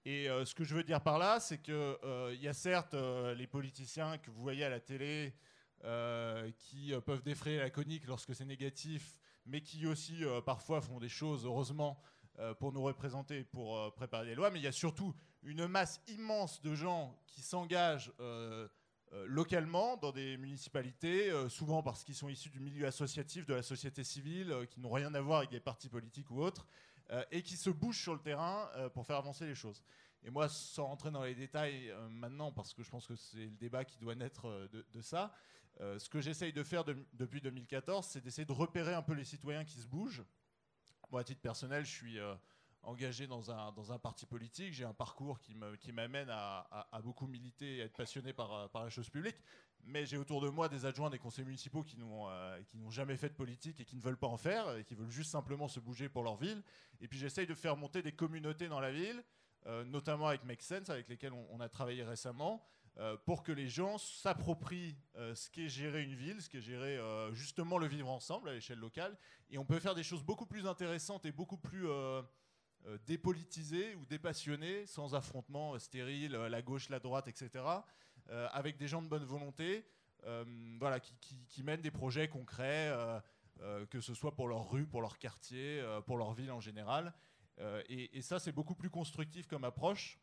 [0.06, 4.16] Et ce que je veux dire par là, c'est qu'il y a certes les politiciens
[4.16, 5.34] que vous voyez à la télé
[6.56, 11.44] qui peuvent défrayer la conique lorsque c'est négatif, mais qui aussi parfois font des choses,
[11.44, 12.00] heureusement,
[12.54, 14.50] pour nous représenter, pour euh, préparer des lois.
[14.50, 18.68] Mais il y a surtout une masse immense de gens qui s'engagent euh,
[19.12, 23.54] euh, localement dans des municipalités, euh, souvent parce qu'ils sont issus du milieu associatif, de
[23.54, 26.66] la société civile, euh, qui n'ont rien à voir avec des partis politiques ou autres,
[27.10, 29.82] euh, et qui se bougent sur le terrain euh, pour faire avancer les choses.
[30.24, 33.36] Et moi, sans rentrer dans les détails euh, maintenant, parce que je pense que c'est
[33.46, 35.32] le débat qui doit naître euh, de, ça,
[35.80, 39.14] euh, ce que j'essaye de faire de- depuis 2014, c'est d'essayer de repérer un peu
[39.14, 40.24] les citoyens qui se bougent.
[41.10, 42.34] Moi, à titre personnel, je suis euh,
[42.82, 44.74] engagé dans un, dans un parti politique.
[44.74, 48.32] J'ai un parcours qui me- qui m'amène à, à- beaucoup militer et à être passionné
[48.34, 49.36] par, euh, par la chose publique.
[49.84, 52.90] Mais j'ai autour de moi des adjoints des conseils municipaux qui n'ont euh, qui n'ont
[52.90, 55.30] jamais fait de politique et qui ne veulent pas en faire, et qui veulent juste
[55.30, 56.62] simplement se bouger pour leur ville.
[57.00, 59.22] Et puis j'essaye de faire monter des communautés dans la ville,
[59.86, 62.66] notamment avec Make Sense, avec lesquels on, a travaillé récemment,
[63.24, 67.32] pour que les gens s'approprient euh, ce qu'est gérer une ville, ce qu'est gérer euh,
[67.32, 69.16] justement le vivre ensemble à l'échelle locale.
[69.50, 72.22] Et on peut faire des choses beaucoup plus intéressantes et beaucoup plus euh,
[72.86, 77.64] euh, dépolitisées ou dépassionnées, sans affrontement euh, stérile, euh, la gauche, la droite, etc.,
[78.30, 79.86] euh, avec des gens de bonne volonté,
[80.24, 80.44] euh,
[80.78, 83.20] voilà, qui, mènent des projets concrets, euh,
[83.60, 86.60] euh, que ce soit pour leur rue, pour leur quartier, euh, pour leur ville en
[86.60, 87.14] général.
[87.60, 90.18] Euh, et, ça, c'est beaucoup plus constructif comme approche.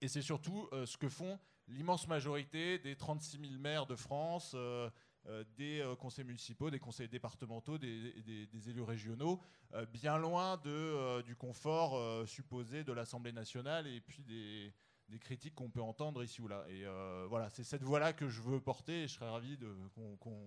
[0.00, 1.38] Et c'est surtout euh, ce que font
[1.68, 4.90] l'immense majorité des 36 000 maires de France, euh,
[5.26, 9.40] euh, des euh, conseils municipaux, des conseils départementaux, des, des- des élus régionaux,
[9.74, 14.72] euh, bien loin de, euh, du confort euh, supposé de l'Assemblée nationale et puis des,
[15.08, 16.64] des critiques qu'on peut entendre ici ou là.
[16.68, 19.58] Et euh, voilà, c'est cette voie-là que je veux porter et je serais ravi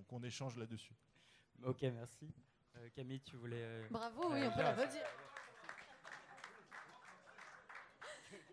[0.07, 0.95] qu'on échange là-dessus.
[1.63, 2.33] Ok, merci.
[2.77, 3.61] Euh, Camille, tu voulais.
[3.61, 5.01] euh, Bravo, oui, on peut l'applaudir.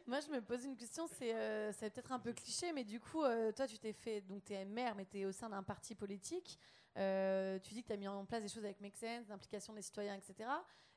[0.09, 3.23] Moi, je me pose une question, c'est euh, peut-être un peu cliché, mais du coup,
[3.23, 5.63] euh, toi, tu t'es fait, donc tu es maire, mais tu es au sein d'un
[5.63, 6.59] parti politique.
[6.97, 9.75] Euh, tu dis que tu as mis en place des choses avec Make Sense, l'implication
[9.75, 10.49] des citoyens, etc.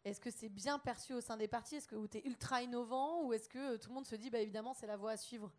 [0.05, 1.75] Est-ce que c'est bien perçu au sein des partis?
[1.75, 3.25] Est-ce que tu es ultra innovant?
[3.25, 5.17] Ou est-ce que euh, tout le monde se dit, bah, évidemment, c'est la voie à
[5.17, 5.51] suivre?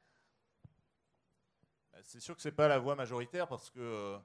[1.95, 4.17] Euh, C'est sûr que c'est pas la voie majoritaire parce que,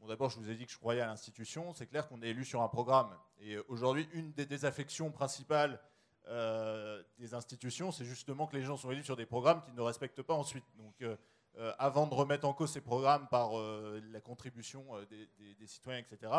[0.00, 1.72] bon, d'abord, je vous ai dit que je croyais à l'institution.
[1.72, 3.16] C'est clair qu'on est élu sur un programme.
[3.38, 5.80] Et aujourd'hui, une des désaffections principales
[6.28, 9.80] euh, des institutions, c'est justement que les gens sont élus sur des programmes qu'ils ne
[9.80, 10.64] respectent pas ensuite.
[10.76, 11.16] Donc, euh,
[11.58, 16.32] euh, avant de remettre en cause ces programmes par la contribution des, citoyens, etc.,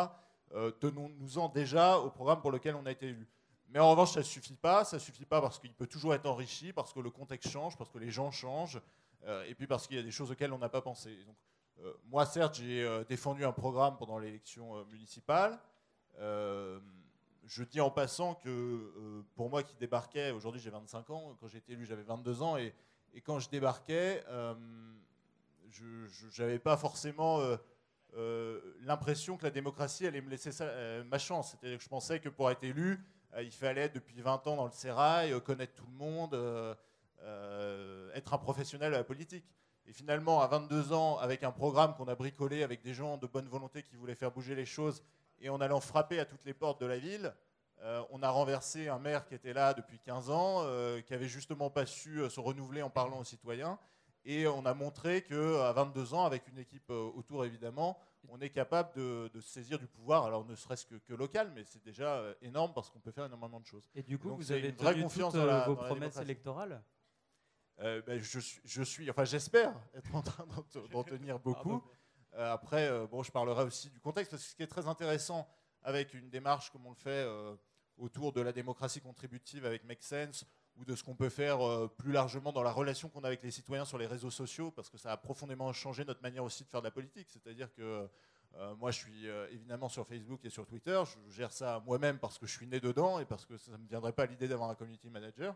[0.79, 3.27] tenons-nous-en déjà au programme pour lequel on a été élu.
[3.69, 4.85] Mais en revanche, ça ne suffit pas.
[4.85, 7.75] Ça ne suffit pas parce qu'il peut toujours être enrichi, parce que le contexte change,
[7.77, 8.81] parce que les gens changent,
[9.47, 11.17] et puis parce qu'il y a des choses auxquelles on n'a pas pensé.
[12.05, 15.59] Moi, certes, j'ai défendu un programme pendant l'élection municipale.
[17.45, 21.47] Je dis en passant que euh, pour moi qui débarquais, aujourd'hui j'ai 25 ans, quand
[21.47, 22.73] j'ai été élu j'avais 22 ans, et,
[23.23, 24.55] quand je débarquais, euh,
[25.69, 27.41] je n'avais pas forcément
[28.15, 30.49] euh, l'impression que la démocratie allait me laisser
[31.05, 31.51] ma chance.
[31.51, 32.99] C'est-à-dire que je pensais que pour être élu,
[33.39, 36.33] il fallait depuis 20 ans dans le sérail, connaître tout le monde,
[38.15, 39.45] être un professionnel de la politique.
[39.85, 43.27] Et finalement, à 22 ans, avec un programme qu'on a bricolé avec des gens de
[43.27, 45.03] bonne volonté qui voulaient faire bouger les choses,
[45.43, 47.33] et en allant frapper à toutes les portes de la ville,
[47.81, 51.27] euh, on a renversé un maire qui était là depuis 15 ans, euh, qui avait
[51.27, 53.77] justement pas su euh, se renouveler en parlant aux citoyens.
[54.23, 57.99] Et on a montré qu'à 22 ans, avec une équipe autour évidemment,
[58.30, 61.65] on est capable de, de saisir du pouvoir, alors ne serait-ce que, que local, mais
[61.65, 63.89] c'est déjà énorme parce qu'on peut faire énormément de choses.
[63.93, 66.81] Et du coup, Donc vous avez une vraie confiance dans la, vos dans promesses électorales?
[67.80, 70.47] Ben, je, suis, je suis, enfin j'espère être en train
[70.93, 71.83] d'en tenir beaucoup.
[72.35, 74.87] Euh, après, euh, bon, je parlerai aussi du contexte, parce que ce qui est très
[74.87, 75.47] intéressant
[75.83, 77.55] avec une démarche comme on le fait euh,
[77.97, 80.45] autour de la démocratie contributive avec Make Sense,
[80.75, 81.59] ou de ce qu'on peut faire
[81.97, 84.89] plus largement dans la relation qu'on a avec les citoyens sur les réseaux sociaux, parce
[84.89, 87.27] que ça a profondément changé notre manière aussi de faire de la politique.
[87.29, 88.09] C'est-à-dire que
[88.79, 92.47] moi, je suis évidemment sur Facebook et sur Twitter, je gère ça moi-même parce que
[92.47, 94.73] je suis né dedans et parce que ça ne me viendrait pas l'idée d'avoir un
[94.73, 95.55] community manager.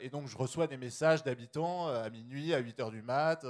[0.00, 3.46] Et donc, je reçois des messages d'habitants à minuit, à 8 h du mat,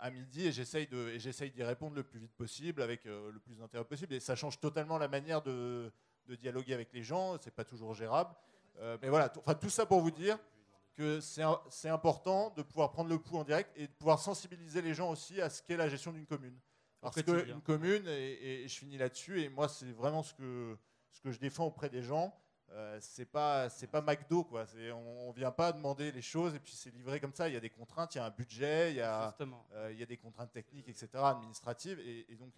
[0.00, 3.84] à midi et j'essaye d'y répondre le plus vite possible avec euh, le plus d'intérêt
[3.84, 4.12] possible.
[4.14, 5.90] Et ça change totalement la manière de,
[6.26, 8.34] de dialoguer avec les gens c'est pas toujours gérable.
[8.78, 10.38] Euh, mais voilà tout- enfin tout ça pour vous dire
[10.94, 14.92] que c'est important de pouvoir prendre le pouls en direct et de pouvoir sensibiliser les
[14.92, 16.58] gens aussi à ce qu'est la gestion d'une commune.
[17.00, 17.14] Parce
[17.46, 20.76] qu'une commune et, et je finis là-dessus et moi c'est vraiment ce que
[21.10, 22.34] ce que je défends auprès des gens
[22.72, 24.64] euh, c'est pas c'est pas McDo quoi.
[24.94, 27.48] On, on vient pas demander les choses et puis c'est livré comme ça.
[27.48, 29.26] Il y a des contraintes, il y a un budget, il y a
[29.74, 31.08] euh, il y a des contraintes techniques, etc.
[31.14, 32.52] administratives et, et donc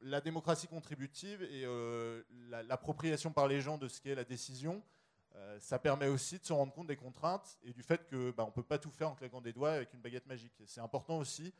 [0.00, 4.82] la démocratie contributive et euh, la- l'appropriation par les gens de ce qu'est la décision.
[5.60, 8.50] ça permet aussi de se rendre compte des contraintes et du fait que bah, on
[8.50, 10.52] peut pas tout faire en claquant des doigts avec une baguette magique.
[10.66, 11.54] C'est important aussi,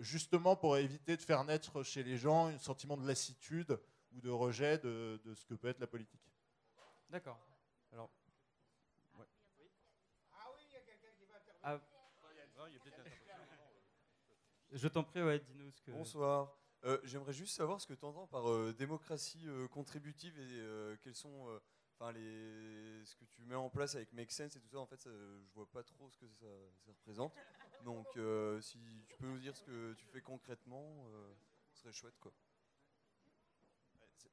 [0.00, 3.78] justement pour éviter de faire naître chez les gens un sentiment de lassitude
[4.12, 6.20] ou de rejet de, de ce que peut être la politique.
[7.10, 7.40] D'accord.
[7.92, 8.10] Alors.
[11.62, 11.80] Ah.
[14.70, 15.90] Je t'en prie, ouais, dis-nous ce que.
[15.90, 16.56] Bonsoir.
[16.84, 21.16] Euh, J'aimerais juste savoir ce que tu entends par euh, démocratie euh, contributive et quels
[21.16, 21.60] sont
[21.98, 24.78] enfin les ce que tu mets en place avec Make Sense et tout ça.
[24.78, 26.46] En fait, je vois pas trop ce que ça,
[26.78, 27.34] ça représente.
[27.84, 28.06] Donc,
[28.62, 31.04] si tu peux nous dire ce que tu fais concrètement,
[31.72, 32.32] ce serait chouette, quoi.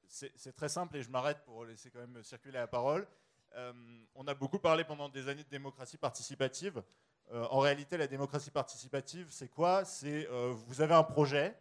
[0.07, 3.07] C'est très simple et je m'arrête pour laisser quand même circuler la parole.
[3.55, 3.73] Euh,
[4.15, 6.83] on a beaucoup parlé pendant des années de démocratie participative.
[7.31, 9.83] Euh, en réalité, la démocratie participative, c'est quoi?
[9.83, 11.57] C'est euh, vous avez un projet,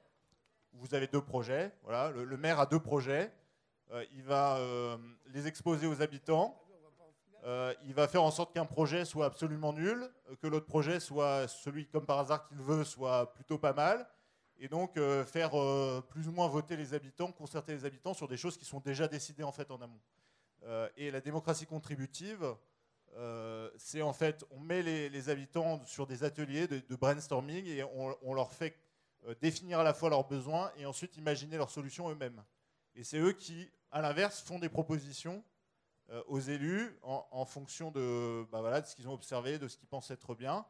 [0.73, 1.73] vous avez deux projets.
[1.83, 3.33] Voilà, le, le maire a deux projets.
[4.12, 4.58] Il va
[5.26, 6.60] les exposer aux habitants.
[7.84, 10.10] Il va faire en sorte qu'un projet soit absolument nul,
[10.42, 14.08] que l'autre projet soit celui comme par hasard qu'il veut soit plutôt pas mal,
[14.59, 18.28] et donc euh, faire euh, plus ou moins voter les habitants, concerter les habitants sur
[18.28, 20.01] des choses qui sont déjà décidées en fait en amont.
[20.65, 22.55] Euh, et la démocratie contributive,
[23.78, 28.52] c'est en fait, on met les, habitants sur des ateliers de, brainstorming et on, leur
[28.52, 28.76] fait
[29.41, 32.44] définir à la fois leurs besoins et ensuite imaginer leurs solutions eux-mêmes.
[32.94, 35.43] Et c'est eux qui, à l'inverse, font des propositions
[36.26, 39.89] aux élus en, fonction de, bah voilà, de ce qu'ils ont observé, de ce qu'ils
[39.89, 40.67] pensent être bien.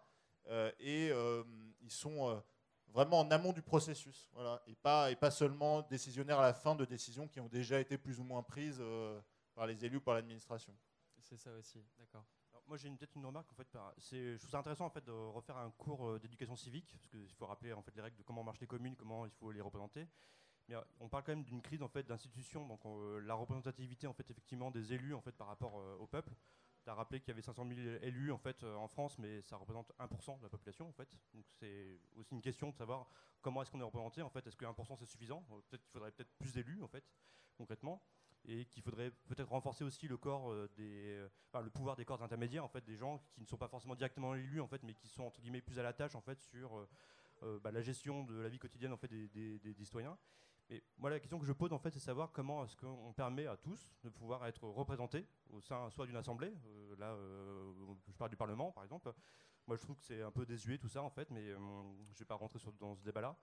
[0.78, 1.10] Et
[1.82, 2.40] ils sont
[2.96, 6.74] vraiment en amont du processus, voilà, et pas, et pas seulement décisionnaires à la fin
[6.74, 9.20] de décisions qui ont déjà été plus ou moins prises euh,
[9.54, 10.74] par les élus ou par l'administration.
[11.20, 12.24] C'est ça aussi, d'accord.
[12.66, 13.68] Moi j'ai peut-être une remarque en fait.
[14.10, 17.32] je trouve ça intéressant en fait de refaire un cours euh, d'éducation civique parce qu'il
[17.34, 19.60] faut rappeler en fait les règles de comment marchent les communes, comment il faut les
[19.60, 20.08] représenter.
[20.68, 22.80] Mais euh, on parle quand même d'une crise en fait d'institutions, donc
[23.22, 26.32] la représentativité en fait effectivement des élus en fait par rapport euh, au peuple.
[26.86, 29.42] Tu as rappelé qu'il y avait 500 000 élus en fait euh, en France, mais
[29.42, 31.08] ça représente 1% de la population en fait.
[31.34, 33.08] Donc c'est aussi une question de savoir
[33.42, 34.46] comment est-ce qu'on est représenté en fait.
[34.46, 35.44] Est-ce que 1% c'est suffisant?
[35.50, 37.02] Euh, Peut-être qu'il faudrait peut-être plus d'élus en fait
[37.56, 38.00] concrètement
[38.44, 41.26] et qu'il faudrait peut-être renforcer aussi le corps euh, des,
[41.60, 44.36] le pouvoir des corps intermédiaires en fait, des gens qui ne sont pas forcément directement
[44.36, 46.86] élus en fait, mais qui sont entre guillemets plus à la tâche en fait sur
[47.42, 50.16] bah, la gestion de la vie quotidienne en fait des citoyens.
[50.68, 53.46] Et moi la question que je pose en fait, c'est savoir comment est-ce qu'on permet
[53.46, 57.72] à tous de pouvoir être représentés au sein soit d'une assemblée, euh, là euh,
[58.08, 59.12] je parle du Parlement par exemple.
[59.68, 61.58] Moi je trouve que c'est un peu désuet tout ça en fait, mais euh,
[62.12, 63.36] je vais pas rentrer dans ce débat-là.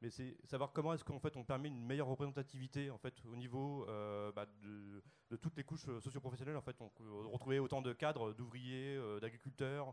[0.00, 3.34] Mais c'est savoir comment est-ce qu'en fait on permet une meilleure représentativité en fait au
[3.34, 3.84] niveau
[4.36, 5.02] bah, de,
[5.40, 6.76] toutes les couches socio-professionnelles en fait.
[6.80, 6.90] On
[7.30, 9.92] retrouver autant de cadres d'ouvriers d'agriculteurs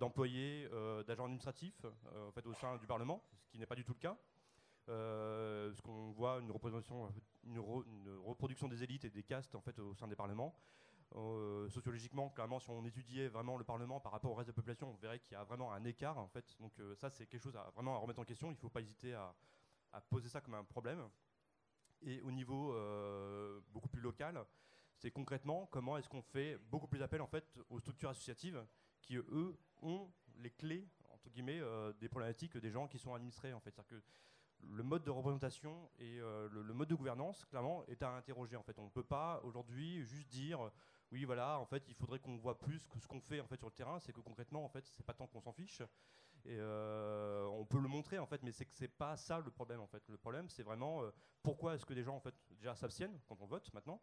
[0.00, 0.68] d'employés
[1.06, 4.00] d'agents administratifs en fait au sein du Parlement ce qui n'est pas du tout le
[4.00, 4.18] cas
[4.86, 7.08] parce qu'on voit une reproduction
[8.68, 10.56] des élites et des castes en fait au sein des parlements
[11.14, 14.56] euh, sociologiquement, clairement, si on étudiait vraiment le Parlement par rapport au reste de la
[14.56, 16.18] population, on verrait qu'il y a vraiment un écart.
[16.18, 16.56] En fait.
[16.60, 18.48] Donc euh, ça, c'est quelque chose à vraiment remettre en question.
[18.48, 19.34] Il ne faut pas hésiter à,
[20.10, 21.08] poser ça comme un problème.
[22.02, 24.44] Et au niveau euh, beaucoup plus local,
[24.94, 28.62] c'est concrètement comment est-ce qu'on fait beaucoup plus appel en fait aux structures associatives
[29.00, 33.54] qui eux ont les clés entre guillemets euh, des problématiques des gens qui sont administrés
[33.54, 33.70] en fait.
[33.70, 34.02] C'est-à-dire que
[34.62, 38.56] le mode de représentation et euh, le, mode de gouvernance, clairement, est à interroger.
[38.56, 40.70] En fait, on ne peut pas aujourd'hui juste dire,
[41.12, 43.58] oui, voilà, en fait, il faudrait qu'on voit plus que ce qu'on fait en fait
[43.58, 43.98] sur le terrain.
[44.00, 45.82] C'est que concrètement, en fait, c'est pas tant qu'on s'en fiche.
[46.46, 49.50] Et euh, on peut le montrer en fait, mais c'est que c'est pas ça le
[49.50, 50.02] problème en fait.
[50.08, 51.10] Le problème, c'est vraiment euh,
[51.42, 54.00] pourquoi est-ce que les gens en fait déjà s'abstiennent quand on vote maintenant?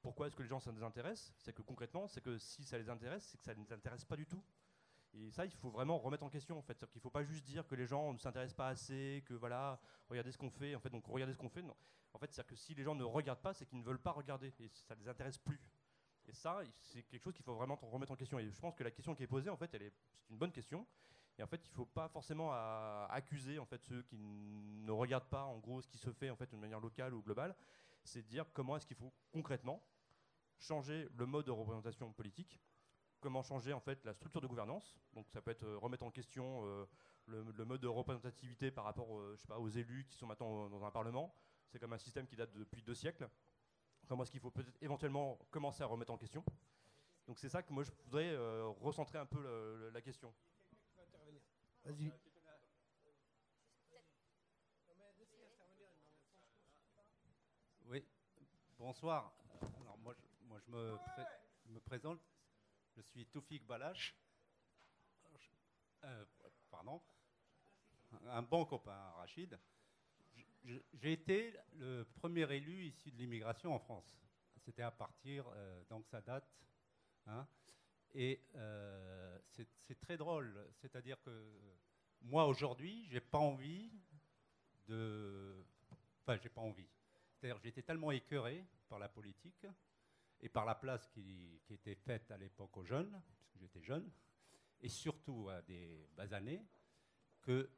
[0.00, 1.32] Pourquoi est-ce que les gens ça les intéresse?
[1.38, 4.04] C'est que concrètement, c'est que si ça les intéresse, c'est que ça ne les intéresse
[4.04, 4.42] pas du tout.
[5.14, 6.74] Et ça, il faut vraiment remettre en question, en fait.
[6.74, 9.34] C'est-à-dire qu'il ne faut pas juste dire que les gens ne s'intéressent pas assez, que
[9.34, 11.62] voilà, regardez ce qu'on fait, en fait, donc regardez ce qu'on fait.
[11.62, 11.76] Non.
[12.14, 14.12] En fait, c'est-à-dire que si les gens ne regardent pas, c'est qu'ils ne veulent pas
[14.12, 15.60] regarder, et ça ne les intéresse plus.
[16.26, 18.38] Et ça, c'est quelque chose qu'il faut vraiment remettre en question.
[18.38, 19.92] Et je pense que la question qui est posée, en fait, elle est,
[20.22, 20.86] c'est une bonne question.
[21.38, 22.52] Et en fait, il ne faut pas forcément
[23.08, 26.36] accuser en fait, ceux qui ne regardent pas, en gros, ce qui se fait en
[26.36, 27.56] fait, de manière locale ou globale.
[28.04, 29.82] C'est de dire comment est-ce qu'il faut concrètement
[30.58, 32.60] changer le mode de représentation politique
[33.22, 34.98] comment changer en fait la structure de gouvernance.
[35.14, 36.84] Donc ça peut être euh, remettre en question euh,
[37.26, 40.26] le, le mode de représentativité par rapport euh, je sais pas, aux élus qui sont
[40.26, 41.34] maintenant dans un parlement.
[41.70, 43.30] C'est comme un système qui date depuis deux siècles.
[44.08, 46.44] Comment est-ce qu'il faut peut-être éventuellement commencer à remettre en question
[47.26, 50.34] Donc c'est ça que moi je voudrais euh, recentrer un peu le- le- la question.
[51.84, 52.12] Vas-y.
[57.86, 58.04] Oui,
[58.78, 59.32] bonsoir.
[59.82, 61.26] Alors moi, je, moi, je me, pré-
[61.66, 62.20] me présente.
[62.96, 64.14] Je suis Toufik Balache.
[66.04, 66.24] Euh,
[66.70, 67.00] pardon.
[68.26, 69.58] Un bon copain, Rachid.
[70.64, 74.16] J'ai été le premier élu issu de l'immigration en France.
[74.64, 76.48] C'était à partir, euh, donc ça date.
[77.26, 77.46] hein.
[78.14, 80.68] et euh, c'est très drôle.
[80.80, 81.60] C'est-à-dire que
[82.20, 83.90] moi, aujourd'hui, j'ai pas envie
[84.86, 85.64] de.
[86.20, 86.88] Enfin, j'ai pas envie.
[87.34, 89.66] C'est-à-dire j'étais tellement écœuré par la politique
[90.42, 94.10] et par la place qui, était faite à l'époque aux jeunes, puisque j'étais jeune,
[94.80, 96.66] et surtout à des bas années,
[97.40, 97.70] que euh,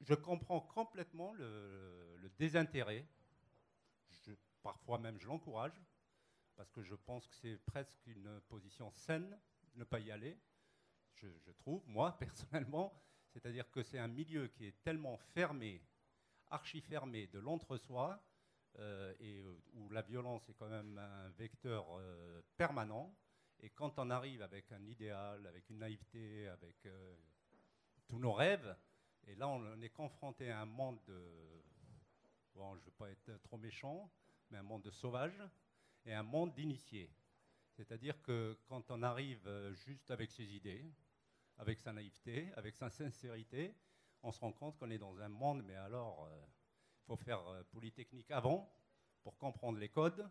[0.00, 3.06] je comprends complètement le, désintérêt.
[4.62, 5.80] Parfois même, je l'encourage,
[6.56, 9.38] parce que je pense que c'est presque une position saine
[9.74, 10.38] de ne pas y aller,
[11.14, 12.92] je, je trouve, moi, personnellement.
[13.32, 15.82] C'est-à-dire que c'est un milieu qui est tellement fermé,
[16.48, 18.22] archi fermé de l'entre-soi,
[18.78, 23.14] et euh, où la violence est quand même un vecteur euh, permanent.
[23.60, 27.16] Et quand on arrive avec un idéal, avec une naïveté, avec euh,
[28.08, 28.76] tous nos rêves,
[29.26, 31.62] et là on, est confronté à un monde de,
[32.54, 34.10] bon, je ne veux pas être trop méchant,
[34.50, 35.42] mais un monde de sauvages
[36.04, 37.10] et un monde d'initiés.
[37.70, 40.92] C'est-à-dire que quand on arrive euh, juste avec ses idées,
[41.58, 43.76] avec sa naïveté, avec sa sincérité,
[44.22, 46.28] on se rend compte qu'on est dans un monde, mais alors,
[47.02, 48.72] il faut faire euh, Polytechnique avant
[49.22, 50.28] pour comprendre les codes,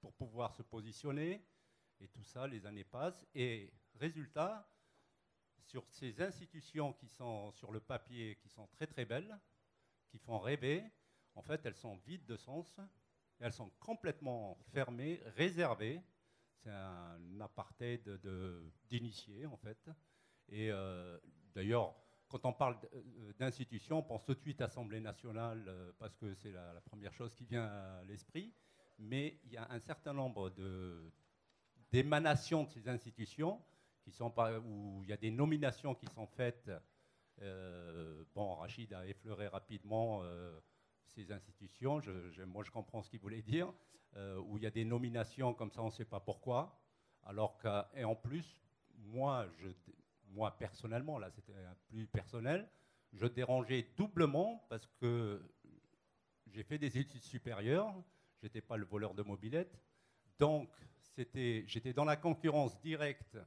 [0.00, 1.44] pour pouvoir se positionner,
[2.00, 4.68] et tout ça, les années passent, et résultat,
[5.62, 9.36] sur ces institutions qui sont sur le papier, qui sont très très belles,
[10.08, 10.84] qui font rêver,
[11.34, 12.78] en fait, elles sont vides de sens,
[13.40, 16.00] elles sont complètement fermées, réservées.
[16.62, 19.90] C'est un apartheid de- d'initiés, en fait.
[20.48, 21.18] Et euh,
[21.54, 21.94] d'ailleurs,
[22.28, 26.34] quand on parle euh, d'institutions, on pense tout de suite Assemblée nationale, euh, parce que
[26.34, 28.52] c'est la, première chose qui vient à l'esprit.
[28.98, 30.50] Mais il y a un certain nombre
[31.92, 33.60] d'émanations de ces institutions
[34.02, 34.32] qui sont
[34.64, 36.70] où il y a des nominations qui sont faites.
[37.42, 40.22] Euh, bon, Rachid a effleuré rapidement
[41.04, 42.00] ces institutions.
[42.46, 43.70] Moi, je comprends ce qu'il voulait dire.
[44.46, 46.80] où il y a des nominations comme ça, on ne sait pas pourquoi.
[47.24, 48.62] Alors que, et en plus,
[48.96, 49.68] moi, je,
[50.36, 51.54] moi personnellement, là, c'était
[51.88, 52.68] plus personnel,
[53.12, 55.42] je dérangeais doublement parce que
[56.46, 57.94] j'ai fait des études supérieures.
[58.42, 59.80] J'étais pas le voleur de mobilette.
[60.38, 60.70] Donc,
[61.16, 63.38] j'étais dans la concurrence directe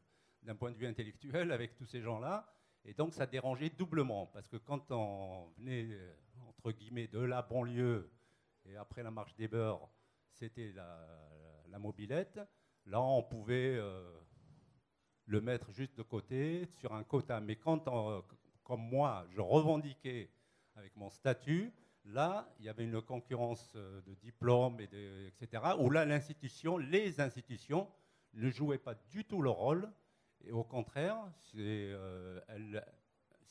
[0.42, 2.52] d'un point de vue intellectuel avec tous ces gens-là.
[2.84, 4.26] Et donc, ça dérangeait doublement.
[4.26, 6.14] Parce que quand on venait, euh,
[6.48, 8.12] entre guillemets, de la banlieue,
[8.66, 9.90] et après la marche des beurs,
[10.32, 11.08] c'était la,
[11.68, 12.40] la mobilette,
[12.86, 14.20] là, on pouvait euh,
[15.30, 17.40] le mettre juste de côté, sur un quota.
[17.40, 17.86] Mais quand,
[18.64, 20.32] comme moi, je revendiquais
[20.76, 21.72] avec mon statut,
[22.06, 27.22] là, il y avait une concurrence euh, de diplômes, et etc., où là, l'institution, les
[27.22, 27.88] institutions
[28.34, 29.88] ne jouaient pas du tout leur rôle,
[30.46, 31.18] et au contraire,
[31.52, 32.40] c'est euh,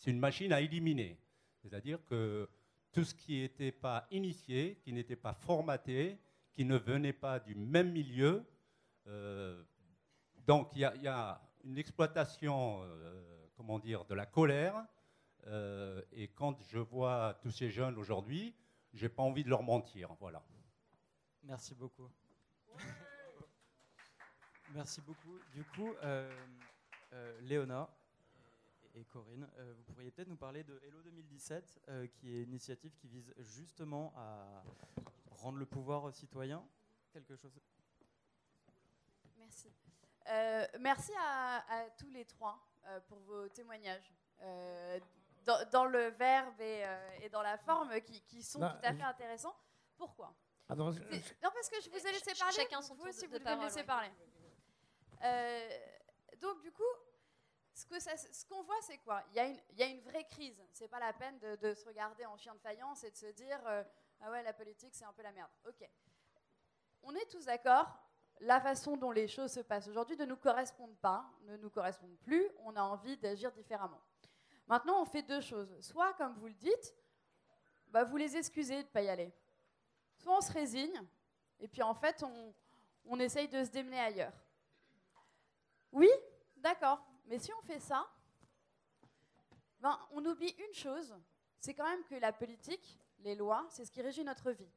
[0.07, 1.17] une machine à éliminer.
[1.63, 2.49] C'est-à-dire que
[2.93, 6.19] tout ce qui n'était pas initié, qui n'était pas formaté,
[6.55, 8.45] qui ne venait pas du même milieu,
[9.07, 9.63] euh,
[10.47, 14.87] donc il y a une exploitation, euh, comment dire, de la colère.
[15.47, 18.55] euh, et quand je vois tous ces jeunes aujourd'hui,
[18.93, 20.15] j'ai pas envie de leur mentir.
[20.19, 20.43] Voilà.
[21.43, 22.11] Merci beaucoup.
[24.71, 25.39] Merci beaucoup.
[25.53, 26.47] Du coup, euh,
[27.13, 27.89] euh, Léona
[28.95, 32.43] et, et Corinne, euh, vous pourriez peut-être nous parler de Hello 2017, euh, qui est
[32.43, 34.65] une initiative qui vise justement à
[35.31, 36.67] rendre le pouvoir aux citoyens.
[37.13, 37.59] Quelque chose?
[39.39, 39.69] Merci.
[40.29, 44.13] Euh, merci à, à tous les trois euh, pour vos témoignages.
[44.43, 45.01] euh,
[45.45, 48.77] dans, dans le verbe et, euh, et dans la forme qui, qui sont Non, tout
[48.83, 49.57] à fait je- intéressants.
[49.97, 50.35] Pourquoi
[50.69, 52.55] Ah non, je- C'est- Non, parce que je vous ai laissé Ch- parler.
[52.55, 53.85] chacun son vous tour aussi, de- vous de parole, me laisser ouais.
[53.87, 54.11] parler.
[55.25, 55.69] Euh,
[56.41, 56.83] donc, du coup,
[57.75, 59.23] ce qu'on voit, c'est quoi?
[59.31, 60.63] Il y, a une, il y a une vraie crise.
[60.73, 63.27] C'est pas la peine de, de se regarder en chien de faïence et de se
[63.27, 63.83] dire euh,
[64.21, 65.51] Ah ouais, la politique, c'est un peu la merde.
[65.67, 65.89] Ok.
[67.05, 67.87] On est tous d'accord,
[68.41, 72.19] la façon dont les choses se passent aujourd'hui ne nous correspondent pas, ne nous correspondent
[72.19, 74.01] plus, on a envie d'agir différemment.
[74.67, 75.75] Maintenant, on fait deux choses.
[75.81, 76.95] Soit, comme vous le dites,
[77.89, 79.33] bah, vous les excusez de ne pas y aller.
[80.17, 81.01] Soit on se résigne,
[81.61, 82.25] et puis en fait,
[83.05, 84.35] on, essaye de se démener ailleurs.
[85.91, 86.11] Oui,
[86.59, 87.01] D'accord.
[87.27, 88.07] Mais si on fait ça,
[89.81, 91.15] ben, on oublie une chose,
[91.61, 94.71] c'est quand même que la politique, les lois, c'est ce qui régit notre vie.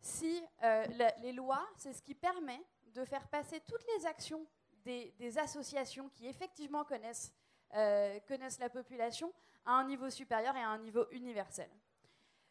[0.00, 0.86] Si euh,
[1.20, 2.62] les lois, c'est ce qui permet
[2.94, 4.46] de faire passer toutes les actions
[4.84, 7.34] des, associations qui effectivement connaissent,
[7.74, 9.32] euh, connaissent la population
[9.64, 11.70] à un niveau supérieur et à un niveau universel.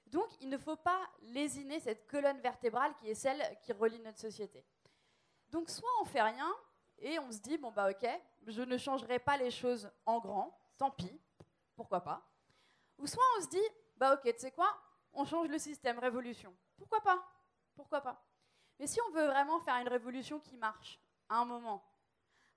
[0.08, 4.20] Donc, il ne faut pas lésiner cette colonne vertébrale qui est celle qui relie notre
[4.20, 4.66] société.
[5.50, 6.52] Donc, soit on fait rien
[7.00, 8.08] et on se dit bon bah ok,
[8.48, 11.20] je ne changerai pas les choses en grand, tant pis,
[11.76, 12.28] pourquoi pas.
[12.98, 14.76] Ou soit on se dit bah ok, tu sais quoi,
[15.14, 16.56] on change le système, révolution.
[16.78, 17.24] Pourquoi pas?
[17.76, 18.29] Pourquoi pas?
[18.80, 21.84] Mais si on veut vraiment faire une révolution qui marche, à un moment,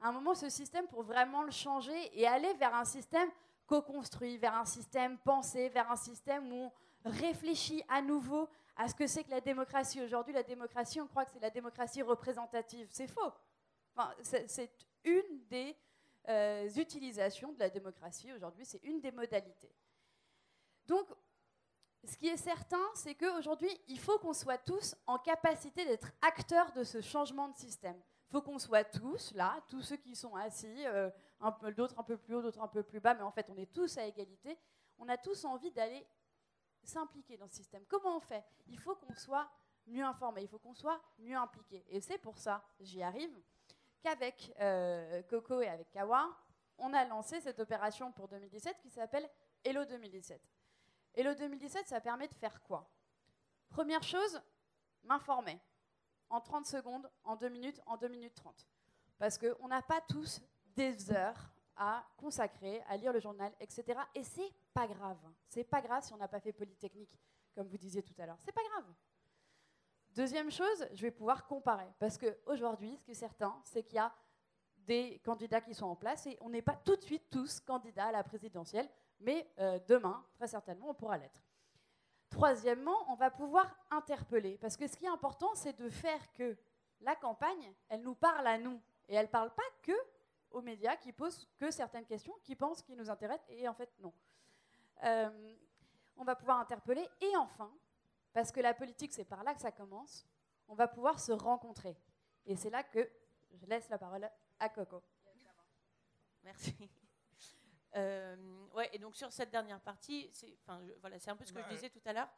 [0.01, 3.31] à un moment, ce système pour vraiment le changer et aller vers un système
[3.67, 6.73] co-construit, vers un système pensé, vers un système où
[7.05, 10.02] on réfléchit à nouveau à ce que c'est que la démocratie.
[10.02, 12.89] Aujourd'hui, la démocratie, on croit que c'est la démocratie représentative.
[12.91, 13.33] C'est faux.
[13.94, 14.70] Enfin, c'est
[15.05, 15.76] une des
[16.28, 19.75] euh, utilisations de la démocratie aujourd'hui, c'est une des modalités.
[20.86, 21.07] Donc,
[22.05, 26.73] ce qui est certain, c'est qu'aujourd'hui, il faut qu'on soit tous en capacité d'être acteurs
[26.73, 27.97] de ce changement de système.
[28.29, 31.11] Il faut qu'on soit tous là, tous ceux qui sont assis, euh,
[31.77, 33.73] d'autres un peu plus haut, d'autres un peu plus bas, mais en fait, on est
[33.73, 34.59] tous à égalité.
[34.99, 36.07] On a tous envie d'aller
[36.83, 37.85] s'impliquer dans ce système.
[37.87, 38.45] Comment on fait?
[38.67, 39.49] Il faut qu'on soit
[39.87, 41.85] mieux informé, il faut qu'on soit mieux impliqué.
[41.89, 43.37] Et c'est pour ça, j'y arrive,
[44.03, 46.29] qu'avec euh, Coco et avec Kawa,
[46.79, 49.29] on a lancé cette opération pour 2017 qui s'appelle
[49.65, 50.41] Hello 2017.
[51.15, 52.91] Hello 2017, ça permet de faire quoi?
[53.68, 54.41] Première chose,
[55.02, 55.60] m'informer.
[56.31, 58.66] En 30 secondes, en 2 minutes, en 2 minutes 30.
[59.18, 60.41] Parce qu'on n'a pas tous
[60.74, 64.00] des heures à consacrer à lire le journal, etc.
[64.15, 65.18] Et c'est pas grave.
[65.49, 67.15] C'est pas grave si on n'a pas fait Polytechnique,
[67.55, 68.39] comme vous disiez tout à l'heure.
[68.42, 68.86] C'est pas grave.
[70.15, 71.92] Deuxième chose, je vais pouvoir comparer.
[71.99, 74.15] Parce qu'aujourd'hui, ce qui est certain, c'est qu'il y a
[74.78, 78.07] des candidats qui sont en place et on n'est pas tout de suite tous candidats
[78.07, 78.89] à la présidentielle,
[79.23, 81.42] mais euh, demain, très certainement, on pourra l'être.
[82.28, 84.59] Troisièmement, on va pouvoir interpeller.
[84.59, 86.57] Parce que ce qui est important, c'est de faire que
[87.01, 88.81] la campagne, elle nous parle à nous.
[89.09, 89.92] Et elle ne parle pas que
[90.51, 93.91] aux médias qui posent que certaines questions, qui pensent qu'ils nous intéressent, et en fait,
[94.01, 94.12] non.
[95.05, 95.55] Euh,
[96.17, 97.09] on va pouvoir interpeller.
[97.20, 97.73] Et enfin,
[98.33, 100.26] parce que la politique, c'est par là que ça commence,
[100.68, 101.97] on va pouvoir se rencontrer.
[102.47, 103.09] Et c'est là que
[103.52, 104.28] je laisse la parole
[104.59, 105.02] à Coco.
[106.42, 106.75] Merci.
[107.97, 108.37] Euh,
[108.75, 110.57] ouais, et donc sur cette dernière partie, c'est
[111.01, 112.29] voilà, un peu ce que je disais tout à l'heure.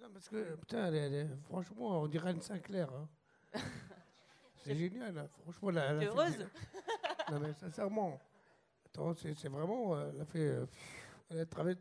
[0.00, 2.90] Non, parce que, putain, elle elle franchement, on dirait Anne Sinclair.
[2.92, 3.08] hein.
[4.56, 5.28] C'est génial, hein.
[5.42, 5.70] franchement.
[5.70, 6.46] la- fait heureuse
[7.30, 8.18] Non, mais sincèrement.
[8.86, 9.94] Attends, c'est vraiment.
[9.96, 10.38] euh, Elle a fait.
[10.46, 11.03] euh, pff,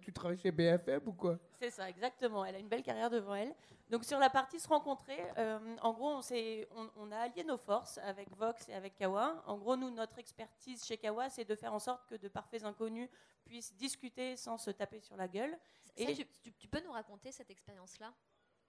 [0.01, 1.37] tu travailles chez BFM ou quoi?
[1.59, 2.43] C'est ça, exactement.
[2.45, 3.53] Elle a une belle carrière devant elle.
[3.89, 7.43] Donc sur la partie se rencontrer, euh, en gros, on, s'est- on, on a allié
[7.43, 9.43] nos forces avec Vox et avec Kawa.
[9.45, 12.63] En gros, nous, notre expertise chez Kawa, c'est de faire en sorte que de parfaits
[12.63, 13.09] inconnus
[13.45, 15.55] puissent discuter sans se taper sur la gueule.
[15.97, 18.11] Ça, tu, tu- tu peux nous raconter cette expérience-là?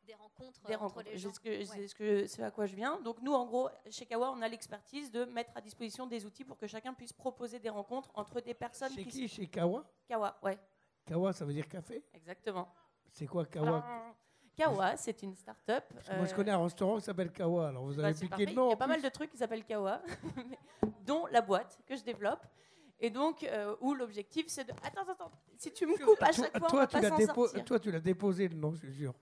[0.07, 1.07] Des rencontres des euh, entre rencontres.
[1.10, 3.00] les gens C'est ce, que- c'est ce que- ce à quoi je viens.
[3.00, 6.44] Donc nous, en gros, chez Kawa, on a l'expertise de mettre à disposition des outils
[6.44, 9.10] pour que chacun puisse proposer des rencontres entre des personnes Chez qui...
[9.10, 9.84] qui Chez Kawa?
[10.07, 10.58] Kawa, ouais,
[11.07, 12.02] Kawa, ça veut dire café?
[12.12, 12.68] Exactement.
[13.10, 13.68] C'est quoi Kawa?
[13.68, 13.84] Alors,
[14.57, 15.84] Kawa, c'est une start-up.
[15.89, 17.68] Que Moi, je euh, connais un restaurant qui s'appelle Kawa.
[17.68, 18.66] Alors, vous Bah, avez piqué le nom.
[18.68, 20.00] Il y a pas mal de trucs qui s'appellent Kawa,
[21.07, 22.44] dont la boîte que je développe.
[23.00, 24.73] Et donc, euh, où l'objectif, c'est de.
[24.83, 27.10] Attends, attends, si tu me coupes à Toi- chaque fois, on toi, va tu pas
[27.10, 27.65] dépo- sortir.
[27.65, 29.12] toi, tu l'as déposé le nom, je suis sûr.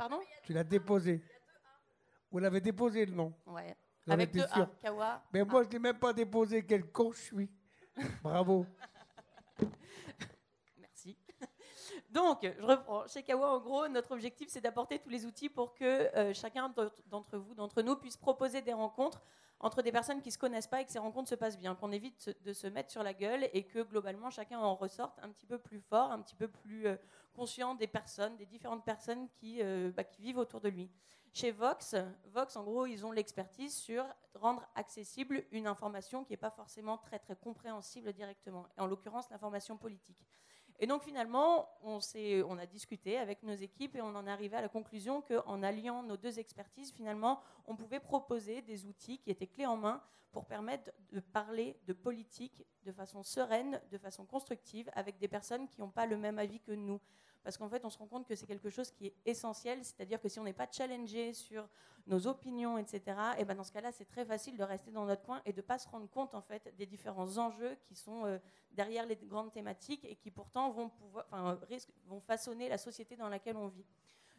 [0.00, 1.22] Pardon Tu l'as déposé.
[2.30, 3.34] Vous l'avez déposé le nom.
[3.44, 3.76] Ouais.
[4.08, 5.22] Avec deux A, sûr Kawa.
[5.30, 6.64] Mais moi, je ne l'ai même pas déposé.
[6.64, 7.50] Quel con je suis.
[8.22, 8.64] Bravo.
[10.78, 11.18] Merci.
[12.08, 13.06] Donc, je reprends.
[13.08, 16.72] Chez Kawa, en gros, notre objectif, c'est d'apporter tous les outils pour que euh, chacun
[17.10, 19.20] d'entre vous, d'entre nous, puisse proposer des rencontres
[19.60, 21.74] entre des personnes qui ne se connaissent pas et que ces rencontres se passent bien,
[21.74, 25.28] qu'on évite de se mettre sur la gueule et que globalement, chacun en ressorte un
[25.30, 26.96] petit peu plus fort, un petit peu plus euh,
[27.34, 30.90] conscient des personnes, des différentes personnes qui, euh, bah, qui vivent autour de lui.
[31.32, 31.94] Chez Vox,
[32.26, 36.98] Vox, en gros, ils ont l'expertise sur rendre accessible une information qui n'est pas forcément
[36.98, 40.26] très, très compréhensible directement, et en l'occurrence l'information politique.
[40.82, 41.98] Et donc finalement, on,
[42.58, 46.02] a discuté avec nos équipes et on en est arrivé à la conclusion qu'en alliant
[46.02, 50.02] nos deux expertises, finalement, on pouvait proposer des outils qui étaient clés en main
[50.32, 55.68] pour permettre de parler de politique de façon sereine, de façon constructive, avec des personnes
[55.68, 56.98] qui n'ont pas le même avis que nous.
[57.42, 60.20] Parce qu'en fait, on se rend compte que c'est quelque chose qui est essentiel, c'est-à-dire
[60.20, 61.68] que si on n'est pas challengé sur
[62.06, 63.02] nos opinions, etc.,
[63.38, 65.58] et ben dans ce cas-là, c'est très facile de rester dans notre coin et de
[65.58, 68.38] ne pas se rendre compte en fait des différents enjeux qui sont euh,
[68.72, 71.26] derrière les grandes thématiques et qui pourtant vont, pouvoir,
[71.68, 73.86] risquent- vont façonner la société dans laquelle on vit.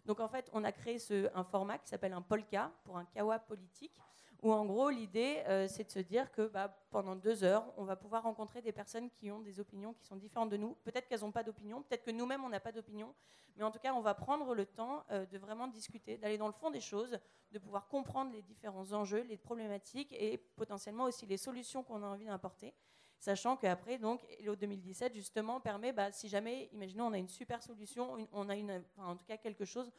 [0.06, 3.06] Donc en fait, on a créé ce, un format qui s'appelle un polka pour un
[3.06, 3.96] kawa politique,
[4.42, 7.84] où en gros l'idée euh, c'est de se dire que bah, pendant deux heures, on
[7.84, 10.76] va pouvoir rencontrer des personnes qui ont des opinions qui sont différentes de nous.
[10.84, 13.14] Peut-être qu'elles n'ont pas d'opinion, peut-être que nous-mêmes on n'a pas d'opinion,
[13.56, 16.48] mais en tout cas on va prendre le temps euh, de vraiment discuter, d'aller dans
[16.48, 17.20] le fond des choses,
[17.52, 22.08] de pouvoir comprendre les différents enjeux, les problématiques et potentiellement aussi les solutions qu'on a
[22.08, 22.74] envie d'apporter.
[23.22, 27.62] Sachant qu'après, donc, Hello 2017, justement, permet, bah, si jamais, imaginons, on a une super
[27.62, 29.92] solution, on a une, en tout cas quelque chose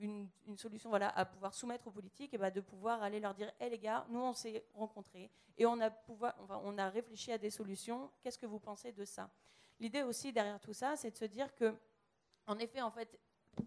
[0.00, 3.34] une, une solution voilà, à pouvoir soumettre aux politiques, et bah, de pouvoir aller leur
[3.34, 6.88] dire Hé les gars, nous on s'est rencontrés et on a, pouvoir, enfin, on a
[6.88, 9.30] réfléchi à des solutions, qu'est-ce que vous pensez de ça?
[9.78, 11.74] L'idée aussi derrière tout ça, c'est de se dire que,
[12.46, 13.18] en effet, en fait,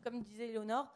[0.04, 0.88] comme disait Léonore,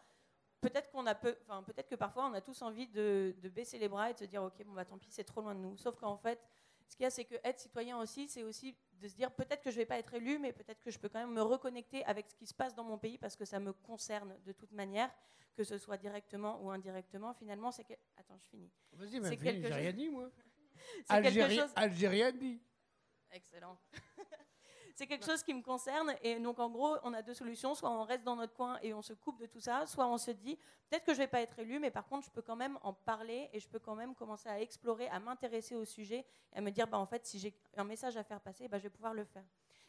[0.61, 3.88] peut-être qu'on a peu, peut-être que parfois on a tous envie de, de baisser les
[3.88, 5.77] bras et de se dire ok bon bah tant pis c'est trop loin de nous.
[5.77, 6.42] Sauf qu'en fait,
[6.88, 9.62] ce qu'il y a c'est que être citoyen aussi, c'est aussi de se dire peut-être
[9.62, 12.04] que je vais pas être élu, mais peut-être que je peux quand même me reconnecter
[12.06, 14.72] avec ce qui se passe dans mon pays parce que ça me concerne de toute
[14.72, 15.14] manière,
[15.56, 17.34] que ce soit directement ou indirectement.
[17.34, 18.72] Finalement, c'est que attends, je finis.
[18.94, 20.32] Vas-y, mais C'est quelque chose- rien dit, moi.
[21.10, 21.72] Algérie- chose.
[21.76, 22.62] Algérien dit.
[23.32, 23.78] Excellent.
[24.98, 26.16] C'est quelque chose qui me concerne.
[26.24, 27.76] Et donc, en gros, on a deux solutions.
[27.76, 30.17] Soit on reste dans notre coin et on se coupe de tout ça, soit on
[30.17, 30.56] se dit,
[30.90, 32.80] peut-être que je ne vais pas être élu, mais par contre, je peux quand même
[32.82, 36.58] en parler et je peux quand même commencer à explorer, à m'intéresser au sujet et
[36.58, 38.84] à me dire, bah, en fait, si j'ai un message à faire passer, bah, je
[38.84, 39.45] vais pouvoir le faire.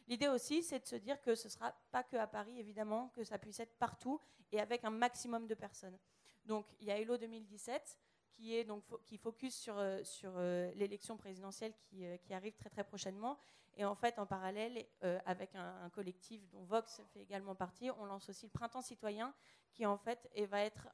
[0.07, 3.07] L'idée aussi, c'est de se dire que ce ne sera pas que à Paris, évidemment,
[3.15, 4.19] que ça puisse être partout
[4.51, 5.97] et avec un maximum de personnes.
[6.45, 7.97] Donc, il y a Hello 2017
[8.31, 12.55] qui, est donc, qui focus sur, euh, sur euh, l'élection présidentielle qui, euh, qui arrive
[12.55, 13.37] très très prochainement.
[13.75, 14.85] Et en fait, en parallèle,
[15.25, 19.33] avec un, collectif dont Vox fait également partie, on lance aussi le Printemps citoyen,
[19.71, 20.89] qui en fait et va être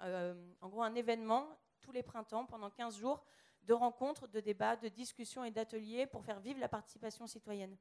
[0.61, 1.47] en gros un événement
[1.81, 3.23] tous les printemps pendant 15 jours
[3.63, 7.75] de rencontres, de débats, de discussions et d'ateliers pour faire vivre la participation citoyenne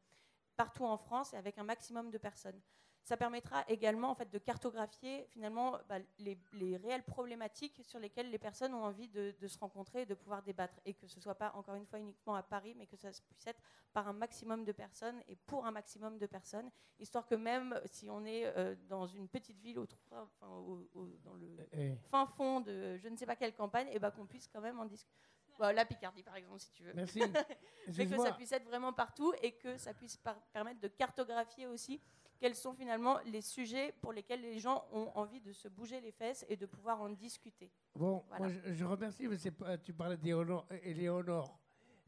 [0.56, 2.60] partout en France et avec un maximum de personnes.
[3.06, 8.30] Ça permettra également en fait, de cartographier finalement bah, les, les réelles problématiques sur lesquelles
[8.30, 10.80] les personnes ont envie de, de se rencontrer et de pouvoir débattre.
[10.86, 13.10] Et que ce ne soit pas encore une fois uniquement à Paris, mais que ça
[13.28, 13.60] puisse être
[13.92, 18.08] par un maximum de personnes et pour un maximum de personnes, histoire que même si
[18.08, 21.94] on est euh, dans une petite ville au, trois- enfin, au- au- dans le Eh.
[22.10, 24.80] fin fond de je ne sais pas quelle campagne, et bah, qu'on puisse quand même
[24.80, 25.14] en discuter.
[25.60, 26.94] la Picardie, par exemple, si tu veux.
[26.94, 27.20] Merci.
[27.98, 30.18] Mais que ça puisse être vraiment partout et que ça puisse
[30.54, 32.00] permettre de cartographier aussi
[32.44, 36.12] quels sont finalement les sujets pour lesquels les gens ont envie de se bouger les
[36.12, 37.72] fesses et de pouvoir en discuter.
[37.94, 38.48] Bon, Voilà.
[38.48, 40.66] moi je, je remercie, mais c'est pas, tu parlais d'Éléonore.
[40.82, 41.58] Éléonore.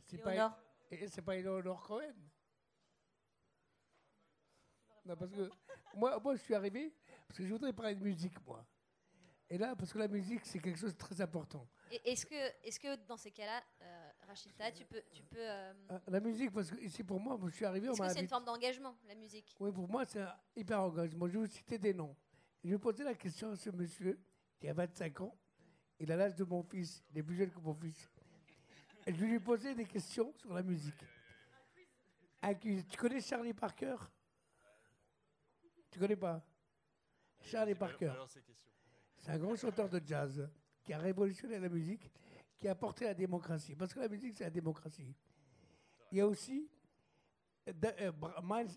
[0.05, 0.55] C'est pas,
[0.91, 2.13] c'est pas Éléonore Cohen.
[5.07, 5.49] Non, parce que
[5.95, 6.93] moi, moi, je suis arrivé
[7.27, 8.63] parce que je voudrais parler de musique, moi.
[9.49, 11.67] Et là, parce que la musique, c'est quelque chose de très important.
[11.91, 15.03] Et Est-ce que, est que dans ces cas-là, euh, Rachida, tu peux.
[15.13, 18.01] Tu peux euh, Euh, La musique, parce que ici, pour moi, je suis arrivé, Est-ce
[18.01, 19.55] que c'est une forme d'engagement, la musique?
[19.61, 21.27] Oui, pour moi, c'est un hyper engagement.
[21.29, 22.15] Je vais vous citer des noms.
[22.65, 24.19] Je vais poser la question à ce monsieur
[24.59, 25.37] qui a 25 ans.
[26.01, 27.03] Il a l'âge de mon fils.
[27.11, 28.11] Il est plus jeune que mon fils.
[29.07, 31.05] Et je vais lui poser des questions sur la musique.
[32.43, 32.85] Un quiz.
[32.89, 33.97] Tu connais Charlie Parker?
[35.91, 36.45] Tu connais pas?
[37.41, 38.13] Charlie Parker.
[39.19, 40.49] C'est un grand chanteur de jazz
[40.85, 42.11] qui a révolutionné la musique,
[42.59, 43.75] qui a apporté la démocratie.
[43.75, 45.15] Parce que la musique, c'est la démocratie.
[46.11, 46.69] Il y a aussi
[47.69, 48.13] euh,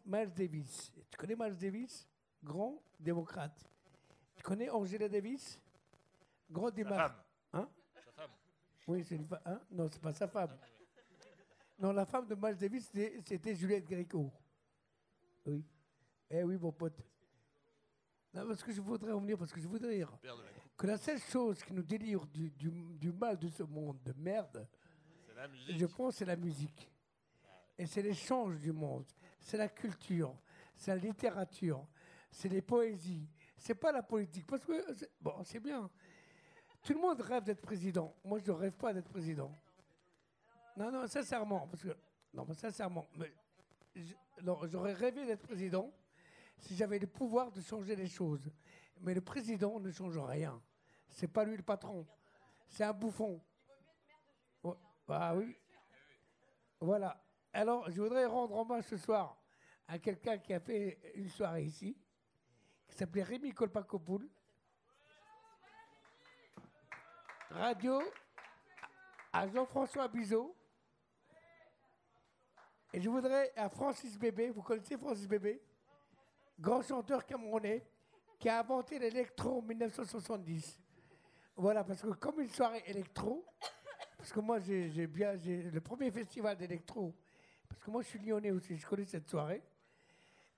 [0.06, 0.92] Miles, Davis.
[1.10, 2.08] Tu connais Miles Davis?
[2.44, 3.58] Grand démocrate.
[4.36, 5.60] Tu connais Angela Davis?
[6.50, 7.14] Grand démocrate.
[7.54, 7.70] Hein?
[7.94, 8.32] Sa femme.
[8.88, 9.42] Oui, c'est une femme.
[9.46, 9.62] Hein?
[9.72, 10.58] Non, c'est pas sa femme.
[11.78, 14.32] Non, la femme de Miles Davis, c'était- c'était Juliette Gréco.
[15.46, 15.64] Oui.
[16.30, 17.00] Eh oui, mon pote.
[18.34, 20.12] Non, parce que je voudrais revenir, parce que je voudrais dire
[20.80, 24.14] Que la seule chose qui nous délivre du, du- du mal de ce monde de
[24.14, 24.66] merde,
[25.36, 25.46] la
[25.78, 26.90] je pense, c'est la musique.
[27.78, 29.06] Et c'est l'échange du monde.
[29.42, 30.34] C'est la culture.
[30.78, 31.86] C'est la littérature.
[32.32, 33.28] C'est les poésies.
[33.58, 34.48] C'est pas la politique.
[34.48, 34.72] Parce que,
[35.20, 35.90] bon, c'est bien.
[36.82, 38.16] Tout le monde rêve d'être président.
[38.24, 39.54] Moi, je ne rêve pas d'être président.
[40.78, 41.68] Non, non, sincèrement.
[41.68, 41.98] Parce que,
[42.34, 43.06] non, mais sincèrement.
[43.18, 43.34] Mais,
[44.72, 45.92] j'aurais rêvé d'être président
[46.58, 48.50] si j'avais le pouvoir de changer les choses.
[49.02, 50.62] Mais le président ne change rien.
[51.10, 52.08] C'est pas lui le patron.
[52.68, 53.42] C'est un bouffon.
[55.08, 55.56] Bah oui.
[56.80, 57.22] Voilà.
[57.52, 59.36] Alors, je voudrais rendre hommage ce soir
[59.88, 61.98] à quelqu'un qui a fait une soirée ici,
[62.88, 64.30] qui s'appelait Rémi Kolpakopoul.
[67.50, 68.00] Radio
[69.34, 70.56] à Jean-François Bizot.
[72.94, 75.62] Et je voudrais à Francis Bébé, vous connaissez Francis Bébé?
[76.60, 77.86] Grand chanteur camerounais
[78.38, 80.80] qui a inventé l'électro en 1970.
[81.60, 83.46] Voilà, parce que comme une soirée électro,
[84.18, 87.14] parce que moi j'ai bien, le premier festival d'électro,
[87.68, 89.62] parce que moi je suis lyonnais aussi, je connais cette soirée.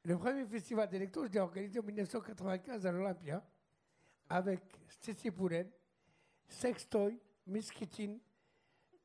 [0.03, 3.43] Le premier festival d'électro, je l'ai organisé en 1995 à l'Olympia,
[4.29, 5.67] avec Stécie Poulen,
[6.47, 8.17] Sextoy, Miss Kittin,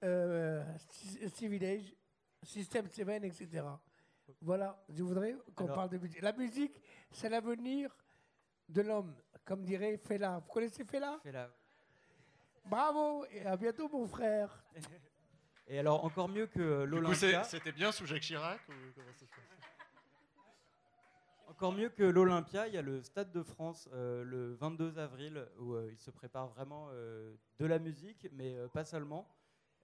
[0.05, 1.95] euh, Ci- Civilage,
[2.43, 3.65] System 7, etc.
[4.43, 6.21] Voilà, je voudrais qu'on parle de musique.
[6.21, 6.79] La musique,
[7.11, 7.97] c'est l'avenir
[8.69, 9.15] de l'homme,
[9.47, 10.41] comme dirait Fela.
[10.41, 11.19] Vous connaissez Fela?
[11.23, 11.51] Fela.
[12.67, 14.63] Bravo et à bientôt, mon frère.
[15.69, 17.43] Et alors, encore mieux que l'Olympia.
[17.43, 19.43] c'était bien sous Jacques Chirac ou comment ça se passe?
[21.49, 25.45] Encore mieux que l'Olympia, il y a le Stade de France euh, le 22 avril
[25.59, 29.29] où euh, il se prépare vraiment euh, de la musique, mais euh, pas seulement.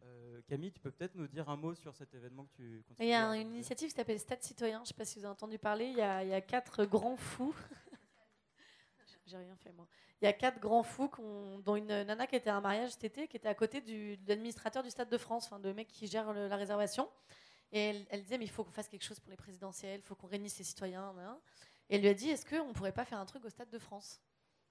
[0.05, 3.09] Euh, Camille, tu peux peut-être nous dire un mot sur cet événement que tu Il
[3.09, 5.33] y a une initiative qui s'appelle Stade Citoyen, je ne sais pas si vous avez
[5.33, 7.55] entendu parler, il y a, il y a quatre grands fous.
[9.27, 9.89] J'ai rien fait moi.
[10.23, 11.10] Il y a quatre grands fous
[11.65, 14.17] dont une nana qui était à un mariage cet été, qui était à côté du,
[14.18, 17.09] de l'administrateur du Stade de France, enfin de mec qui gère le- la réservation.
[17.73, 20.15] Et elle, disait mais il faut qu'on fasse quelque chose pour les présidentielles, il faut
[20.15, 21.12] qu'on réunisse les citoyens.
[21.89, 23.70] Et elle lui a dit est-ce qu'on ne pourrait pas faire un truc au Stade
[23.70, 24.20] de France?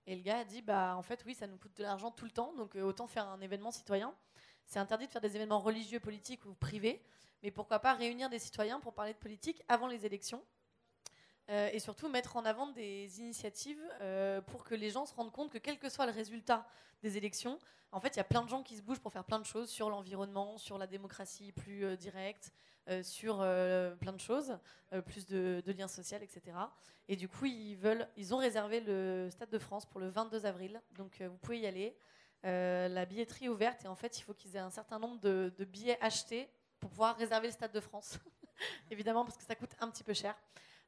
[0.07, 2.25] Et le gars a dit bah en fait oui ça nous coûte de l'argent tout
[2.25, 4.15] le temps, donc euh, autant faire un événement citoyen.
[4.65, 7.03] C'est interdit de faire des événements religieux, politiques ou privés,
[7.43, 10.41] mais pourquoi pas réunir des citoyens pour parler de politique avant les élections?
[11.51, 15.33] Euh, et surtout mettre en avant des initiatives euh, pour que les gens se rendent
[15.33, 16.65] compte que quel que soit le résultat
[17.03, 17.59] des élections,
[17.91, 19.45] en fait, il y a plein de gens qui se bougent pour faire plein de
[19.45, 22.53] choses sur l'environnement, sur la démocratie plus euh, directe,
[23.03, 24.57] sur plein de choses,
[25.05, 26.57] plus de, liens sociaux, etc.
[27.07, 30.45] Et du coup, ils, veulent, ils ont réservé le Stade de France pour le 22
[30.45, 31.95] avril, donc vous pouvez y aller.
[32.43, 35.63] La billetterie est ouverte et en fait, il faut qu'ils aient un certain nombre de
[35.63, 36.49] billets achetés
[36.79, 38.17] pour pouvoir réserver le Stade de France.
[38.91, 40.35] Évidemment, parce que ça coûte un petit peu cher.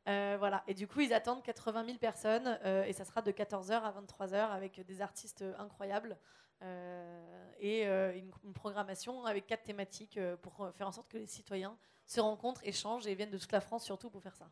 [0.08, 0.64] Euh, voilà.
[0.68, 3.92] Et du coup, ils attendent 80 000 personnes euh, et ça sera de 14h à
[4.02, 6.18] 23h avec des artistes incroyables
[6.62, 11.18] euh, et euh, une, une programmation avec quatre thématiques euh, pour faire en sorte que
[11.18, 14.52] les citoyens se rencontrent, échangent et viennent de toute la France surtout pour faire ça.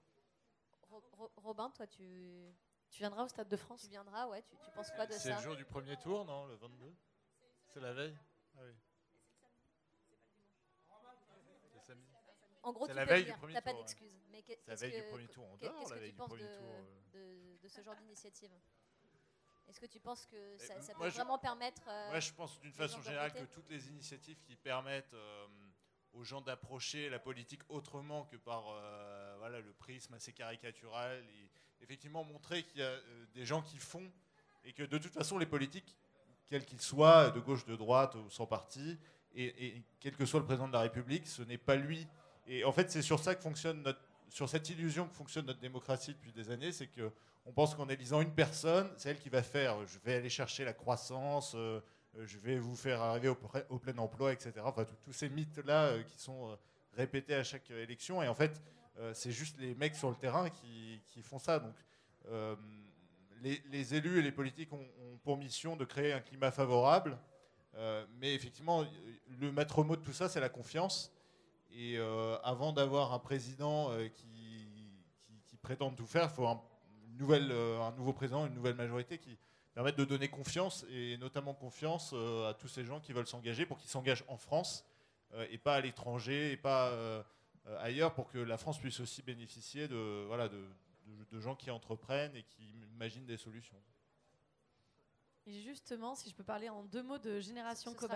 [0.89, 2.53] Ro- Ro- Robin, toi, tu.
[2.89, 3.83] Tu viendras au Stade de France?
[3.83, 4.41] Tu viendras, ouais.
[4.41, 5.35] Tu, tu penses quoi de C'est ça?
[5.37, 6.93] le jour du premier tour, non Le 22
[7.73, 8.17] C'est la veille?
[8.57, 8.73] Ah oui.
[11.73, 12.07] C'est samedi.
[12.63, 12.93] En gros, tu
[13.53, 13.85] t'as pas tour, ouais.
[14.65, 16.17] C'est la veille que- du premier tour, on dort Qu'est-ce la que veille tu du
[16.17, 17.11] penses premier de, tour, euh.
[17.57, 18.51] de, de ce genre d'initiative?
[19.67, 21.81] Est-ce que tu penses que ça, ça peut je- vraiment permettre.
[21.87, 25.47] euh, Moi, je pense d'une façon générale que toutes les initiatives qui permettent euh,
[26.13, 31.49] aux gens d'approcher la politique autrement que par euh, voilà, le prisme assez caricatural, et
[31.83, 32.95] effectivement montrer qu'il y a
[33.33, 34.11] des gens qui font
[34.65, 35.95] et que de toute façon les politiques,
[36.47, 38.99] quels qu'ils soient, de gauche, de droite ou sans parti,
[39.33, 42.05] et, et quel que soit le président de la République, ce n'est pas lui.
[42.53, 45.61] Et en fait, c'est sur ça que fonctionne notre, sur cette illusion que fonctionne notre
[45.61, 47.09] démocratie depuis des années, c'est que
[47.45, 49.77] on pense qu'en élisant une personne, c'est elle qui va faire.
[49.87, 51.79] Je vais aller chercher la croissance, euh,
[52.19, 54.51] je vais vous faire arriver au, plein emploi, etc.
[54.65, 56.55] Enfin, tous ces mythes-là euh, qui sont euh,
[56.97, 58.21] répétés à chaque élection.
[58.21, 58.61] Et en fait,
[59.13, 61.59] c'est juste les mecs sur le terrain qui, font ça.
[61.59, 61.73] Donc,
[63.41, 67.17] les, élus et les politiques ont, ont pour mission de créer un climat favorable.
[68.19, 68.85] Mais effectivement,
[69.39, 71.11] le maître mot de tout ça, c'est la confiance.
[71.73, 74.67] Et euh, avant d'avoir un président euh, qui,
[75.25, 76.61] qui, qui prétende tout faire, il faut un,
[77.07, 79.37] une nouvelle, euh, un nouveau président, une nouvelle majorité qui
[79.73, 83.65] permette de donner confiance, et notamment confiance euh, à tous ces gens qui veulent s'engager,
[83.65, 84.85] pour qu'ils s'engagent en France
[85.33, 87.23] euh, et pas à l'étranger et pas euh,
[87.79, 91.71] ailleurs, pour que la France puisse aussi bénéficier de, voilà, de, de- de gens qui
[91.71, 93.77] entreprennent et qui imaginent des solutions.
[95.47, 98.07] Et justement, si je peux parler en deux mots de génération Ce sera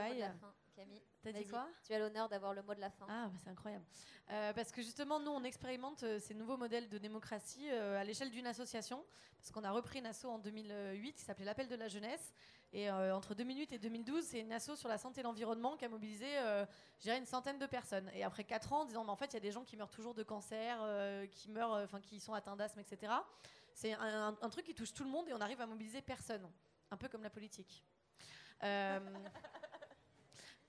[0.75, 1.01] Camille.
[1.23, 3.05] T'as dit quoi Tu as l'honneur d'avoir le mot de la fin.
[3.09, 3.85] Ah, bah, c'est incroyable.
[4.31, 8.03] Euh, parce que justement, nous, on expérimente euh, ces nouveaux modèles de démocratie euh, à
[8.03, 9.03] l'échelle d'une association.
[9.39, 12.33] Parce qu'on a repris une asso en 2008 qui s'appelait l'Appel de la jeunesse.
[12.73, 15.89] Et entre 2008 et 2012, c'est une asso sur la santé et l'environnement qui a
[15.89, 16.25] mobilisé,
[16.97, 18.09] je dirais, une centaine de personnes.
[18.13, 19.77] Et après 4 ans, en disant, mais en fait, il y a des gens qui
[19.77, 20.77] meurent toujours de cancer,
[21.31, 23.13] qui meurent, enfin, qui sont atteints d'asthme, etc.
[23.73, 26.01] C'est un, un- un truc qui touche tout le monde et on arrive à mobiliser
[26.01, 26.45] personne.
[26.91, 27.85] Un peu comme la politique.
[28.63, 28.99] Euh,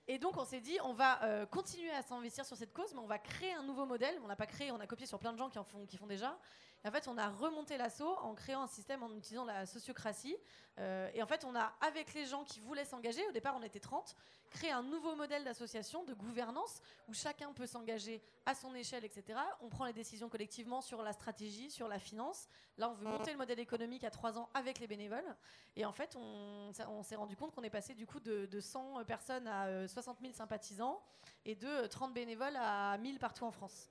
[0.09, 3.01] et donc on s'est dit, on va euh, continuer à s'investir sur cette cause, mais
[3.01, 4.17] on va créer un nouveau modèle.
[4.23, 6.07] On l'a pas créé, on a copié sur plein de gens qui en qui font
[6.07, 6.39] déjà.
[6.87, 10.37] Et en fait, on a remonté l'assaut en créant un système en utilisant la sociocratie.
[10.79, 13.63] Euh, et en fait, on a, avec les gens qui voulaient s'engager, au départ on
[13.65, 14.15] était 30,
[14.51, 19.37] créé un nouveau modèle d'association, de gouvernance, où chacun peut s'engager à son échelle, etc.
[19.63, 22.47] On prend les décisions collectivement sur la stratégie, sur la finance.
[22.79, 25.35] Là, on veut monter le modèle économique à 3 ans avec les bénévoles.
[25.75, 26.71] Et en fait, on,
[27.03, 30.19] s'est- rendu compte qu'on est passé du coup de, de 100 personnes à euh, 60
[30.21, 31.03] 000 sympathisants
[31.45, 33.89] et de euh, 30 bénévoles à 1000 partout en France.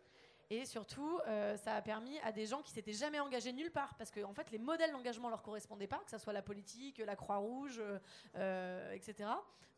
[0.50, 3.96] Et surtout, euh, ça a permis à des gens qui s'étaient jamais engagés nulle part,
[3.96, 7.00] parce que en fait, les modèles d'engagement leur correspondaient pas, que ce soit la politique,
[7.00, 8.00] la Croix-Rouge, euh,
[8.36, 9.30] euh, etc.,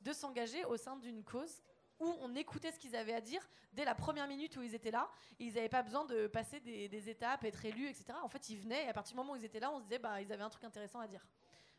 [0.01, 1.63] de s'engager au sein d'une cause
[1.99, 3.41] où on écoutait ce qu'ils avaient à dire
[3.73, 5.09] dès la première minute où ils étaient là.
[5.39, 8.13] Ils n'avaient pas besoin de passer des, étapes, être élus, etc.
[8.21, 9.83] En fait, ils venaient et à partir du moment où ils étaient là, on se
[9.85, 11.25] disait bah ils avaient un truc intéressant à dire.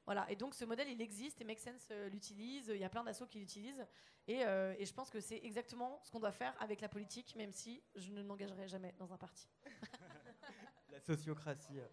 [0.08, 0.24] Voilà.
[0.30, 2.68] Et donc ce modèle, il existe et Make Sense euh, l'utilise.
[2.68, 3.86] Il y a plein d'assauts qui l'utilisent.
[4.26, 7.36] Et, euh, et je pense que c'est exactement ce qu'on doit faire avec la politique,
[7.36, 9.50] même si je ne m'engagerai jamais dans un parti.
[10.90, 11.86] La sociocratie, euh,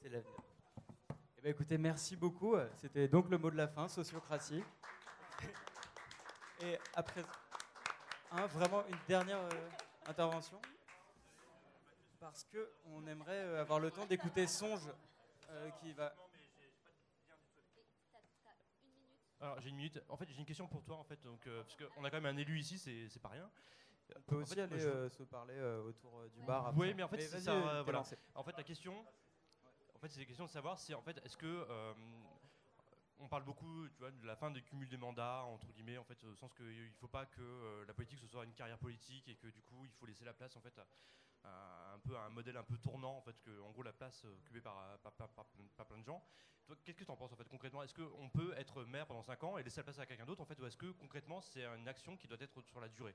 [0.00, 0.34] c'est l'avenir.
[1.36, 2.56] Eh ben, écoutez, merci beaucoup.
[2.80, 4.64] C'était donc le mot de la fin, sociocratie.
[6.62, 7.22] Et après,
[8.32, 9.46] hein, vraiment une dernière
[10.06, 10.58] intervention
[12.18, 14.88] Parce que on aimerait avoir le temps d'écouter Songe
[15.82, 16.14] qui va.
[19.40, 20.02] Alors j'ai une minute.
[20.08, 22.20] En fait, j'ai une question pour toi en fait, donc euh, parce qu'on a quand
[22.20, 23.50] même un élu ici, c'est c'est pas rien.
[24.16, 26.72] On peut En aussi fait, aller je- euh, se parler euh, autour euh, du bar.
[26.76, 27.82] Oui, mais en fait, c'est ça.
[27.82, 28.02] voilà.
[28.34, 29.06] En fait, la question,
[29.94, 31.66] en fait, c'est la question de savoir si, en fait, est-ce que
[33.20, 36.04] on parle beaucoup, tu vois, de la fin des cumuls des mandats entre guillemets, en
[36.04, 39.26] fait, au sens qu'il ne faut pas que la politique ce soit une carrière politique
[39.28, 40.86] et que du coup, il faut laisser la place, en fait, à,
[41.44, 44.32] un peu un modèle un peu tournant, en fait, que en gros la place euh,
[44.38, 46.22] occupée par, par, par- par plein- par plein de gens.
[46.84, 47.82] Qu'est-ce que tu en penses en fait concrètement?
[47.82, 50.42] Est-ce qu'on peut être maire pendant 5 ans et laisser la place à quelqu'un d'autre,
[50.42, 53.14] en fait, ou est-ce que concrètement c'est une action qui doit être sur la durée?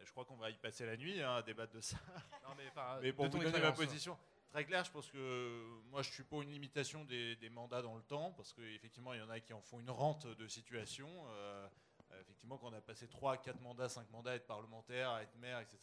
[0.00, 1.96] Je crois qu'on va y passer la nuit hein, à débattre de ça.
[2.42, 3.76] Non, mais, enfin, mais pour vous donner ma expérience.
[3.78, 4.18] position,
[4.50, 7.80] très clair, je pense que euh, moi je suis pour une limitation des, des mandats
[7.80, 10.46] dans le temps, parce qu'effectivement il y en a qui en font une rente de
[10.48, 11.08] situation.
[11.28, 11.68] Euh,
[12.10, 15.22] euh, effectivement, quand on a passé 3, 4 mandats, 5 mandats, à être parlementaire, à
[15.22, 15.78] être maire, etc.,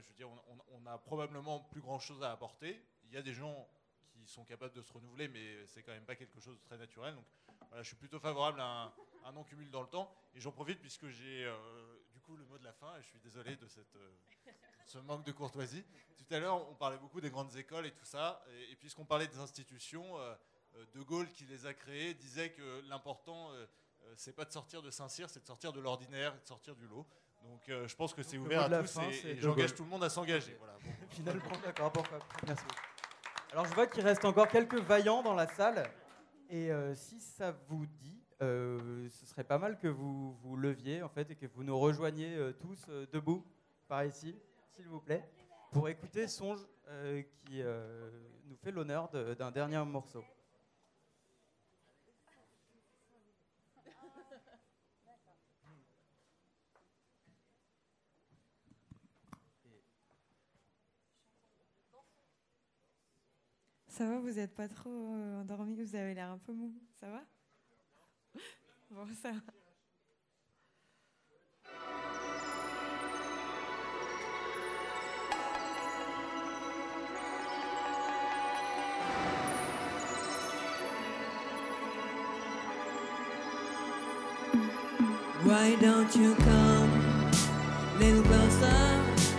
[0.00, 2.80] je veux dire, on, a probablement plus grand chose à apporter.
[3.06, 3.68] Il y a des gens
[4.10, 6.78] qui sont capables de se renouveler, mais c'est quand même pas quelque chose de très
[6.78, 7.14] naturel.
[7.14, 7.24] Donc
[7.68, 10.14] voilà, je suis plutôt favorable à un, non-cumul dans le temps.
[10.34, 11.54] Et j'en profite puisque j'ai euh,
[12.12, 14.10] du coup le mot de la fin, et je suis désolé de euh,
[14.86, 15.84] ce manque de courtoisie.
[16.16, 18.44] Tout à l'heure, on parlait beaucoup des grandes écoles et tout ça.
[18.70, 20.34] Et, puisqu'on parlait des institutions, euh,
[20.92, 23.52] De Gaulle, qui les a créées, disait que l'important,
[24.16, 27.06] c'est pas de sortir de Saint-Cyr, c'est de sortir de l'ordinaire, de sortir du lot.
[27.44, 30.04] Donc euh, je pense que c'est ouvert à tous fin, et, j'engage tout le monde
[30.04, 30.56] à s'engager.
[30.58, 30.74] Voilà.
[30.82, 30.90] Bon.
[31.10, 32.64] Finalement, d'accord, pourquoi Merci.
[33.52, 35.84] Alors, je vois qu'il reste encore quelques vaillants dans la salle.
[36.50, 41.02] Et euh, si ça vous dit, euh, ce serait pas mal que vous vous leviez
[41.02, 43.44] en fait et que vous nous rejoigniez euh, tous euh, debout
[43.86, 44.36] par ici,
[44.72, 45.24] s'il vous plaît,
[45.70, 48.10] pour écouter Songe euh, qui euh,
[48.46, 50.24] nous fait l'honneur de- d'un dernier morceau.
[63.96, 66.72] Ça va, vous n'êtes pas trop euh, endormi, vous avez l'air un peu mou.
[66.98, 67.22] Ça va?
[68.90, 69.38] Bon, ça va.
[85.44, 86.90] Why don't you come?
[88.00, 88.66] Little closer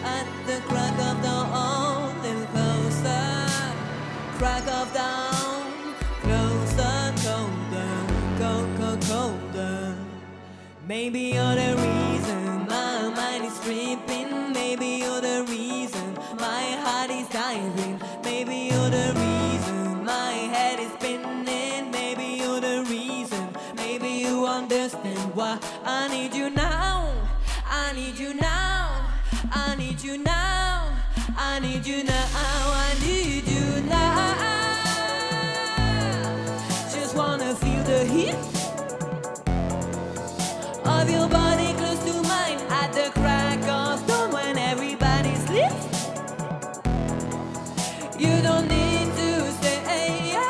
[0.06, 1.65] at the crack of dawn,
[4.46, 7.94] crack of dawn, closer, colder,
[8.40, 9.96] cold, cold, colder.
[10.88, 14.54] Maybe you're the reason my mind is tripping.
[14.54, 16.08] Maybe you're the reason
[16.38, 18.00] my heart is diving.
[18.24, 21.90] Maybe you're the reason my head is spinning.
[21.90, 23.48] Maybe you're the reason.
[23.76, 27.12] Maybe you understand why I need you now.
[27.66, 29.10] I need you now.
[29.52, 30.96] I need you now.
[31.36, 32.28] I need you now.
[32.86, 33.25] I need
[40.88, 46.10] of your body close to mine at the crack of dawn when everybody sleeps.
[48.20, 50.42] You don't need to say anything.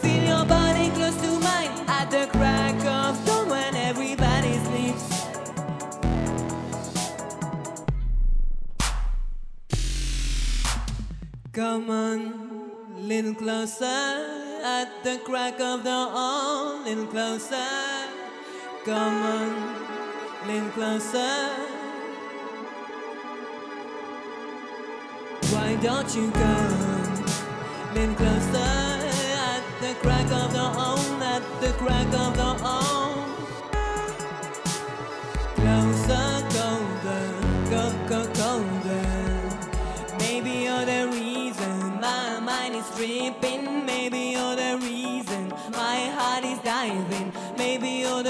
[0.00, 5.26] Feel your body close to mine at the crack of dawn when everybody sleeps.
[11.52, 17.56] Come on, little closer at the crack of the dawn, little closer.
[18.84, 19.52] Come on,
[20.48, 21.38] little closer.
[25.52, 27.24] Why don't you come,
[27.94, 28.85] little closer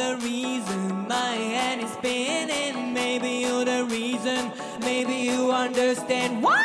[0.06, 2.92] the reason my head is spinning.
[2.92, 4.52] Maybe you're the reason.
[4.80, 6.64] Maybe you understand why.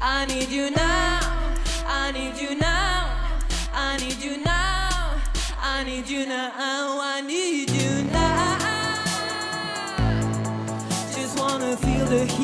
[0.00, 1.20] I need you now.
[1.86, 3.00] I need you now.
[3.72, 5.20] I need you now.
[5.60, 6.52] I need you now.
[6.56, 8.58] Oh, I need you now.
[11.16, 12.43] Just wanna feel the heat.